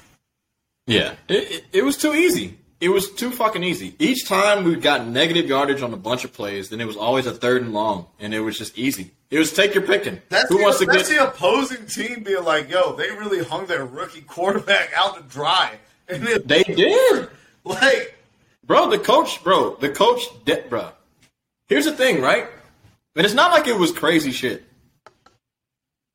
Yeah, 0.88 1.16
it, 1.28 1.52
it, 1.52 1.66
it 1.74 1.84
was 1.84 1.98
too 1.98 2.14
easy. 2.16 2.58
It 2.82 2.90
was 2.90 3.12
too 3.12 3.30
fucking 3.32 3.64
easy. 3.64 3.94
Each 4.00 4.26
time 4.26 4.64
we 4.64 4.76
got 4.78 5.06
negative 5.06 5.48
yardage 5.48 5.82
on 5.82 5.94
a 5.94 5.98
bunch 5.98 6.24
of 6.24 6.32
plays, 6.32 6.70
then 6.70 6.80
it 6.80 6.86
was 6.88 6.96
always 6.96 7.26
a 7.26 7.34
third 7.34 7.62
and 7.62 7.74
long, 7.74 8.08
and 8.20 8.34
it 8.34 8.40
was 8.40 8.58
just 8.58 8.78
easy. 8.78 9.12
It 9.30 9.38
was 9.38 9.52
take 9.52 9.74
your 9.76 9.84
picking. 9.84 10.22
That's, 10.30 10.48
Who 10.50 10.58
the, 10.60 10.64
wants 10.64 10.80
to 10.80 10.86
that's 10.86 11.10
get? 11.10 11.18
the 11.20 11.28
opposing 11.28 11.86
team 11.88 12.24
being 12.24 12.44
like, 12.44 12.70
"Yo, 12.70 12.94
they 12.96 13.10
really 13.12 13.44
hung 13.44 13.66
their 13.66 13.86
rookie 13.86 14.22
quarterback 14.22 14.92
out 14.96 15.18
to 15.18 15.24
dry," 15.24 15.78
and 16.08 16.26
it, 16.28 16.48
They 16.48 16.64
did, 16.64 17.30
like, 17.66 18.16
bro. 18.66 18.90
The 18.90 18.98
coach, 19.00 19.44
bro. 19.44 19.76
The 19.76 19.90
coach, 19.90 20.22
de- 20.46 20.64
bro. 20.70 20.90
Here's 21.68 21.86
the 21.86 21.92
thing, 21.92 22.22
right? 22.22 22.48
And 23.16 23.26
it's 23.26 23.36
not 23.36 23.52
like 23.52 23.68
it 23.68 23.78
was 23.78 23.92
crazy 23.92 24.32
shit. 24.32 24.64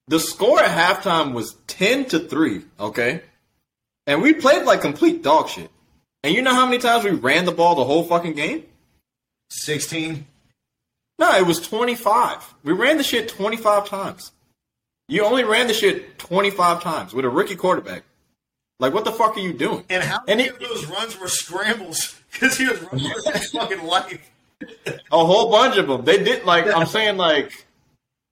The 0.09 0.19
score 0.19 0.61
at 0.61 0.71
halftime 0.71 1.35
was 1.35 1.55
ten 1.67 2.07
to 2.07 2.19
three. 2.21 2.63
Okay, 2.81 3.21
and 4.07 4.23
we 4.23 4.33
played 4.33 4.65
like 4.65 4.81
complete 4.81 5.23
dog 5.23 5.49
shit. 5.51 5.71
And 6.25 6.35
you 6.35 6.43
know 6.43 6.55
how 6.55 6.65
many 6.65 6.79
times 6.79 7.05
we 7.05 7.11
ran 7.11 7.45
the 7.45 7.53
ball 7.53 7.77
the 7.77 7.85
whole 7.85 8.03
fucking 8.03 8.33
game? 8.33 8.65
sixteen. 9.51 10.27
No, 11.19 11.31
it 11.37 11.47
was 11.47 11.61
25. 11.61 12.55
We 12.65 12.73
ran 12.73 12.97
the 12.97 13.05
shit 13.05 13.29
25 13.29 13.87
times. 13.89 14.33
You 15.07 15.25
only 15.25 15.45
ran 15.45 15.69
the 15.69 15.75
shit 15.75 16.19
25 16.19 16.83
times 16.83 17.15
with 17.15 17.25
a 17.25 17.29
rookie 17.29 17.55
quarterback. 17.55 18.03
Like, 18.81 18.93
what 18.95 19.05
the 19.05 19.13
fuck 19.13 19.37
are 19.37 19.41
you 19.41 19.53
doing? 19.53 19.85
And 19.89 20.03
how 20.03 20.19
And 20.27 20.39
many 20.39 20.49
it- 20.49 20.55
of 20.55 20.59
those 20.59 20.87
runs 20.87 21.17
were 21.21 21.29
scrambles? 21.29 22.17
Because 22.35 22.57
he 22.59 22.67
was 22.69 22.81
running 22.83 23.13
for 23.23 23.31
his 23.31 23.51
fucking 23.53 23.85
life. 23.85 24.29
A 25.13 25.25
whole 25.25 25.53
bunch 25.53 25.77
of 25.77 25.87
them. 25.87 26.05
They 26.05 26.19
did, 26.25 26.45
like, 26.45 26.67
I'm 26.67 26.87
saying, 26.87 27.17
like, 27.17 27.65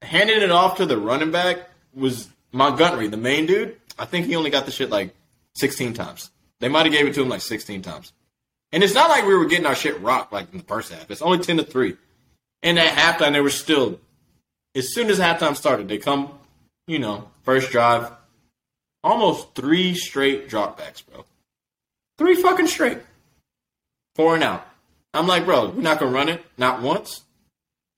handing 0.02 0.42
it 0.42 0.50
off 0.50 0.78
to 0.78 0.86
the 0.86 0.98
running 0.98 1.30
back 1.30 1.70
was 1.94 2.28
Montgomery, 2.50 3.06
the 3.06 3.16
main 3.16 3.46
dude. 3.46 3.76
I 3.96 4.04
think 4.06 4.26
he 4.26 4.34
only 4.34 4.50
got 4.50 4.66
the 4.66 4.72
shit 4.72 4.90
like 4.90 5.14
16 5.54 5.94
times. 5.94 6.31
They 6.62 6.68
might 6.68 6.86
have 6.86 6.92
gave 6.92 7.08
it 7.08 7.14
to 7.14 7.22
him 7.22 7.28
like 7.28 7.40
16 7.40 7.82
times. 7.82 8.12
And 8.70 8.84
it's 8.84 8.94
not 8.94 9.10
like 9.10 9.26
we 9.26 9.34
were 9.34 9.46
getting 9.46 9.66
our 9.66 9.74
shit 9.74 10.00
rocked 10.00 10.32
like 10.32 10.52
in 10.52 10.58
the 10.58 10.64
first 10.64 10.92
half. 10.92 11.10
It's 11.10 11.20
only 11.20 11.38
10 11.38 11.56
to 11.56 11.64
3. 11.64 11.96
And 12.62 12.78
at 12.78 12.96
halftime, 12.96 13.32
they 13.32 13.40
were 13.40 13.50
still, 13.50 13.98
as 14.76 14.94
soon 14.94 15.10
as 15.10 15.18
halftime 15.18 15.56
started, 15.56 15.88
they 15.88 15.98
come, 15.98 16.38
you 16.86 17.00
know, 17.00 17.28
first 17.42 17.72
drive, 17.72 18.12
almost 19.02 19.56
three 19.56 19.96
straight 19.96 20.48
dropbacks, 20.48 21.04
bro. 21.04 21.24
Three 22.16 22.36
fucking 22.36 22.68
straight. 22.68 22.98
Four 24.14 24.36
and 24.36 24.44
out. 24.44 24.64
I'm 25.12 25.26
like, 25.26 25.44
bro, 25.44 25.70
we're 25.70 25.82
not 25.82 25.98
gonna 25.98 26.12
run 26.12 26.28
it, 26.28 26.44
not 26.56 26.80
once. 26.80 27.22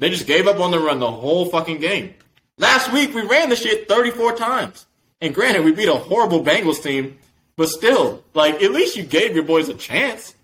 They 0.00 0.08
just 0.08 0.26
gave 0.26 0.46
up 0.46 0.58
on 0.58 0.70
the 0.70 0.78
run 0.80 1.00
the 1.00 1.10
whole 1.10 1.50
fucking 1.50 1.80
game. 1.80 2.14
Last 2.56 2.90
week 2.94 3.14
we 3.14 3.20
ran 3.20 3.50
the 3.50 3.56
shit 3.56 3.88
34 3.88 4.36
times. 4.36 4.86
And 5.20 5.34
granted, 5.34 5.64
we 5.64 5.72
beat 5.72 5.88
a 5.88 5.94
horrible 5.94 6.42
Bengals 6.42 6.82
team, 6.82 7.18
but 7.56 7.68
still, 7.68 8.22
like, 8.34 8.62
at 8.62 8.72
least 8.72 8.96
you 8.96 9.02
gave 9.04 9.34
your 9.34 9.44
boys 9.44 9.68
a 9.68 9.74
chance. 9.74 10.34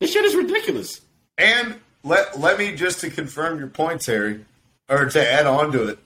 This 0.00 0.12
shit 0.12 0.24
is 0.24 0.34
ridiculous. 0.34 1.00
And 1.38 1.76
let 2.02 2.38
let 2.40 2.58
me 2.58 2.74
just 2.74 3.00
to 3.00 3.10
confirm 3.10 3.58
your 3.58 3.68
point, 3.68 4.00
Terry, 4.02 4.44
or 4.88 5.06
to 5.06 5.32
add 5.32 5.46
on 5.46 5.72
to 5.72 5.88
it. 5.88 5.98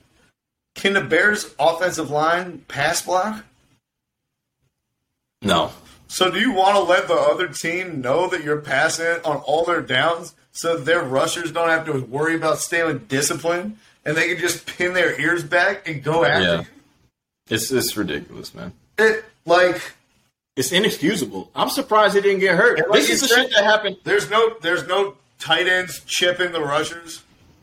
Can 0.74 0.92
the 0.94 1.00
Bears' 1.00 1.54
offensive 1.58 2.10
line 2.10 2.64
pass 2.68 3.02
block? 3.02 3.44
No. 5.42 5.72
So 6.08 6.30
do 6.30 6.38
you 6.38 6.52
want 6.52 6.76
to 6.76 6.82
let 6.82 7.08
the 7.08 7.14
other 7.14 7.48
team 7.48 8.00
know 8.00 8.28
that 8.28 8.44
you're 8.44 8.60
passing 8.60 9.06
it 9.06 9.24
on 9.24 9.36
all 9.38 9.64
their 9.64 9.80
downs 9.80 10.34
so 10.52 10.76
their 10.76 11.02
rushers 11.02 11.50
don't 11.52 11.68
have 11.68 11.86
to 11.86 12.00
worry 12.04 12.36
about 12.36 12.58
staying 12.58 12.98
disciplined 13.08 13.78
and 14.04 14.16
they 14.16 14.28
can 14.28 14.38
just 14.38 14.66
pin 14.66 14.92
their 14.94 15.18
ears 15.20 15.42
back 15.42 15.88
and 15.88 16.02
go 16.02 16.24
after 16.24 16.42
Yeah. 16.42 16.60
you? 16.60 16.66
It's 17.50 17.70
it's 17.70 17.96
ridiculous, 17.96 18.54
man. 18.54 18.72
It, 18.98 19.24
like 19.44 19.92
It's 20.56 20.70
inexcusable. 20.72 21.50
I'm 21.54 21.68
surprised 21.68 22.14
he 22.14 22.20
didn't 22.20 22.40
get 22.40 22.56
hurt. 22.56 22.78
Like 22.88 23.00
this 23.00 23.10
is 23.10 23.20
the 23.22 23.28
shit 23.28 23.50
that 23.52 23.64
happened. 23.64 23.96
there's 24.04 24.30
no 24.30 24.54
there's 24.60 24.86
no 24.86 25.16
tight 25.38 25.66
ends 25.66 26.00
chipping 26.06 26.52
the 26.52 26.60
rushers. 26.60 27.22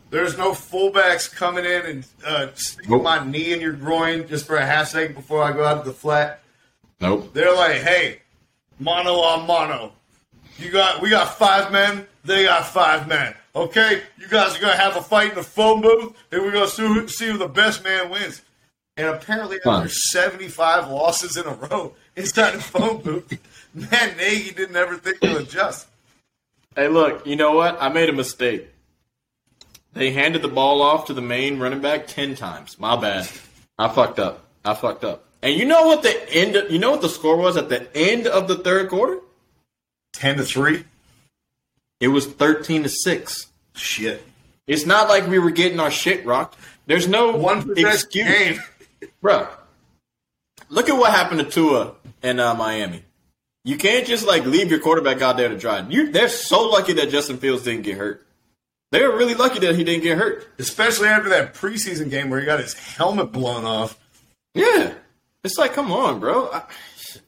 There's 0.10 0.38
no 0.38 0.52
fullbacks 0.52 1.34
coming 1.34 1.64
in 1.64 1.86
and 1.86 2.06
uh, 2.26 2.48
sticking 2.54 2.92
Nope. 2.92 3.04
my 3.04 3.26
knee 3.26 3.54
in 3.54 3.62
your 3.62 3.72
groin 3.72 4.28
just 4.28 4.46
for 4.46 4.58
a 4.58 4.66
half 4.66 4.90
second 4.90 5.16
before 5.16 5.42
I 5.42 5.54
go 5.54 5.64
out 5.64 5.84
to 5.86 5.90
the 5.90 5.96
flat. 5.96 6.42
Nope. 7.00 7.34
They're 7.34 7.56
like, 7.56 7.78
hey, 7.78 8.20
mono 8.78 9.14
on 9.22 9.48
mono. 9.48 9.94
You 10.58 10.70
got 10.70 11.02
we 11.02 11.10
got 11.10 11.38
five 11.38 11.72
men, 11.72 12.06
they 12.26 12.44
got 12.44 12.66
five 12.68 13.08
men. 13.08 13.34
Okay? 13.56 14.02
You 14.20 14.28
guys 14.28 14.58
are 14.58 14.60
gonna 14.62 14.76
have 14.76 14.98
a 14.98 15.02
fight 15.02 15.30
in 15.30 15.36
the 15.36 15.44
phone 15.44 15.82
booth, 15.82 16.14
and 16.32 16.42
we're 16.42 16.52
gonna 16.52 16.68
see, 16.68 16.84
who- 16.86 17.08
see 17.08 17.28
who 17.32 17.38
the 17.38 17.48
best 17.48 17.84
man 17.86 18.10
wins. 18.10 18.42
And 18.98 19.08
apparently 19.08 19.60
Fine. 19.64 19.84
after 19.84 19.90
seventy 19.90 20.50
five 20.50 20.90
losses 20.90 21.38
in 21.38 21.46
a 21.46 21.54
row 21.54 21.94
inside 22.22 22.52
the 22.52 22.62
phone 22.62 23.02
booth, 23.02 23.40
Man, 23.74 24.18
Nagy 24.18 24.52
didn't 24.52 24.76
ever 24.76 24.98
think 24.98 25.20
to 25.22 25.38
adjust. 25.38 25.88
Hey, 26.76 26.88
look, 26.88 27.26
you 27.26 27.36
know 27.36 27.54
what? 27.54 27.78
I 27.82 27.90
made 27.90 28.10
a 28.10 28.14
mistake. 28.14 28.68
They 29.94 30.12
handed 30.12 30.42
the 30.42 30.48
ball 30.48 30.82
off 30.82 31.06
to 31.08 31.14
the 31.14 31.22
main 31.22 31.60
running 31.60 31.82
back 31.82 32.08
10 32.08 32.36
times. 32.36 32.80
My 32.80 32.96
bad. 32.96 33.28
I 33.78 33.90
fucked 33.90 34.20
up. 34.20 34.46
I 34.64 34.74
fucked 34.74 35.04
up. 35.04 35.26
And 35.42 35.56
you 35.56 35.66
know 35.66 35.88
what 35.88 36.04
the 36.04 36.34
end 36.34 36.56
of, 36.56 36.72
you 36.72 36.80
know 36.80 36.92
what 36.92 37.02
the 37.02 37.10
score 37.10 37.36
was 37.36 37.58
at 37.58 37.68
the 37.70 37.88
end 37.98 38.28
of 38.28 38.48
the 38.48 38.56
third 38.58 38.90
quarter? 38.90 39.20
Ten 40.14 40.38
to 40.38 40.44
three? 40.44 40.84
It 42.00 42.10
was 42.10 42.26
13 42.28 42.84
to 42.84 42.90
6. 42.90 43.48
Shit. 43.76 44.24
It's 44.68 44.86
not 44.86 45.08
like 45.10 45.28
we 45.28 45.40
were 45.40 45.52
getting 45.52 45.80
our 45.80 45.92
shit 45.92 46.26
rocked. 46.26 46.58
There's 46.86 47.08
no 47.08 47.32
One 47.36 47.72
excuse. 47.78 48.04
game. 48.06 48.60
Bro, 49.22 49.48
look 50.70 50.90
at 50.90 50.98
what 50.98 51.12
happened 51.12 51.40
to 51.40 51.46
Tua 51.46 51.94
in 52.22 52.40
uh, 52.40 52.54
Miami. 52.54 53.04
You 53.64 53.78
can't 53.78 54.08
just 54.08 54.26
like 54.26 54.46
leave 54.46 54.72
your 54.72 54.80
quarterback 54.80 55.22
out 55.22 55.38
there 55.38 55.50
to 55.50 55.58
dry. 55.58 55.86
You, 55.88 56.12
they're 56.12 56.30
so 56.30 56.68
lucky 56.68 56.94
that 56.94 57.10
Justin 57.10 57.38
Fields 57.38 57.64
didn't 57.64 57.84
get 57.84 57.98
hurt. 57.98 58.26
They 58.92 59.02
were 59.06 59.16
really 59.16 59.36
lucky 59.36 59.60
that 59.60 59.76
he 59.76 59.84
didn't 59.84 60.04
get 60.04 60.18
hurt. 60.18 60.48
Especially 60.58 61.08
after 61.08 61.30
that 61.30 61.54
preseason 61.54 62.10
game 62.10 62.30
where 62.30 62.40
he 62.40 62.46
got 62.46 62.60
his 62.60 62.74
helmet 62.74 63.32
blown 63.32 63.66
off. 63.66 63.98
Yeah, 64.54 64.94
it's 65.44 65.58
like, 65.58 65.74
come 65.74 65.92
on, 65.92 66.20
bro. 66.20 66.50
I, 66.52 66.64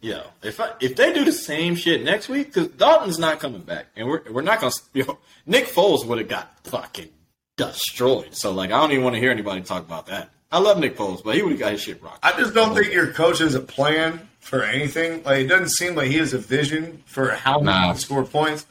yo, 0.01 0.23
if 0.41 0.59
I, 0.59 0.71
if 0.81 0.95
they 0.95 1.13
do 1.13 1.23
the 1.23 1.31
same 1.31 1.75
shit 1.75 2.03
next 2.03 2.29
week, 2.29 2.47
because 2.47 2.67
Dalton's 2.69 3.19
not 3.19 3.39
coming 3.39 3.61
back, 3.61 3.87
and 3.95 4.07
we're 4.07 4.23
we're 4.29 4.41
not 4.41 4.59
gonna. 4.59 4.73
Nick 5.45 5.67
Foles 5.67 6.05
would 6.05 6.17
have 6.17 6.27
got 6.27 6.57
fucking 6.65 7.09
destroyed. 7.57 8.35
So 8.35 8.51
like, 8.51 8.71
I 8.71 8.81
don't 8.81 8.91
even 8.91 9.03
want 9.03 9.15
to 9.15 9.19
hear 9.21 9.31
anybody 9.31 9.61
talk 9.61 9.83
about 9.83 10.07
that. 10.07 10.31
I 10.51 10.59
love 10.59 10.79
Nick 10.79 10.97
Foles, 10.97 11.23
but 11.23 11.35
he 11.35 11.41
would 11.41 11.53
have 11.53 11.59
got 11.59 11.71
his 11.71 11.81
shit 11.81 12.01
rocked. 12.03 12.23
I 12.23 12.37
just 12.37 12.53
don't 12.53 12.75
think 12.75 12.93
your 12.93 13.11
coach 13.11 13.39
has 13.39 13.55
a 13.55 13.59
plan 13.59 14.27
for 14.43 14.61
anything. 14.63 15.23
Like 15.23 15.39
it 15.45 15.47
doesn't 15.47 15.69
seem 15.69 15.95
like 15.95 16.07
he 16.07 16.17
has 16.17 16.33
a 16.33 16.37
vision 16.37 17.01
for 17.05 17.31
how 17.31 17.59
Nah. 17.59 17.93
to 17.93 17.99
score 17.99 18.23
points. 18.25 18.65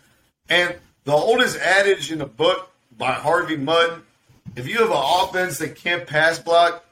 And 0.49 0.77
the 1.05 1.13
oldest 1.13 1.59
adage 1.59 2.13
in 2.13 2.19
the 2.19 2.27
book 2.27 2.71
by 2.97 3.13
Harvey 3.13 3.57
Mudd: 3.57 4.03
if 4.55 4.69
you 4.69 4.79
have 4.79 4.91
an 4.91 4.97
offense 4.97 5.59
that 5.59 5.75
can't 5.75 6.07
pass 6.07 6.39
block, 6.39 6.85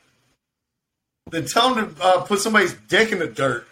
then 1.30 1.44
tell 1.44 1.74
them 1.74 1.94
to 1.94 2.02
uh, 2.02 2.22
put 2.22 2.40
somebody's 2.40 2.74
dick 2.88 3.12
in 3.12 3.18
the 3.18 3.26
dirt. 3.26 3.66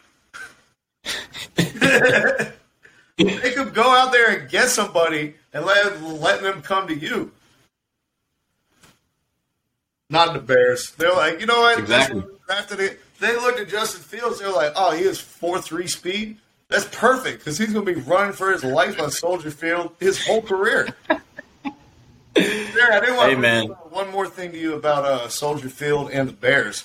they 1.56 3.52
could 3.52 3.74
go 3.74 3.90
out 3.90 4.12
there 4.12 4.30
and 4.38 4.48
get 4.50 4.68
somebody 4.68 5.34
and 5.52 5.64
let 5.64 6.02
letting 6.02 6.44
them 6.44 6.60
come 6.62 6.86
to 6.86 6.94
you. 6.94 7.32
Not 10.10 10.32
the 10.32 10.38
Bears. 10.38 10.92
They're 10.92 11.12
like, 11.12 11.40
you 11.40 11.46
know 11.46 11.60
what? 11.60 11.78
Exactly. 11.78 12.20
That's 12.20 12.30
what 12.30 12.32
we 12.32 12.38
Drafted 12.46 12.80
it. 12.80 13.00
They 13.20 13.34
looked 13.36 13.58
at 13.60 13.68
Justin 13.68 14.02
Fields. 14.02 14.38
They're 14.38 14.50
like, 14.52 14.72
oh, 14.76 14.92
he 14.96 15.04
has 15.04 15.18
four 15.20 15.60
three 15.60 15.86
speed. 15.86 16.36
That's 16.68 16.84
perfect 16.92 17.38
because 17.38 17.56
he's 17.58 17.72
going 17.72 17.86
to 17.86 17.94
be 17.94 18.00
running 18.02 18.32
for 18.32 18.52
his 18.52 18.62
life 18.62 19.00
on 19.00 19.10
Soldier 19.10 19.50
Field 19.50 19.92
his 20.00 20.24
whole 20.24 20.42
career. 20.42 20.88
There, 22.34 22.92
I 22.92 23.00
didn't 23.00 23.16
want 23.16 23.28
Hey, 23.30 23.34
to 23.34 23.40
man. 23.40 23.66
one 23.90 24.10
more 24.12 24.28
thing 24.28 24.52
to 24.52 24.58
you 24.58 24.74
about 24.74 25.04
uh, 25.04 25.28
Soldier 25.28 25.68
Field 25.68 26.10
and 26.12 26.28
the 26.28 26.32
Bears. 26.32 26.84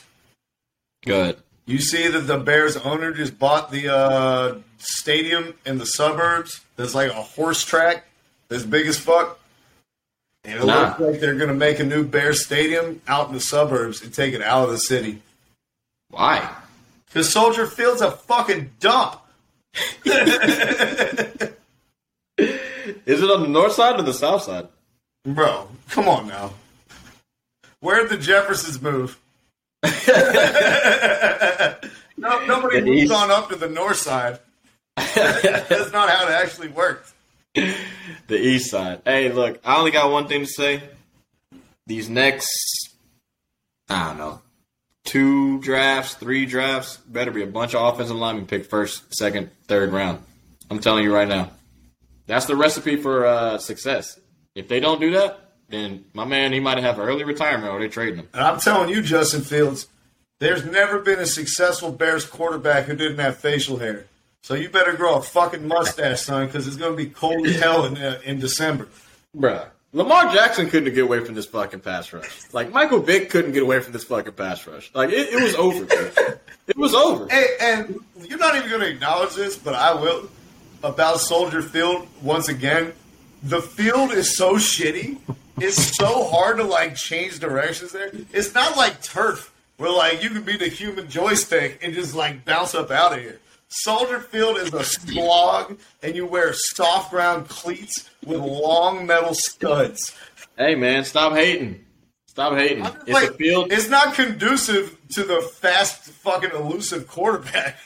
Good. 1.06 1.38
You 1.68 1.78
see 1.80 2.08
that 2.08 2.22
the 2.22 2.40
Bears 2.40 2.76
owner 2.78 3.12
just 3.12 3.38
bought 3.38 3.70
the 3.70 3.94
uh, 3.94 4.56
stadium 4.80 5.54
in 5.64 5.78
the 5.78 5.86
suburbs. 5.86 6.62
That's 6.76 6.96
like 6.96 7.12
a 7.12 7.22
horse 7.22 7.64
track. 7.64 8.06
That's 8.48 8.64
big 8.64 8.88
as 8.88 8.98
fuck. 8.98 9.40
And 10.44 10.60
it 10.60 10.66
Nah. 10.66 10.88
looks 10.88 11.00
like 11.00 11.20
they're 11.20 11.36
going 11.36 11.50
to 11.50 11.54
make 11.56 11.80
a 11.80 11.84
new 11.84 12.04
Bears 12.04 12.44
stadium 12.44 13.02
out 13.08 13.28
in 13.28 13.34
the 13.36 13.40
suburbs 13.40 14.02
and 14.02 14.12
take 14.12 14.34
it 14.34 14.42
out 14.42 14.64
of 14.66 14.72
the 14.72 14.80
city. 14.80 15.22
Why? 16.14 16.48
Because 17.08 17.34
Soldier 17.34 17.66
Field's 17.66 18.02
a 18.02 18.12
fucking 18.12 18.70
dump. 18.80 19.20
Is 20.06 20.14
it 23.24 23.32
on 23.32 23.42
the 23.42 23.48
north 23.48 23.74
side 23.74 24.00
or 24.00 24.04
the 24.04 24.14
south 24.14 24.44
side? 24.44 24.68
Bro, 25.26 25.70
come 25.90 26.08
on 26.08 26.28
now. 26.28 26.54
Where'd 27.80 28.10
the 28.10 28.18
Jeffersons 28.18 28.80
move? 28.80 29.20
no, 32.18 32.46
nobody 32.46 32.82
moves 32.82 33.10
on 33.10 33.32
up 33.32 33.50
to 33.50 33.56
the 33.56 33.68
north 33.68 33.98
side. 33.98 34.38
That's 34.96 35.92
not 35.92 36.10
how 36.10 36.28
it 36.28 36.32
actually 36.32 36.68
works. 36.68 37.12
The 37.56 38.38
east 38.38 38.70
side. 38.70 39.02
Hey, 39.04 39.32
look, 39.32 39.60
I 39.66 39.78
only 39.78 39.90
got 39.90 40.12
one 40.12 40.28
thing 40.28 40.42
to 40.42 40.48
say. 40.48 40.84
These 41.88 42.08
next, 42.08 42.48
I 43.90 44.10
don't 44.10 44.18
know, 44.20 44.42
two 45.04 45.60
drafts, 45.62 46.16
three 46.16 46.46
drafts, 46.46 46.98
better 46.98 47.32
be 47.32 47.44
a 47.44 47.48
bunch 47.48 47.76
of 47.76 47.94
offensive 47.94 48.16
linemen 48.16 48.46
picked 48.46 48.70
first, 48.70 49.14
second, 49.16 49.52
third 49.68 49.92
round. 49.92 50.20
I'm 50.70 50.80
telling 50.80 51.04
you 51.04 51.14
right 51.14 51.28
now. 51.28 51.52
That's 52.26 52.46
the 52.46 52.56
recipe 52.56 52.96
for 52.96 53.26
uh, 53.26 53.58
success. 53.58 54.20
If 54.56 54.68
they 54.68 54.80
don't 54.80 55.02
do 55.02 55.12
that, 55.12 55.40
then 55.70 56.06
my 56.14 56.26
man, 56.26 56.54
he 56.54 56.60
might 56.60 56.78
have 56.78 57.00
early 57.00 57.24
retirement 57.24 57.72
or 57.72 57.80
they're 57.80 57.90
trading 57.90 58.20
him. 58.20 58.30
And 58.34 58.44
I'm 58.44 58.60
telling 58.60 58.90
you, 58.90 59.02
Justin 59.02 59.42
Fields, 59.42 59.88
there's 60.40 60.66
never 60.66 61.00
been 61.00 61.20
a 61.20 61.26
successful 61.26 61.92
Bears 61.92 62.26
quarterback 62.26 62.86
who 62.86 62.96
didn't 62.96 63.20
have 63.20 63.38
facial 63.38 63.78
hair. 63.78 64.06
So 64.42 64.56
you 64.56 64.70
better 64.70 64.94
grow 64.94 65.16
a 65.16 65.22
fucking 65.22 65.68
mustache, 65.68 66.22
son, 66.22 66.48
because 66.48 66.68
it's 66.68 66.76
going 66.76 66.92
to 66.92 66.98
be 66.98 67.10
cold 67.10 67.48
as 67.48 67.60
hell 67.60 67.86
in, 67.86 67.98
uh, 67.98 68.20
in 68.26 68.40
December. 68.40 68.90
Bruh. 69.36 69.68
Lamar 69.96 70.34
Jackson 70.34 70.70
couldn't 70.70 70.92
get 70.96 71.04
away 71.04 71.24
from 71.24 71.36
this 71.36 71.46
fucking 71.46 71.82
pass 71.82 72.12
rush. 72.12 72.52
Like 72.52 72.72
Michael 72.72 73.00
Vick 73.00 73.30
couldn't 73.30 73.52
get 73.52 73.62
away 73.62 73.80
from 73.80 73.94
this 73.94 74.04
fucking 74.04 74.34
pass 74.34 74.66
rush. 74.66 74.92
Like 74.96 75.12
it, 75.12 75.32
it 75.32 75.42
was 75.42 75.54
over. 75.56 75.86
it 76.68 76.76
was 76.76 76.96
over. 76.96 77.28
Hey, 77.30 77.46
and 77.62 78.00
you're 78.28 78.40
not 78.40 78.56
even 78.56 78.70
going 78.70 78.82
to 78.82 78.90
acknowledge 78.90 79.36
this, 79.36 79.56
but 79.56 79.76
I 79.76 79.94
will. 79.94 80.30
About 80.82 81.22
Soldier 81.22 81.62
Field, 81.62 82.08
once 82.22 82.50
again, 82.50 82.92
the 83.42 83.62
field 83.62 84.12
is 84.12 84.36
so 84.36 84.56
shitty. 84.56 85.18
It's 85.58 85.96
so 85.96 86.26
hard 86.26 86.58
to 86.58 86.64
like 86.64 86.96
change 86.96 87.40
directions 87.40 87.94
there. 87.94 88.12
It's 88.34 88.54
not 88.54 88.76
like 88.76 89.02
turf 89.02 89.54
where 89.78 89.92
like 89.92 90.22
you 90.24 90.30
can 90.30 90.44
be 90.44 90.58
the 90.58 90.68
human 90.68 91.08
joystick 91.08 91.80
and 91.84 91.94
just 91.94 92.16
like 92.16 92.44
bounce 92.44 92.76
up 92.76 92.92
out 92.92 93.14
of 93.14 93.20
here. 93.20 93.40
Soldier 93.70 94.20
Field 94.20 94.58
is 94.58 94.74
a 94.74 94.84
slog, 94.84 95.80
and 96.04 96.16
you 96.16 96.28
wear 96.28 96.54
soft 96.54 97.12
ground 97.12 97.48
cleats 97.48 98.10
with 98.26 98.40
long 98.40 99.06
metal 99.06 99.34
studs. 99.34 100.16
Hey 100.58 100.76
man, 100.76 101.04
stop 101.04 101.34
hating. 101.34 101.84
Stop 102.28 102.54
hating. 102.54 102.86
It's 102.86 103.10
like, 103.10 103.30
a 103.30 103.34
field. 103.34 103.72
It's 103.72 103.90
not 103.90 104.16
conducive 104.16 104.98
to 105.10 105.24
the 105.24 105.42
fast, 105.42 106.10
fucking 106.10 106.52
elusive 106.52 107.08
quarterback. 107.08 107.78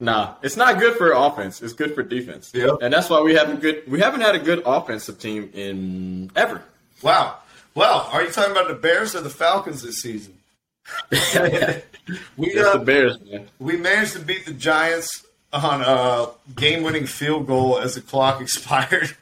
Nah, 0.00 0.34
it's 0.42 0.56
not 0.56 0.80
good 0.80 0.96
for 0.96 1.12
offense. 1.12 1.62
It's 1.62 1.74
good 1.74 1.94
for 1.94 2.02
defense. 2.02 2.50
Yep. 2.54 2.78
And 2.80 2.92
that's 2.92 3.08
why 3.08 3.20
we 3.20 3.34
haven't 3.34 3.60
good. 3.60 3.84
We 3.86 4.00
haven't 4.00 4.22
had 4.22 4.34
a 4.34 4.38
good 4.38 4.62
offensive 4.66 5.20
team 5.20 5.50
in 5.54 6.30
ever. 6.34 6.62
Wow. 7.02 7.36
Well, 7.74 8.08
are 8.12 8.22
you 8.22 8.30
talking 8.30 8.52
about 8.52 8.68
the 8.68 8.74
Bears 8.74 9.14
or 9.14 9.20
the 9.20 9.30
Falcons 9.30 9.82
this 9.82 10.00
season? 10.00 10.38
we 11.10 12.58
uh, 12.58 12.72
the 12.76 12.82
Bears, 12.84 13.20
man. 13.20 13.46
we 13.58 13.76
managed 13.76 14.14
to 14.14 14.18
beat 14.18 14.44
the 14.44 14.52
Giants 14.52 15.24
on 15.52 15.82
a 15.82 16.30
game-winning 16.56 17.06
field 17.06 17.46
goal 17.46 17.78
as 17.78 17.94
the 17.94 18.00
clock 18.00 18.40
expired. 18.40 19.16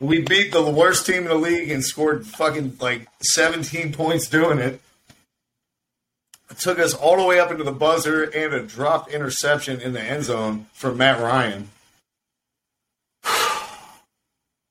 We 0.00 0.20
beat 0.22 0.52
the 0.52 0.62
worst 0.62 1.06
team 1.06 1.22
in 1.22 1.28
the 1.28 1.34
league 1.34 1.70
and 1.70 1.84
scored 1.84 2.26
fucking 2.26 2.76
like 2.80 3.08
17 3.20 3.92
points 3.92 4.28
doing 4.28 4.58
it. 4.58 4.80
It 6.50 6.58
took 6.58 6.78
us 6.78 6.94
all 6.94 7.16
the 7.16 7.24
way 7.24 7.38
up 7.38 7.50
into 7.50 7.64
the 7.64 7.72
buzzer 7.72 8.22
and 8.22 8.54
a 8.54 8.62
dropped 8.62 9.10
interception 9.10 9.80
in 9.80 9.92
the 9.92 10.00
end 10.00 10.24
zone 10.24 10.66
from 10.72 10.96
Matt 10.96 11.20
Ryan. 11.20 11.68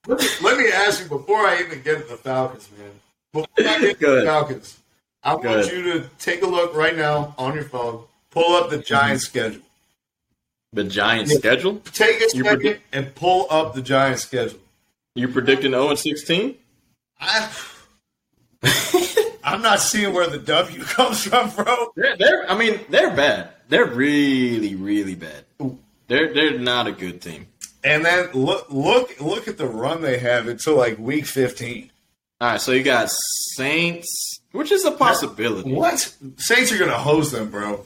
Let 0.07 0.21
me, 0.21 0.27
let 0.41 0.57
me 0.57 0.71
ask 0.71 1.03
you 1.03 1.09
before 1.09 1.45
I 1.45 1.59
even 1.59 1.81
get 1.81 2.01
to 2.01 2.07
the 2.07 2.15
Falcons, 2.15 2.69
man. 2.77 2.91
Before 3.33 3.47
I 3.57 3.79
get 3.81 3.99
to 3.99 4.07
the. 4.07 4.23
Falcons, 4.23 4.79
I 5.21 5.31
Go 5.31 5.39
want 5.39 5.59
ahead. 5.59 5.71
you 5.73 5.83
to 5.83 6.09
take 6.17 6.43
a 6.43 6.47
look 6.47 6.73
right 6.73 6.95
now 6.95 7.35
on 7.37 7.55
your 7.55 7.65
phone. 7.65 8.05
Pull 8.31 8.55
up 8.55 8.69
the 8.69 8.77
Giants 8.77 9.27
mm-hmm. 9.27 9.37
schedule. 9.39 9.61
The 10.71 10.85
Giants 10.85 11.35
schedule. 11.35 11.81
Take 11.91 12.21
a 12.21 12.29
second 12.29 12.45
predict- 12.45 12.95
and 12.95 13.13
pull 13.15 13.47
up 13.49 13.73
the 13.73 13.81
Giants 13.81 14.21
schedule. 14.21 14.59
You 15.17 15.27
predicting 15.27 15.71
0 15.71 15.89
and 15.89 15.99
16? 15.99 16.55
I, 17.19 17.49
I'm 19.43 19.61
not 19.61 19.79
seeing 19.79 20.13
where 20.13 20.27
the 20.27 20.37
W 20.37 20.83
comes 20.83 21.23
from, 21.23 21.49
bro. 21.51 21.91
They're, 21.95 22.15
they're. 22.17 22.51
I 22.51 22.57
mean, 22.57 22.79
they're 22.89 23.15
bad. 23.15 23.49
They're 23.69 23.85
really, 23.87 24.75
really 24.75 25.15
bad. 25.15 25.43
They're 26.07 26.33
they're 26.33 26.59
not 26.59 26.87
a 26.87 26.91
good 26.91 27.21
team. 27.21 27.47
And 27.83 28.05
then 28.05 28.29
look, 28.33 28.67
look, 28.71 29.19
look 29.19 29.47
at 29.47 29.57
the 29.57 29.65
run 29.67 30.01
they 30.01 30.19
have 30.19 30.47
until 30.47 30.75
like 30.77 30.97
week 30.99 31.25
15. 31.25 31.89
All 32.39 32.51
right, 32.51 32.61
so 32.61 32.71
you 32.71 32.83
got 32.83 33.09
Saints, 33.55 34.39
which 34.51 34.71
is 34.71 34.85
a 34.85 34.91
possibility. 34.91 35.73
What? 35.73 35.99
Saints 36.37 36.71
are 36.71 36.77
gonna 36.77 36.93
hose 36.97 37.31
them, 37.31 37.49
bro. 37.49 37.83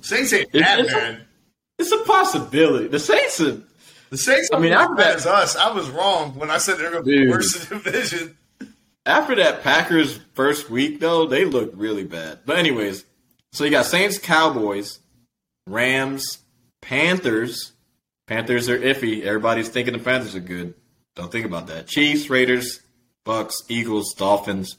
Saints 0.00 0.32
ain't 0.32 0.48
It's- 0.54 0.64
that 0.64 0.80
it's 0.84 0.92
a- 0.92 1.20
It's 1.80 1.92
a 1.92 2.04
possibility. 2.04 2.86
The 2.88 3.00
Saints 3.00 3.40
are. 3.40 3.60
The 4.10 4.18
Saints 4.18 4.48
I 4.52 4.58
mean, 4.58 4.72
after 4.72 4.96
that- 4.96 5.16
as 5.16 5.26
us. 5.26 5.56
I 5.56 5.70
was 5.72 5.88
wrong 5.90 6.34
when 6.34 6.50
I 6.50 6.58
said 6.58 6.78
they're 6.78 6.90
gonna 6.90 7.02
be 7.04 7.18
Dude. 7.18 7.30
worse 7.30 7.70
in 7.70 7.78
the 7.78 7.84
division. 7.84 8.36
After 9.06 9.34
that 9.36 9.62
Packers 9.62 10.18
first 10.34 10.68
week, 10.70 11.00
though, 11.00 11.26
they 11.26 11.44
looked 11.44 11.76
really 11.76 12.04
bad. 12.04 12.40
But 12.44 12.58
anyways, 12.58 13.04
so 13.52 13.64
you 13.64 13.70
got 13.70 13.86
Saints, 13.86 14.18
Cowboys, 14.18 15.00
Rams, 15.66 16.38
Panthers. 16.82 17.72
Panthers 18.26 18.68
are 18.68 18.78
iffy. 18.78 19.22
Everybody's 19.22 19.68
thinking 19.70 19.94
the 19.94 19.98
Panthers 19.98 20.34
are 20.34 20.40
good. 20.40 20.74
Don't 21.16 21.32
think 21.32 21.46
about 21.46 21.66
that. 21.68 21.86
Chiefs, 21.86 22.28
Raiders, 22.28 22.80
Bucks, 23.24 23.62
Eagles, 23.68 24.12
Dolphins, 24.14 24.76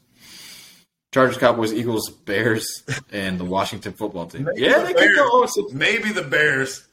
Chargers, 1.13 1.37
Cowboys, 1.37 1.73
Eagles, 1.73 2.09
Bears, 2.09 2.83
and 3.11 3.39
the 3.39 3.45
Washington 3.45 3.93
football 3.93 4.27
team. 4.27 4.47
yeah, 4.55 4.79
the 4.79 4.85
they 4.85 4.93
could 4.93 5.15
go. 5.15 5.47
Maybe 5.73 6.11
the 6.11 6.21
Bears. 6.21 6.85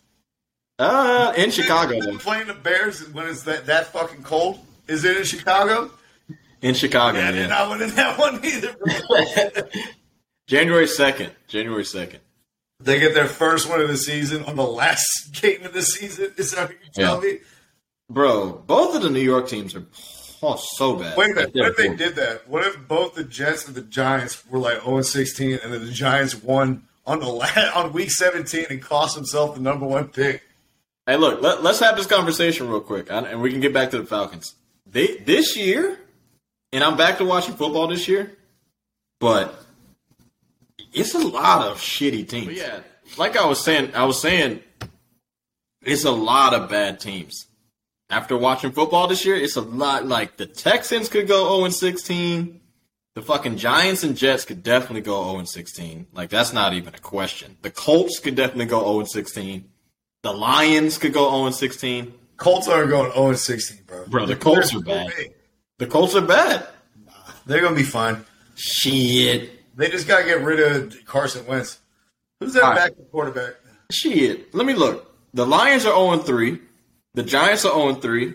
Uh, 0.78 1.32
in 1.36 1.50
Chicago. 1.50 1.98
Playing 2.18 2.48
the 2.48 2.54
Bears 2.54 3.08
when 3.12 3.26
it's 3.26 3.42
that, 3.44 3.66
that 3.66 3.86
fucking 3.86 4.22
cold. 4.22 4.58
Is 4.88 5.04
it 5.04 5.16
in 5.16 5.24
Chicago? 5.24 5.90
In 6.62 6.74
Chicago, 6.74 7.18
Yeah, 7.18 7.30
they're 7.32 7.48
not 7.48 7.70
winning 7.70 7.94
that 7.96 8.18
one 8.18 8.44
either. 8.44 8.76
January 10.46 10.86
second. 10.86 11.32
January 11.48 11.84
second. 11.84 12.20
they 12.80 12.98
get 13.00 13.14
their 13.14 13.26
first 13.26 13.68
one 13.68 13.80
of 13.80 13.88
the 13.88 13.96
season 13.96 14.44
on 14.44 14.56
the 14.56 14.64
last 14.66 15.32
game 15.40 15.64
of 15.64 15.72
the 15.72 15.82
season. 15.82 16.32
Is 16.36 16.52
that 16.52 16.68
what 16.68 16.76
you 16.82 16.90
tell 16.94 17.24
Yeah. 17.24 17.30
me? 17.32 17.38
Bro, 18.10 18.62
both 18.66 18.94
of 18.94 19.02
the 19.02 19.10
New 19.10 19.20
York 19.20 19.48
teams 19.48 19.74
are 19.74 19.84
oh, 20.42 20.56
so 20.76 20.96
bad. 20.96 21.16
Wait 21.16 21.32
a 21.32 21.34
minute. 21.34 21.54
What 21.54 21.68
if 21.70 21.76
they 21.76 21.96
did 21.96 22.14
that? 22.16 22.48
What 22.48 22.64
if 22.66 22.86
both 22.86 23.14
the 23.16 23.24
Jets 23.24 23.66
and 23.66 23.74
the 23.74 23.80
Giants 23.82 24.46
were 24.46 24.58
like 24.60 24.82
0 24.84 25.02
16 25.02 25.58
and 25.62 25.72
then 25.72 25.84
the 25.84 25.90
Giants 25.92 26.34
won 26.36 26.84
on 27.06 27.18
the 27.20 27.26
la- 27.28 27.48
on 27.74 27.92
week 27.92 28.10
17 28.10 28.66
and 28.70 28.80
cost 28.80 29.16
themselves 29.16 29.54
the 29.56 29.60
number 29.60 29.86
one 29.86 30.08
pick? 30.08 30.42
Hey, 31.06 31.16
look, 31.16 31.40
let, 31.40 31.64
us 31.64 31.78
have 31.80 31.96
this 31.96 32.06
conversation 32.06 32.68
real 32.68 32.80
quick, 32.80 33.06
and 33.10 33.40
we 33.40 33.52
can 33.52 33.60
get 33.60 33.72
back 33.72 33.90
to 33.90 33.98
the 33.98 34.06
Falcons. 34.06 34.56
They 34.84 35.18
this 35.18 35.56
year, 35.56 35.98
and 36.72 36.82
I'm 36.82 36.96
back 36.96 37.18
to 37.18 37.24
watching 37.24 37.54
football 37.54 37.86
this 37.86 38.08
year, 38.08 38.36
but 39.20 39.54
it's 40.92 41.14
a 41.14 41.18
lot 41.18 41.66
of 41.66 41.78
shitty 41.78 42.28
teams. 42.28 42.58
yeah, 42.58 42.80
like 43.16 43.36
I 43.36 43.46
was 43.46 43.62
saying, 43.62 43.94
I 43.94 44.04
was 44.04 44.20
saying, 44.20 44.60
it's 45.82 46.04
a 46.04 46.10
lot 46.10 46.54
of 46.54 46.68
bad 46.68 46.98
teams. 46.98 47.46
After 48.10 48.36
watching 48.36 48.72
football 48.72 49.06
this 49.06 49.24
year, 49.24 49.36
it's 49.36 49.56
a 49.56 49.60
lot. 49.60 50.06
Like 50.06 50.36
the 50.36 50.46
Texans 50.46 51.08
could 51.08 51.28
go 51.28 51.54
0 51.56 51.66
and 51.66 51.74
16. 51.74 52.60
The 53.14 53.22
fucking 53.22 53.56
Giants 53.56 54.02
and 54.02 54.16
Jets 54.16 54.44
could 54.44 54.62
definitely 54.62 55.00
go 55.00 55.22
0 55.24 55.38
and 55.38 55.48
16. 55.48 56.08
Like 56.12 56.30
that's 56.30 56.52
not 56.52 56.74
even 56.74 56.94
a 56.94 56.98
question. 56.98 57.56
The 57.62 57.70
Colts 57.70 58.18
could 58.18 58.34
definitely 58.34 58.66
go 58.66 58.80
0 58.80 59.00
and 59.00 59.08
16. 59.08 59.68
The 60.26 60.32
Lions 60.32 60.98
could 60.98 61.12
go 61.12 61.30
0 61.30 61.46
and 61.46 61.54
16. 61.54 62.12
Colts 62.36 62.66
are 62.66 62.84
going 62.86 63.12
0 63.12 63.34
16, 63.34 63.84
bro. 63.86 64.06
Bro, 64.08 64.26
the 64.26 64.34
Colts 64.34 64.74
are 64.74 64.80
bad. 64.80 65.12
The 65.78 65.86
Colts 65.86 66.16
are 66.16 66.20
bad. 66.20 66.66
They're 67.46 67.60
going 67.60 67.74
to 67.74 67.78
be 67.78 67.86
fine. 67.86 68.24
Shit. 68.56 69.52
They 69.76 69.88
just 69.88 70.08
got 70.08 70.22
to 70.22 70.24
get 70.24 70.42
rid 70.42 70.58
of 70.58 71.04
Carson 71.04 71.46
Wentz. 71.46 71.78
Who's 72.40 72.54
their 72.54 72.64
All 72.64 72.70
right. 72.70 72.90
backup 72.90 73.08
quarterback? 73.12 73.54
Shit. 73.92 74.52
Let 74.52 74.66
me 74.66 74.74
look. 74.74 75.14
The 75.32 75.46
Lions 75.46 75.84
are 75.84 75.94
0 75.94 76.14
and 76.14 76.24
3. 76.24 76.58
The 77.14 77.22
Giants 77.22 77.64
are 77.64 77.74
0 77.74 77.90
and 77.90 78.02
3. 78.02 78.34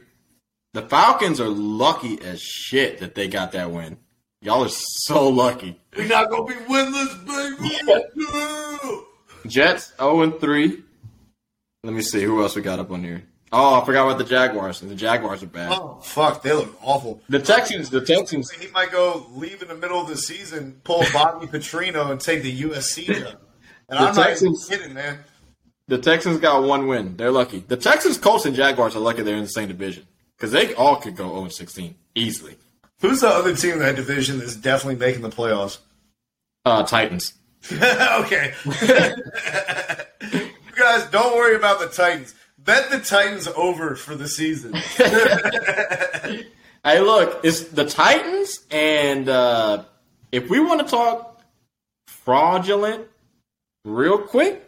The 0.71 0.83
Falcons 0.83 1.41
are 1.41 1.49
lucky 1.49 2.21
as 2.21 2.41
shit 2.41 2.99
that 2.99 3.15
they 3.15 3.27
got 3.27 3.51
that 3.51 3.69
win. 3.69 3.97
Y'all 4.41 4.63
are 4.63 4.69
so 4.69 5.27
lucky. 5.27 5.77
We're 5.97 6.07
not 6.07 6.29
going 6.29 6.47
to 6.47 6.53
be 6.57 6.73
winless, 6.73 7.57
baby. 7.59 7.75
No. 8.15 9.05
Jets 9.45 9.91
0 9.97 10.21
and 10.21 10.39
3. 10.39 10.83
Let 11.83 11.93
me 11.93 12.01
see 12.03 12.21
who 12.23 12.41
else 12.41 12.55
we 12.55 12.61
got 12.61 12.77
up 12.79 12.91
on 12.91 13.03
here. 13.03 13.23
Oh, 13.51 13.81
I 13.81 13.85
forgot 13.85 14.05
about 14.05 14.17
the 14.19 14.23
Jaguars. 14.23 14.79
The 14.79 14.93
Jaguars 14.95 15.41
are 15.43 15.47
bad. 15.47 15.71
Oh 15.73 15.99
fuck, 16.03 16.41
they 16.43 16.53
look 16.53 16.77
awful. 16.81 17.21
The 17.27 17.39
Texans, 17.39 17.89
the 17.89 17.99
Texans, 18.01 18.49
He 18.51 18.67
might 18.71 18.91
go 18.91 19.25
leave 19.33 19.61
in 19.61 19.67
the 19.67 19.75
middle 19.75 19.99
of 19.99 20.07
the 20.07 20.15
season, 20.15 20.79
pull 20.83 21.03
Bobby 21.11 21.47
Petrino, 21.47 22.11
and 22.11 22.21
take 22.21 22.43
the 22.43 22.61
USC 22.61 23.07
job. 23.07 23.39
And 23.89 23.99
The 23.99 24.03
I'm 24.09 24.15
Texans- 24.15 24.69
not 24.69 24.75
even 24.77 24.79
kidding, 24.79 24.93
man. 24.93 25.19
the 25.87 25.97
Texans 25.97 26.37
got 26.39 26.63
one 26.63 26.87
win. 26.87 27.17
They're 27.17 27.31
lucky. 27.31 27.65
The 27.67 27.77
Texans, 27.77 28.17
Colts, 28.17 28.45
and 28.45 28.55
Jaguars 28.55 28.95
are 28.95 28.99
lucky 28.99 29.23
they're 29.23 29.35
in 29.35 29.41
the 29.43 29.49
same 29.49 29.67
division 29.67 30.05
because 30.37 30.51
they 30.51 30.73
all 30.75 30.95
could 30.97 31.15
go 31.15 31.29
0 31.35 31.49
16 31.49 31.95
easily. 32.15 32.57
Who's 33.01 33.21
the 33.21 33.27
other 33.27 33.55
team 33.55 33.73
in 33.73 33.79
that 33.79 33.95
division 33.95 34.37
that's 34.37 34.55
definitely 34.55 34.95
making 35.03 35.23
the 35.23 35.29
playoffs? 35.29 35.79
Uh, 36.63 36.83
Titans. 36.83 37.33
okay. 37.73 38.53
guys, 40.81 41.05
don't 41.05 41.35
worry 41.35 41.55
about 41.55 41.79
the 41.79 41.87
Titans. 41.87 42.33
Bet 42.57 42.89
the 42.89 42.99
Titans 42.99 43.47
over 43.47 43.95
for 43.95 44.15
the 44.15 44.27
season. 44.27 44.73
Hey, 46.83 46.99
look, 46.99 47.41
it's 47.43 47.65
the 47.65 47.85
Titans, 47.85 48.61
and 48.71 49.29
uh, 49.29 49.83
if 50.31 50.49
we 50.49 50.59
want 50.59 50.79
to 50.81 50.87
talk 50.87 51.39
fraudulent 52.07 53.05
real 53.85 54.17
quick, 54.17 54.67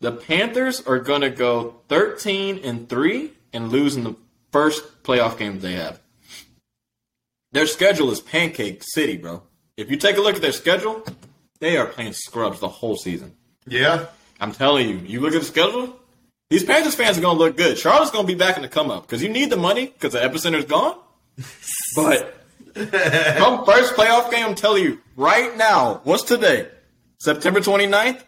the 0.00 0.10
Panthers 0.10 0.80
are 0.80 0.98
going 0.98 1.20
to 1.20 1.30
go 1.30 1.76
13 1.88 2.58
and 2.64 2.88
3 2.88 3.30
and 3.52 3.70
lose 3.70 3.94
in 3.94 4.02
the 4.02 4.16
first 4.50 5.04
playoff 5.04 5.38
game 5.38 5.60
they 5.60 5.74
have. 5.74 6.00
Their 7.52 7.68
schedule 7.68 8.10
is 8.10 8.20
pancake 8.20 8.82
city, 8.82 9.16
bro. 9.16 9.44
If 9.76 9.92
you 9.92 9.96
take 9.98 10.16
a 10.16 10.20
look 10.20 10.34
at 10.34 10.42
their 10.42 10.50
schedule, 10.50 11.06
they 11.60 11.76
are 11.76 11.86
playing 11.86 12.14
scrubs 12.14 12.58
the 12.58 12.68
whole 12.68 12.96
season. 12.96 13.36
yeah. 13.64 14.06
I'm 14.40 14.52
telling 14.52 14.88
you, 14.88 14.96
you 14.98 15.20
look 15.20 15.34
at 15.34 15.40
the 15.40 15.46
schedule, 15.46 15.96
these 16.50 16.62
Panthers 16.64 16.94
fans 16.94 17.18
are 17.18 17.20
going 17.20 17.36
to 17.36 17.42
look 17.42 17.56
good. 17.56 17.78
Charlotte's 17.78 18.10
going 18.10 18.26
to 18.26 18.32
be 18.32 18.38
back 18.38 18.56
in 18.56 18.62
the 18.62 18.68
come 18.68 18.90
up 18.90 19.02
because 19.02 19.22
you 19.22 19.28
need 19.28 19.50
the 19.50 19.56
money 19.56 19.86
because 19.86 20.12
the 20.12 20.20
epicenter's 20.20 20.64
gone. 20.64 20.96
But 21.94 22.34
come 22.74 23.64
first 23.64 23.94
playoff 23.94 24.30
game, 24.30 24.44
I'm 24.46 24.54
telling 24.54 24.82
you 24.82 25.00
right 25.16 25.56
now, 25.56 26.00
what's 26.04 26.22
today? 26.24 26.68
September 27.18 27.60
29th? 27.60 28.22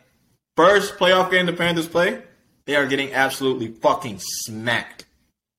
First 0.56 0.96
playoff 0.96 1.30
game 1.30 1.46
the 1.46 1.52
Panthers 1.52 1.86
play, 1.86 2.22
they 2.64 2.74
are 2.76 2.86
getting 2.86 3.12
absolutely 3.12 3.68
fucking 3.68 4.18
smacked. 4.20 5.04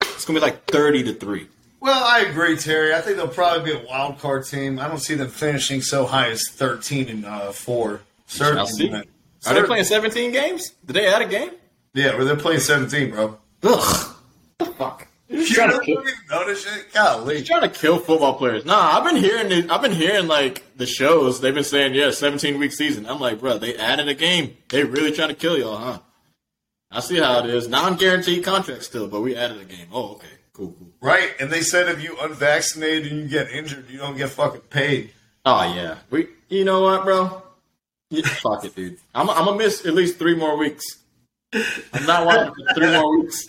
It's 0.02 0.26
going 0.26 0.40
to 0.40 0.46
be 0.46 0.52
like 0.52 0.66
30 0.66 1.04
to 1.04 1.14
3. 1.14 1.48
Well, 1.82 2.04
I 2.04 2.22
agree, 2.22 2.58
Terry. 2.58 2.94
I 2.94 3.00
think 3.02 3.18
they'll 3.18 3.28
probably 3.28 3.72
be 3.72 3.80
a 3.80 3.86
wild 3.86 4.20
card 4.20 4.46
team. 4.46 4.80
I 4.80 4.88
don't 4.88 5.00
see 5.00 5.16
them 5.16 5.30
finishing 5.30 5.82
so 5.82 6.06
high 6.06 6.30
as 6.30 6.50
13 6.50 7.08
and 7.08 7.26
uh, 7.26 7.52
4. 7.52 8.02
Certainly. 8.28 9.06
Are 9.46 9.54
they 9.54 9.64
playing 9.64 9.84
17 9.86 10.32
games? 10.32 10.72
Did 10.86 10.94
they 10.94 11.08
add 11.08 11.22
a 11.22 11.28
game? 11.28 11.52
Yeah, 11.94 12.16
but 12.18 12.26
they're 12.26 12.36
playing 12.36 12.60
17, 12.60 13.12
bro. 13.12 13.38
Ugh. 13.64 14.16
The 14.60 14.66
fuck? 14.66 15.08
You're 15.28 15.40
just 15.40 15.52
You 15.52 15.56
trying 15.56 15.70
to 15.70 15.76
don't 15.76 15.86
kill- 15.86 16.02
even 16.02 16.14
notice 16.30 16.66
it? 16.66 16.94
Golly. 16.94 17.44
trying 17.44 17.62
to 17.62 17.70
kill 17.70 18.00
football 18.00 18.34
players. 18.34 18.66
Nah, 18.66 18.98
I've 18.98 19.04
been 19.06 19.16
hearing 19.24 19.52
it. 19.52 19.72
I've 19.72 19.82
been 19.82 19.92
hearing 19.94 20.28
like 20.28 20.64
the 20.78 20.86
shows. 20.86 21.40
They've 21.40 21.54
been 21.54 21.64
saying, 21.64 21.94
yeah, 21.94 22.12
17 22.12 22.58
week 22.60 22.74
season. 22.74 23.06
I'm 23.06 23.20
like, 23.20 23.40
bro, 23.40 23.58
they 23.58 23.78
added 23.78 24.08
a 24.08 24.14
game. 24.16 24.58
They 24.70 24.84
really 24.84 25.12
trying 25.12 25.30
to 25.30 25.36
kill 25.36 25.58
y'all, 25.58 25.78
huh? 25.78 26.00
I 26.92 27.00
see 27.02 27.18
how 27.18 27.40
it 27.44 27.50
is. 27.50 27.68
Non 27.68 27.96
guaranteed 27.98 28.44
contract 28.44 28.84
still, 28.84 29.08
but 29.08 29.22
we 29.22 29.36
added 29.36 29.62
a 29.62 29.66
game. 29.66 29.88
Oh, 29.94 30.14
okay. 30.14 30.28
Cool, 30.54 30.74
cool. 30.78 30.88
Right, 31.00 31.32
and 31.40 31.50
they 31.52 31.62
said 31.62 31.88
if 31.88 32.04
you 32.04 32.18
unvaccinated 32.20 33.12
and 33.12 33.22
you 33.22 33.28
get 33.28 33.50
injured, 33.52 33.90
you 33.90 34.00
don't 34.00 34.18
get 34.18 34.30
fucking 34.30 34.62
paid. 34.72 35.12
Oh, 35.46 35.62
yeah. 35.74 36.00
We, 36.10 36.28
you 36.50 36.66
know 36.66 36.82
what, 36.82 37.04
bro? 37.06 37.44
Yeah, 38.10 38.28
fuck 38.28 38.66
it, 38.66 38.76
dude. 38.76 38.98
I'm, 39.14 39.30
I'm 39.30 39.46
to 39.46 39.56
miss 39.56 39.86
at 39.86 39.94
least 39.94 40.18
three 40.18 40.36
more 40.36 40.58
weeks. 40.58 40.84
I'm 41.54 42.06
not 42.06 42.26
watching 42.26 42.54
for 42.54 42.74
three 42.74 42.92
more 42.92 43.20
weeks. 43.20 43.48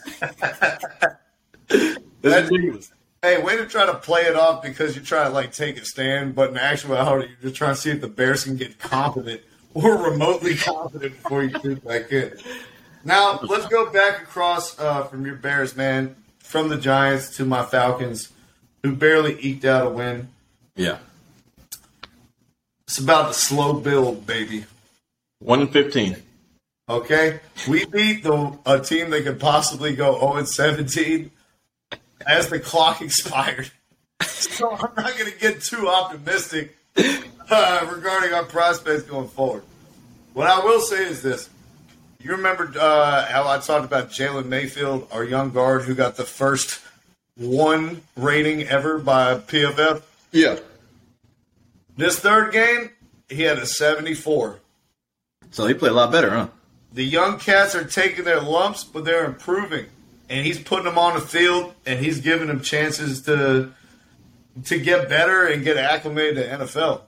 Ridiculous. 2.22 2.92
Hey, 3.22 3.42
way 3.42 3.56
to 3.56 3.66
try 3.66 3.84
to 3.86 3.94
play 3.94 4.22
it 4.22 4.36
off 4.36 4.62
because 4.62 4.96
you're 4.96 5.04
trying 5.04 5.26
to 5.26 5.32
like 5.32 5.52
take 5.52 5.78
a 5.78 5.84
stand, 5.84 6.34
but 6.34 6.50
in 6.50 6.56
actuality, 6.56 7.28
you're 7.28 7.50
just 7.50 7.56
trying 7.56 7.74
to 7.74 7.80
see 7.80 7.90
if 7.90 8.00
the 8.00 8.08
Bears 8.08 8.44
can 8.44 8.56
get 8.56 8.78
confident 8.78 9.42
or 9.74 9.96
remotely 9.96 10.56
confident 10.56 11.22
before 11.22 11.42
you 11.44 11.58
shoot 11.60 11.84
back 11.84 12.10
in. 12.12 12.32
Now, 13.04 13.40
let's 13.42 13.66
go 13.66 13.90
back 13.90 14.22
across 14.22 14.78
uh, 14.78 15.04
from 15.04 15.24
your 15.24 15.36
Bears, 15.36 15.76
man, 15.76 16.16
from 16.38 16.68
the 16.68 16.76
Giants 16.76 17.36
to 17.36 17.44
my 17.44 17.64
Falcons, 17.64 18.30
who 18.82 18.94
barely 18.94 19.38
eked 19.40 19.64
out 19.64 19.86
a 19.86 19.90
win. 19.90 20.28
Yeah. 20.76 20.98
It's 22.90 22.98
about 22.98 23.28
the 23.28 23.34
slow 23.34 23.74
build, 23.74 24.26
baby. 24.26 24.64
1 25.38 25.60
and 25.60 25.72
15. 25.72 26.16
Okay, 26.88 27.38
we 27.68 27.84
beat 27.84 28.24
the 28.24 28.58
a 28.66 28.80
team 28.80 29.10
that 29.10 29.22
could 29.22 29.38
possibly 29.38 29.94
go 29.94 30.18
0 30.18 30.38
and 30.38 30.48
17 30.48 31.30
as 32.26 32.48
the 32.48 32.58
clock 32.58 33.00
expired. 33.00 33.70
So 34.22 34.72
I'm 34.72 34.92
not 34.96 35.16
going 35.16 35.30
to 35.30 35.38
get 35.38 35.62
too 35.62 35.86
optimistic 35.86 36.76
uh, 37.48 37.88
regarding 37.94 38.32
our 38.32 38.42
prospects 38.42 39.04
going 39.04 39.28
forward. 39.28 39.62
What 40.32 40.48
I 40.48 40.58
will 40.58 40.80
say 40.80 41.04
is 41.04 41.22
this: 41.22 41.48
you 42.20 42.32
remember 42.32 42.72
uh, 42.76 43.24
how 43.26 43.46
I 43.46 43.58
talked 43.58 43.84
about 43.84 44.10
Jalen 44.10 44.46
Mayfield, 44.46 45.06
our 45.12 45.22
young 45.22 45.50
guard 45.50 45.82
who 45.82 45.94
got 45.94 46.16
the 46.16 46.24
first 46.24 46.80
one 47.36 48.02
rating 48.16 48.64
ever 48.64 48.98
by 48.98 49.36
PFF. 49.36 50.02
Yeah. 50.32 50.58
This 51.96 52.18
third 52.18 52.52
game, 52.52 52.90
he 53.28 53.42
had 53.42 53.58
a 53.58 53.66
74. 53.66 54.60
So 55.50 55.66
he 55.66 55.74
played 55.74 55.92
a 55.92 55.94
lot 55.94 56.12
better, 56.12 56.30
huh? 56.30 56.48
The 56.92 57.04
young 57.04 57.38
cats 57.38 57.74
are 57.74 57.84
taking 57.84 58.24
their 58.24 58.40
lumps, 58.40 58.84
but 58.84 59.04
they're 59.04 59.24
improving. 59.24 59.86
And 60.28 60.46
he's 60.46 60.58
putting 60.58 60.84
them 60.84 60.98
on 60.98 61.14
the 61.14 61.20
field, 61.20 61.74
and 61.86 62.04
he's 62.04 62.20
giving 62.20 62.48
them 62.48 62.60
chances 62.60 63.22
to 63.22 63.72
to 64.64 64.78
get 64.78 65.08
better 65.08 65.46
and 65.46 65.62
get 65.62 65.76
acclimated 65.76 66.36
to 66.36 66.64
NFL. 66.66 67.02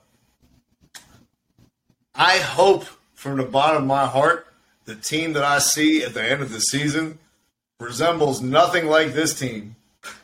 I 2.15 2.37
hope 2.37 2.85
from 3.15 3.37
the 3.37 3.43
bottom 3.43 3.83
of 3.83 3.87
my 3.87 4.05
heart, 4.05 4.47
the 4.85 4.95
team 4.95 5.33
that 5.33 5.43
I 5.43 5.59
see 5.59 6.03
at 6.03 6.13
the 6.13 6.23
end 6.23 6.41
of 6.41 6.51
the 6.51 6.59
season 6.59 7.19
resembles 7.79 8.41
nothing 8.41 8.87
like 8.87 9.13
this 9.13 9.37
team, 9.37 9.75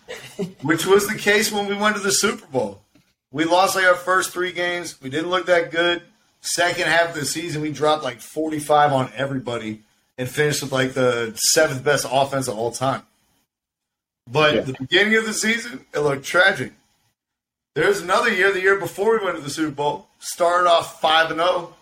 which 0.62 0.86
was 0.86 1.08
the 1.08 1.18
case 1.18 1.52
when 1.52 1.68
we 1.68 1.76
went 1.76 1.96
to 1.96 2.02
the 2.02 2.12
Super 2.12 2.46
Bowl. 2.48 2.82
We 3.32 3.46
lost 3.46 3.76
like 3.76 3.86
our 3.86 3.96
first 3.96 4.32
three 4.32 4.52
games. 4.52 5.00
We 5.02 5.10
didn't 5.10 5.30
look 5.30 5.46
that 5.48 5.72
good. 5.72 6.02
Second 6.42 6.88
half 6.88 7.10
of 7.10 7.16
the 7.16 7.26
season, 7.26 7.62
we 7.62 7.72
dropped 7.72 8.04
like 8.04 8.22
45 8.22 8.92
on 8.94 9.12
everybody 9.16 9.82
and 10.18 10.28
finished 10.30 10.62
with 10.64 10.72
like 10.72 10.94
the 10.94 11.34
seventh 11.36 11.84
best 11.84 12.06
offense 12.10 12.48
of 12.48 12.58
all 12.58 12.72
time. 12.72 13.04
But 14.32 14.56
Yeah. 14.56 14.62
the 14.62 14.74
beginning 14.80 15.16
of 15.18 15.26
the 15.26 15.34
season, 15.34 15.86
it 15.94 16.00
looked 16.00 16.26
tragic. 16.26 16.74
There's 17.76 18.02
another 18.02 18.32
year, 18.34 18.52
the 18.52 18.62
year 18.62 18.78
before 18.80 19.18
we 19.18 19.24
went 19.26 19.38
to 19.38 19.44
the 19.44 19.50
Super 19.50 19.72
Bowl, 19.72 20.08
started 20.20 20.70
off 20.70 21.00
5 21.00 21.32
and 21.32 21.40
0, 21.40 21.76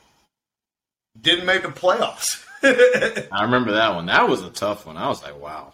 didn't 1.20 1.46
make 1.46 1.62
the 1.64 1.70
playoffs. 1.70 2.44
I 3.32 3.44
remember 3.44 3.72
that 3.74 3.96
one. 3.96 4.08
That 4.08 4.28
was 4.28 4.42
a 4.44 4.50
tough 4.50 4.86
one. 4.86 4.98
I 4.98 5.08
was 5.08 5.24
like, 5.24 5.40
wow, 5.40 5.74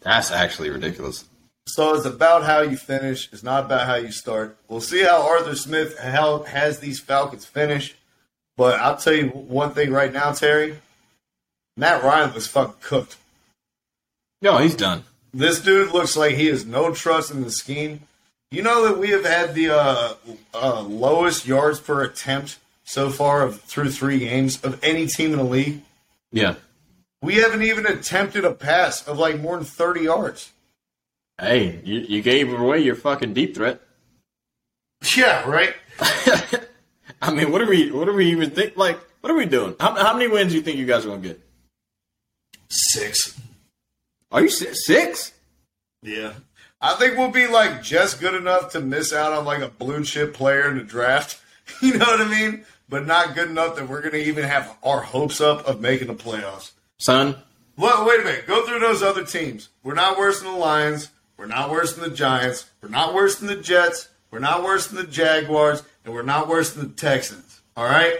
that's 0.00 0.30
actually 0.30 0.70
ridiculous. 0.70 1.24
So 1.68 1.94
it's 1.94 2.06
about 2.06 2.44
how 2.44 2.62
you 2.62 2.78
finish. 2.78 3.28
It's 3.30 3.42
not 3.42 3.66
about 3.66 3.86
how 3.86 3.96
you 3.96 4.10
start. 4.10 4.56
We'll 4.68 4.80
see 4.80 5.02
how 5.02 5.28
Arthur 5.28 5.54
Smith 5.54 5.98
how, 5.98 6.44
has 6.44 6.78
these 6.78 6.98
Falcons 6.98 7.44
finish. 7.44 7.94
But 8.56 8.80
I'll 8.80 8.96
tell 8.96 9.12
you 9.12 9.28
one 9.28 9.74
thing 9.74 9.92
right 9.92 10.12
now, 10.12 10.32
Terry. 10.32 10.78
Matt 11.76 12.02
Ryan 12.02 12.32
was 12.32 12.46
fucking 12.46 12.80
cooked. 12.80 13.16
No, 14.40 14.56
he's 14.56 14.74
done. 14.74 15.04
This 15.34 15.60
dude 15.60 15.92
looks 15.92 16.16
like 16.16 16.36
he 16.36 16.46
has 16.46 16.64
no 16.64 16.94
trust 16.94 17.30
in 17.30 17.42
the 17.42 17.50
scheme. 17.50 18.00
You 18.50 18.62
know 18.62 18.88
that 18.88 18.98
we 18.98 19.10
have 19.10 19.26
had 19.26 19.54
the 19.54 19.70
uh, 19.70 20.14
uh, 20.54 20.80
lowest 20.82 21.46
yards 21.46 21.80
per 21.80 22.02
attempt 22.02 22.58
so 22.84 23.10
far 23.10 23.42
of 23.42 23.60
through 23.60 23.90
three 23.90 24.20
games 24.20 24.64
of 24.64 24.82
any 24.82 25.06
team 25.06 25.32
in 25.32 25.38
the 25.38 25.44
league. 25.44 25.82
Yeah. 26.32 26.54
We 27.20 27.34
haven't 27.34 27.62
even 27.62 27.86
attempted 27.86 28.46
a 28.46 28.54
pass 28.54 29.06
of 29.06 29.18
like 29.18 29.38
more 29.38 29.56
than 29.56 29.66
thirty 29.66 30.04
yards. 30.04 30.50
Hey, 31.40 31.80
you, 31.84 32.00
you 32.00 32.22
gave 32.22 32.52
away 32.52 32.80
your 32.80 32.94
fucking 32.96 33.32
deep 33.34 33.54
threat. 33.54 33.80
Yeah, 35.16 35.48
right. 35.48 35.74
I 37.22 37.32
mean, 37.32 37.52
what 37.52 37.62
are 37.62 37.66
we? 37.66 37.90
What 37.92 38.08
are 38.08 38.12
we 38.12 38.30
even 38.30 38.50
think? 38.50 38.76
Like, 38.76 38.98
what 39.20 39.30
are 39.30 39.36
we 39.36 39.46
doing? 39.46 39.74
How, 39.78 39.94
how 39.94 40.12
many 40.12 40.28
wins 40.28 40.50
do 40.52 40.56
you 40.56 40.62
think 40.62 40.78
you 40.78 40.86
guys 40.86 41.04
are 41.04 41.10
gonna 41.10 41.20
get? 41.22 41.40
Six. 42.68 43.40
Are 44.30 44.42
you 44.42 44.48
six? 44.48 45.32
Yeah. 46.02 46.34
I 46.80 46.94
think 46.94 47.16
we'll 47.16 47.30
be 47.30 47.46
like 47.46 47.82
just 47.82 48.20
good 48.20 48.34
enough 48.34 48.72
to 48.72 48.80
miss 48.80 49.12
out 49.12 49.32
on 49.32 49.44
like 49.44 49.62
a 49.62 49.68
blue 49.68 50.04
chip 50.04 50.34
player 50.34 50.68
in 50.70 50.78
the 50.78 50.84
draft. 50.84 51.40
You 51.82 51.98
know 51.98 52.06
what 52.06 52.22
I 52.22 52.28
mean? 52.28 52.64
But 52.88 53.06
not 53.06 53.34
good 53.34 53.50
enough 53.50 53.76
that 53.76 53.86
we're 53.86 54.00
going 54.00 54.14
to 54.14 54.24
even 54.24 54.44
have 54.44 54.74
our 54.82 55.02
hopes 55.02 55.38
up 55.38 55.66
of 55.66 55.82
making 55.82 56.06
the 56.06 56.14
playoffs. 56.14 56.70
Son, 56.98 57.36
Well, 57.76 58.06
wait 58.06 58.20
a 58.20 58.24
minute. 58.24 58.46
Go 58.46 58.64
through 58.64 58.78
those 58.78 59.02
other 59.02 59.22
teams. 59.22 59.68
We're 59.82 59.92
not 59.92 60.16
worse 60.16 60.40
than 60.40 60.50
the 60.50 60.56
Lions. 60.58 61.10
We're 61.38 61.46
not 61.46 61.70
worse 61.70 61.94
than 61.94 62.10
the 62.10 62.14
Giants. 62.14 62.68
We're 62.82 62.88
not 62.88 63.14
worse 63.14 63.36
than 63.36 63.46
the 63.46 63.56
Jets. 63.56 64.08
We're 64.30 64.40
not 64.40 64.62
worse 64.64 64.88
than 64.88 64.96
the 64.96 65.10
Jaguars. 65.10 65.82
And 66.04 66.12
we're 66.12 66.22
not 66.22 66.48
worse 66.48 66.74
than 66.74 66.88
the 66.88 66.94
Texans. 66.94 67.60
All 67.76 67.84
right? 67.84 68.18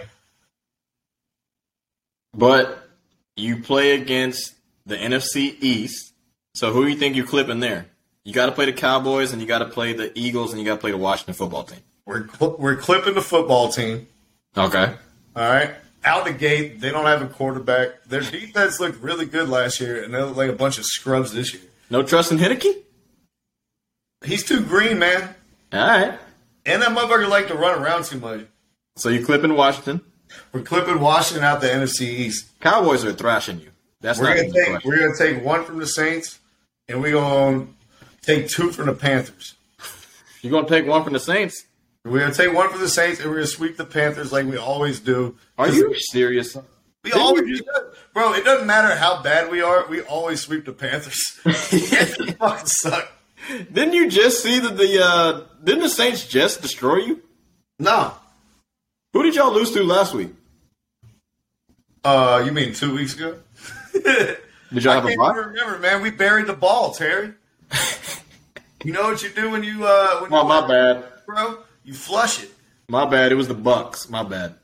but 2.33 2.87
you 3.35 3.61
play 3.61 3.91
against 3.99 4.53
the 4.85 4.95
NFC 4.95 5.55
East 5.59 6.13
So 6.53 6.71
who 6.71 6.85
do 6.85 6.91
you 6.91 6.95
think 6.95 7.15
you're 7.15 7.25
clipping 7.25 7.59
there? 7.59 7.87
You 8.23 8.33
got 8.33 8.45
to 8.47 8.51
play 8.51 8.65
the 8.65 8.73
Cowboys, 8.73 9.31
and 9.33 9.41
you 9.41 9.47
got 9.47 9.59
to 9.59 9.65
play 9.65 9.93
the 9.93 10.11
Eagles, 10.17 10.51
and 10.51 10.59
you 10.59 10.65
got 10.65 10.75
to 10.75 10.79
play 10.81 10.91
the 10.91 10.97
Washington 10.97 11.33
football 11.33 11.63
team. 11.63 11.79
We're 12.05 12.27
cl- 12.27 12.55
we're 12.59 12.75
clipping 12.75 13.15
the 13.15 13.21
football 13.21 13.69
team. 13.69 14.07
Okay. 14.55 14.93
All 15.35 15.49
right. 15.49 15.71
Out 16.03 16.25
the 16.25 16.33
gate, 16.33 16.79
they 16.79 16.91
don't 16.91 17.05
have 17.05 17.21
a 17.21 17.27
quarterback. 17.27 18.03
Their 18.05 18.21
defense 18.21 18.79
looked 18.79 19.01
really 19.01 19.25
good 19.25 19.49
last 19.49 19.79
year, 19.79 20.03
and 20.03 20.13
they 20.13 20.21
look 20.21 20.35
like 20.35 20.49
a 20.49 20.53
bunch 20.53 20.77
of 20.77 20.85
scrubs 20.85 21.33
this 21.33 21.53
year. 21.53 21.63
No 21.89 22.03
trust 22.03 22.31
in 22.31 22.37
Heinicke? 22.37 22.83
He's 24.23 24.43
too 24.43 24.63
green, 24.63 24.99
man. 24.99 25.35
All 25.71 25.87
right. 25.87 26.19
And 26.65 26.81
that 26.81 26.89
motherfucker 26.89 27.27
like 27.27 27.47
to 27.47 27.55
run 27.55 27.81
around 27.81 28.05
too 28.05 28.19
much. 28.19 28.41
So 28.95 29.09
you're 29.09 29.25
clipping 29.25 29.55
Washington. 29.55 30.01
We're 30.51 30.61
clipping 30.61 30.99
Washington 30.99 31.43
out 31.43 31.61
the 31.61 31.67
NFC 31.67 32.01
East. 32.01 32.59
Cowboys 32.59 33.03
are 33.05 33.13
thrashing 33.13 33.59
you. 33.59 33.71
That's 34.01 34.19
We're 34.19 34.29
not 34.29 34.35
gonna 34.37 34.53
take 34.53 34.65
question. 34.65 34.89
we're 34.89 34.99
gonna 34.99 35.17
take 35.17 35.43
one 35.43 35.65
from 35.65 35.79
the 35.79 35.87
Saints, 35.87 36.39
and 36.87 37.01
we're 37.01 37.13
gonna 37.13 37.67
take 38.21 38.47
two 38.47 38.71
from 38.71 38.85
the 38.87 38.93
Panthers. 38.93 39.55
You're 40.41 40.51
going 40.51 40.65
to 40.65 40.69
take 40.69 40.87
one 40.87 41.03
from 41.03 41.13
the 41.13 41.19
Saints? 41.19 41.65
We're 42.05 42.19
gonna 42.19 42.33
take 42.33 42.53
one 42.53 42.69
from 42.69 42.79
the 42.79 42.87
Saints, 42.87 43.19
and 43.19 43.29
we're 43.29 43.37
gonna 43.37 43.47
sweep 43.47 43.75
the 43.75 43.85
Panthers 43.85 44.31
like 44.31 44.45
we 44.45 44.57
always 44.57 44.99
do. 44.99 45.35
Are 45.57 45.69
you 45.69 45.93
serious? 45.99 46.55
We 47.03 47.11
Didn't 47.11 47.21
always, 47.21 47.47
you 47.47 47.61
bro. 48.13 48.33
It 48.33 48.45
doesn't 48.45 48.67
matter 48.67 48.95
how 48.95 49.21
bad 49.21 49.51
we 49.51 49.61
are. 49.61 49.85
We 49.87 50.01
always 50.01 50.41
sweep 50.41 50.65
the 50.65 50.71
Panthers. 50.73 51.21
fucking 52.39 52.65
suck. 52.67 53.11
Didn't 53.71 53.93
you 53.93 54.09
just 54.09 54.43
see 54.43 54.59
that 54.59 54.77
the 54.77 55.03
uh 55.03 55.41
didn't 55.63 55.81
the 55.83 55.89
Saints 55.89 56.27
just 56.27 56.61
destroy 56.61 56.97
you? 56.97 57.21
No. 57.79 58.13
Who 59.13 59.23
did 59.23 59.35
y'all 59.35 59.53
lose 59.53 59.71
to 59.71 59.83
last 59.83 60.13
week? 60.13 60.29
Uh, 62.03 62.41
you 62.45 62.51
mean 62.51 62.73
two 62.73 62.95
weeks 62.95 63.15
ago? 63.15 63.37
Did 63.93 64.83
y'all 64.83 64.91
I 64.91 64.95
have 64.95 65.05
a 65.05 65.07
can't 65.09 65.19
bye? 65.19 65.31
even 65.31 65.49
remember, 65.49 65.79
man. 65.79 66.01
We 66.01 66.11
buried 66.11 66.45
the 66.47 66.53
ball, 66.53 66.93
Terry. 66.93 67.33
you 68.83 68.93
know 68.93 69.03
what 69.03 69.21
you 69.23 69.29
do 69.29 69.49
when 69.49 69.63
you 69.63 69.85
uh 69.85 70.19
when 70.19 70.31
Oh, 70.33 70.43
you 70.43 70.47
my 70.47 70.67
bad. 70.67 71.03
bro? 71.25 71.57
You 71.83 71.93
flush 71.93 72.43
it. 72.43 72.51
My 72.87 73.05
bad. 73.05 73.31
It 73.31 73.35
was 73.35 73.47
the 73.47 73.53
Bucks. 73.55 74.09
My 74.09 74.23
bad. 74.23 74.55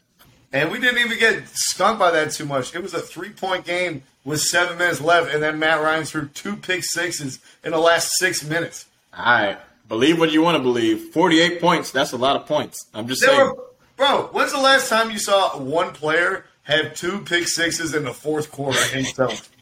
And 0.54 0.72
we 0.72 0.80
didn't 0.80 1.00
even 1.00 1.18
get 1.20 1.44
stunk 1.54 2.00
by 2.00 2.12
that 2.12 2.32
too 2.32 2.46
much. 2.46 2.74
It 2.76 2.82
was 2.82 2.94
a 2.94 3.02
three 3.02 3.32
point 3.32 3.66
game 3.66 4.04
with 4.26 4.42
seven 4.42 4.78
minutes 4.78 5.00
left, 5.00 5.34
and 5.34 5.42
then 5.42 5.58
Matt 5.60 5.82
Ryan 5.82 6.04
threw 6.04 6.28
two 6.30 6.58
pick 6.58 6.84
sixes 6.84 7.40
in 7.64 7.72
the 7.72 7.78
last 7.78 8.12
six 8.18 8.44
minutes. 8.44 8.88
All 9.18 9.24
right. 9.24 9.58
Believe 9.88 10.20
what 10.20 10.32
you 10.32 10.42
want 10.42 10.58
to 10.58 10.64
believe. 10.64 11.14
48 11.14 11.62
points. 11.62 11.92
That's 11.92 12.12
a 12.12 12.18
lot 12.18 12.36
of 12.36 12.48
points. 12.48 12.88
I'm 12.94 13.08
just 13.08 13.22
They 13.22 13.28
saying. 13.28 13.40
were, 13.40 13.56
bro, 13.96 14.30
when's 14.32 14.52
the 14.52 14.60
last 14.60 14.90
time 14.90 15.12
you 15.12 15.20
saw 15.20 15.58
one 15.58 15.94
player 15.94 16.46
have 16.64 16.96
two 16.96 17.20
pick 17.22 17.48
sixes 17.48 17.94
in 17.94 18.04
the 18.04 18.14
fourth 18.14 18.52
quarter 18.52 18.84
himself? 18.88 19.50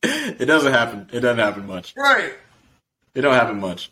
It 0.00 0.44
doesn't 0.46 0.72
happen. 0.72 1.08
It 1.12 1.20
doesn't 1.20 1.40
happen 1.40 1.66
much. 1.66 1.92
right. 1.96 2.32
It 3.16 3.22
don't 3.22 3.34
happen 3.34 3.58
much. 3.58 3.90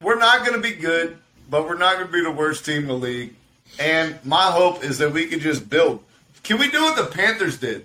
We're 0.00 0.16
not 0.18 0.46
going 0.46 0.52
to 0.52 0.66
be 0.66 0.76
good, 0.76 1.18
but 1.50 1.64
we're 1.66 1.76
not 1.76 1.94
going 1.96 2.06
to 2.06 2.12
be 2.12 2.22
the 2.22 2.30
worst 2.30 2.64
team 2.64 2.82
in 2.82 2.86
the 2.86 2.94
league. 2.94 3.34
And 3.80 4.24
my 4.24 4.44
hope 4.44 4.84
is 4.84 4.98
that 4.98 5.12
we 5.12 5.26
can 5.26 5.40
just 5.40 5.68
build. 5.68 6.04
Can 6.44 6.58
we 6.58 6.70
do 6.70 6.80
what 6.82 6.94
the 6.96 7.04
Panthers 7.12 7.58
did? 7.58 7.84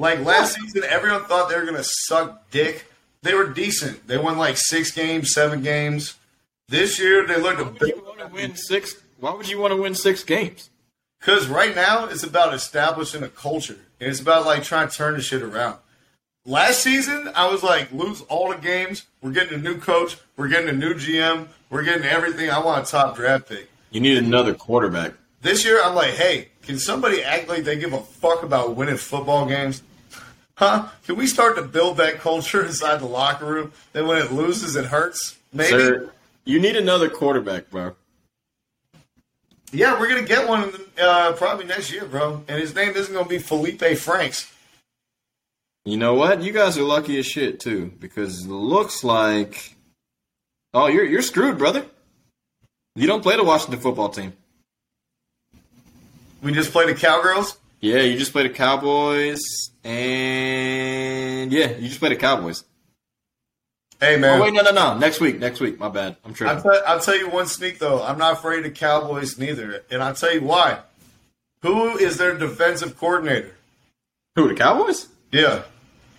Like 0.00 0.24
last 0.24 0.54
season, 0.54 0.82
everyone 0.88 1.24
thought 1.24 1.50
they 1.50 1.56
were 1.56 1.64
going 1.64 1.76
to 1.76 1.84
suck 1.84 2.50
dick. 2.50 2.86
They 3.20 3.34
were 3.34 3.50
decent. 3.50 4.06
They 4.08 4.16
won 4.16 4.38
like 4.38 4.56
six 4.56 4.90
games, 4.90 5.30
seven 5.30 5.62
games. 5.62 6.16
This 6.70 6.98
year, 6.98 7.26
they 7.26 7.38
looked 7.38 7.60
a 7.60 7.64
Why 7.64 7.70
would 7.70 7.86
you 7.90 8.02
want 8.06 8.20
to 8.20 8.26
win 8.28 8.56
six? 8.56 8.94
Why 9.18 9.34
would 9.34 9.46
you 9.46 9.60
want 9.60 9.72
to 9.72 9.76
win 9.76 9.94
six 9.94 10.24
games? 10.24 10.70
Because 11.20 11.48
right 11.48 11.74
now, 11.74 12.06
it's 12.06 12.22
about 12.22 12.54
establishing 12.54 13.22
a 13.22 13.28
culture. 13.28 13.76
And 14.00 14.08
it's 14.08 14.20
about 14.20 14.46
like 14.46 14.62
trying 14.62 14.88
to 14.88 14.96
turn 14.96 15.16
the 15.16 15.20
shit 15.20 15.42
around. 15.42 15.76
Last 16.46 16.80
season, 16.80 17.30
I 17.34 17.52
was 17.52 17.62
like, 17.62 17.92
lose 17.92 18.22
all 18.22 18.48
the 18.48 18.56
games. 18.56 19.04
We're 19.20 19.32
getting 19.32 19.58
a 19.58 19.62
new 19.62 19.76
coach. 19.76 20.16
We're 20.38 20.48
getting 20.48 20.70
a 20.70 20.72
new 20.72 20.94
GM. 20.94 21.48
We're 21.68 21.82
getting 21.82 22.04
everything. 22.04 22.48
I 22.48 22.58
want 22.64 22.88
a 22.88 22.90
top 22.90 23.16
draft 23.16 23.50
pick. 23.50 23.68
You 23.90 24.00
need 24.00 24.16
another 24.16 24.54
quarterback. 24.54 25.12
This 25.42 25.62
year, 25.62 25.82
I'm 25.84 25.94
like, 25.94 26.14
hey, 26.14 26.48
can 26.62 26.78
somebody 26.78 27.22
act 27.22 27.48
like 27.48 27.64
they 27.64 27.78
give 27.78 27.92
a 27.92 28.00
fuck 28.00 28.42
about 28.42 28.76
winning 28.76 28.96
football 28.96 29.46
games? 29.46 29.82
Huh? 30.60 30.88
Can 31.06 31.16
we 31.16 31.26
start 31.26 31.56
to 31.56 31.62
build 31.62 31.96
that 31.96 32.20
culture 32.20 32.64
inside 32.64 33.00
the 33.00 33.06
locker 33.06 33.46
room? 33.46 33.72
Then 33.92 34.06
when 34.06 34.18
it 34.18 34.30
loses, 34.30 34.76
it 34.76 34.84
hurts? 34.84 35.38
Maybe. 35.52 35.70
Sir, 35.70 36.12
you 36.44 36.60
need 36.60 36.76
another 36.76 37.08
quarterback, 37.08 37.70
bro. 37.70 37.96
Yeah, 39.72 39.98
we're 39.98 40.08
going 40.08 40.22
to 40.22 40.28
get 40.28 40.46
one 40.46 40.72
uh, 41.00 41.32
probably 41.32 41.64
next 41.64 41.90
year, 41.90 42.04
bro. 42.04 42.44
And 42.46 42.60
his 42.60 42.74
name 42.74 42.90
isn't 42.94 43.12
going 43.12 43.24
to 43.24 43.28
be 43.28 43.38
Felipe 43.38 43.82
Franks. 43.98 44.52
You 45.84 45.96
know 45.96 46.14
what? 46.14 46.42
You 46.42 46.52
guys 46.52 46.76
are 46.76 46.82
lucky 46.82 47.18
as 47.18 47.26
shit 47.26 47.58
too, 47.58 47.92
because 47.98 48.44
it 48.44 48.50
looks 48.50 49.02
like 49.02 49.74
Oh, 50.72 50.86
you're 50.86 51.04
you're 51.04 51.22
screwed, 51.22 51.58
brother. 51.58 51.84
You 52.94 53.06
don't 53.06 53.22
play 53.22 53.36
the 53.36 53.44
Washington 53.44 53.80
football 53.80 54.08
team. 54.08 54.32
We 56.42 56.52
just 56.52 56.70
play 56.70 56.86
the 56.86 56.94
Cowgirls. 56.94 57.56
Yeah, 57.80 58.00
you 58.02 58.18
just 58.18 58.32
play 58.32 58.42
the 58.42 58.50
Cowboys 58.54 59.40
and 59.84 61.50
yeah, 61.52 61.70
you 61.76 61.88
just 61.88 61.98
play 62.00 62.10
the 62.10 62.16
Cowboys. 62.16 62.64
Hey, 63.98 64.16
man. 64.16 64.38
Oh 64.40 64.42
wait, 64.44 64.54
no, 64.54 64.62
no, 64.62 64.70
no. 64.72 64.98
Next 64.98 65.20
week, 65.20 65.38
next 65.38 65.60
week. 65.60 65.78
My 65.78 65.88
bad. 65.88 66.16
I'm 66.24 66.30
I'll, 66.30 66.34
tripping. 66.34 66.62
tell, 66.62 66.82
I'll 66.86 67.00
tell 67.00 67.16
you 67.16 67.28
one 67.28 67.46
sneak, 67.46 67.78
though. 67.78 68.02
I'm 68.02 68.16
not 68.18 68.34
afraid 68.34 68.64
of 68.64 68.72
Cowboys 68.74 69.38
neither. 69.38 69.82
And 69.90 70.02
I'll 70.02 70.14
tell 70.14 70.32
you 70.32 70.40
why. 70.42 70.78
Who 71.62 71.98
is 71.98 72.16
their 72.16 72.36
defensive 72.36 72.98
coordinator? 72.98 73.54
Who 74.36 74.48
the 74.48 74.54
Cowboys? 74.54 75.08
Yeah. 75.32 75.62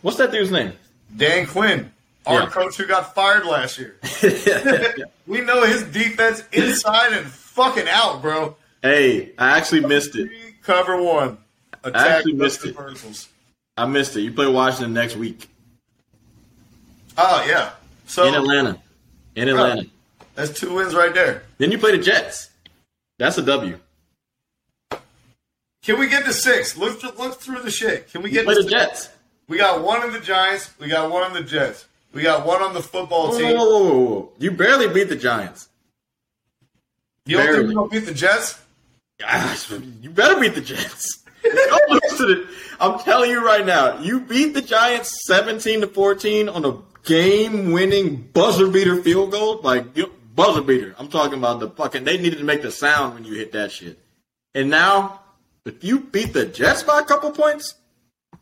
What's 0.04 0.18
that 0.18 0.32
dude's 0.32 0.52
name? 0.52 0.74
Dan 1.16 1.48
Quinn, 1.48 1.92
our 2.28 2.42
Yeah. 2.42 2.50
coach 2.50 2.78
who 2.78 2.86
got 2.86 3.16
fired 3.16 3.46
last 3.46 3.80
year. 3.80 3.98
we 5.28 5.42
know 5.42 5.64
his 5.66 5.84
defense 5.84 6.44
inside 6.52 7.14
and 7.14 7.26
fucking 7.26 7.88
out, 7.90 8.22
bro. 8.22 8.56
Hey, 8.84 9.32
I 9.40 9.58
actually 9.58 9.82
missed 9.82 10.16
it. 10.16 10.30
Cover 10.62 11.02
one. 11.02 11.38
Attack 11.84 12.08
actually 12.08 12.34
missed 12.34 12.66
it. 12.66 12.76
I 13.78 13.86
missed 13.86 14.16
it. 14.16 14.22
You 14.22 14.32
play 14.34 14.48
Washington 14.48 14.94
next 14.94 15.16
week 15.16 15.48
Oh, 17.18 17.46
yeah. 17.48 17.72
So 18.08 18.26
in 18.28 18.34
Atlanta. 18.36 18.80
In 19.36 19.48
Atlanta. 19.50 19.86
that's 20.36 20.58
two 20.60 20.74
wins 20.74 20.94
right 20.96 21.14
there. 21.14 21.44
Then 21.58 21.72
you 21.72 21.78
play 21.78 21.92
the 21.92 21.98
Jets. 22.04 22.50
That's 23.20 23.38
a 23.38 23.42
W. 23.42 23.78
Can 25.84 26.00
we 26.00 26.08
get 26.08 26.26
to 26.26 26.34
six? 26.34 26.78
Look, 26.78 27.02
th- 27.02 27.18
look 27.18 27.40
through 27.42 27.62
the 27.62 27.72
shit. 27.72 28.10
Can 28.12 28.22
we 28.22 28.30
You 28.30 28.36
get 28.36 28.46
play 28.46 28.56
to 28.56 28.64
the 28.64 28.70
six? 28.70 28.82
Jets. 28.82 29.10
We 29.48 29.58
got 29.58 29.84
one 29.84 30.02
on 30.02 30.14
the 30.14 30.20
Giants. 30.20 30.72
We 30.80 30.88
got 30.88 31.12
one 31.12 31.24
on 31.24 31.34
the 31.34 31.42
Jets. 31.44 31.86
We 32.14 32.22
got 32.24 32.46
one 32.46 32.62
on 32.62 32.74
the 32.74 32.82
football 32.82 33.30
Whoa, 33.32 33.38
team. 33.38 33.58
whoa, 33.58 33.66
whoa, 33.66 33.84
whoa, 33.94 34.04
whoa. 34.06 34.30
You 34.40 34.52
barely 34.52 34.88
beat 34.94 35.10
the 35.10 35.16
Giants. 35.16 35.70
You 37.26 37.38
don't 37.38 37.46
think 37.46 37.56
barely. 37.56 37.68
we're 37.68 37.74
going 37.74 37.90
to 37.90 38.00
beat 38.00 38.06
the 38.06 38.14
Jets? 38.14 38.60
Gosh, 39.20 39.70
you 40.02 40.10
better 40.10 40.40
beat 40.40 40.56
the 40.56 40.62
Jets. 40.62 41.21
Don't 41.44 41.90
lose 41.90 42.18
to 42.18 42.26
the. 42.26 42.48
I'm 42.80 43.00
telling 43.00 43.30
you 43.30 43.46
right 43.46 43.66
now, 43.66 44.00
you 44.00 44.22
beat 44.22 44.54
the 44.54 44.62
Giants 44.62 45.26
17 45.28 45.82
to 45.82 45.88
14 45.88 46.50
on 46.50 46.66
a 46.66 46.78
game-winning 47.04 48.30
buzzer 48.34 48.68
beater 48.68 49.02
field 49.02 49.32
goal, 49.32 49.62
like 49.62 49.86
buzzer 50.36 50.62
beater. 50.62 50.96
I'm 50.98 51.08
talking 51.08 51.38
about 51.38 51.60
the 51.60 51.70
fucking. 51.70 52.04
They 52.04 52.18
needed 52.18 52.40
to 52.40 52.46
make 52.46 52.62
the 52.62 52.72
sound 52.72 53.16
when 53.16 53.26
you 53.26 53.34
hit 53.36 53.52
that 53.54 53.72
shit. 53.72 54.00
And 54.54 54.70
now, 54.70 55.22
if 55.66 55.84
you 55.84 56.00
beat 56.00 56.34
the 56.34 56.46
Jets 56.46 56.84
by 56.84 57.00
a 57.00 57.04
couple 57.04 57.32
points, 57.32 57.76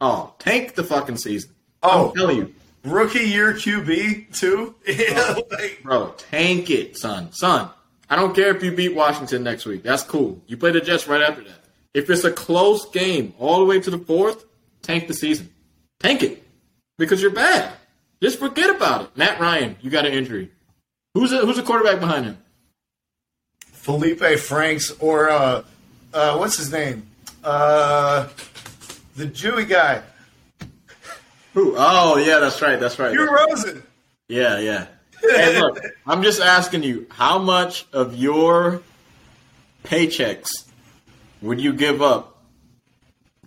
oh, 0.02 0.34
tank 0.40 0.76
the 0.76 0.84
fucking 0.84 1.18
season. 1.18 1.52
Oh. 1.84 2.10
I'm 2.10 2.16
telling 2.16 2.38
you, 2.38 2.56
Rookie 2.84 3.20
year 3.20 3.54
QB, 3.54 4.38
too? 4.38 4.76
Like, 5.52 5.82
bro, 5.84 6.14
tank 6.18 6.70
it, 6.70 6.98
son, 6.98 7.32
son. 7.34 7.70
I 8.10 8.16
don't 8.16 8.36
care 8.36 8.56
if 8.56 8.64
you 8.64 8.72
beat 8.72 8.96
Washington 8.96 9.44
next 9.44 9.66
week. 9.66 9.84
That's 9.84 10.04
cool. 10.04 10.42
You 10.48 10.58
play 10.58 10.72
the 10.72 10.82
Jets 10.82 11.08
right 11.08 11.22
after 11.22 11.44
that. 11.44 11.64
If 11.94 12.10
it's 12.10 12.24
a 12.24 12.32
close 12.32 12.90
game 12.90 13.34
all 13.40 13.60
the 13.60 13.66
way 13.66 13.80
to 13.80 13.90
the 13.90 13.98
fourth, 13.98 14.46
tank 14.82 15.08
the 15.08 15.14
season. 15.14 15.50
Tank 16.00 16.24
it 16.24 16.44
because 16.98 17.22
you're 17.22 17.32
bad. 17.32 17.74
Just 18.22 18.40
forget 18.40 18.70
about 18.70 19.04
it. 19.04 19.18
Matt 19.18 19.40
Ryan, 19.40 19.76
you 19.82 19.90
got 19.90 20.06
an 20.06 20.14
injury. 20.14 20.52
Who's 21.14 21.32
a, 21.32 21.40
who's 21.40 21.58
a 21.58 21.64
quarterback 21.64 22.00
behind 22.00 22.26
him? 22.26 22.38
Felipe 23.72 24.40
Franks 24.40 24.92
or, 25.00 25.30
uh, 25.30 25.64
uh, 26.14 26.38
what's 26.38 26.58
his 26.58 26.72
name? 26.72 27.08
Uh, 27.44 28.28
the 29.16 29.26
Jewy 29.26 29.68
guy. 29.68 30.02
Who? 31.54 31.74
Oh 31.78 32.18
yeah, 32.18 32.40
that's 32.40 32.62
right. 32.62 32.80
That's 32.80 33.00
right. 33.00 33.12
Hugh 33.12 33.30
Rosen. 33.30 33.84
Yeah, 34.28 34.60
yeah. 34.60 34.88
Hey, 35.22 35.60
look, 35.60 35.80
I'm 36.06 36.24
just 36.24 36.40
asking 36.40 36.84
you, 36.84 37.08
how 37.10 37.40
much 37.40 37.86
of 37.92 38.16
your 38.16 38.82
paychecks 39.84 40.50
would 41.42 41.62
you 41.62 41.74
give 41.74 42.02
up 42.02 42.38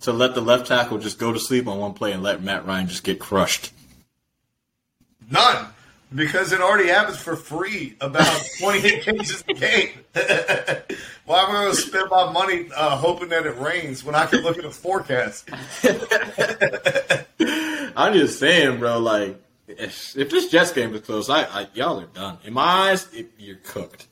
to 0.01 0.13
let 0.13 0.35
the 0.35 0.41
left 0.41 0.67
tackle 0.67 0.99
just 0.99 1.19
go 1.19 1.33
to 1.33 1.39
sleep 1.39 1.67
on 1.67 1.79
one 1.79 1.95
play 1.95 2.13
and 2.13 2.23
let 2.23 2.43
Matt 2.43 2.67
Ryan 2.67 2.89
just 2.89 3.05
get 3.05 3.19
crushed? 3.19 3.73
None. 5.31 5.67
Because 6.15 6.53
it 6.53 6.61
already 6.61 6.89
happens 6.89 7.17
for 7.17 7.37
free 7.37 7.97
about 8.01 8.43
28 8.61 9.03
cases 9.03 9.45
a 9.49 9.55
game. 9.55 9.91
Why 11.25 11.43
am 11.43 11.51
I 11.51 11.53
going 11.53 11.71
to 11.71 11.77
spend 11.77 12.11
my 12.11 12.31
money 12.31 12.69
uh, 12.77 12.97
hoping 12.97 13.31
that 13.31 13.47
it 13.47 13.57
rains 13.59 14.05
when 14.05 14.15
I 14.15 14.27
can 14.27 14.43
look 14.43 14.59
at 14.59 14.65
a 14.65 14.71
forecast? 14.71 15.49
I'm 17.97 18.13
just 18.13 18.39
saying, 18.39 18.79
bro. 18.79 18.99
Like, 18.99 19.41
if, 19.67 20.17
if 20.17 20.31
this 20.31 20.51
Jets 20.51 20.73
game 20.73 20.95
is 20.95 21.01
close, 21.01 21.31
I, 21.31 21.45
I 21.45 21.67
y'all 21.73 22.01
are 22.01 22.07
done. 22.07 22.39
In 22.45 22.53
my 22.53 22.91
eyes, 22.91 23.13
it, 23.15 23.31
you're 23.39 23.57
cooked. 23.57 24.07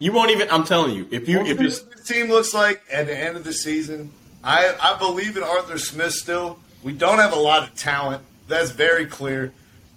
You 0.00 0.12
won't 0.12 0.30
even. 0.30 0.50
I'm 0.50 0.64
telling 0.64 0.96
you, 0.96 1.06
if 1.10 1.28
you 1.28 1.42
if 1.42 1.58
this 1.58 1.84
team 2.06 2.28
looks 2.28 2.54
like 2.54 2.82
at 2.90 3.06
the 3.06 3.16
end 3.16 3.36
of 3.36 3.44
the 3.44 3.52
season, 3.52 4.10
I, 4.42 4.74
I 4.80 4.98
believe 4.98 5.36
in 5.36 5.42
Arthur 5.42 5.78
Smith 5.78 6.14
still. 6.14 6.58
We 6.82 6.92
don't 6.92 7.18
have 7.18 7.34
a 7.34 7.38
lot 7.38 7.62
of 7.62 7.74
talent. 7.74 8.22
That's 8.48 8.70
very 8.70 9.04
clear. 9.04 9.52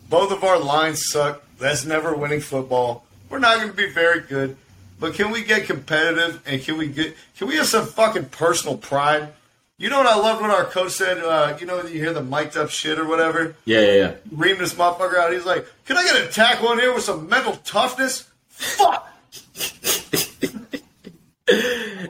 Both 0.09 0.33
of 0.33 0.43
our 0.43 0.59
lines 0.59 1.09
suck. 1.09 1.41
That's 1.57 1.85
never 1.85 2.13
winning 2.13 2.41
football. 2.41 3.05
We're 3.29 3.39
not 3.39 3.57
going 3.57 3.69
to 3.69 3.75
be 3.75 3.89
very 3.89 4.19
good. 4.19 4.57
But 4.99 5.13
can 5.13 5.31
we 5.31 5.43
get 5.43 5.65
competitive 5.67 6.41
and 6.45 6.61
can 6.61 6.77
we 6.77 6.87
get 6.87 7.15
can 7.37 7.47
we 7.47 7.55
have 7.55 7.67
some 7.67 7.85
fucking 7.85 8.25
personal 8.25 8.77
pride? 8.77 9.29
You 9.77 9.89
know 9.89 9.97
what 9.97 10.07
I 10.07 10.17
love? 10.17 10.41
what 10.41 10.49
our 10.49 10.65
coach 10.65 10.91
said. 10.91 11.19
Uh, 11.19 11.57
you 11.61 11.65
know 11.65 11.81
you 11.81 11.99
hear 11.99 12.13
the 12.13 12.21
mic'd 12.21 12.57
up 12.57 12.69
shit 12.69 12.99
or 12.99 13.07
whatever. 13.07 13.55
yeah 13.63 13.79
yeah 13.79 13.93
yeah. 13.93 14.13
Ream 14.31 14.57
this 14.57 14.73
motherfucker 14.73 15.17
out. 15.17 15.31
He's 15.31 15.45
like, 15.45 15.65
"Can 15.85 15.97
I 15.97 16.03
get 16.03 16.21
a 16.21 16.27
tackle 16.27 16.73
in 16.73 16.79
here 16.79 16.93
with 16.93 17.03
some 17.03 17.29
mental 17.29 17.55
toughness?" 17.63 18.29
Fuck. 18.49 19.09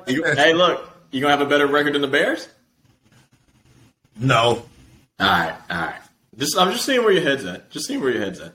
You, 0.08 0.24
hey, 0.36 0.54
look, 0.54 0.90
you 1.12 1.22
gonna 1.22 1.32
have 1.36 1.42
a 1.46 1.50
better 1.50 1.66
record 1.68 1.94
than 1.94 2.02
the 2.02 2.08
Bears? 2.08 2.48
No. 4.20 4.38
All 4.48 4.66
right, 5.20 5.56
all 5.70 5.78
right. 5.78 6.00
Just 6.38 6.58
I'm 6.58 6.72
just 6.72 6.86
seeing 6.86 7.04
where 7.04 7.12
your 7.12 7.24
head's 7.24 7.46
at. 7.46 7.70
Just 7.72 7.88
seeing 7.88 8.02
where 8.02 8.12
your 8.12 8.22
head's 8.22 8.40
at. 8.40 8.54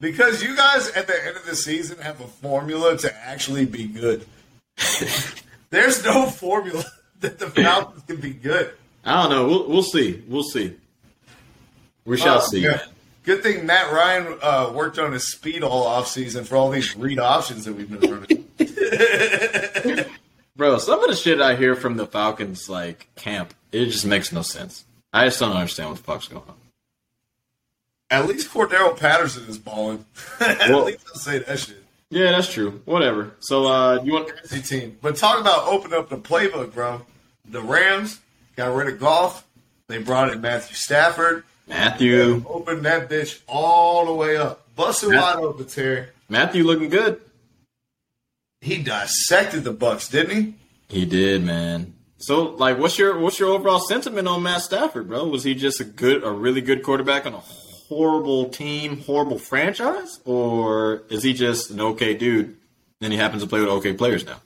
Because 0.00 0.42
you 0.42 0.56
guys 0.56 0.88
at 0.90 1.06
the 1.06 1.26
end 1.26 1.36
of 1.36 1.46
the 1.46 1.54
season 1.54 1.98
have 1.98 2.20
a 2.20 2.26
formula 2.26 2.96
to 2.98 3.14
actually 3.26 3.66
be 3.66 3.86
good. 3.86 4.26
There's 5.70 6.04
no 6.04 6.26
formula 6.26 6.84
that 7.20 7.38
the 7.38 7.48
Falcons 7.50 8.02
can 8.06 8.16
be 8.16 8.30
good. 8.32 8.72
I 9.04 9.22
don't 9.22 9.30
know. 9.30 9.46
We'll 9.46 9.68
we'll 9.68 9.82
see. 9.82 10.22
We'll 10.26 10.42
see. 10.42 10.76
We 12.04 12.16
shall 12.16 12.38
Oh, 12.38 12.40
see. 12.40 12.60
yeah. 12.60 12.82
Good 13.30 13.44
thing 13.44 13.64
Matt 13.64 13.92
Ryan 13.92 14.38
uh, 14.42 14.72
worked 14.74 14.98
on 14.98 15.12
his 15.12 15.30
speed 15.30 15.62
all 15.62 15.86
offseason 15.86 16.44
for 16.44 16.56
all 16.56 16.68
these 16.68 16.96
read 16.96 17.20
options 17.20 17.64
that 17.64 17.74
we've 17.74 17.88
been 17.88 18.10
running. 18.10 18.48
Bro, 20.56 20.78
some 20.78 21.00
of 21.00 21.08
the 21.08 21.14
shit 21.14 21.40
I 21.40 21.54
hear 21.54 21.76
from 21.76 21.96
the 21.96 22.08
Falcons 22.08 22.68
like 22.68 23.06
camp, 23.14 23.54
it 23.70 23.84
just 23.86 24.04
makes 24.04 24.32
no 24.32 24.42
sense. 24.42 24.84
I 25.12 25.26
just 25.26 25.38
don't 25.38 25.52
understand 25.52 25.90
what 25.90 25.98
the 25.98 26.02
fuck's 26.02 26.26
going 26.26 26.42
on. 26.48 26.56
At 28.10 28.26
least 28.26 28.50
Cordarrelle 28.50 28.98
Patterson 28.98 29.44
is 29.48 29.58
balling. 29.58 30.04
At 30.40 30.68
Well- 30.68 30.86
least 30.86 31.06
I'll 31.14 31.20
say 31.20 31.38
that 31.38 31.56
shit. 31.60 31.84
Yeah, 32.10 32.32
that's 32.32 32.52
true. 32.52 32.82
Whatever. 32.84 33.30
So 33.38 33.66
uh 33.66 34.02
you 34.02 34.12
want 34.12 34.26
Crazy 34.26 34.60
team. 34.60 34.98
But 35.00 35.14
talk 35.14 35.40
about 35.40 35.68
opening 35.68 35.96
up 36.00 36.08
the 36.08 36.16
playbook, 36.16 36.74
bro. 36.74 37.02
The 37.48 37.60
Rams 37.62 38.18
got 38.56 38.74
rid 38.74 38.92
of 38.92 38.98
Goff. 38.98 39.46
They 39.86 39.98
brought 39.98 40.32
in 40.32 40.40
Matthew 40.40 40.74
Stafford. 40.74 41.44
Matthew 41.70 42.44
Opened 42.48 42.84
that 42.84 43.08
bitch 43.08 43.40
all 43.46 44.04
the 44.06 44.12
way 44.14 44.36
up. 44.36 44.66
Bust 44.76 45.04
Yeah. 45.08 45.20
wide 45.20 45.36
open, 45.36 45.66
Terry. 45.66 46.06
Matthew 46.28 46.64
looking 46.64 46.90
good. 46.90 47.20
He 48.60 48.82
dissected 48.82 49.64
the 49.64 49.72
Bucks, 49.72 50.08
didn't 50.08 50.36
he? 50.36 50.54
He 50.88 51.06
did, 51.06 51.42
man. 51.44 51.94
So 52.18 52.42
like 52.42 52.76
what's 52.78 52.98
your 52.98 53.18
what's 53.18 53.38
your 53.38 53.48
overall 53.50 53.80
sentiment 53.80 54.28
on 54.28 54.42
Matt 54.42 54.62
Stafford, 54.62 55.08
bro? 55.08 55.26
Was 55.28 55.44
he 55.44 55.54
just 55.54 55.80
a 55.80 55.84
good 55.84 56.22
a 56.24 56.30
really 56.30 56.60
good 56.60 56.82
quarterback 56.82 57.24
on 57.24 57.32
a 57.34 57.38
horrible 57.38 58.48
team, 58.50 59.00
horrible 59.02 59.38
franchise? 59.38 60.20
Or 60.26 61.02
is 61.08 61.22
he 61.22 61.32
just 61.32 61.70
an 61.70 61.80
okay 61.80 62.14
dude 62.14 62.56
and 63.00 63.12
he 63.12 63.18
happens 63.18 63.42
to 63.42 63.48
play 63.48 63.60
with 63.60 63.70
okay 63.70 63.94
players 63.94 64.26
now? 64.26 64.40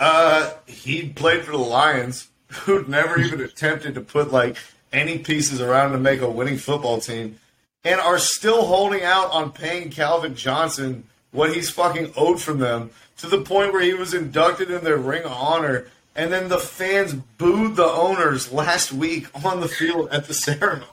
Uh, 0.00 0.50
he 0.66 1.08
played 1.10 1.42
for 1.44 1.52
the 1.52 1.58
Lions, 1.58 2.26
who'd 2.50 2.88
never 2.88 3.20
even 3.20 3.40
attempted 3.48 3.94
to 3.94 4.00
put 4.00 4.32
like 4.32 4.56
any 4.94 5.18
pieces 5.18 5.60
around 5.60 5.92
to 5.92 5.98
make 5.98 6.20
a 6.20 6.30
winning 6.30 6.56
football 6.56 7.00
team, 7.00 7.38
and 7.84 8.00
are 8.00 8.18
still 8.18 8.64
holding 8.64 9.02
out 9.02 9.30
on 9.30 9.52
paying 9.52 9.90
Calvin 9.90 10.34
Johnson 10.34 11.04
what 11.32 11.52
he's 11.54 11.68
fucking 11.68 12.12
owed 12.16 12.40
from 12.40 12.58
them 12.58 12.90
to 13.18 13.26
the 13.26 13.42
point 13.42 13.72
where 13.72 13.82
he 13.82 13.92
was 13.94 14.14
inducted 14.14 14.70
in 14.70 14.84
their 14.84 14.96
Ring 14.96 15.24
of 15.24 15.32
Honor, 15.32 15.88
and 16.16 16.32
then 16.32 16.48
the 16.48 16.58
fans 16.58 17.12
booed 17.12 17.76
the 17.76 17.84
owners 17.84 18.52
last 18.52 18.92
week 18.92 19.26
on 19.44 19.60
the 19.60 19.68
field 19.68 20.08
at 20.10 20.26
the 20.26 20.34
ceremony. 20.34 20.86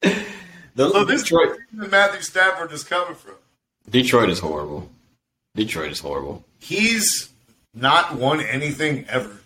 The, 0.00 0.90
So 0.90 1.04
this 1.04 1.22
Detroit, 1.22 1.52
is 1.72 1.78
where 1.78 1.88
Matthew 1.88 2.20
Stafford 2.22 2.70
is 2.72 2.84
coming 2.84 3.14
from. 3.14 3.34
Detroit 3.90 4.28
is 4.30 4.38
horrible. 4.40 4.90
Detroit 5.54 5.90
is 5.90 6.00
horrible. 6.00 6.44
he's 6.60 7.30
not 7.74 8.14
won 8.16 8.40
anything 8.40 9.04
ever. 9.08 9.36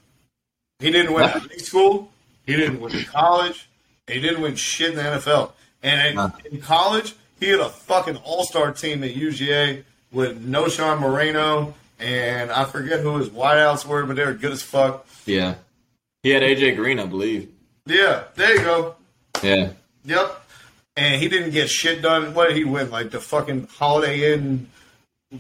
He 0.81 0.91
didn't 0.91 1.13
win 1.13 1.25
in 1.25 1.31
high 1.31 1.57
school. 1.57 2.11
He 2.47 2.57
didn't 2.57 2.81
win 2.81 2.95
in 2.97 3.05
college. 3.05 3.69
He 4.11 4.21
didn't 4.21 4.43
win 4.43 4.57
shit 4.57 4.91
in 4.91 4.97
the 4.97 5.03
NFL. 5.03 5.53
And 5.83 6.07
in, 6.09 6.17
Huh. 6.17 6.31
in 6.51 6.61
college, 6.61 7.15
he 7.39 7.49
had 7.49 7.61
a 7.61 7.69
fucking 7.71 8.17
all 8.19 8.45
star 8.45 8.73
team 8.73 9.03
at 9.05 9.15
UGA 9.15 9.85
with 10.13 10.45
Knowshon 10.47 11.01
Moreno 11.01 11.75
and 11.99 12.51
I 12.51 12.65
forget 12.65 13.01
who 13.01 13.17
his 13.19 13.29
wideouts 13.29 13.85
were, 13.85 14.05
but 14.07 14.17
they 14.17 14.25
were 14.25 14.33
good 14.35 14.53
as 14.53 14.63
fuck. 14.63 15.07
Yeah. 15.27 15.57
He 16.23 16.31
had 16.31 16.43
AJ 16.43 16.77
Green, 16.77 16.99
I 16.99 17.05
believe. 17.07 17.51
Yeah, 17.87 18.25
there 18.37 18.55
you 18.57 18.63
go. 18.63 18.95
Yeah. 19.43 19.73
Yep. 20.05 20.43
And 20.97 21.21
he 21.21 21.29
didn't 21.29 21.51
get 21.51 21.69
shit 21.71 22.03
done. 22.03 22.35
What 22.35 22.49
did 22.49 22.57
he 22.57 22.65
win? 22.65 22.91
Like 22.91 23.11
the 23.11 23.21
fucking 23.21 23.69
Holiday 23.71 24.33
Inn 24.35 24.69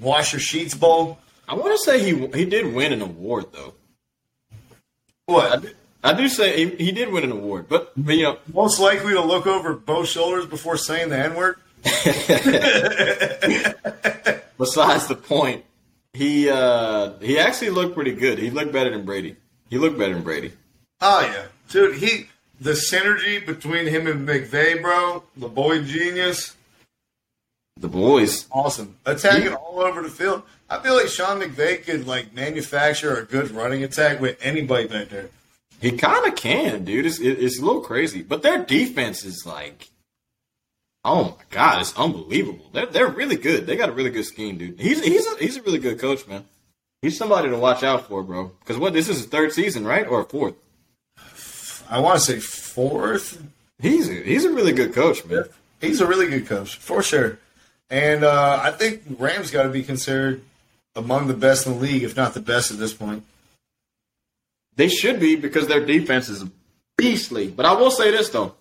Wash 0.01 0.33
Your 0.33 0.41
Sheets 0.41 0.75
Bowl? 0.75 1.19
I 1.49 1.55
want 1.55 1.73
to 1.79 1.85
say 1.85 1.99
he 2.03 2.27
he 2.29 2.45
did 2.45 2.73
win 2.75 2.93
an 2.93 3.03
award 3.03 3.47
though. 3.53 3.75
I 4.53 4.55
What? 5.27 5.65
I 6.03 6.15
do 6.15 6.29
say 6.29 6.57
he, 6.65 6.85
he 6.87 6.93
did 6.93 7.11
win 7.13 7.25
an 7.25 7.31
award, 7.33 7.67
but, 7.69 7.93
but 7.97 8.17
you 8.17 8.23
know, 8.23 8.39
Most 8.55 8.81
likely 8.81 9.13
to 9.13 9.21
look 9.23 9.47
over 9.47 9.75
both 9.75 10.09
shoulders 10.09 10.47
before 10.47 10.77
saying 10.79 11.11
the 11.11 11.19
N 11.19 11.35
word? 11.35 11.57
besides 14.59 15.07
the 15.07 15.15
point, 15.15 15.65
he 16.13 16.49
uh 16.51 17.13
he 17.21 17.39
actually 17.39 17.71
looked 17.71 17.95
pretty 17.95 18.13
good. 18.13 18.39
He 18.39 18.51
looked 18.51 18.73
better 18.73 18.91
than 18.91 19.05
Brady. 19.05 19.37
He 19.69 19.79
looked 19.79 19.99
better 19.99 20.15
than 20.15 20.23
Brady. 20.23 20.53
Oh 21.01 21.21
yeah, 21.21 21.47
dude. 21.69 21.97
He 21.97 22.29
the 22.61 22.73
synergy 22.73 23.45
between 23.45 23.87
him 23.87 24.07
and 24.07 24.29
McVay, 24.29 24.81
bro. 24.83 25.23
The 25.37 25.49
boy 25.49 25.83
genius, 25.83 26.55
The 27.79 27.89
boys. 27.89 28.47
awesome. 28.51 28.97
Attacking 29.07 29.55
all 29.55 29.81
over 29.81 30.03
the 30.03 30.11
field. 30.11 30.43
I 30.69 30.79
feel 30.81 30.95
like 30.95 31.09
Sean 31.09 31.41
McVay 31.41 31.83
could 31.85 32.07
like 32.07 32.33
manufacture 32.35 33.17
a 33.17 33.25
good 33.25 33.51
running 33.51 33.83
attack 33.85 34.21
with 34.21 34.39
anybody 34.43 34.87
back 34.89 35.09
there. 35.09 35.31
He 35.81 35.93
kind 35.93 36.27
of 36.27 36.37
can, 36.37 36.85
dude. 36.85 37.07
It's 37.07 37.19
it, 37.19 37.43
it's 37.43 37.59
a 37.59 37.65
little 37.65 37.81
crazy, 37.81 38.23
but 38.23 38.43
their 38.43 38.63
defense 38.63 39.25
is 39.25 39.47
like, 39.47 39.89
oh 41.05 41.25
my 41.25 41.45
god, 41.51 41.81
it's 41.81 41.97
unbelievable. 41.97 42.67
They're 42.73 42.87
they're 42.87 43.09
really 43.09 43.37
good. 43.37 43.67
They 43.67 43.77
got 43.77 43.89
a 43.89 43.93
really 43.93 44.11
good 44.11 44.27
scheme, 44.27 44.59
dude. 44.59 44.79
He's 44.79 45.03
he's 45.03 45.27
a, 45.27 45.37
he's 45.39 45.57
a 45.57 45.63
really 45.63 45.79
good 45.79 45.99
coach, 45.99 46.29
man. 46.29 46.45
He's 47.01 47.17
somebody 47.17 47.49
to 47.49 47.57
watch 47.57 47.83
out 47.83 48.09
for, 48.09 48.23
bro. 48.23 48.53
Because 48.61 48.77
what 48.77 48.93
this 48.93 49.09
is 49.09 49.19
his 49.19 49.27
third 49.27 49.53
season, 49.53 49.87
right, 49.87 50.07
or 50.07 50.23
fourth? 50.25 50.55
I 51.89 51.99
want 52.01 52.21
to 52.21 52.25
say 52.25 52.41
fourth. 52.41 53.43
He's 53.81 54.07
a, 54.11 54.15
he's 54.15 54.45
a 54.45 54.53
really 54.53 54.73
good 54.73 54.93
coach, 54.93 55.25
man. 55.25 55.45
He's 55.81 56.03
a 56.03 56.07
really 56.07 56.29
good 56.29 56.47
coach 56.47 56.77
for 56.77 57.03
sure, 57.03 57.39
and 57.89 58.23
uh, 58.23 58.61
I 58.63 58.71
think 58.71 59.01
Rams 59.19 59.51
got 59.51 59.63
to 59.63 59.71
be 59.71 59.83
considered 59.83 60.43
among 60.95 61.29
the 61.29 61.35
best 61.35 61.67
in 61.67 61.73
the 61.73 61.79
league, 61.79 62.03
if 62.03 62.17
not 62.17 62.35
the 62.35 62.41
best 62.41 62.71
at 62.71 62.79
this 62.79 62.93
point. 62.93 63.25
They 64.81 64.89
should 64.89 65.21
be 65.21 65.37
because 65.37 65.67
their 65.67 65.85
defense 65.85 66.31
is 66.31 66.43
beastly. 66.97 67.49
But 67.49 67.67
I 67.67 67.75
will 67.75 67.91
say 67.91 68.11
this 68.11 68.31
though, 68.31 68.55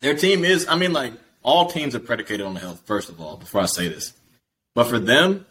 their 0.00 0.16
team 0.16 0.44
is. 0.44 0.66
I 0.68 0.74
mean, 0.74 0.92
like 0.92 1.12
all 1.44 1.70
teams 1.70 1.94
are 1.94 2.00
predicated 2.00 2.44
on 2.44 2.54
the 2.54 2.58
health. 2.58 2.82
First 2.84 3.10
of 3.10 3.20
all, 3.20 3.36
before 3.36 3.60
I 3.60 3.66
say 3.66 3.86
this, 3.86 4.12
but 4.74 4.88
for 4.88 4.98
them, 4.98 5.46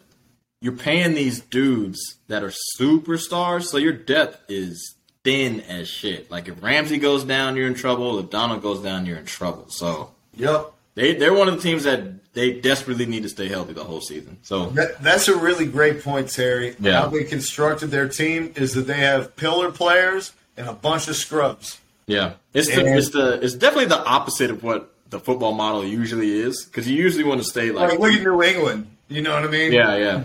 you're 0.60 0.76
paying 0.76 1.14
these 1.14 1.40
dudes 1.40 2.18
that 2.28 2.42
are 2.44 2.52
superstars, 2.78 3.62
so 3.62 3.78
your 3.78 3.94
depth 3.94 4.38
is 4.50 4.96
thin 5.24 5.62
as 5.62 5.88
shit. 5.88 6.30
Like 6.30 6.46
if 6.46 6.62
Ramsey 6.62 6.98
goes 6.98 7.24
down, 7.24 7.56
you're 7.56 7.66
in 7.66 7.72
trouble. 7.72 8.18
If 8.18 8.28
Donald 8.28 8.60
goes 8.60 8.82
down, 8.82 9.06
you're 9.06 9.16
in 9.16 9.24
trouble. 9.24 9.70
So 9.70 10.10
Yep. 10.36 10.73
They 10.94 11.14
they're 11.14 11.34
one 11.34 11.48
of 11.48 11.56
the 11.56 11.60
teams 11.62 11.84
that 11.84 12.32
they 12.34 12.52
desperately 12.60 13.06
need 13.06 13.22
to 13.22 13.28
stay 13.28 13.48
healthy 13.48 13.72
the 13.72 13.84
whole 13.84 14.00
season. 14.00 14.38
So 14.42 14.66
That, 14.70 15.00
that's 15.02 15.28
a 15.28 15.36
really 15.36 15.66
great 15.66 16.02
point, 16.02 16.30
Terry. 16.30 16.74
Yeah. 16.80 17.02
How 17.02 17.06
they 17.08 17.22
constructed 17.24 17.88
their 17.92 18.08
team 18.08 18.52
is 18.56 18.74
that 18.74 18.82
they 18.88 18.94
have 18.98 19.36
pillar 19.36 19.70
players 19.70 20.32
and 20.56 20.68
a 20.68 20.72
bunch 20.72 21.06
of 21.08 21.16
scrubs. 21.16 21.78
Yeah, 22.06 22.34
it's 22.52 22.68
the, 22.74 22.96
it's 22.96 23.10
the 23.10 23.40
it's 23.42 23.54
definitely 23.54 23.86
the 23.86 24.04
opposite 24.04 24.50
of 24.50 24.62
what 24.62 24.92
the 25.10 25.18
football 25.20 25.52
model 25.52 25.84
usually 25.84 26.32
is 26.32 26.64
because 26.64 26.88
you 26.90 26.96
usually 26.96 27.24
want 27.24 27.40
to 27.40 27.46
stay 27.46 27.70
like 27.70 27.98
look 27.98 28.12
at 28.12 28.22
New 28.22 28.42
England. 28.42 28.88
You 29.08 29.22
know 29.22 29.34
what 29.34 29.44
I 29.44 29.48
mean? 29.48 29.72
yeah 29.72 29.96
yeah 29.96 30.22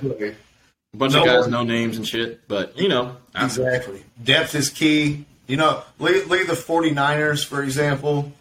a 0.93 0.97
bunch 0.97 1.13
No 1.13 1.19
of 1.21 1.25
guys 1.25 1.41
one- 1.41 1.51
no 1.51 1.63
names 1.63 1.97
and 1.97 2.07
shit, 2.07 2.47
but 2.47 2.77
you 2.77 2.89
know 2.89 3.15
Exactly. 3.35 4.03
Depth 4.23 4.55
is 4.55 4.69
key. 4.69 5.25
You 5.47 5.57
know, 5.57 5.81
look, 5.99 6.27
look 6.27 6.41
at 6.41 6.47
the 6.47 6.53
49ers, 6.53 7.45
for 7.45 7.63
example. 7.63 8.31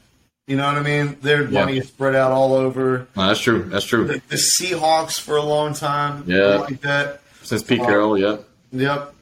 You 0.48 0.56
know 0.56 0.64
what 0.66 0.76
I 0.76 0.82
mean? 0.82 1.16
Their 1.22 1.42
Yeah. 1.44 1.60
money 1.60 1.78
is 1.78 1.86
spread 1.88 2.14
out 2.16 2.32
all 2.32 2.54
over. 2.54 3.06
no, 3.14 3.28
that's 3.28 3.38
true 3.40 3.62
that's 3.64 3.84
true 3.84 4.06
The, 4.06 4.22
the 4.28 4.36
Seahawks 4.36 5.20
for 5.20 5.36
a 5.36 5.42
long 5.42 5.74
time. 5.74 6.24
Yeah. 6.26 6.56
Like 6.56 6.80
that. 6.80 7.20
since 7.42 7.62
Pete 7.62 7.80
Carroll 7.80 8.18
yeah 8.18 8.38
Yep. 8.72 9.14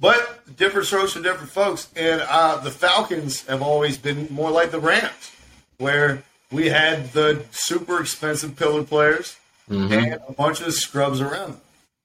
But 0.00 0.56
different 0.56 0.86
strokes 0.86 1.12
for 1.12 1.20
different 1.22 1.50
folks. 1.50 1.88
And 1.94 2.22
uh, 2.28 2.56
the 2.58 2.70
Falcons 2.70 3.46
have 3.46 3.62
always 3.62 3.96
been 3.98 4.26
more 4.30 4.50
like 4.50 4.70
the 4.72 4.80
Rams, 4.80 5.30
where 5.78 6.22
we 6.50 6.68
had 6.68 7.12
the 7.12 7.44
super 7.52 8.00
expensive 8.00 8.56
pillar 8.56 8.82
players 8.82 9.36
and 9.70 10.18
a 10.28 10.32
bunch 10.32 10.60
of 10.60 10.74
scrubs 10.74 11.20
around 11.20 11.52
them. 11.52 11.60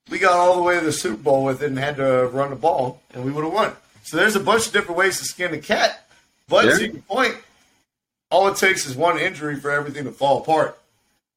We 0.09 0.19
got 0.19 0.33
all 0.37 0.55
the 0.55 0.61
way 0.61 0.79
to 0.79 0.85
the 0.85 0.91
Super 0.93 1.17
Bowl 1.21 1.43
with 1.43 1.61
it 1.61 1.65
and 1.67 1.77
had 1.79 1.97
to 1.97 2.27
run 2.27 2.51
the 2.51 2.55
ball, 2.55 3.01
and 3.13 3.25
we 3.25 3.31
would 3.31 3.43
have 3.43 3.51
won. 3.53 3.73
So 4.03 4.15
there's 4.15 4.37
a 4.37 4.39
bunch 4.39 4.67
of 4.67 4.73
different 4.73 4.97
ways 4.97 5.17
to 5.17 5.25
skin 5.25 5.53
a 5.53 5.57
cat. 5.57 6.07
But 6.47 6.65
Yeah. 6.65 6.77
to 6.77 6.83
your 6.93 7.01
point, 7.01 7.35
all 8.29 8.47
it 8.47 8.57
takes 8.57 8.85
is 8.85 8.95
one 8.95 9.19
injury 9.19 9.59
for 9.59 9.71
everything 9.71 10.05
to 10.05 10.11
fall 10.11 10.41
apart. 10.41 10.79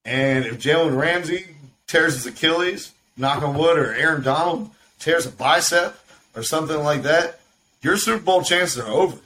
And 0.04 0.44
if 0.44 0.58
Jalen 0.58 0.98
Ramsey 0.98 1.46
tears 1.86 2.14
his 2.14 2.26
Achilles, 2.26 2.92
knock 3.16 3.42
on 3.42 3.56
wood, 3.56 3.78
or 3.78 3.94
Aaron 3.94 4.22
Donald 4.22 4.70
tears 4.98 5.26
a 5.26 5.30
bicep 5.30 5.98
or 6.34 6.42
something 6.42 6.78
like 6.82 7.02
that, 7.02 7.40
your 7.82 7.96
Super 7.96 8.22
Bowl 8.22 8.42
chances 8.42 8.78
are 8.78 8.88
over. 8.88 9.18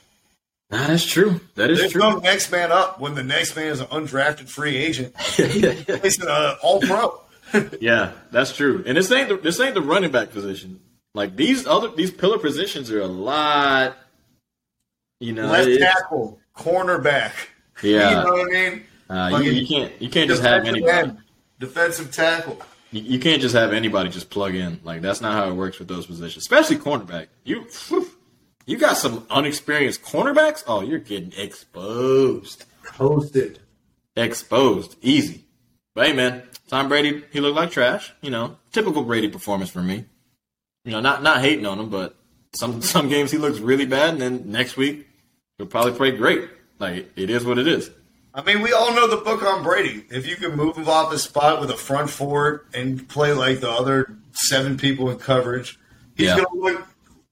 That's 0.70 1.04
true. 1.04 1.40
That 1.54 1.70
is 1.70 1.78
There's 1.78 1.92
true. 1.92 2.00
There's 2.00 2.14
no 2.14 2.20
next 2.20 2.50
man 2.50 2.72
up 2.72 3.00
when 3.00 3.14
the 3.14 3.22
next 3.22 3.54
man 3.54 3.66
is 3.66 3.80
an 3.80 3.86
undrafted 3.86 4.48
free 4.48 4.76
agent. 4.76 5.18
He's 5.20 6.20
an 6.20 6.28
uh, 6.28 6.56
all 6.62 6.80
pro. 6.80 7.20
Yeah, 7.80 8.10
that's 8.32 8.56
true. 8.56 8.82
And 8.84 8.96
this 8.96 9.12
ain't 9.12 9.28
the, 9.28 9.36
this 9.36 9.60
ain't 9.60 9.74
the 9.74 9.82
running 9.82 10.10
back 10.10 10.30
position. 10.30 10.80
Like 11.14 11.36
these 11.36 11.68
other 11.68 11.88
these 11.88 12.10
pillar 12.10 12.38
positions 12.38 12.90
are 12.90 13.00
a 13.00 13.06
lot. 13.06 13.96
You 15.20 15.34
know, 15.34 15.46
Left 15.46 15.78
tackle, 15.78 16.40
cornerback. 16.56 17.32
Yeah. 17.82 18.10
You 18.10 18.16
know 18.24 18.32
what 18.32 18.40
I 18.40 18.70
mean? 18.70 18.84
uh, 19.10 19.40
you, 19.42 19.50
you 19.52 19.66
can't 19.66 19.92
you 20.00 20.08
can't 20.08 20.28
just 20.28 20.42
have 20.42 20.64
anybody. 20.64 20.92
end, 20.92 21.18
defensive 21.58 22.12
tackle. 22.12 22.60
You, 22.90 23.02
you 23.02 23.18
can't 23.18 23.42
just 23.42 23.54
have 23.54 23.72
anybody 23.72 24.08
just 24.10 24.30
plug 24.30 24.54
in. 24.54 24.80
Like 24.84 25.02
that's 25.02 25.20
not 25.20 25.34
how 25.34 25.48
it 25.48 25.54
works 25.54 25.78
with 25.78 25.88
those 25.88 26.06
positions, 26.06 26.42
especially 26.42 26.76
cornerback. 26.76 27.26
You 27.44 27.66
whew, 27.88 28.08
you 28.66 28.78
got 28.78 28.96
some 28.96 29.26
unexperienced 29.30 30.02
cornerbacks. 30.02 30.64
Oh, 30.66 30.80
you're 30.82 30.98
getting 30.98 31.32
exposed, 31.36 32.64
Posted. 32.84 33.58
exposed, 34.16 34.96
easy. 35.02 35.44
But 35.94 36.06
hey, 36.06 36.12
man, 36.12 36.42
Tom 36.68 36.88
Brady, 36.88 37.24
he 37.30 37.40
looked 37.40 37.56
like 37.56 37.70
trash. 37.70 38.12
You 38.22 38.30
know, 38.30 38.56
typical 38.72 39.02
Brady 39.04 39.28
performance 39.28 39.70
for 39.70 39.82
me. 39.82 40.06
You 40.84 40.92
know, 40.92 41.00
not 41.00 41.22
not 41.22 41.40
hating 41.40 41.66
on 41.66 41.78
him, 41.78 41.88
but 41.90 42.16
some 42.54 42.80
some 42.94 43.08
games 43.08 43.30
he 43.30 43.38
looks 43.38 43.58
really 43.58 43.86
bad, 43.86 44.14
and 44.14 44.20
then 44.22 44.50
next 44.50 44.76
week 44.76 45.06
he'll 45.58 45.66
probably 45.66 45.92
play 45.92 46.10
great. 46.12 46.48
Like 46.92 47.10
it 47.16 47.30
is 47.30 47.44
what 47.44 47.58
it 47.58 47.66
is. 47.66 47.90
I 48.34 48.42
mean, 48.42 48.62
we 48.62 48.72
all 48.72 48.92
know 48.94 49.06
the 49.06 49.16
book 49.18 49.42
on 49.42 49.62
Brady. 49.62 50.04
If 50.10 50.26
you 50.26 50.36
can 50.36 50.56
move 50.56 50.76
him 50.76 50.88
off 50.88 51.12
his 51.12 51.22
spot 51.22 51.60
with 51.60 51.70
a 51.70 51.76
front 51.76 52.10
four 52.10 52.64
and 52.74 53.08
play 53.08 53.32
like 53.32 53.60
the 53.60 53.70
other 53.70 54.16
seven 54.32 54.76
people 54.76 55.08
in 55.10 55.18
coverage, 55.18 55.78
he's 56.16 56.26
Yeah. 56.26 56.36
going 56.36 56.46
to 56.46 56.58
look 56.78 56.86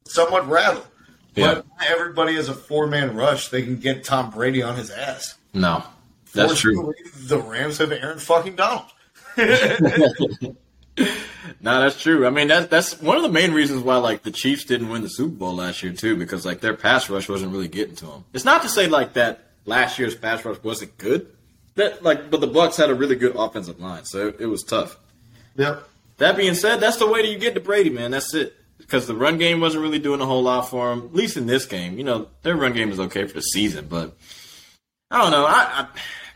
somewhat 0.05 0.49
rattled. 0.49 0.87
Yeah. 1.35 1.55
But 1.55 1.67
everybody 1.87 2.35
has 2.37 2.49
a 2.49 2.55
four 2.55 2.87
man 2.87 3.17
rush. 3.17 3.49
They 3.49 3.63
can 3.63 3.77
get 3.79 4.05
Tom 4.05 4.31
Brady 4.31 4.63
on 4.63 4.77
his 4.77 4.91
ass. 4.91 5.35
No, 5.53 5.83
that's 6.35 6.61
true. 6.61 6.95
The 7.25 7.39
Rams 7.41 7.79
have 7.79 7.91
Aaron 7.93 8.19
fucking 8.19 8.55
Donald. 8.57 8.87
No, 11.61 11.81
that's 11.81 12.01
true. 12.01 12.27
I 12.27 12.31
mean, 12.31 12.49
that's 12.49 12.69
that's 12.69 13.01
one 13.01 13.17
of 13.17 13.23
the 13.23 13.29
main 13.29 13.53
reasons 13.53 13.83
why 13.83 13.97
like 13.97 14.23
the 14.23 14.31
Chiefs 14.31 14.65
didn't 14.65 14.89
win 14.89 15.03
the 15.03 15.09
Super 15.09 15.35
Bowl 15.35 15.55
last 15.55 15.83
year 15.83 15.93
too, 15.93 16.17
because 16.17 16.47
like 16.47 16.61
their 16.61 16.75
pass 16.75 17.11
rush 17.11 17.29
wasn't 17.29 17.53
really 17.53 17.69
getting 17.69 17.97
to 17.97 18.07
them. 18.07 18.25
It's 18.33 18.45
not 18.45 18.63
to 18.63 18.69
say 18.69 18.87
like 18.87 19.15
that 19.15 19.51
last 19.65 19.99
year's 19.99 20.15
pass 20.15 20.45
rush 20.45 20.63
wasn't 20.63 20.97
good, 20.99 21.27
that 21.75 22.03
like, 22.03 22.31
but 22.31 22.41
the 22.41 22.49
Bucs 22.49 22.77
had 22.77 22.91
a 22.91 22.95
really 22.95 23.17
good 23.17 23.35
offensive 23.37 23.81
line, 23.81 24.05
so 24.05 24.29
it, 24.29 24.41
it 24.41 24.47
was 24.47 24.63
tough. 24.63 24.99
Yep. 25.57 25.89
That 26.19 26.37
being 26.37 26.55
said, 26.55 26.81
that's 26.81 26.99
the 26.99 27.07
way 27.07 27.23
that 27.23 27.29
you 27.29 27.39
get 27.39 27.55
to 27.55 27.61
Brady, 27.61 27.91
man. 27.91 28.11
That's 28.11 28.35
it. 28.35 28.55
Because 28.79 29.07
the 29.07 29.15
run 29.15 29.39
game 29.39 29.61
wasn't 29.61 29.83
really 29.83 29.99
doing 29.99 30.21
a 30.21 30.27
whole 30.27 30.43
lot 30.43 30.69
for 30.69 30.93
him, 30.93 31.05
at 31.07 31.15
least 31.15 31.37
in 31.37 31.47
this 31.47 31.67
game. 31.67 31.97
You 31.97 32.05
know, 32.05 32.29
their 32.43 32.57
run 32.57 32.73
game 32.73 32.91
is 32.91 33.01
okay 33.01 33.27
for 33.27 33.35
the 33.35 33.41
season, 33.41 33.87
but 33.89 34.17
I 35.11 35.23
don't 35.23 35.31
know. 35.31 35.47
I, 35.47 35.53
I 35.53 35.89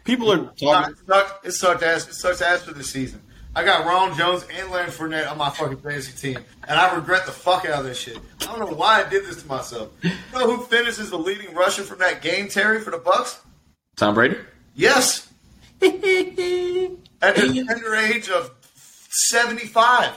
people 0.05 0.33
are 0.33 0.53
talking. 0.59 0.95
It 0.95 1.07
sucked, 1.07 1.47
it 1.47 1.53
sucked 1.53 1.83
ass. 1.83 2.09
It 2.09 2.15
sucks 2.15 2.41
ass 2.41 2.63
for 2.63 2.73
the 2.73 2.85
season. 2.85 3.21
I 3.57 3.65
got 3.65 3.87
Ron 3.87 4.15
Jones 4.19 4.45
and 4.55 4.71
Leonard 4.71 4.93
Fournette 4.93 5.31
on 5.31 5.39
my 5.39 5.49
fucking 5.49 5.79
fantasy 5.79 6.13
team, 6.13 6.45
and 6.69 6.79
I 6.79 6.95
regret 6.95 7.25
the 7.25 7.33
fuck 7.33 7.65
out 7.65 7.81
of 7.81 7.85
this 7.87 7.99
shit. 7.99 8.19
I 8.43 8.45
don't 8.45 8.61
know 8.61 8.77
why 8.77 9.03
I 9.03 9.09
did 9.09 9.25
this 9.25 9.41
to 9.41 9.49
myself. 9.49 9.91
You 10.03 10.11
know 10.35 10.57
who 10.57 10.63
finishes 10.65 11.09
the 11.09 11.17
leading 11.17 11.55
rusher 11.55 11.83
from 11.83 12.01
that 12.01 12.21
game, 12.21 12.49
Terry, 12.49 12.83
for 12.83 12.91
the 12.91 12.99
Bucs? 12.99 13.39
Tom 13.97 14.13
Brady. 14.13 14.37
Yes, 14.75 15.33
at 15.83 16.03
the 16.03 16.99
tender 17.23 17.95
age 17.95 18.29
of 18.29 18.51
seventy-five. 19.09 20.13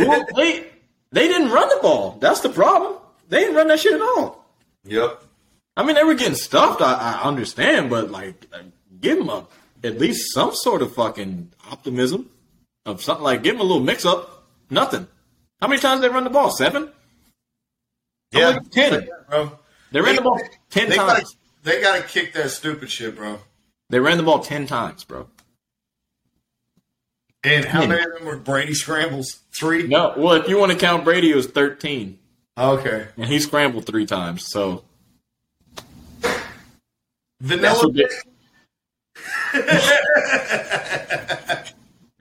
well, 0.00 0.26
they 0.36 0.66
they 1.12 1.26
didn't 1.26 1.50
run 1.50 1.70
the 1.70 1.78
ball. 1.80 2.18
That's 2.20 2.40
the 2.40 2.50
problem. 2.50 3.00
They 3.30 3.40
didn't 3.40 3.56
run 3.56 3.68
that 3.68 3.80
shit 3.80 3.94
at 3.94 4.02
all. 4.02 4.44
Yep. 4.84 5.24
I 5.78 5.82
mean, 5.82 5.94
they 5.94 6.04
were 6.04 6.14
getting 6.14 6.34
stuffed. 6.34 6.82
I, 6.82 6.92
I 6.92 7.22
understand, 7.22 7.88
but 7.88 8.10
like, 8.10 8.46
give 9.00 9.16
them 9.16 9.30
a, 9.30 9.46
at 9.82 9.98
least 9.98 10.34
some 10.34 10.54
sort 10.54 10.82
of 10.82 10.94
fucking 10.94 11.50
optimism 11.70 12.28
of 12.86 13.02
something. 13.02 13.24
Like, 13.24 13.42
give 13.42 13.54
him 13.54 13.60
a 13.60 13.64
little 13.64 13.82
mix 13.82 14.04
up. 14.04 14.46
Nothing. 14.70 15.06
How 15.60 15.68
many 15.68 15.80
times 15.80 16.00
they 16.00 16.08
run 16.08 16.24
the 16.24 16.30
ball? 16.30 16.50
Seven. 16.50 16.90
Yeah, 18.32 18.58
10. 18.70 19.08
bro. 19.28 19.58
They 19.92 20.00
ran 20.00 20.16
the 20.16 20.22
ball 20.22 20.40
ten 20.70 20.88
They 20.88 20.96
times. 20.96 21.12
gotta, 21.12 21.26
they 21.62 21.80
gotta 21.80 22.02
kick 22.02 22.32
that 22.32 22.50
stupid 22.50 22.90
shit, 22.90 23.14
bro. 23.14 23.38
They 23.90 24.00
ran 24.00 24.16
the 24.16 24.24
ball 24.24 24.40
ten 24.40 24.66
times, 24.66 25.04
bro. 25.04 25.28
And 27.44 27.64
how 27.64 27.86
many 27.86 28.02
of 28.02 28.12
them 28.14 28.24
were 28.24 28.36
Brady 28.38 28.74
scrambles? 28.74 29.40
Three. 29.52 29.86
No, 29.86 30.14
well, 30.16 30.32
if 30.34 30.48
you 30.48 30.58
want 30.58 30.72
to 30.72 30.78
count 30.78 31.04
Brady, 31.04 31.30
it 31.30 31.36
was 31.36 31.46
thirteen, 31.46 32.18
Okay. 32.58 33.06
and 33.16 33.26
he 33.26 33.38
scrambled 33.38 33.86
three 33.86 34.06
times. 34.06 34.50
So 34.50 34.82
Vanilla. 37.40 37.84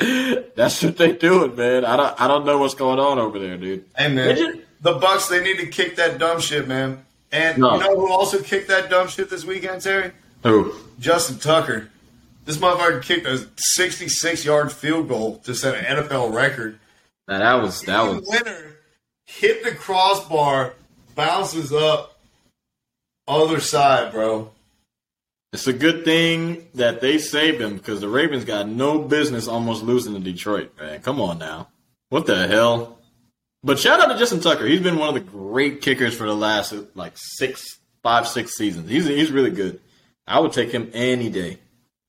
That's 0.56 0.82
what 0.84 0.98
they- 0.98 1.12
that's 1.12 1.14
what 1.14 1.20
doing, 1.20 1.56
man. 1.56 1.86
I 1.86 1.96
don't, 1.98 2.22
I 2.22 2.28
don't 2.28 2.46
know 2.46 2.58
what's 2.58 2.76
going 2.76 3.00
on 3.00 3.20
over 3.20 3.40
there, 3.40 3.58
dude. 3.58 3.86
Hey 3.98 4.10
man, 4.14 4.36
just- 4.36 4.60
the 4.82 5.00
Bucs 5.00 5.30
they 5.30 5.44
need 5.44 5.58
to 5.60 5.68
kick 5.68 5.96
that 5.96 6.18
dumb 6.20 6.40
shit, 6.42 6.68
man. 6.68 7.06
And 7.32 7.58
No. 7.60 7.74
you 7.76 7.80
know 7.80 7.96
who 7.96 8.12
also 8.12 8.42
kicked 8.42 8.68
that 8.68 8.90
dumb 8.90 9.08
shit 9.08 9.30
this 9.30 9.44
weekend, 9.46 9.82
Terry? 9.82 10.12
Who? 10.44 10.74
Justin 11.00 11.40
Tucker. 11.40 11.90
This 12.46 12.58
motherfucker 12.58 13.02
kicked 13.02 13.26
a 13.26 13.48
66 13.58 14.44
yard 14.46 14.72
field 14.72 15.08
goal 15.08 15.38
to 15.46 15.56
set 15.56 15.76
an 15.76 15.86
NFL 15.86 16.34
record. 16.34 16.78
Nah, 17.28 17.40
that 17.40 17.54
was 17.64 17.82
that 17.84 18.04
The 18.04 18.14
was 18.20 18.28
winner 18.28 18.76
hit 19.26 19.64
the 19.64 19.72
crossbar, 19.72 20.74
bounces 21.16 21.72
up, 21.72 22.20
other 23.28 23.60
side, 23.62 24.12
bro. 24.12 24.52
It's 25.54 25.68
a 25.68 25.74
good 25.74 26.04
thing 26.04 26.68
that 26.74 27.00
they 27.00 27.20
saved 27.20 27.62
him 27.62 27.78
because 27.78 28.02
the 28.02 28.10
Ravens 28.10 28.44
got 28.44 28.68
no 28.68 28.98
business 28.98 29.48
almost 29.48 29.84
losing 29.84 30.16
to 30.16 30.20
Detroit, 30.20 30.74
man. 30.80 31.00
Come 31.02 31.22
on 31.22 31.38
now. 31.38 31.70
What 32.10 32.26
the 32.26 32.48
hell? 32.48 32.98
But 33.64 33.78
shout 33.78 34.00
out 34.02 34.12
to 34.12 34.18
Justin 34.18 34.42
Tucker. 34.42 34.66
He's 34.66 34.82
been 34.82 34.98
one 34.98 35.10
of 35.10 35.14
the 35.14 35.20
great 35.32 35.82
kickers 35.82 36.16
for 36.18 36.26
the 36.26 36.36
last 36.36 36.74
like 36.96 37.14
six, 37.16 37.80
five, 38.02 38.28
six 38.28 38.58
seasons. 38.58 38.90
He's 38.90 39.06
he's 39.06 39.32
really 39.32 39.52
good. 39.52 39.80
I 40.26 40.40
would 40.40 40.54
take 40.54 40.72
him 40.72 40.90
any 40.92 41.30
day, 41.30 41.60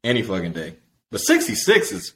any 0.03 0.23
fucking 0.23 0.53
day. 0.53 0.77
But 1.11 1.21
sixty 1.21 1.55
six 1.55 1.93
is 1.93 2.15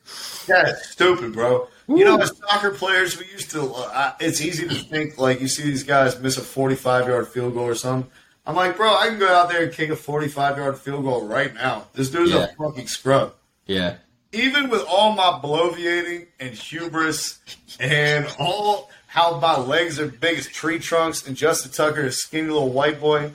Yeah, 0.49 0.75
stupid, 0.81 1.35
bro. 1.35 1.69
You 1.89 2.05
know, 2.05 2.19
as 2.19 2.37
soccer 2.39 2.71
players, 2.71 3.19
we 3.19 3.27
used 3.27 3.51
to. 3.51 3.71
Uh, 3.71 4.15
it's 4.19 4.41
easy 4.41 4.67
to 4.67 4.75
think 4.75 5.19
like 5.19 5.41
you 5.43 5.49
see 5.49 5.63
these 5.63 5.85
guys 5.85 6.19
miss 6.21 6.37
a 6.37 6.43
45 6.43 7.07
yard 7.07 7.29
field 7.29 7.55
goal 7.55 7.65
or 7.65 7.75
something. 7.75 8.11
I'm 8.49 8.57
like, 8.57 8.77
bro, 8.79 8.97
I 8.97 9.09
can 9.09 9.19
go 9.19 9.29
out 9.29 9.51
there 9.51 9.63
and 9.63 9.73
kick 9.73 9.91
a 9.91 9.97
45 9.97 10.57
yard 10.57 10.79
field 10.79 11.05
goal 11.05 11.27
right 11.27 11.55
now. 11.55 11.87
This 11.93 12.09
dude's 12.11 12.33
Yeah. 12.33 12.45
a 12.47 12.49
fucking 12.57 12.89
scrub. 12.89 13.35
yeah. 13.67 13.97
Even 14.33 14.69
with 14.69 14.83
all 14.87 15.13
my 15.13 15.39
bloviating 15.43 16.27
and 16.39 16.51
hubris 16.55 17.39
and 17.81 18.27
all 18.39 18.91
how 19.07 19.39
my 19.41 19.57
legs 19.59 19.99
are 19.99 20.07
big 20.09 20.39
as 20.39 20.47
tree 20.47 20.79
trunks 20.79 21.27
and 21.27 21.35
Justin 21.37 21.73
Tucker 21.73 22.03
is 22.03 22.21
skinny 22.23 22.49
little 22.49 22.69
white 22.71 23.01
boy, 23.01 23.33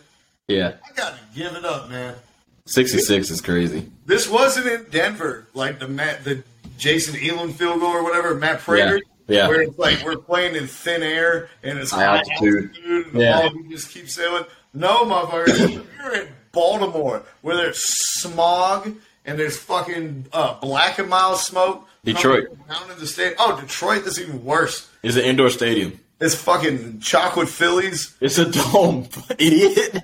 Yeah. 0.48 0.74
I 0.88 0.92
gotta 0.96 1.18
give 1.36 1.54
it 1.56 1.66
up, 1.66 1.90
man. 1.90 2.14
Sixty 2.68 3.00
six 3.00 3.30
is 3.32 3.42
crazy. 3.42 3.90
This 4.06 4.30
wasn't 4.30 4.68
in 4.68 4.86
Denver, 4.92 5.48
like 5.56 5.80
the 5.80 5.88
Matt, 5.88 6.24
the 6.26 6.44
Jason 6.78 7.16
Elam 7.24 7.54
field 7.54 7.80
goal 7.80 7.90
or 7.92 8.04
whatever, 8.04 8.36
Matt 8.36 8.60
Prater. 8.60 9.02
Yeah, 9.28 9.38
yeah. 9.38 9.48
Where 9.48 9.62
it's 9.64 9.78
like 9.80 10.04
we're 10.06 10.18
playing 10.18 10.56
in 10.56 10.68
thin 10.68 11.02
air 11.02 11.50
and 11.64 11.80
it's 11.80 11.90
High 11.92 12.04
altitude. 12.06 12.70
altitude, 12.76 13.06
and 13.08 13.14
the 13.16 13.20
Yeah. 13.20 13.42
ball 13.42 13.52
we 13.56 13.70
just 13.70 13.90
keep 13.90 14.10
sailing. 14.10 14.46
No, 14.74 15.06
motherfucker, 15.06 15.86
you're 15.98 16.16
in 16.16 16.28
Baltimore 16.52 17.24
where 17.42 17.56
there's 17.56 17.78
smog 17.84 18.96
and 19.26 19.40
there's 19.40 19.58
fucking 19.58 20.28
uh, 20.34 20.60
black 20.60 21.00
and 21.00 21.10
mild 21.10 21.38
smoke. 21.40 21.88
Detroit. 22.04 22.48
down 22.68 22.92
in 22.92 23.00
the 23.00 23.08
state. 23.08 23.36
Oh, 23.40 23.60
Detroit, 23.60 24.04
that's 24.04 24.20
even 24.20 24.44
worse. 24.44 24.90
It's 25.04 25.16
an 25.16 25.24
indoor 25.24 25.50
stadium. 25.50 26.00
It's 26.20 26.36
fucking 26.36 27.00
chocolate 27.00 27.50
Phillies. 27.50 28.16
It's 28.20 28.38
a 28.38 28.50
dome, 28.50 29.08
idiot. 29.38 29.98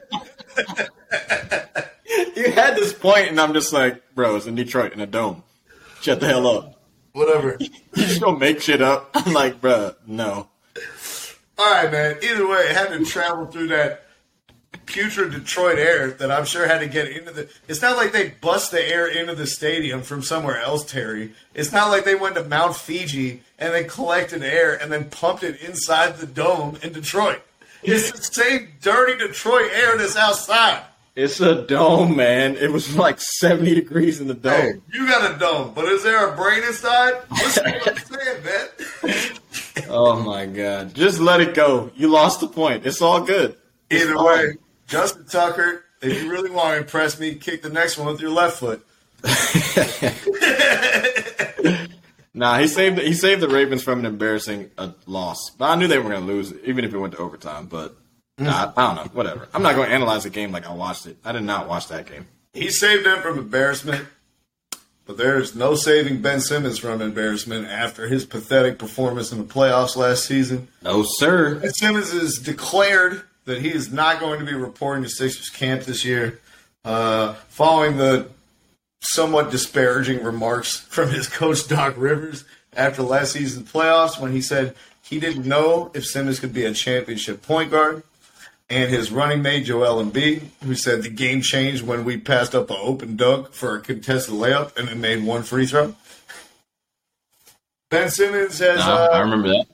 you 2.36 2.52
had 2.52 2.76
this 2.76 2.94
point, 2.94 3.30
and 3.30 3.40
I'm 3.40 3.54
just 3.54 3.74
like, 3.74 4.02
bro, 4.16 4.36
it's 4.36 4.46
in 4.46 4.56
Detroit 4.56 4.94
in 4.94 5.02
a 5.02 5.08
dome. 5.08 5.44
Shut 6.02 6.20
the 6.20 6.28
hell 6.28 6.48
up. 6.48 6.82
Whatever. 7.14 7.58
You 7.96 8.06
just 8.06 8.22
gonna 8.22 8.38
make 8.40 8.62
shit 8.62 8.82
up. 8.82 9.10
I'm 9.14 9.34
like, 9.34 9.60
bro, 9.60 9.94
no. 10.08 10.48
All 11.58 11.74
right, 11.74 11.92
man. 11.92 12.18
Either 12.24 12.48
way, 12.48 12.74
to 12.74 13.04
travel 13.06 13.46
through 13.48 13.68
that 13.70 14.06
putrid 14.86 15.32
Detroit 15.32 15.78
air 15.78 16.12
that 16.12 16.32
I'm 16.32 16.46
sure 16.46 16.68
had 16.68 16.80
to 16.80 16.88
get 16.88 17.08
into 17.08 17.32
the. 17.32 17.50
It's 17.68 17.82
not 17.82 17.98
like 17.98 18.12
they 18.12 18.30
bust 18.42 18.72
the 18.72 18.86
air 18.86 19.08
into 19.08 19.36
the 19.36 19.48
stadium 19.48 20.02
from 20.02 20.22
somewhere 20.22 20.60
else, 20.60 20.84
Terry. 20.86 21.34
It's 21.54 21.72
not 21.72 21.90
like 21.90 22.06
they 22.06 22.16
went 22.16 22.36
to 22.36 22.44
Mount 22.44 22.76
Fiji 22.76 23.42
and 23.58 23.74
they 23.74 23.84
collected 23.84 24.44
air 24.44 24.76
and 24.82 24.92
then 24.92 25.10
pumped 25.10 25.44
it 25.44 25.62
inside 25.62 26.18
the 26.18 26.28
dome 26.28 26.78
in 26.82 26.94
Detroit. 26.94 27.42
It's 27.84 28.12
the 28.12 28.22
same 28.22 28.70
dirty 28.82 29.18
Detroit 29.18 29.72
air 29.74 29.98
that's 29.98 30.16
outside. 30.18 30.84
It's 31.16 31.42
a 31.42 31.66
dome, 31.66 32.16
man. 32.16 32.56
It 32.56 32.72
was 32.72 32.96
like 32.96 33.20
70 33.20 33.76
degrees 33.76 34.22
in 34.22 34.28
the 34.28 34.34
dome. 34.34 34.54
Hey, 34.54 34.74
you 34.94 35.08
got 35.08 35.36
a 35.36 35.38
dome, 35.38 35.74
but 35.74 35.86
is 35.86 36.04
there 36.04 36.32
a 36.32 36.36
brain 36.36 36.64
inside? 36.64 37.14
Listen 37.32 37.66
what 37.66 37.88
I'm 37.90 37.98
saying, 37.98 38.44
man. 38.44 39.30
Oh 39.92 40.22
my 40.22 40.46
god. 40.46 40.94
Just 40.94 41.20
let 41.20 41.42
it 41.42 41.56
go. 41.56 41.90
You 41.96 42.10
lost 42.10 42.42
the 42.42 42.48
point. 42.48 42.86
It's 42.86 43.02
all 43.02 43.22
good. 43.22 43.56
Either 43.92 44.24
way, 44.24 44.54
Justin 44.88 45.26
Tucker, 45.26 45.84
if 46.02 46.22
you 46.22 46.32
really 46.32 46.50
want 46.50 46.76
to 46.76 46.82
impress 46.82 47.20
me, 47.20 47.36
kick 47.36 47.62
the 47.62 47.70
next 47.70 47.98
one 47.98 48.08
with 48.08 48.22
your 48.22 48.32
left 48.32 48.60
foot. 48.60 48.86
Nah, 52.40 52.60
he 52.60 52.68
saved 52.68 53.00
he 53.00 53.14
saved 53.14 53.42
the 53.42 53.50
Ravens 53.50 53.84
from 53.84 54.00
an 54.00 54.06
embarrassing 54.06 54.72
uh, 54.78 54.92
loss. 55.08 55.50
But 55.58 55.72
I 55.72 55.76
knew 55.76 55.88
they 55.88 55.98
were 55.98 56.10
going 56.10 56.22
to 56.22 56.26
lose, 56.26 56.54
even 56.64 56.86
if 56.86 56.94
it 56.94 56.98
went 56.98 57.14
to 57.16 57.20
overtime. 57.20 57.66
But 57.66 57.96
nah, 58.38 58.72
I 58.78 58.88
don't 58.88 58.96
know. 58.96 59.12
Whatever. 59.14 59.50
I'm 59.54 59.64
not 59.64 59.76
going 59.76 59.90
to 59.90 59.94
analyze 59.94 60.24
the 60.24 60.30
game 60.30 60.52
like 60.52 60.66
I 60.66 60.74
watched 60.74 61.06
it. 61.06 61.18
I 61.26 61.32
did 61.32 61.44
not 61.44 61.68
watch 61.68 61.88
that 61.90 62.06
game. 62.06 62.28
He 62.54 62.70
saved 62.70 63.06
them 63.06 63.22
from 63.22 63.38
embarrassment, 63.38 64.08
but 65.06 65.18
there's 65.18 65.56
no 65.56 65.76
saving 65.76 66.22
Ben 66.22 66.40
Simmons 66.40 66.80
from 66.80 67.02
embarrassment 67.02 67.68
after 67.68 68.08
his 68.08 68.26
pathetic 68.26 68.80
performance 68.80 69.32
in 69.32 69.40
the 69.40 69.44
playoffs 69.44 69.98
last 69.98 70.26
season. 70.26 70.70
No, 70.82 71.04
sir. 71.06 71.56
Ben 71.56 71.74
Simmons 71.74 72.14
has 72.14 72.38
declared 72.38 73.24
that 73.50 73.62
he 73.62 73.74
is 73.74 73.92
not 73.92 74.20
going 74.20 74.40
to 74.40 74.46
be 74.46 74.54
reporting 74.54 75.04
to 75.04 75.10
Sixers 75.10 75.50
camp 75.50 75.82
this 75.84 76.06
year, 76.06 76.40
uh, 76.86 77.34
following 77.50 77.98
the 77.98 78.28
somewhat 79.02 79.50
disparaging 79.50 80.24
remarks 80.24 80.78
from 80.78 81.10
his 81.10 81.28
coach 81.28 81.68
Doc 81.68 81.96
Rivers 81.98 82.46
after 82.76 83.02
last 83.02 83.32
season's 83.34 83.72
playoffs 83.72 84.20
when 84.22 84.32
he 84.32 84.40
said 84.42 84.76
he 85.02 85.20
didn't 85.20 85.46
know 85.48 85.90
if 85.96 86.06
Simmons 86.06 86.40
could 86.40 86.54
be 86.54 86.64
a 86.66 86.74
championship 86.74 87.42
point 87.42 87.72
guard. 87.72 88.04
And 88.70 88.92
his 88.92 89.12
running 89.12 89.42
mate 89.42 89.66
Joel 89.66 90.04
Embiid, 90.06 90.44
who 90.64 90.76
said 90.76 91.02
the 91.02 91.10
game 91.10 91.42
changed 91.42 91.82
when 91.82 92.04
we 92.06 92.18
passed 92.18 92.54
up 92.54 92.70
an 92.70 92.78
open 92.80 93.16
dunk 93.16 93.52
for 93.52 93.76
a 93.76 93.80
contested 93.82 94.36
layup 94.36 94.78
and 94.78 94.88
then 94.88 95.02
made 95.02 95.24
one 95.24 95.42
free 95.42 95.66
throw. 95.66 95.96
Ben 97.90 98.12
Simmons 98.12 98.60
has 98.60 98.78
Nah, 98.78 99.06
uh, 99.06 99.10
I 99.14 99.20
remember 99.22 99.48
that. 99.48 99.66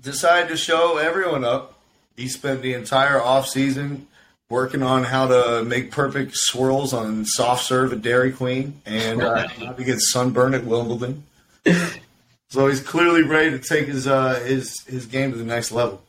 decided 0.00 0.48
to 0.50 0.56
show 0.56 0.98
everyone 0.98 1.42
up. 1.44 1.73
He 2.16 2.28
spent 2.28 2.62
the 2.62 2.74
entire 2.74 3.18
offseason 3.18 4.02
working 4.48 4.82
on 4.82 5.04
how 5.04 5.26
to 5.26 5.64
make 5.64 5.90
perfect 5.90 6.36
swirls 6.36 6.92
on 6.92 7.24
soft 7.24 7.64
serve 7.64 7.92
at 7.92 8.02
Dairy 8.02 8.32
Queen 8.32 8.80
and 8.86 9.22
uh, 9.22 9.48
how 9.58 9.72
to 9.72 9.84
get 9.84 10.00
sunburned 10.00 10.54
at 10.54 10.64
Wimbledon. 10.64 11.24
so 12.50 12.68
he's 12.68 12.80
clearly 12.80 13.22
ready 13.22 13.50
to 13.50 13.58
take 13.58 13.86
his 13.86 14.06
uh, 14.06 14.40
his 14.44 14.80
his 14.86 15.06
game 15.06 15.32
to 15.32 15.38
the 15.38 15.44
next 15.44 15.72
level. 15.72 16.02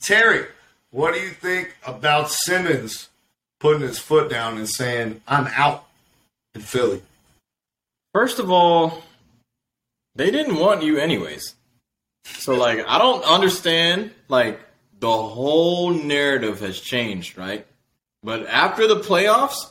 Terry, 0.00 0.46
what 0.90 1.14
do 1.14 1.20
you 1.20 1.30
think 1.30 1.74
about 1.86 2.30
Simmons 2.30 3.08
putting 3.60 3.82
his 3.82 3.98
foot 3.98 4.28
down 4.28 4.58
and 4.58 4.68
saying, 4.68 5.22
"I'm 5.26 5.46
out 5.54 5.86
in 6.54 6.60
Philly"? 6.60 7.02
First 8.12 8.38
of 8.38 8.50
all, 8.50 9.02
they 10.14 10.30
didn't 10.30 10.56
want 10.56 10.82
you 10.82 10.98
anyways. 10.98 11.54
So 12.24 12.54
like 12.54 12.84
I 12.86 12.98
don't 12.98 13.24
understand 13.24 14.10
like 14.28 14.60
the 15.02 15.10
whole 15.10 15.92
narrative 15.92 16.60
has 16.60 16.78
changed, 16.78 17.36
right? 17.36 17.66
But 18.22 18.46
after 18.46 18.86
the 18.86 19.00
playoffs, 19.00 19.66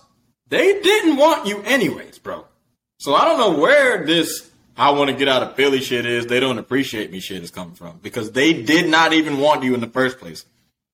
they 0.50 0.82
didn't 0.82 1.16
want 1.16 1.48
you 1.48 1.62
anyways, 1.62 2.20
bro. 2.20 2.46
So 3.00 3.16
I 3.16 3.24
don't 3.24 3.40
know 3.40 3.58
where 3.58 4.06
this 4.06 4.52
I 4.76 4.92
want 4.92 5.10
to 5.10 5.16
get 5.16 5.30
out 5.30 5.42
of 5.42 5.56
Philly 5.56 5.80
shit 5.80 6.06
is. 6.06 6.26
They 6.26 6.42
don't 6.42 6.58
appreciate 6.58 7.14
me 7.14 7.22
shit 7.22 7.44
is 7.44 7.50
coming 7.50 7.76
from 7.76 8.00
because 8.02 8.34
they 8.34 8.62
did 8.62 8.90
not 8.90 9.14
even 9.14 9.40
want 9.40 9.64
you 9.64 9.74
in 9.74 9.80
the 9.80 9.88
first 9.88 10.20
place. 10.20 10.46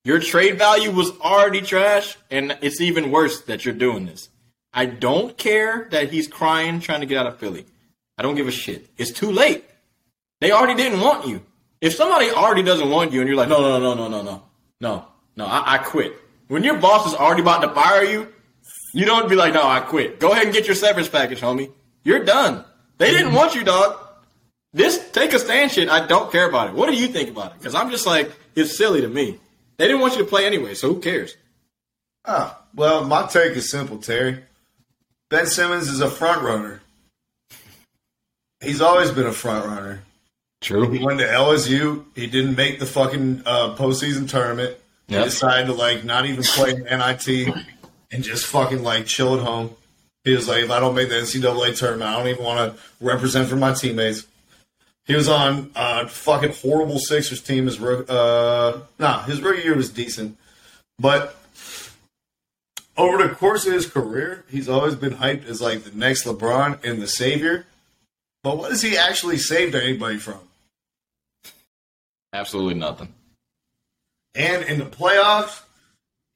Your 0.04 0.20
trade 0.20 0.56
value 0.56 0.92
was 0.92 1.10
already 1.18 1.60
trash, 1.60 2.16
and 2.30 2.56
it's 2.60 2.80
even 2.80 3.10
worse 3.10 3.42
that 3.42 3.64
you're 3.64 3.74
doing 3.74 4.06
this. 4.06 4.28
I 4.72 4.86
don't 4.86 5.36
care 5.36 5.88
that 5.90 6.12
he's 6.12 6.28
crying 6.28 6.78
trying 6.78 7.00
to 7.00 7.06
get 7.06 7.18
out 7.18 7.26
of 7.26 7.38
Philly. 7.38 7.66
I 8.16 8.22
don't 8.22 8.36
give 8.36 8.46
a 8.46 8.52
shit. 8.52 8.88
It's 8.96 9.10
too 9.10 9.32
late. 9.32 9.64
They 10.40 10.52
already 10.52 10.76
didn't 10.80 11.00
want 11.00 11.26
you. 11.26 11.42
If 11.80 11.94
somebody 11.94 12.30
already 12.30 12.62
doesn't 12.62 12.90
want 12.90 13.12
you 13.12 13.20
and 13.20 13.28
you're 13.28 13.36
like, 13.36 13.48
no, 13.48 13.60
no, 13.60 13.78
no, 13.78 13.94
no, 13.94 14.08
no, 14.08 14.22
no, 14.22 14.42
no, 14.80 15.06
no, 15.36 15.46
I, 15.46 15.74
I 15.74 15.78
quit. 15.78 16.14
When 16.48 16.64
your 16.64 16.78
boss 16.78 17.06
is 17.06 17.14
already 17.14 17.42
about 17.42 17.62
to 17.62 17.68
fire 17.68 18.02
you, 18.04 18.28
you 18.92 19.04
don't 19.04 19.28
be 19.28 19.36
like, 19.36 19.54
no, 19.54 19.62
I 19.62 19.80
quit. 19.80 20.18
Go 20.18 20.32
ahead 20.32 20.44
and 20.44 20.52
get 20.52 20.66
your 20.66 20.74
severance 20.74 21.08
package, 21.08 21.40
homie. 21.40 21.70
You're 22.04 22.24
done. 22.24 22.64
They 22.96 23.10
didn't 23.10 23.34
want 23.34 23.54
you, 23.54 23.64
dog. 23.64 23.98
This 24.72 25.10
take 25.12 25.32
a 25.32 25.38
stand 25.38 25.70
shit, 25.70 25.88
I 25.88 26.06
don't 26.06 26.30
care 26.32 26.48
about 26.48 26.68
it. 26.68 26.74
What 26.74 26.90
do 26.90 26.96
you 26.96 27.08
think 27.08 27.30
about 27.30 27.52
it? 27.52 27.58
Because 27.58 27.74
I'm 27.74 27.90
just 27.90 28.06
like, 28.06 28.32
it's 28.54 28.76
silly 28.76 29.00
to 29.00 29.08
me. 29.08 29.38
They 29.76 29.86
didn't 29.86 30.00
want 30.00 30.16
you 30.16 30.24
to 30.24 30.28
play 30.28 30.46
anyway, 30.46 30.74
so 30.74 30.92
who 30.92 31.00
cares? 31.00 31.36
Ah, 32.24 32.60
well, 32.74 33.04
my 33.04 33.26
take 33.26 33.52
is 33.52 33.70
simple, 33.70 33.98
Terry. 33.98 34.42
Ben 35.30 35.46
Simmons 35.46 35.88
is 35.88 36.00
a 36.00 36.10
front 36.10 36.42
runner. 36.42 36.80
He's 38.60 38.80
always 38.80 39.10
been 39.10 39.26
a 39.26 39.32
front 39.32 39.66
runner. 39.66 40.02
He 40.60 40.66
True. 40.66 41.04
went 41.04 41.20
to 41.20 41.26
LSU. 41.26 42.04
He 42.14 42.26
didn't 42.26 42.56
make 42.56 42.78
the 42.78 42.86
fucking 42.86 43.42
uh, 43.46 43.76
postseason 43.76 44.28
tournament. 44.28 44.76
He 45.06 45.14
decided 45.14 45.66
to 45.68 45.72
like 45.72 46.04
not 46.04 46.26
even 46.26 46.42
play 46.42 46.72
in 46.72 46.82
NIT 46.82 47.54
and 48.10 48.22
just 48.22 48.46
fucking 48.46 48.82
like 48.82 49.06
chill 49.06 49.38
at 49.38 49.44
home. 49.44 49.70
He 50.24 50.34
was 50.34 50.48
like, 50.48 50.64
if 50.64 50.70
I 50.70 50.80
don't 50.80 50.94
make 50.94 51.08
the 51.08 51.14
NCAA 51.14 51.78
tournament, 51.78 52.10
I 52.10 52.18
don't 52.18 52.28
even 52.28 52.44
want 52.44 52.76
to 52.76 52.82
represent 53.00 53.48
for 53.48 53.56
my 53.56 53.72
teammates. 53.72 54.26
He 55.06 55.14
was 55.14 55.28
on 55.28 55.70
a 55.74 56.06
fucking 56.06 56.52
horrible 56.52 56.98
Sixers 56.98 57.40
team. 57.40 57.64
His 57.64 57.80
uh, 57.80 58.82
nah, 58.98 59.22
his 59.22 59.40
rookie 59.40 59.62
year 59.62 59.74
was 59.74 59.88
decent, 59.88 60.36
but 60.98 61.36
over 62.98 63.26
the 63.26 63.34
course 63.34 63.64
of 63.64 63.72
his 63.72 63.86
career, 63.86 64.44
he's 64.50 64.68
always 64.68 64.96
been 64.96 65.14
hyped 65.14 65.46
as 65.46 65.62
like 65.62 65.84
the 65.84 65.96
next 65.96 66.24
LeBron 66.24 66.84
and 66.84 67.00
the 67.00 67.06
savior. 67.06 67.64
But 68.42 68.58
what 68.58 68.70
has 68.70 68.82
he 68.82 68.98
actually 68.98 69.38
saved 69.38 69.74
anybody 69.74 70.18
from? 70.18 70.40
Absolutely 72.32 72.74
nothing. 72.74 73.14
And 74.34 74.62
in 74.64 74.78
the 74.78 74.84
playoffs, 74.84 75.62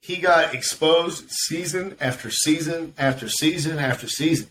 he 0.01 0.16
got 0.16 0.55
exposed 0.55 1.30
season 1.30 1.97
after 2.01 2.30
season 2.30 2.95
after 2.99 3.28
season 3.28 3.78
after 3.78 4.09
season. 4.09 4.49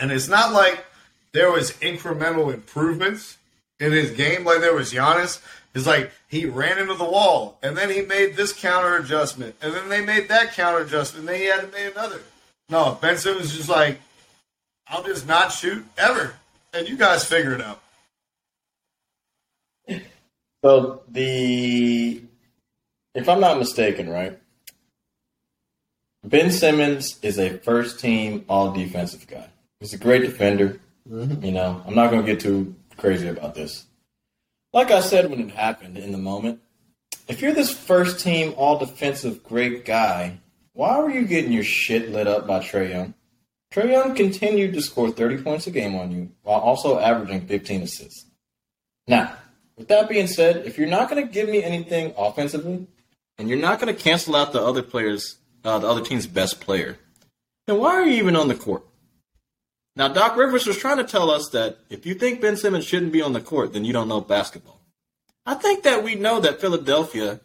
And 0.00 0.10
it's 0.10 0.28
not 0.28 0.52
like 0.52 0.84
there 1.32 1.50
was 1.50 1.72
incremental 1.72 2.52
improvements 2.52 3.36
in 3.78 3.92
his 3.92 4.10
game 4.12 4.44
like 4.44 4.60
there 4.60 4.74
was 4.74 4.92
Giannis. 4.92 5.40
It's 5.74 5.86
like 5.86 6.10
he 6.28 6.46
ran 6.46 6.78
into 6.78 6.94
the 6.94 7.04
wall 7.04 7.58
and 7.62 7.76
then 7.76 7.90
he 7.90 8.02
made 8.02 8.36
this 8.36 8.52
counter 8.52 8.96
adjustment 8.96 9.54
and 9.60 9.74
then 9.74 9.88
they 9.88 10.04
made 10.04 10.28
that 10.28 10.54
counter 10.54 10.80
adjustment 10.80 11.20
and 11.20 11.28
then 11.28 11.40
he 11.40 11.46
had 11.46 11.60
to 11.60 11.66
make 11.68 11.94
another. 11.94 12.20
No, 12.68 12.98
Ben 13.00 13.16
Simmons 13.16 13.46
is 13.46 13.56
just 13.56 13.68
like, 13.68 14.00
I'll 14.88 15.02
just 15.02 15.26
not 15.26 15.52
shoot 15.52 15.84
ever. 15.98 16.34
And 16.72 16.88
you 16.88 16.96
guys 16.96 17.24
figure 17.24 17.52
it 17.52 17.60
out. 17.60 17.82
So 20.62 21.02
the, 21.08 22.22
if 23.14 23.28
I'm 23.28 23.40
not 23.40 23.58
mistaken, 23.58 24.08
right, 24.08 24.38
Ben 26.22 26.50
Simmons 26.50 27.18
is 27.22 27.38
a 27.38 27.58
first 27.58 27.98
team 27.98 28.44
all 28.48 28.72
defensive 28.72 29.26
guy. 29.26 29.48
He's 29.80 29.94
a 29.94 29.98
great 29.98 30.22
defender. 30.22 30.80
Mm-hmm. 31.08 31.44
You 31.44 31.52
know, 31.52 31.82
I'm 31.86 31.94
not 31.94 32.10
going 32.10 32.24
to 32.24 32.30
get 32.30 32.40
too 32.40 32.74
crazy 32.98 33.28
about 33.28 33.54
this. 33.54 33.86
Like 34.72 34.90
I 34.90 35.00
said 35.00 35.30
when 35.30 35.40
it 35.40 35.50
happened 35.50 35.96
in 35.96 36.12
the 36.12 36.18
moment, 36.18 36.60
if 37.26 37.40
you're 37.40 37.54
this 37.54 37.72
first 37.72 38.20
team 38.20 38.54
all 38.56 38.78
defensive 38.78 39.42
great 39.42 39.84
guy, 39.84 40.38
why 40.74 40.98
were 41.00 41.10
you 41.10 41.26
getting 41.26 41.52
your 41.52 41.64
shit 41.64 42.10
lit 42.10 42.26
up 42.26 42.46
by 42.46 42.60
Trae 42.60 42.90
Young? 42.90 43.14
Trae 43.72 43.90
Young 43.90 44.14
continued 44.14 44.74
to 44.74 44.82
score 44.82 45.10
30 45.10 45.42
points 45.42 45.66
a 45.66 45.70
game 45.70 45.94
on 45.94 46.12
you 46.12 46.30
while 46.42 46.60
also 46.60 46.98
averaging 46.98 47.46
15 47.46 47.82
assists. 47.82 48.26
Now, 49.08 49.34
with 49.80 49.88
that 49.88 50.10
being 50.10 50.26
said, 50.26 50.66
if 50.66 50.76
you're 50.76 50.86
not 50.86 51.08
going 51.08 51.26
to 51.26 51.32
give 51.32 51.48
me 51.48 51.64
anything 51.64 52.12
offensively, 52.18 52.86
and 53.38 53.48
you're 53.48 53.58
not 53.58 53.80
going 53.80 53.92
to 53.92 53.98
cancel 53.98 54.36
out 54.36 54.52
the 54.52 54.60
other 54.60 54.82
players, 54.82 55.38
uh, 55.64 55.78
the 55.78 55.88
other 55.88 56.02
team's 56.02 56.26
best 56.26 56.60
player, 56.60 56.98
then 57.66 57.78
why 57.78 57.92
are 57.92 58.04
you 58.04 58.12
even 58.12 58.36
on 58.36 58.48
the 58.48 58.54
court? 58.54 58.84
Now, 59.96 60.08
Doc 60.08 60.36
Rivers 60.36 60.66
was 60.66 60.76
trying 60.76 60.98
to 60.98 61.04
tell 61.04 61.30
us 61.30 61.48
that 61.54 61.78
if 61.88 62.04
you 62.04 62.12
think 62.12 62.42
Ben 62.42 62.58
Simmons 62.58 62.84
shouldn't 62.84 63.10
be 63.10 63.22
on 63.22 63.32
the 63.32 63.40
court, 63.40 63.72
then 63.72 63.86
you 63.86 63.94
don't 63.94 64.06
know 64.06 64.20
basketball. 64.20 64.82
I 65.46 65.54
think 65.54 65.82
that 65.84 66.04
we 66.04 66.14
know 66.14 66.40
that 66.40 66.60
Philadelphia 66.60 67.40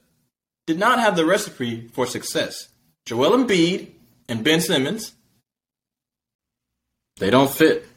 did 0.68 0.78
not 0.78 0.99
have 0.99 1.16
the 1.16 1.26
recipe 1.26 1.88
for 1.88 2.06
success. 2.06 2.68
Joel 3.06 3.32
Embiid 3.32 3.91
and 4.28 4.44
Ben 4.44 4.60
Simmons, 4.60 5.14
they 7.16 7.30
don't 7.30 7.49
fit. 7.49 7.88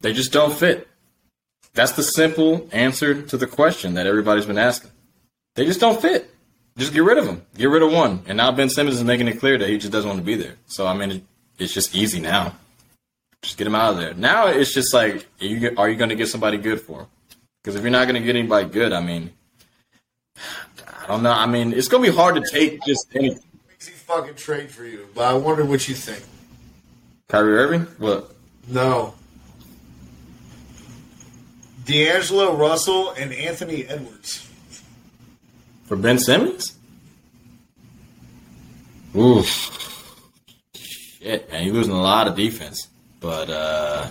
They 0.00 0.12
just 0.12 0.32
don't 0.32 0.52
fit. 0.52 0.88
That's 1.74 1.92
the 1.92 2.02
simple 2.02 2.68
answer 2.72 3.22
to 3.22 3.36
the 3.36 3.46
question 3.46 3.94
that 3.94 4.06
everybody's 4.06 4.46
been 4.46 4.58
asking. 4.58 4.90
They 5.54 5.64
just 5.64 5.80
don't 5.80 6.00
fit. 6.00 6.30
just 6.76 6.92
get 6.92 7.02
rid 7.02 7.18
of 7.18 7.24
them. 7.24 7.42
Get 7.56 7.68
rid 7.68 7.82
of 7.82 7.92
one. 7.92 8.22
And 8.26 8.36
now 8.36 8.52
Ben 8.52 8.68
Simmons 8.68 8.96
is 8.96 9.04
making 9.04 9.28
it 9.28 9.38
clear 9.38 9.58
that 9.58 9.68
he 9.68 9.78
just 9.78 9.92
doesn't 9.92 10.08
want 10.08 10.20
to 10.20 10.24
be 10.26 10.34
there. 10.34 10.56
So 10.66 10.86
I 10.86 10.94
mean, 10.94 11.26
it's 11.58 11.72
just 11.72 11.94
easy 11.94 12.20
now. 12.20 12.54
Just 13.42 13.58
get 13.58 13.66
him 13.66 13.74
out 13.74 13.94
of 13.94 13.98
there. 13.98 14.14
Now 14.14 14.46
it's 14.48 14.72
just 14.72 14.94
like, 14.94 15.26
are 15.40 15.46
you, 15.46 15.74
are 15.76 15.88
you 15.88 15.96
going 15.96 16.10
to 16.10 16.16
get 16.16 16.28
somebody 16.28 16.58
good 16.58 16.80
for 16.80 17.00
him? 17.00 17.06
Because 17.62 17.76
if 17.76 17.82
you're 17.82 17.90
not 17.90 18.06
going 18.06 18.20
to 18.20 18.26
get 18.26 18.36
anybody 18.36 18.68
good, 18.68 18.92
I 18.92 19.00
mean, 19.00 19.32
I 20.36 21.06
don't 21.06 21.22
know. 21.22 21.32
I 21.32 21.46
mean, 21.46 21.72
it's 21.72 21.88
going 21.88 22.04
to 22.04 22.10
be 22.10 22.16
hard 22.16 22.36
to 22.36 22.50
take 22.50 22.82
just 22.84 23.08
anything. 23.14 23.42
Easy 23.80 23.92
fucking 23.92 24.34
trade 24.34 24.70
for 24.70 24.84
you, 24.84 25.08
but 25.14 25.24
I 25.24 25.34
wonder 25.34 25.64
what 25.64 25.88
you 25.88 25.94
think. 25.94 26.24
Kyrie 27.28 27.56
Irving? 27.56 27.82
What? 27.98 28.34
No. 28.68 29.14
D'Angelo 31.84 32.54
Russell 32.56 33.10
and 33.10 33.32
Anthony 33.32 33.84
Edwards. 33.86 34.48
For 35.84 35.96
Ben 35.96 36.18
Simmons? 36.18 36.76
Oof. 39.16 39.78
Shit, 40.74 41.50
man. 41.50 41.64
You're 41.64 41.74
losing 41.74 41.92
a 41.92 42.00
lot 42.00 42.28
of 42.28 42.36
defense. 42.36 42.88
But, 43.20 43.50
uh, 43.50 44.10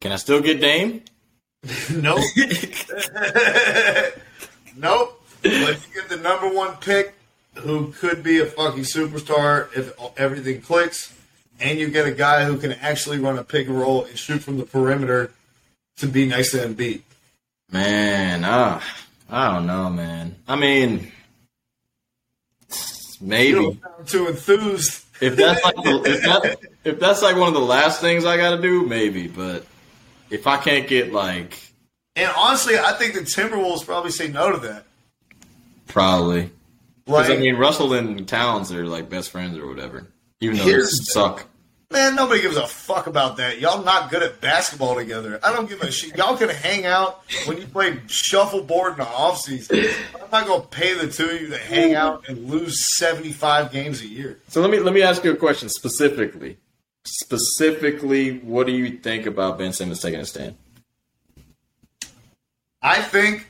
can 0.00 0.12
I 0.12 0.16
still 0.16 0.40
get 0.40 0.60
Dame? 0.60 1.02
Nope. 1.90 2.24
nope. 4.76 5.22
But 5.42 5.52
you 5.52 5.94
get 5.94 6.08
the 6.08 6.16
number 6.22 6.48
one 6.48 6.76
pick 6.76 7.14
who 7.54 7.92
could 7.92 8.22
be 8.22 8.40
a 8.40 8.46
fucking 8.46 8.84
superstar 8.84 9.68
if 9.76 9.92
everything 10.16 10.62
clicks, 10.62 11.12
and 11.58 11.78
you 11.78 11.88
get 11.88 12.06
a 12.06 12.12
guy 12.12 12.44
who 12.44 12.56
can 12.56 12.72
actually 12.72 13.18
run 13.18 13.38
a 13.38 13.44
pick 13.44 13.66
and 13.66 13.78
roll 13.78 14.04
and 14.04 14.18
shoot 14.18 14.42
from 14.42 14.56
the 14.56 14.64
perimeter 14.64 15.32
to 16.00 16.06
be 16.06 16.26
next 16.26 16.52
to 16.52 16.58
Embiid. 16.58 17.02
Man, 17.70 18.44
uh, 18.44 18.80
I 19.28 19.54
don't 19.54 19.66
know, 19.66 19.90
man. 19.90 20.36
I 20.48 20.56
mean, 20.56 21.12
maybe 23.20 23.78
too 24.06 24.26
enthused. 24.28 25.04
if 25.20 25.36
that's 25.36 25.62
like 25.64 25.76
the, 25.76 26.02
if, 26.04 26.22
that, 26.22 26.58
if 26.84 26.98
that's 27.00 27.22
like 27.22 27.36
one 27.36 27.48
of 27.48 27.54
the 27.54 27.60
last 27.60 28.00
things 28.00 28.24
I 28.24 28.36
got 28.36 28.56
to 28.56 28.62
do, 28.62 28.86
maybe. 28.86 29.28
But 29.28 29.66
if 30.30 30.46
I 30.46 30.56
can't 30.56 30.88
get 30.88 31.12
like 31.12 31.58
And 32.16 32.32
honestly, 32.36 32.78
I 32.78 32.92
think 32.92 33.14
the 33.14 33.20
Timberwolves 33.20 33.84
probably 33.84 34.10
say 34.10 34.28
no 34.28 34.50
to 34.52 34.58
that. 34.68 34.84
probably 35.86 36.50
because 37.04 37.28
Like, 37.28 37.38
I 37.38 37.40
mean 37.40 37.56
Russell 37.56 37.92
and 37.94 38.26
Towns 38.26 38.72
are 38.72 38.86
like 38.86 39.08
best 39.08 39.30
friends 39.30 39.58
or 39.58 39.66
whatever, 39.68 40.06
even 40.40 40.56
though 40.58 40.64
they 40.64 40.82
suck. 40.84 41.46
Man, 41.90 42.14
nobody 42.14 42.40
gives 42.40 42.56
a 42.56 42.66
fuck 42.66 43.06
about 43.06 43.36
that. 43.38 43.60
Y'all 43.60 43.82
not 43.82 44.10
good 44.10 44.22
at 44.22 44.40
basketball 44.40 44.94
together. 44.94 45.40
I 45.42 45.52
don't 45.52 45.68
give 45.68 45.80
a 45.82 45.90
shit. 45.90 46.16
Y'all 46.16 46.36
can 46.36 46.48
hang 46.48 46.86
out 46.86 47.22
when 47.46 47.58
you 47.58 47.66
play 47.66 47.98
shuffleboard 48.06 48.92
in 48.92 48.98
the 48.98 49.04
offseason. 49.04 49.92
I'm 50.14 50.30
not 50.30 50.46
gonna 50.46 50.62
pay 50.62 50.94
the 50.94 51.08
two 51.08 51.28
of 51.30 51.40
you 51.40 51.48
to 51.48 51.58
hang 51.58 51.94
out 51.94 52.28
and 52.28 52.48
lose 52.48 52.96
75 52.96 53.72
games 53.72 54.00
a 54.00 54.06
year. 54.06 54.38
So 54.48 54.60
let 54.60 54.70
me 54.70 54.78
let 54.78 54.94
me 54.94 55.02
ask 55.02 55.24
you 55.24 55.32
a 55.32 55.36
question 55.36 55.68
specifically. 55.68 56.58
Specifically, 57.04 58.38
what 58.38 58.66
do 58.66 58.72
you 58.72 58.98
think 58.98 59.26
about 59.26 59.58
Ben 59.58 59.72
Simmons 59.72 60.00
taking 60.00 60.20
a 60.20 60.26
stand? 60.26 60.56
I 62.82 63.02
think 63.02 63.46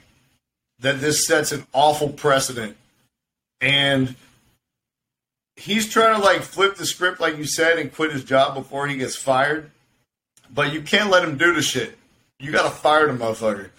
that 0.81 1.01
this 1.01 1.27
sets 1.27 1.53
an 1.53 1.67
awful 1.73 2.09
precedent. 2.09 2.77
And 3.61 4.17
he's 5.61 5.89
trying 5.89 6.19
to 6.19 6.25
like 6.25 6.43
flip 6.43 6.77
the 6.77 6.87
script, 6.87 7.21
like 7.21 7.37
you 7.37 7.45
said, 7.45 7.79
and 7.79 7.93
quit 7.93 8.13
his 8.13 8.25
job 8.25 8.55
before 8.55 8.87
he 8.89 8.97
gets 8.97 9.15
fired. 9.17 9.71
But 10.53 10.73
you 10.73 10.83
can't 10.83 11.11
let 11.11 11.23
him 11.23 11.37
do 11.37 11.55
the 11.55 11.63
shit. 11.63 11.97
You 12.39 12.51
got 12.51 12.65
to 12.65 12.71
fire 12.71 13.07
the 13.07 13.13
motherfucker. 13.13 13.71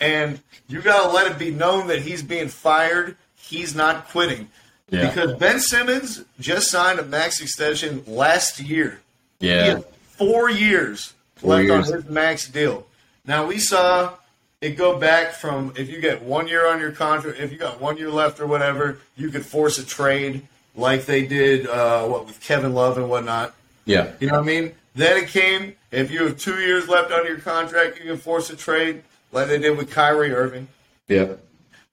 And 0.00 0.40
you 0.68 0.80
got 0.80 1.02
to 1.02 1.08
let 1.14 1.30
it 1.30 1.38
be 1.38 1.50
known 1.50 1.88
that 1.88 2.00
he's 2.00 2.22
being 2.22 2.48
fired. 2.48 3.16
He's 3.34 3.74
not 3.74 4.08
quitting. 4.08 4.48
Yeah. 4.88 5.08
Because 5.08 5.34
Ben 5.34 5.58
Simmons 5.58 6.24
just 6.38 6.70
signed 6.70 7.00
a 7.00 7.04
max 7.04 7.40
extension 7.40 8.04
last 8.06 8.60
year. 8.60 9.00
He 9.40 9.48
Yeah, 9.48 9.80
four 10.16 10.48
years 10.48 11.12
Four 11.36 11.50
left 11.56 11.64
years. 11.64 11.90
on 11.90 11.96
his 12.02 12.10
max 12.10 12.48
deal. 12.48 12.86
Now 13.24 13.46
we 13.46 13.58
saw 13.58 14.14
it 14.60 14.70
go 14.76 14.98
back 14.98 15.32
from 15.34 15.72
if 15.76 15.90
you 15.90 16.00
get 16.00 16.22
one 16.22 16.46
year 16.48 16.66
on 16.68 16.80
your 16.80 16.92
contract, 16.92 17.40
if 17.40 17.50
you 17.52 17.58
got 17.58 17.80
one 17.80 17.96
year 17.98 18.10
left 18.10 18.40
or 18.40 18.46
whatever, 18.46 18.98
you 19.16 19.30
could 19.30 19.44
force 19.44 19.78
a 19.78 19.84
trade 19.84 20.46
like 20.76 21.06
they 21.06 21.26
did 21.26 21.66
uh, 21.66 22.06
what 22.06 22.26
with 22.26 22.40
Kevin 22.40 22.74
Love 22.74 22.98
and 22.98 23.08
whatnot. 23.10 23.54
yeah, 23.84 24.12
You 24.20 24.28
know 24.28 24.34
what 24.34 24.42
I 24.42 24.46
mean? 24.46 24.72
Then 24.94 25.16
it 25.24 25.28
came 25.28 25.74
if 25.90 26.10
you 26.10 26.24
have 26.26 26.38
two 26.38 26.58
years 26.60 26.88
left 26.88 27.12
on 27.12 27.26
your 27.26 27.38
contract, 27.38 27.98
you 27.98 28.04
can 28.04 28.18
force 28.18 28.50
a 28.50 28.56
trade 28.56 29.02
like 29.32 29.48
they 29.48 29.58
did 29.58 29.76
with 29.76 29.90
Kyrie 29.90 30.32
Irving. 30.32 30.68
yeah. 31.08 31.34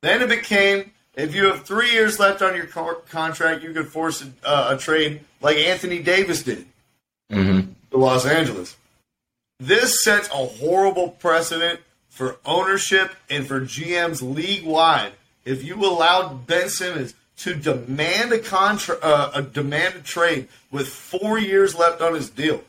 Then 0.01 0.21
it 0.21 0.29
became 0.29 0.91
if 1.15 1.33
you 1.35 1.45
have 1.45 1.63
three 1.65 1.91
years 1.91 2.19
left 2.19 2.41
on 2.41 2.55
your 2.55 2.65
co- 2.65 3.01
contract, 3.09 3.63
you 3.63 3.71
could 3.73 3.87
force 3.87 4.21
a, 4.23 4.27
uh, 4.47 4.75
a 4.75 4.77
trade 4.77 5.21
like 5.41 5.57
Anthony 5.57 5.99
Davis 5.99 6.43
did 6.43 6.65
Mm-hmm. 7.31 7.71
to 7.91 7.97
Los 7.97 8.25
Angeles. 8.25 8.75
This 9.59 10.03
sets 10.03 10.27
a 10.29 10.45
horrible 10.45 11.09
precedent 11.09 11.79
for 12.09 12.37
ownership 12.45 13.11
and 13.29 13.47
for 13.47 13.61
GMs 13.61 14.21
league 14.21 14.65
wide. 14.65 15.13
If 15.45 15.63
you 15.63 15.75
allowed 15.85 16.45
Ben 16.47 16.69
Simmons 16.69 17.13
to 17.43 17.53
demand 17.53 18.31
a 18.31 18.39
contra- 18.39 18.99
uh, 19.01 19.31
a 19.35 19.41
demand 19.41 19.95
a 19.95 19.99
trade 19.99 20.47
with 20.71 20.87
four 20.87 21.37
years 21.37 21.75
left 21.75 22.01
on 22.01 22.13
his 22.13 22.29
deal, 22.29 22.63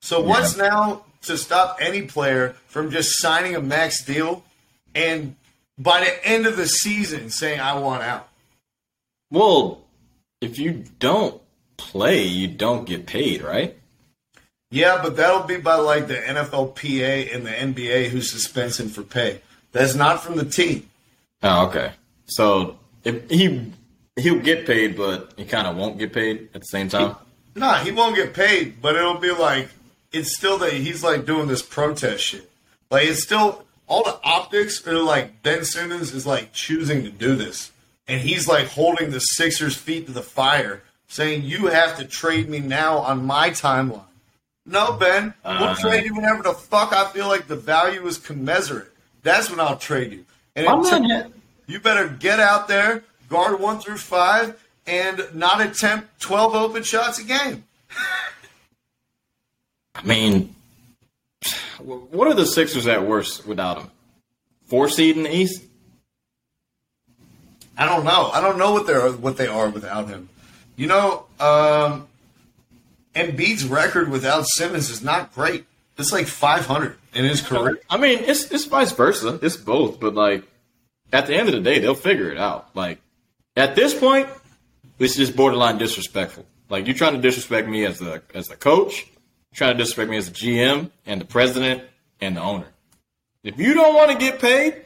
so 0.00 0.20
what's 0.20 0.56
now 0.56 1.04
to 1.22 1.36
stop 1.36 1.76
any 1.80 2.02
player 2.02 2.54
from 2.66 2.90
just 2.90 3.18
signing 3.18 3.54
a 3.54 3.60
max 3.60 4.04
deal 4.04 4.42
and 4.94 5.36
by 5.78 6.00
the 6.00 6.26
end 6.26 6.46
of 6.46 6.56
the 6.56 6.66
season 6.66 7.30
saying 7.30 7.60
I 7.60 7.78
want 7.78 8.02
out? 8.02 8.28
Well, 9.30 9.82
if 10.40 10.58
you 10.58 10.84
don't 10.98 11.40
play, 11.76 12.24
you 12.24 12.48
don't 12.48 12.86
get 12.86 13.06
paid, 13.06 13.42
right? 13.42 13.76
Yeah, 14.70 15.00
but 15.02 15.16
that'll 15.16 15.44
be 15.44 15.56
by 15.56 15.76
like 15.76 16.06
the 16.06 16.14
NFLPA 16.14 17.34
and 17.34 17.46
the 17.46 17.50
NBA 17.50 18.08
who 18.08 18.20
suspends 18.20 18.78
him 18.78 18.88
for 18.88 19.02
pay. 19.02 19.40
That's 19.72 19.94
not 19.94 20.22
from 20.22 20.36
the 20.36 20.44
team. 20.44 20.88
Oh, 21.42 21.66
okay. 21.68 21.92
So 22.26 22.78
if 23.04 23.28
he 23.30 23.72
he'll 24.20 24.40
get 24.40 24.66
paid, 24.66 24.96
but 24.96 25.32
he 25.36 25.44
kind 25.44 25.66
of 25.66 25.76
won't 25.76 25.98
get 25.98 26.12
paid 26.12 26.48
at 26.54 26.60
the 26.60 26.66
same 26.66 26.88
time. 26.88 27.16
Nah, 27.54 27.78
he 27.78 27.90
won't 27.90 28.14
get 28.16 28.32
paid, 28.34 28.80
but 28.80 28.94
it'll 28.96 29.18
be 29.18 29.30
like 29.32 29.68
it's 30.12 30.36
still 30.36 30.58
that 30.58 30.72
he's 30.72 31.02
like 31.04 31.24
doing 31.26 31.48
this 31.48 31.62
protest 31.62 32.22
shit. 32.24 32.50
Like 32.90 33.06
it's 33.08 33.22
still 33.22 33.64
all 33.86 34.04
the 34.04 34.18
optics 34.22 34.86
are 34.86 34.98
like 34.98 35.42
Ben 35.42 35.64
Simmons 35.64 36.12
is 36.14 36.26
like 36.26 36.52
choosing 36.52 37.02
to 37.02 37.10
do 37.10 37.34
this, 37.36 37.72
and 38.06 38.20
he's 38.20 38.46
like 38.48 38.68
holding 38.68 39.10
the 39.10 39.20
Sixers' 39.20 39.76
feet 39.76 40.06
to 40.06 40.12
the 40.12 40.22
fire, 40.22 40.82
saying 41.08 41.42
you 41.42 41.66
have 41.66 41.96
to 41.98 42.04
trade 42.04 42.48
me 42.48 42.60
now 42.60 42.98
on 42.98 43.24
my 43.26 43.50
timeline. 43.50 44.04
No, 44.66 44.92
Ben, 44.92 45.34
we'll 45.44 45.54
Uh. 45.54 45.74
trade 45.76 46.04
you 46.04 46.14
whenever 46.14 46.42
the 46.44 46.52
fuck 46.54 46.92
I 46.92 47.08
feel 47.10 47.26
like 47.26 47.48
the 47.48 47.56
value 47.56 48.06
is 48.06 48.18
commensurate. 48.18 48.92
That's 49.22 49.50
when 49.50 49.58
I'll 49.58 49.76
trade 49.76 50.12
you. 50.12 50.24
And 50.54 50.66
I'm 50.68 50.82
not 50.82 51.04
yet. 51.08 51.30
you 51.66 51.80
better 51.80 52.08
get 52.08 52.38
out 52.40 52.68
there, 52.68 53.02
guard 53.30 53.58
one 53.58 53.78
through 53.78 53.96
five, 53.96 54.62
and 54.86 55.26
not 55.32 55.62
attempt 55.62 56.20
12 56.20 56.54
open 56.54 56.82
shots 56.82 57.18
a 57.18 57.24
game. 57.24 57.64
I 59.94 60.02
mean, 60.04 60.54
what 61.82 62.28
are 62.28 62.34
the 62.34 62.46
Sixers 62.46 62.86
at 62.86 63.06
worst 63.06 63.46
without 63.46 63.78
him? 63.78 63.90
Four 64.66 64.88
seed 64.88 65.16
in 65.16 65.22
the 65.22 65.34
East. 65.34 65.64
I 67.76 67.86
don't 67.86 68.04
know. 68.04 68.30
I 68.32 68.40
don't 68.40 68.58
know 68.58 68.72
what 68.72 68.86
they're 68.86 69.10
what 69.10 69.36
they 69.36 69.46
are 69.46 69.70
without 69.70 70.08
him. 70.08 70.28
You 70.76 70.86
know, 70.86 71.24
um, 71.40 72.06
Embiid's 73.14 73.64
record 73.64 74.10
without 74.10 74.46
Simmons 74.46 74.90
is 74.90 75.02
not 75.02 75.34
great. 75.34 75.64
It's 75.98 76.12
like 76.12 76.26
500 76.26 76.96
in 77.14 77.24
his 77.24 77.40
career. 77.40 77.80
I 77.88 77.96
mean, 77.96 78.20
it's 78.20 78.50
it's 78.50 78.66
vice 78.66 78.92
versa. 78.92 79.38
It's 79.42 79.56
both, 79.56 79.98
but 79.98 80.14
like 80.14 80.44
at 81.12 81.26
the 81.26 81.34
end 81.34 81.48
of 81.48 81.54
the 81.54 81.60
day, 81.60 81.78
they'll 81.78 81.94
figure 81.94 82.30
it 82.30 82.38
out. 82.38 82.70
Like 82.74 83.00
at 83.60 83.74
this 83.76 83.94
point, 83.94 84.28
it's 84.98 85.16
just 85.16 85.36
borderline 85.36 85.78
disrespectful. 85.78 86.44
Like 86.68 86.86
you're 86.86 86.96
trying 86.96 87.14
to 87.14 87.20
disrespect 87.20 87.68
me 87.68 87.84
as 87.84 87.98
the 87.98 88.22
as 88.34 88.48
the 88.48 88.56
coach, 88.56 89.06
you're 89.06 89.56
trying 89.56 89.72
to 89.72 89.78
disrespect 89.78 90.10
me 90.10 90.16
as 90.16 90.30
the 90.30 90.34
GM 90.34 90.90
and 91.06 91.20
the 91.20 91.24
president 91.24 91.82
and 92.20 92.36
the 92.36 92.40
owner. 92.40 92.66
If 93.42 93.58
you 93.58 93.74
don't 93.74 93.94
want 93.94 94.10
to 94.12 94.18
get 94.18 94.38
paid, 94.40 94.82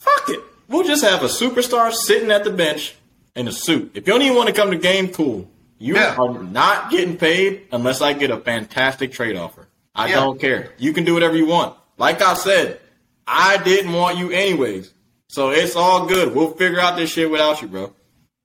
fuck 0.00 0.28
it. 0.28 0.40
We'll 0.68 0.86
just 0.86 1.04
have 1.04 1.22
a 1.22 1.26
superstar 1.26 1.92
sitting 1.92 2.30
at 2.30 2.44
the 2.44 2.50
bench 2.50 2.94
in 3.34 3.48
a 3.48 3.52
suit. 3.52 3.90
If 3.94 4.06
you 4.06 4.12
don't 4.12 4.22
even 4.22 4.36
want 4.36 4.48
to 4.48 4.54
come 4.54 4.70
to 4.70 4.78
game, 4.78 5.08
cool. 5.08 5.48
You 5.78 5.94
Yeah. 5.96 6.16
are 6.16 6.42
not 6.42 6.90
getting 6.90 7.16
paid 7.18 7.66
unless 7.70 8.00
I 8.00 8.14
get 8.14 8.30
a 8.30 8.38
fantastic 8.38 9.12
trade 9.12 9.36
offer. 9.36 9.68
I 9.94 10.08
Yeah. 10.08 10.16
don't 10.16 10.40
care. 10.40 10.72
You 10.78 10.92
can 10.92 11.04
do 11.04 11.14
whatever 11.14 11.36
you 11.36 11.46
want. 11.46 11.76
Like 11.98 12.22
I 12.22 12.34
said, 12.34 12.80
I 13.26 13.58
didn't 13.58 13.92
want 13.92 14.18
you 14.18 14.30
anyways. 14.30 14.92
So 15.28 15.50
it's 15.50 15.76
all 15.76 16.06
good. 16.06 16.34
We'll 16.34 16.52
figure 16.52 16.80
out 16.80 16.96
this 16.96 17.10
shit 17.10 17.30
without 17.30 17.60
you, 17.62 17.68
bro. 17.68 17.92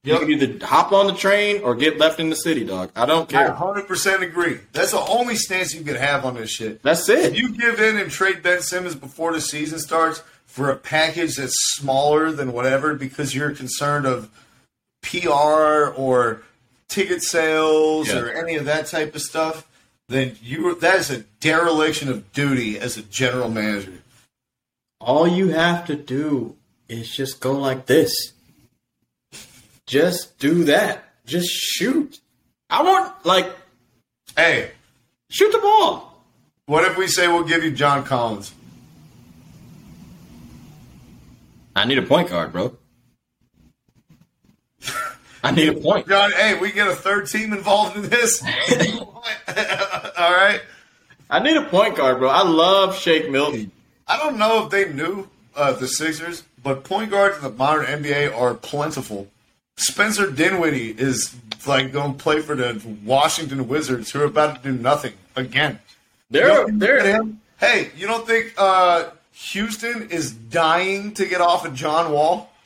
You 0.03 0.13
Yep. 0.13 0.21
can 0.21 0.31
either 0.31 0.65
hop 0.65 0.91
on 0.93 1.05
the 1.07 1.13
train 1.13 1.61
or 1.61 1.75
get 1.75 1.99
left 1.99 2.19
in 2.19 2.31
the 2.31 2.35
city, 2.35 2.63
dog. 2.63 2.89
I 2.95 3.05
don't 3.05 3.29
I 3.29 3.31
care. 3.45 3.51
100% 3.53 4.23
agree. 4.23 4.59
That's 4.73 4.91
the 4.91 4.99
only 4.99 5.35
stance 5.35 5.75
you 5.75 5.83
could 5.83 5.95
have 5.95 6.25
on 6.25 6.33
this 6.35 6.49
shit. 6.49 6.81
That's 6.81 7.07
it. 7.07 7.19
If 7.25 7.35
you 7.35 7.49
give 7.55 7.79
in 7.79 7.97
and 7.97 8.09
trade 8.11 8.41
Ben 8.41 8.61
Simmons 8.63 8.95
before 8.95 9.31
the 9.31 9.41
season 9.41 9.77
starts 9.77 10.23
for 10.47 10.71
a 10.71 10.75
package 10.75 11.35
that's 11.35 11.53
smaller 11.75 12.31
than 12.31 12.51
whatever 12.51 12.95
because 12.95 13.35
you're 13.35 13.51
concerned 13.51 14.07
of 14.07 14.29
PR 15.03 15.93
or 15.95 16.41
ticket 16.89 17.21
sales 17.23 18.07
Yeah. 18.09 18.19
or 18.19 18.29
any 18.31 18.55
of 18.55 18.65
that 18.65 18.87
type 18.87 19.15
of 19.15 19.21
stuff, 19.21 19.67
then 20.09 20.35
you 20.41 20.73
that 20.75 20.95
is 20.95 21.09
a 21.11 21.19
dereliction 21.39 22.09
of 22.09 22.33
duty 22.33 22.79
as 22.79 22.97
a 22.97 23.01
general 23.03 23.49
manager. 23.49 23.93
All 24.99 25.27
you 25.27 25.49
have 25.49 25.85
to 25.87 25.95
do 25.95 26.55
is 26.91 27.09
just 27.09 27.39
go 27.39 27.53
like 27.53 27.85
this. 27.85 28.33
Just 29.85 30.37
do 30.39 30.65
that. 30.65 31.03
Just 31.25 31.49
shoot. 31.49 32.19
I 32.69 32.83
want 32.83 33.25
like 33.25 33.49
Hey, 34.35 34.71
shoot 35.29 35.51
the 35.51 35.57
ball. 35.59 36.23
what 36.65 36.85
if 36.89 36.97
we 36.97 37.07
say 37.07 37.27
we'll 37.27 37.43
give 37.43 37.63
you 37.63 37.71
John 37.71 38.03
Collins? 38.03 38.53
I 41.75 41.85
need 41.85 41.97
a 41.97 42.01
point 42.01 42.29
guard, 42.29 42.51
bro. 42.51 42.77
I 45.43 45.51
need 45.51 45.69
a 45.69 45.73
point. 45.73 46.07
John, 46.07 46.31
hey, 46.31 46.59
we 46.59 46.71
get 46.71 46.87
a 46.87 46.95
third 46.95 47.27
team 47.27 47.53
involved 47.53 47.95
in 47.97 48.03
this. 48.09 48.43
All 49.01 50.31
right. 50.31 50.61
I 51.29 51.39
need 51.39 51.57
a 51.57 51.63
point 51.63 51.95
guard, 51.95 52.19
bro. 52.19 52.29
I 52.29 52.43
love 52.43 52.97
Shake 52.97 53.29
Milton. 53.29 53.71
I 54.07 54.17
don't 54.17 54.37
know 54.37 54.65
if 54.65 54.69
they 54.69 54.91
knew 54.93 55.29
uh, 55.55 55.73
the 55.73 55.87
Sixers, 55.87 56.43
but 56.63 56.83
point 56.83 57.11
guards 57.11 57.37
in 57.37 57.43
the 57.43 57.49
modern 57.49 57.85
NBA 57.85 58.35
are 58.35 58.53
plentiful. 58.53 59.27
Spencer 59.77 60.29
Dinwiddie 60.29 60.91
is 60.91 61.35
like 61.65 61.91
going 61.91 62.13
to 62.13 62.17
play 62.23 62.41
for 62.41 62.55
the 62.55 62.81
Washington 63.03 63.67
Wizards, 63.67 64.11
who 64.11 64.21
are 64.21 64.25
about 64.25 64.61
to 64.61 64.71
do 64.71 64.77
nothing 64.77 65.13
again. 65.35 65.79
You 66.29 66.39
They're 66.39 66.67
they're 66.67 67.05
him? 67.05 67.41
Hey, 67.59 67.91
you 67.95 68.07
don't 68.07 68.25
think 68.25 68.53
uh, 68.57 69.09
Houston 69.33 70.09
is 70.09 70.31
dying 70.31 71.13
to 71.15 71.25
get 71.25 71.41
off 71.41 71.65
of 71.65 71.73
John 71.75 72.11
Wall? 72.11 72.51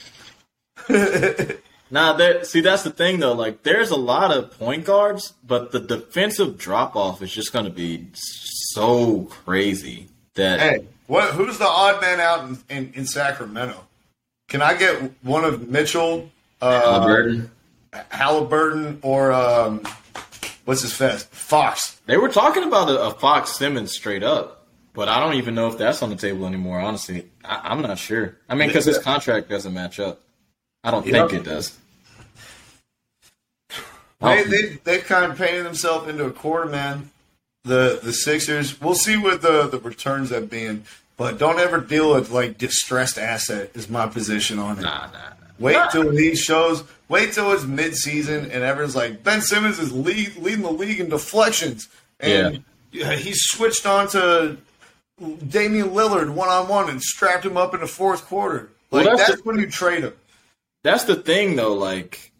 Nah, 1.92 2.14
there. 2.14 2.44
See, 2.44 2.62
that's 2.62 2.84
the 2.84 2.90
thing 2.90 3.20
though. 3.20 3.34
Like, 3.34 3.64
there's 3.64 3.92
a 3.92 3.96
lot 3.96 4.36
of 4.36 4.58
point 4.58 4.86
guards, 4.86 5.34
but 5.46 5.72
the 5.72 5.80
defensive 5.80 6.58
drop 6.58 6.96
off 6.96 7.22
is 7.22 7.32
just 7.32 7.54
going 7.54 7.66
to 7.66 7.72
be 7.72 8.08
so 8.14 9.26
crazy 9.26 10.10
that 10.34 10.60
Hey, 10.60 10.88
what? 11.08 11.34
Who's 11.34 11.58
the 11.58 11.68
odd 11.68 12.02
man 12.02 12.20
out 12.20 12.48
in, 12.48 12.58
in, 12.70 12.94
in 12.96 13.06
Sacramento? 13.06 13.86
Can 14.48 14.62
I 14.62 14.76
get 14.76 15.12
one 15.24 15.44
of 15.44 15.68
Mitchell, 15.70 16.30
uh, 16.62 16.82
Halliburton- 16.82 17.52
Halliburton, 18.10 19.00
or 19.02 19.32
um, 19.32 19.82
what's 20.66 20.82
his 20.82 20.94
fest? 20.94 21.28
Fox. 21.30 22.00
they 22.06 22.18
were 22.18 22.30
talking 22.30 22.64
about 22.64 22.90
a, 22.90 23.06
a 23.06 23.12
Fox 23.12 23.52
Simmons 23.52 23.92
straight 23.92 24.24
up, 24.24 24.68
but 24.94 25.08
I 25.08 25.20
don't 25.20 25.36
even 25.36 25.56
know 25.56 25.68
if 25.68 25.78
that's 25.78 26.02
on 26.04 26.10
the 26.10 26.16
table 26.16 26.46
anymore. 26.46 26.80
Honestly, 26.80 27.28
I, 27.44 27.62
I'm 27.64 27.82
not 27.82 27.98
sure. 27.98 28.38
I 28.50 28.56
mean, 28.56 28.68
because 28.68 28.86
his 28.86 29.00
contract 29.00 29.50
doesn't 29.50 29.74
match 29.74 30.00
up. 30.00 30.22
I 30.84 30.92
don't 30.92 31.04
think 31.04 31.34
it 31.34 31.44
does. 31.44 31.78
They, 34.22 34.44
they 34.44 34.62
they've 34.84 35.04
kind 35.04 35.32
of 35.32 35.38
painted 35.38 35.66
themselves 35.66 36.08
into 36.08 36.26
a 36.26 36.32
quarter 36.32 36.70
man. 36.70 37.10
The 37.66 38.00
the 38.02 38.14
Sixers. 38.14 38.80
We'll 38.80 38.96
see 38.96 39.18
what 39.18 39.42
the 39.42 39.68
the 39.68 39.80
returns 39.80 40.30
have 40.30 40.50
been, 40.50 40.84
but 41.18 41.38
don't 41.38 41.60
ever 41.60 41.82
deal 41.82 42.14
with 42.14 42.30
like 42.32 42.58
distressed 42.58 43.18
asset. 43.18 43.72
Is 43.74 43.90
my 43.90 44.08
position 44.08 44.60
on 44.60 44.80
it. 44.80 44.84
Nah, 44.84 45.08
nah, 45.08 45.12
nah. 45.12 45.20
Wait 45.60 45.78
till 45.92 46.12
he 46.12 46.36
shows. 46.36 46.84
Wait 47.10 47.34
till 47.34 47.52
it's 47.52 47.64
midseason 47.64 48.44
and 48.44 48.64
everyone's 48.64 48.96
like 48.96 49.24
Ben 49.24 49.42
Simmons 49.42 49.80
is 49.80 49.92
lead, 49.92 50.36
leading 50.38 50.62
the 50.62 50.72
league 50.72 51.00
in 51.00 51.10
deflections, 51.10 51.88
and 52.20 52.64
yeah. 52.92 53.16
he 53.16 53.34
switched 53.34 53.86
on 53.86 54.08
to 54.10 54.58
Damian 55.48 55.90
Lillard 55.90 56.30
one 56.30 56.50
on 56.50 56.68
one 56.68 56.90
and 56.90 57.02
strapped 57.02 57.46
him 57.46 57.58
up 57.58 57.74
in 57.74 57.80
the 57.80 57.88
fourth 57.88 58.26
quarter. 58.26 58.70
Like 58.92 59.08
Well, 59.08 59.18
that's 59.18 59.30
that's, 59.30 59.42
the- 59.42 59.48
when 59.48 59.60
you 59.60 59.70
trade 59.70 60.04
him. 60.04 60.14
That's 60.84 61.06
the 61.06 61.16
thing, 61.16 61.56
though. 61.56 61.74
Like, 61.74 62.32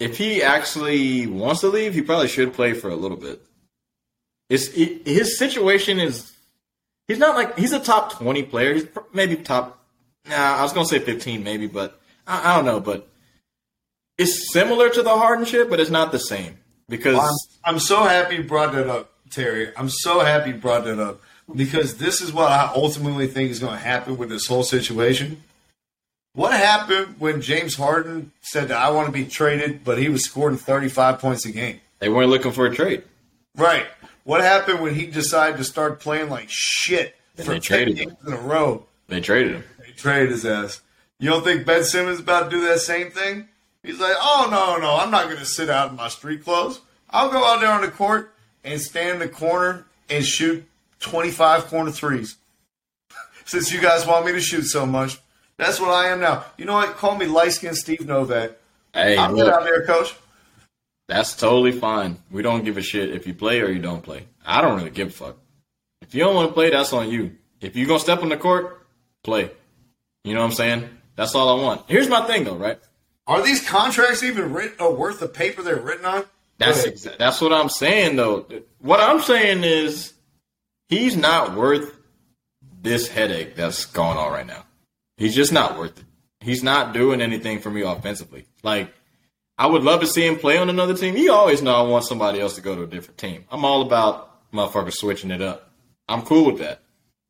if 0.00 0.16
he 0.16 0.42
actually 0.42 1.26
wants 1.26 1.60
to 1.60 1.68
leave, 1.68 1.92
he 1.92 2.00
probably 2.00 2.28
should 2.28 2.54
play 2.54 2.72
for 2.72 2.88
a 2.88 2.96
little 2.96 3.18
bit. 3.18 3.44
It, 4.48 5.06
his 5.06 5.38
situation 5.38 5.98
is. 5.98 6.32
He's 7.08 7.18
not 7.18 7.34
like 7.34 7.58
he's 7.58 7.72
a 7.72 7.80
top 7.80 8.12
twenty 8.12 8.42
player. 8.42 8.74
He's 8.74 8.86
maybe 9.12 9.36
top. 9.36 9.78
Nah, 10.28 10.56
I 10.58 10.62
was 10.62 10.72
gonna 10.72 10.86
say 10.86 10.98
fifteen, 10.98 11.42
maybe, 11.44 11.66
but 11.66 12.00
I, 12.26 12.52
I 12.52 12.56
don't 12.56 12.64
know. 12.64 12.80
But 12.80 13.08
it's 14.18 14.52
similar 14.52 14.88
to 14.90 15.02
the 15.02 15.10
Harden 15.10 15.44
shit, 15.44 15.68
but 15.68 15.80
it's 15.80 15.90
not 15.90 16.12
the 16.12 16.18
same 16.18 16.58
because 16.88 17.18
I'm, 17.18 17.74
I'm 17.74 17.78
so 17.78 18.04
happy 18.04 18.36
you 18.36 18.42
brought 18.42 18.72
that 18.72 18.88
up, 18.88 19.12
Terry. 19.30 19.72
I'm 19.76 19.88
so 19.88 20.20
happy 20.20 20.50
you 20.50 20.56
brought 20.56 20.84
that 20.84 20.98
up 20.98 21.20
because 21.54 21.96
this 21.98 22.20
is 22.20 22.32
what 22.32 22.50
I 22.50 22.70
ultimately 22.74 23.26
think 23.26 23.50
is 23.50 23.58
going 23.58 23.74
to 23.74 23.78
happen 23.78 24.16
with 24.16 24.28
this 24.28 24.46
whole 24.46 24.62
situation. 24.62 25.42
What 26.34 26.52
happened 26.52 27.16
when 27.18 27.40
James 27.40 27.76
Harden 27.76 28.32
said 28.40 28.68
that 28.68 28.78
I 28.78 28.90
want 28.90 29.06
to 29.06 29.12
be 29.12 29.24
traded, 29.24 29.84
but 29.84 29.98
he 29.98 30.08
was 30.08 30.24
scoring 30.24 30.56
35 30.56 31.18
points 31.18 31.46
a 31.46 31.52
game? 31.52 31.80
they 32.00 32.08
weren't 32.08 32.28
looking 32.28 32.52
for 32.52 32.66
a 32.66 32.74
trade. 32.74 33.02
Right. 33.56 33.86
What 34.24 34.40
happened 34.40 34.80
when 34.80 34.94
he 34.94 35.06
decided 35.06 35.58
to 35.58 35.64
start 35.64 36.00
playing 36.00 36.30
like 36.30 36.46
shit 36.48 37.16
for 37.36 37.42
they 37.42 37.60
10 37.60 37.60
traded 37.60 37.98
him. 37.98 38.08
games 38.08 38.18
in 38.26 38.32
a 38.32 38.38
row? 38.40 38.86
They 39.08 39.20
traded 39.20 39.52
him. 39.52 39.64
They 39.78 39.92
traded 39.92 40.30
his 40.30 40.46
ass. 40.46 40.80
You 41.18 41.30
don't 41.30 41.44
think 41.44 41.66
Ben 41.66 41.84
Simmons 41.84 42.16
is 42.16 42.20
about 42.22 42.50
to 42.50 42.56
do 42.56 42.66
that 42.66 42.80
same 42.80 43.10
thing? 43.10 43.48
He's 43.82 44.00
like, 44.00 44.16
oh 44.18 44.48
no, 44.50 44.78
no, 44.82 44.96
I'm 44.96 45.10
not 45.10 45.26
going 45.26 45.38
to 45.38 45.44
sit 45.44 45.68
out 45.68 45.90
in 45.90 45.96
my 45.96 46.08
street 46.08 46.42
clothes. 46.42 46.80
I'll 47.10 47.30
go 47.30 47.44
out 47.44 47.60
there 47.60 47.70
on 47.70 47.82
the 47.82 47.90
court 47.90 48.34
and 48.64 48.80
stand 48.80 49.10
in 49.10 49.18
the 49.18 49.28
corner 49.28 49.86
and 50.08 50.24
shoot 50.24 50.66
25 51.00 51.66
corner 51.66 51.90
threes. 51.90 52.36
Since 53.44 53.72
you 53.72 53.80
guys 53.80 54.06
want 54.06 54.24
me 54.24 54.32
to 54.32 54.40
shoot 54.40 54.62
so 54.64 54.86
much, 54.86 55.18
that's 55.58 55.78
what 55.78 55.90
I 55.90 56.08
am 56.08 56.20
now. 56.20 56.44
You 56.56 56.64
know 56.64 56.72
what? 56.72 56.96
Call 56.96 57.16
me 57.16 57.26
light 57.26 57.52
skinned 57.52 57.76
Steve 57.76 58.06
Novak. 58.06 58.52
Hey, 58.94 59.16
I'll 59.16 59.34
get 59.34 59.44
look, 59.44 59.54
out 59.54 59.64
there, 59.64 59.84
coach. 59.84 60.14
That's 61.08 61.36
totally 61.36 61.72
fine. 61.72 62.18
We 62.30 62.42
don't 62.42 62.64
give 62.64 62.76
a 62.76 62.82
shit 62.82 63.10
if 63.10 63.26
you 63.26 63.34
play 63.34 63.60
or 63.60 63.68
you 63.70 63.80
don't 63.80 64.02
play. 64.02 64.26
I 64.44 64.60
don't 64.62 64.76
really 64.78 64.90
give 64.90 65.08
a 65.08 65.12
fuck. 65.12 65.36
If 66.02 66.14
you 66.14 66.20
don't 66.24 66.34
want 66.34 66.48
to 66.48 66.54
play, 66.54 66.70
that's 66.70 66.92
on 66.92 67.10
you. 67.10 67.36
If 67.60 67.76
you're 67.76 67.86
gonna 67.86 68.00
step 68.00 68.22
on 68.22 68.28
the 68.28 68.36
court, 68.36 68.86
play. 69.22 69.50
You 70.24 70.34
know 70.34 70.40
what 70.40 70.46
I'm 70.46 70.52
saying? 70.52 70.88
That's 71.16 71.34
all 71.34 71.58
I 71.58 71.62
want. 71.62 71.82
Here's 71.88 72.08
my 72.08 72.26
thing 72.26 72.44
though, 72.44 72.56
right? 72.56 72.78
Are 73.26 73.42
these 73.42 73.66
contracts 73.66 74.22
even 74.22 74.52
writ- 74.52 74.80
uh, 74.80 74.90
worth 74.90 75.20
the 75.20 75.28
paper 75.28 75.62
they're 75.62 75.80
written 75.80 76.04
on? 76.04 76.24
That's 76.58 76.86
exa- 76.86 77.16
that's 77.18 77.40
what 77.40 77.52
I'm 77.52 77.68
saying 77.68 78.16
though. 78.16 78.46
What 78.80 79.00
I'm 79.00 79.20
saying 79.20 79.64
is 79.64 80.12
he's 80.88 81.16
not 81.16 81.54
worth 81.54 81.96
this 82.82 83.08
headache 83.08 83.56
that's 83.56 83.86
going 83.86 84.18
on 84.18 84.32
right 84.32 84.46
now. 84.46 84.64
He's 85.16 85.34
just 85.34 85.52
not 85.52 85.78
worth 85.78 85.98
it. 85.98 86.04
He's 86.40 86.62
not 86.62 86.92
doing 86.92 87.22
anything 87.22 87.60
for 87.60 87.70
me 87.70 87.80
offensively. 87.82 88.46
Like 88.62 88.92
I 89.56 89.66
would 89.66 89.82
love 89.82 90.00
to 90.00 90.06
see 90.06 90.26
him 90.26 90.36
play 90.36 90.58
on 90.58 90.68
another 90.68 90.94
team. 90.96 91.16
You 91.16 91.32
always 91.32 91.62
know 91.62 91.74
I 91.74 91.82
want 91.82 92.04
somebody 92.04 92.40
else 92.40 92.56
to 92.56 92.60
go 92.60 92.74
to 92.74 92.82
a 92.82 92.86
different 92.86 93.18
team. 93.18 93.44
I'm 93.50 93.64
all 93.64 93.82
about 93.82 94.50
motherfuckers 94.52 94.94
switching 94.94 95.30
it 95.30 95.40
up. 95.40 95.70
I'm 96.08 96.22
cool 96.22 96.46
with 96.46 96.58
that. 96.58 96.82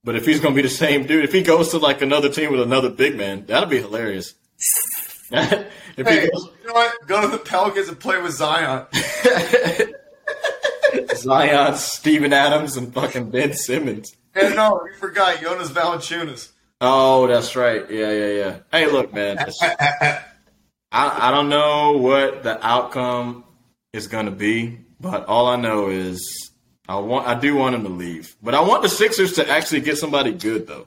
But 0.03 0.17
if 0.17 0.27
he's 0.27 0.41
gonna 0.41 0.55
be 0.55 0.63
the 0.63 0.69
same 0.69 1.07
dude, 1.07 1.25
if 1.25 1.33
he 1.33 1.43
goes 1.43 1.71
to 1.71 1.79
like 1.79 2.03
another 2.03 2.29
team 2.29 2.51
with 2.51 2.61
another 2.61 2.91
big 2.91 3.17
man, 3.17 3.47
that'll 3.47 3.69
be 3.69 3.81
hilarious. 3.81 4.35
if 5.31 5.67
he 5.97 6.03
Hey, 6.03 6.29
goes, 6.31 6.49
you 6.63 6.69
know 6.69 6.75
what? 6.75 7.07
Go 7.07 7.21
to 7.23 7.29
the 7.29 7.39
Pelicans 7.39 7.89
and 7.89 7.99
play 7.99 8.21
with 8.21 8.33
Zion. 8.33 8.87
Zion, 11.17 11.77
Steven 11.77 12.33
Adams, 12.33 12.77
and 12.77 12.93
fucking 12.93 13.31
Ben 13.31 13.53
Simmons. 13.55 14.15
And 14.35 14.55
no, 14.57 14.81
you 14.87 14.95
forgot 14.99 15.41
Jonas 15.41 15.71
Valanciunas. 15.71 16.51
Oh, 16.81 17.27
that's 17.27 17.57
right. 17.57 17.89
Yeah, 17.91 18.13
yeah, 18.13 18.27
yeah. 18.29 18.57
Hey, 18.71 18.91
look, 18.91 19.13
man. 19.15 19.39
I, 20.95 21.29
I 21.29 21.31
don't 21.33 21.49
know 21.49 21.99
what 21.99 22.45
the 22.45 22.65
outcome 22.65 23.43
is 23.93 24.07
going 24.07 24.27
to 24.27 24.33
be, 24.33 24.79
but 25.01 25.27
all 25.27 25.49
I 25.49 25.57
know 25.57 25.89
is 25.89 26.53
I 26.89 26.97
want 27.01 27.27
I 27.27 27.39
do 27.39 27.57
want 27.57 27.75
him 27.75 27.83
to 27.83 27.89
leave, 27.89 28.37
but 28.41 28.55
I 28.55 28.61
want 28.61 28.83
the 28.83 28.89
Sixers 28.89 29.33
to 29.35 29.51
actually 29.51 29.81
get 29.81 29.99
somebody 29.99 30.33
good 30.33 30.69
though. 30.69 30.87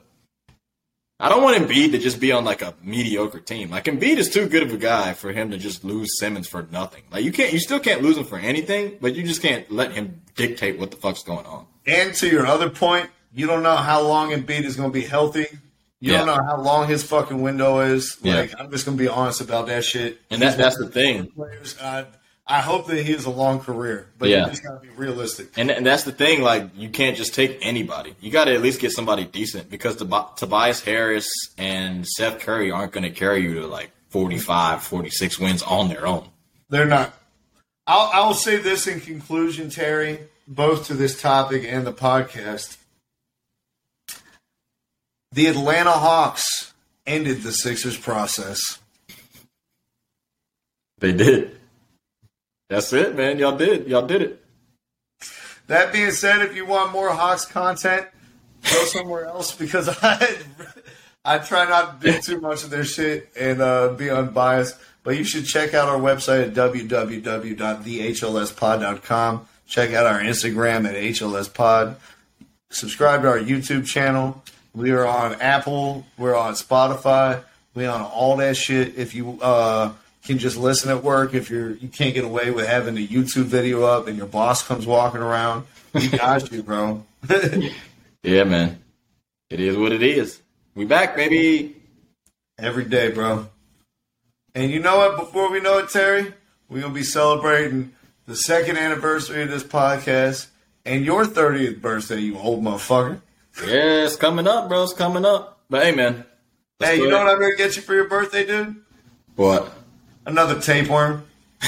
I 1.20 1.28
don't 1.28 1.42
want 1.42 1.58
Embiid 1.58 1.90
to 1.90 1.98
just 1.98 2.20
be 2.20 2.32
on 2.32 2.46
like 2.46 2.62
a 2.62 2.74
mediocre 2.82 3.40
team. 3.40 3.68
Like 3.68 3.84
Embiid 3.84 4.16
is 4.16 4.30
too 4.30 4.48
good 4.48 4.62
of 4.62 4.72
a 4.72 4.78
guy 4.78 5.12
for 5.12 5.30
him 5.30 5.50
to 5.50 5.58
just 5.58 5.84
lose 5.84 6.18
Simmons 6.18 6.48
for 6.48 6.66
nothing. 6.70 7.02
Like 7.10 7.24
you 7.24 7.32
can't, 7.32 7.52
you 7.52 7.58
still 7.58 7.80
can't 7.80 8.00
lose 8.00 8.16
him 8.16 8.24
for 8.24 8.38
anything, 8.38 8.96
but 9.02 9.14
you 9.14 9.24
just 9.24 9.42
can't 9.42 9.70
let 9.70 9.92
him 9.92 10.22
dictate 10.36 10.78
what 10.78 10.90
the 10.90 10.96
fuck's 10.96 11.22
going 11.22 11.44
on. 11.44 11.66
And 11.86 12.14
to 12.14 12.28
your 12.28 12.46
other 12.46 12.70
point, 12.70 13.10
you 13.34 13.46
don't 13.46 13.62
know 13.62 13.76
how 13.76 14.00
long 14.00 14.30
Embiid 14.30 14.62
is 14.62 14.76
going 14.76 14.90
to 14.90 14.98
be 14.98 15.04
healthy. 15.04 15.46
You 16.00 16.12
don't 16.12 16.26
know 16.26 16.34
how 16.42 16.60
long 16.60 16.86
his 16.88 17.02
fucking 17.02 17.40
window 17.42 17.80
is. 17.80 18.16
Yeah. 18.22 18.36
Like, 18.36 18.54
I'm 18.58 18.70
just 18.70 18.86
going 18.86 18.96
to 18.96 19.02
be 19.02 19.08
honest 19.08 19.40
about 19.40 19.66
that 19.66 19.84
shit. 19.84 20.20
And 20.30 20.40
that, 20.42 20.56
that's 20.56 20.78
the 20.78 20.88
thing. 20.88 21.26
Players, 21.32 21.76
I, 21.82 22.06
I 22.46 22.60
hope 22.60 22.86
that 22.86 23.04
he 23.04 23.12
has 23.12 23.24
a 23.26 23.30
long 23.30 23.60
career, 23.60 24.06
but 24.16 24.28
Yeah. 24.28 24.44
you 24.44 24.50
just 24.50 24.62
got 24.62 24.80
to 24.80 24.88
be 24.88 24.94
realistic. 24.96 25.48
And, 25.58 25.70
and 25.70 25.84
that's 25.84 26.04
the 26.04 26.12
thing, 26.12 26.40
like, 26.40 26.70
you 26.76 26.88
can't 26.88 27.16
just 27.16 27.34
take 27.34 27.58
anybody. 27.62 28.14
You 28.20 28.30
got 28.30 28.44
to 28.44 28.54
at 28.54 28.62
least 28.62 28.80
get 28.80 28.92
somebody 28.92 29.24
decent 29.24 29.68
because 29.68 29.96
Tob- 29.96 30.36
Tobias 30.36 30.80
Harris 30.82 31.28
and 31.58 32.06
Seth 32.06 32.38
Curry 32.40 32.70
aren't 32.70 32.92
going 32.92 33.04
to 33.04 33.10
carry 33.10 33.42
you 33.42 33.54
to 33.60 33.66
like 33.66 33.90
45, 34.10 34.82
46 34.84 35.38
wins 35.38 35.62
on 35.62 35.88
their 35.88 36.06
own. 36.06 36.28
They're 36.70 36.86
not. 36.86 37.12
I'll, 37.86 38.10
I'll 38.28 38.34
say 38.34 38.56
this 38.56 38.86
in 38.86 39.00
conclusion, 39.00 39.68
Terry, 39.68 40.20
both 40.46 40.86
to 40.86 40.94
this 40.94 41.20
topic 41.20 41.64
and 41.66 41.86
the 41.86 41.92
podcast. 41.92 42.77
The 45.32 45.46
Atlanta 45.46 45.92
Hawks 45.92 46.74
ended 47.06 47.42
the 47.42 47.52
Sixers 47.52 47.96
process. 47.96 48.78
They 50.98 51.12
did. 51.12 51.56
That's 52.68 52.92
it, 52.92 53.16
man. 53.16 53.38
Y'all 53.38 53.56
did. 53.56 53.86
Y'all 53.86 54.06
did 54.06 54.20
it. 54.22 54.44
That 55.68 55.92
being 55.92 56.10
said, 56.10 56.42
if 56.42 56.56
you 56.56 56.66
want 56.66 56.90
more 56.92 57.10
Hawks 57.10 57.44
content, 57.44 58.08
go 58.64 58.84
somewhere 58.84 59.26
else 59.26 59.54
because 59.54 59.88
I 60.02 60.38
I 61.24 61.38
try 61.38 61.68
not 61.68 62.00
to 62.00 62.12
do 62.12 62.20
too 62.20 62.40
much 62.40 62.64
of 62.64 62.70
their 62.70 62.84
shit 62.84 63.28
and 63.38 63.60
uh, 63.60 63.92
be 63.92 64.10
unbiased. 64.10 64.76
But 65.02 65.16
you 65.16 65.24
should 65.24 65.44
check 65.46 65.74
out 65.74 65.88
our 65.88 65.98
website 65.98 66.48
at 66.48 66.54
www.thehlspod.com. 66.54 69.48
Check 69.66 69.92
out 69.92 70.06
our 70.06 70.20
Instagram 70.20 70.88
at 70.88 70.94
HLSPod. 70.94 71.96
Subscribe 72.70 73.22
to 73.22 73.28
our 73.28 73.38
YouTube 73.38 73.86
channel. 73.86 74.42
We 74.74 74.90
are 74.92 75.06
on 75.06 75.34
Apple. 75.40 76.06
We're 76.16 76.36
on 76.36 76.54
Spotify. 76.54 77.42
We 77.74 77.86
on 77.86 78.02
all 78.02 78.36
that 78.36 78.56
shit. 78.56 78.96
If 78.96 79.14
you 79.14 79.38
uh, 79.40 79.92
can 80.24 80.38
just 80.38 80.56
listen 80.56 80.90
at 80.90 81.02
work, 81.02 81.34
if 81.34 81.50
you're 81.50 81.70
you 81.70 81.88
can't 81.88 82.14
get 82.14 82.24
away 82.24 82.50
with 82.50 82.66
having 82.66 82.96
a 82.96 83.06
YouTube 83.06 83.44
video 83.44 83.84
up 83.84 84.06
and 84.06 84.16
your 84.16 84.26
boss 84.26 84.66
comes 84.66 84.86
walking 84.86 85.20
around, 85.20 85.66
we 85.92 86.08
got 86.16 86.50
you, 86.52 86.62
bro. 86.62 87.04
Yeah, 88.24 88.44
man. 88.44 88.82
It 89.48 89.60
is 89.60 89.76
what 89.76 89.92
it 89.92 90.02
is. 90.02 90.40
We 90.74 90.84
back, 90.84 91.14
baby. 91.14 91.76
Every 92.58 92.84
day, 92.84 93.10
bro. 93.10 93.46
And 94.54 94.72
you 94.72 94.80
know 94.80 94.98
what? 94.98 95.16
Before 95.16 95.50
we 95.52 95.60
know 95.60 95.78
it, 95.78 95.88
Terry, 95.88 96.34
we're 96.68 96.80
gonna 96.80 96.92
be 96.92 97.04
celebrating 97.04 97.92
the 98.26 98.34
second 98.34 98.76
anniversary 98.76 99.44
of 99.44 99.50
this 99.50 99.62
podcast 99.62 100.48
and 100.84 101.04
your 101.04 101.24
30th 101.24 101.80
birthday, 101.80 102.18
you 102.18 102.36
old 102.36 102.62
motherfucker. 102.62 103.20
Yeah, 103.66 104.04
it's 104.04 104.16
coming 104.16 104.46
up, 104.46 104.68
bro. 104.68 104.84
It's 104.84 104.92
coming 104.92 105.24
up. 105.24 105.60
But 105.68 105.84
hey, 105.84 105.92
man. 105.92 106.24
Hey, 106.78 106.96
you 106.96 107.08
know 107.08 107.16
ahead. 107.16 107.26
what 107.26 107.34
I'm 107.34 107.40
gonna 107.40 107.56
get 107.56 107.76
you 107.76 107.82
for 107.82 107.94
your 107.94 108.08
birthday, 108.08 108.46
dude? 108.46 108.76
What? 109.34 109.72
Another 110.24 110.60
tapeworm. 110.60 111.26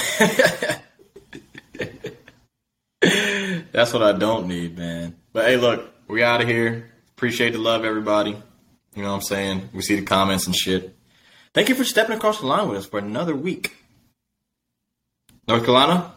That's 3.72 3.92
what 3.92 4.02
I 4.02 4.12
don't 4.12 4.46
need, 4.46 4.76
man. 4.76 5.16
But 5.32 5.46
hey, 5.46 5.56
look, 5.56 5.92
we 6.06 6.22
out 6.22 6.40
of 6.40 6.48
here. 6.48 6.90
Appreciate 7.16 7.52
the 7.52 7.58
love, 7.58 7.84
everybody. 7.84 8.36
You 8.94 9.02
know 9.02 9.08
what 9.08 9.16
I'm 9.16 9.22
saying? 9.22 9.70
We 9.72 9.82
see 9.82 9.96
the 9.96 10.06
comments 10.06 10.46
and 10.46 10.54
shit. 10.54 10.96
Thank 11.54 11.68
you 11.68 11.74
for 11.74 11.84
stepping 11.84 12.16
across 12.16 12.40
the 12.40 12.46
line 12.46 12.68
with 12.68 12.78
us 12.78 12.86
for 12.86 12.98
another 12.98 13.34
week. 13.34 13.74
North 15.48 15.64
Carolina, 15.64 16.12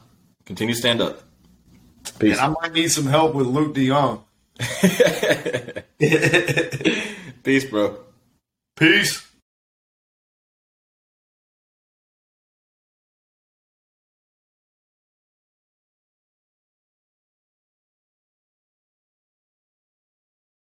continue 0.46 0.76
to 0.76 0.80
stand 0.80 1.02
up. 1.02 1.22
Peace. 2.20 2.38
And 2.38 2.42
I 2.42 2.48
might 2.62 2.74
need 2.74 2.90
some 2.90 3.06
help 3.06 3.34
with 3.34 3.48
Luuk 3.48 3.74
de 3.74 3.88
Jong. 3.88 4.23
Peace, 7.44 7.66
bro. 7.66 7.98
Peace. 8.76 9.33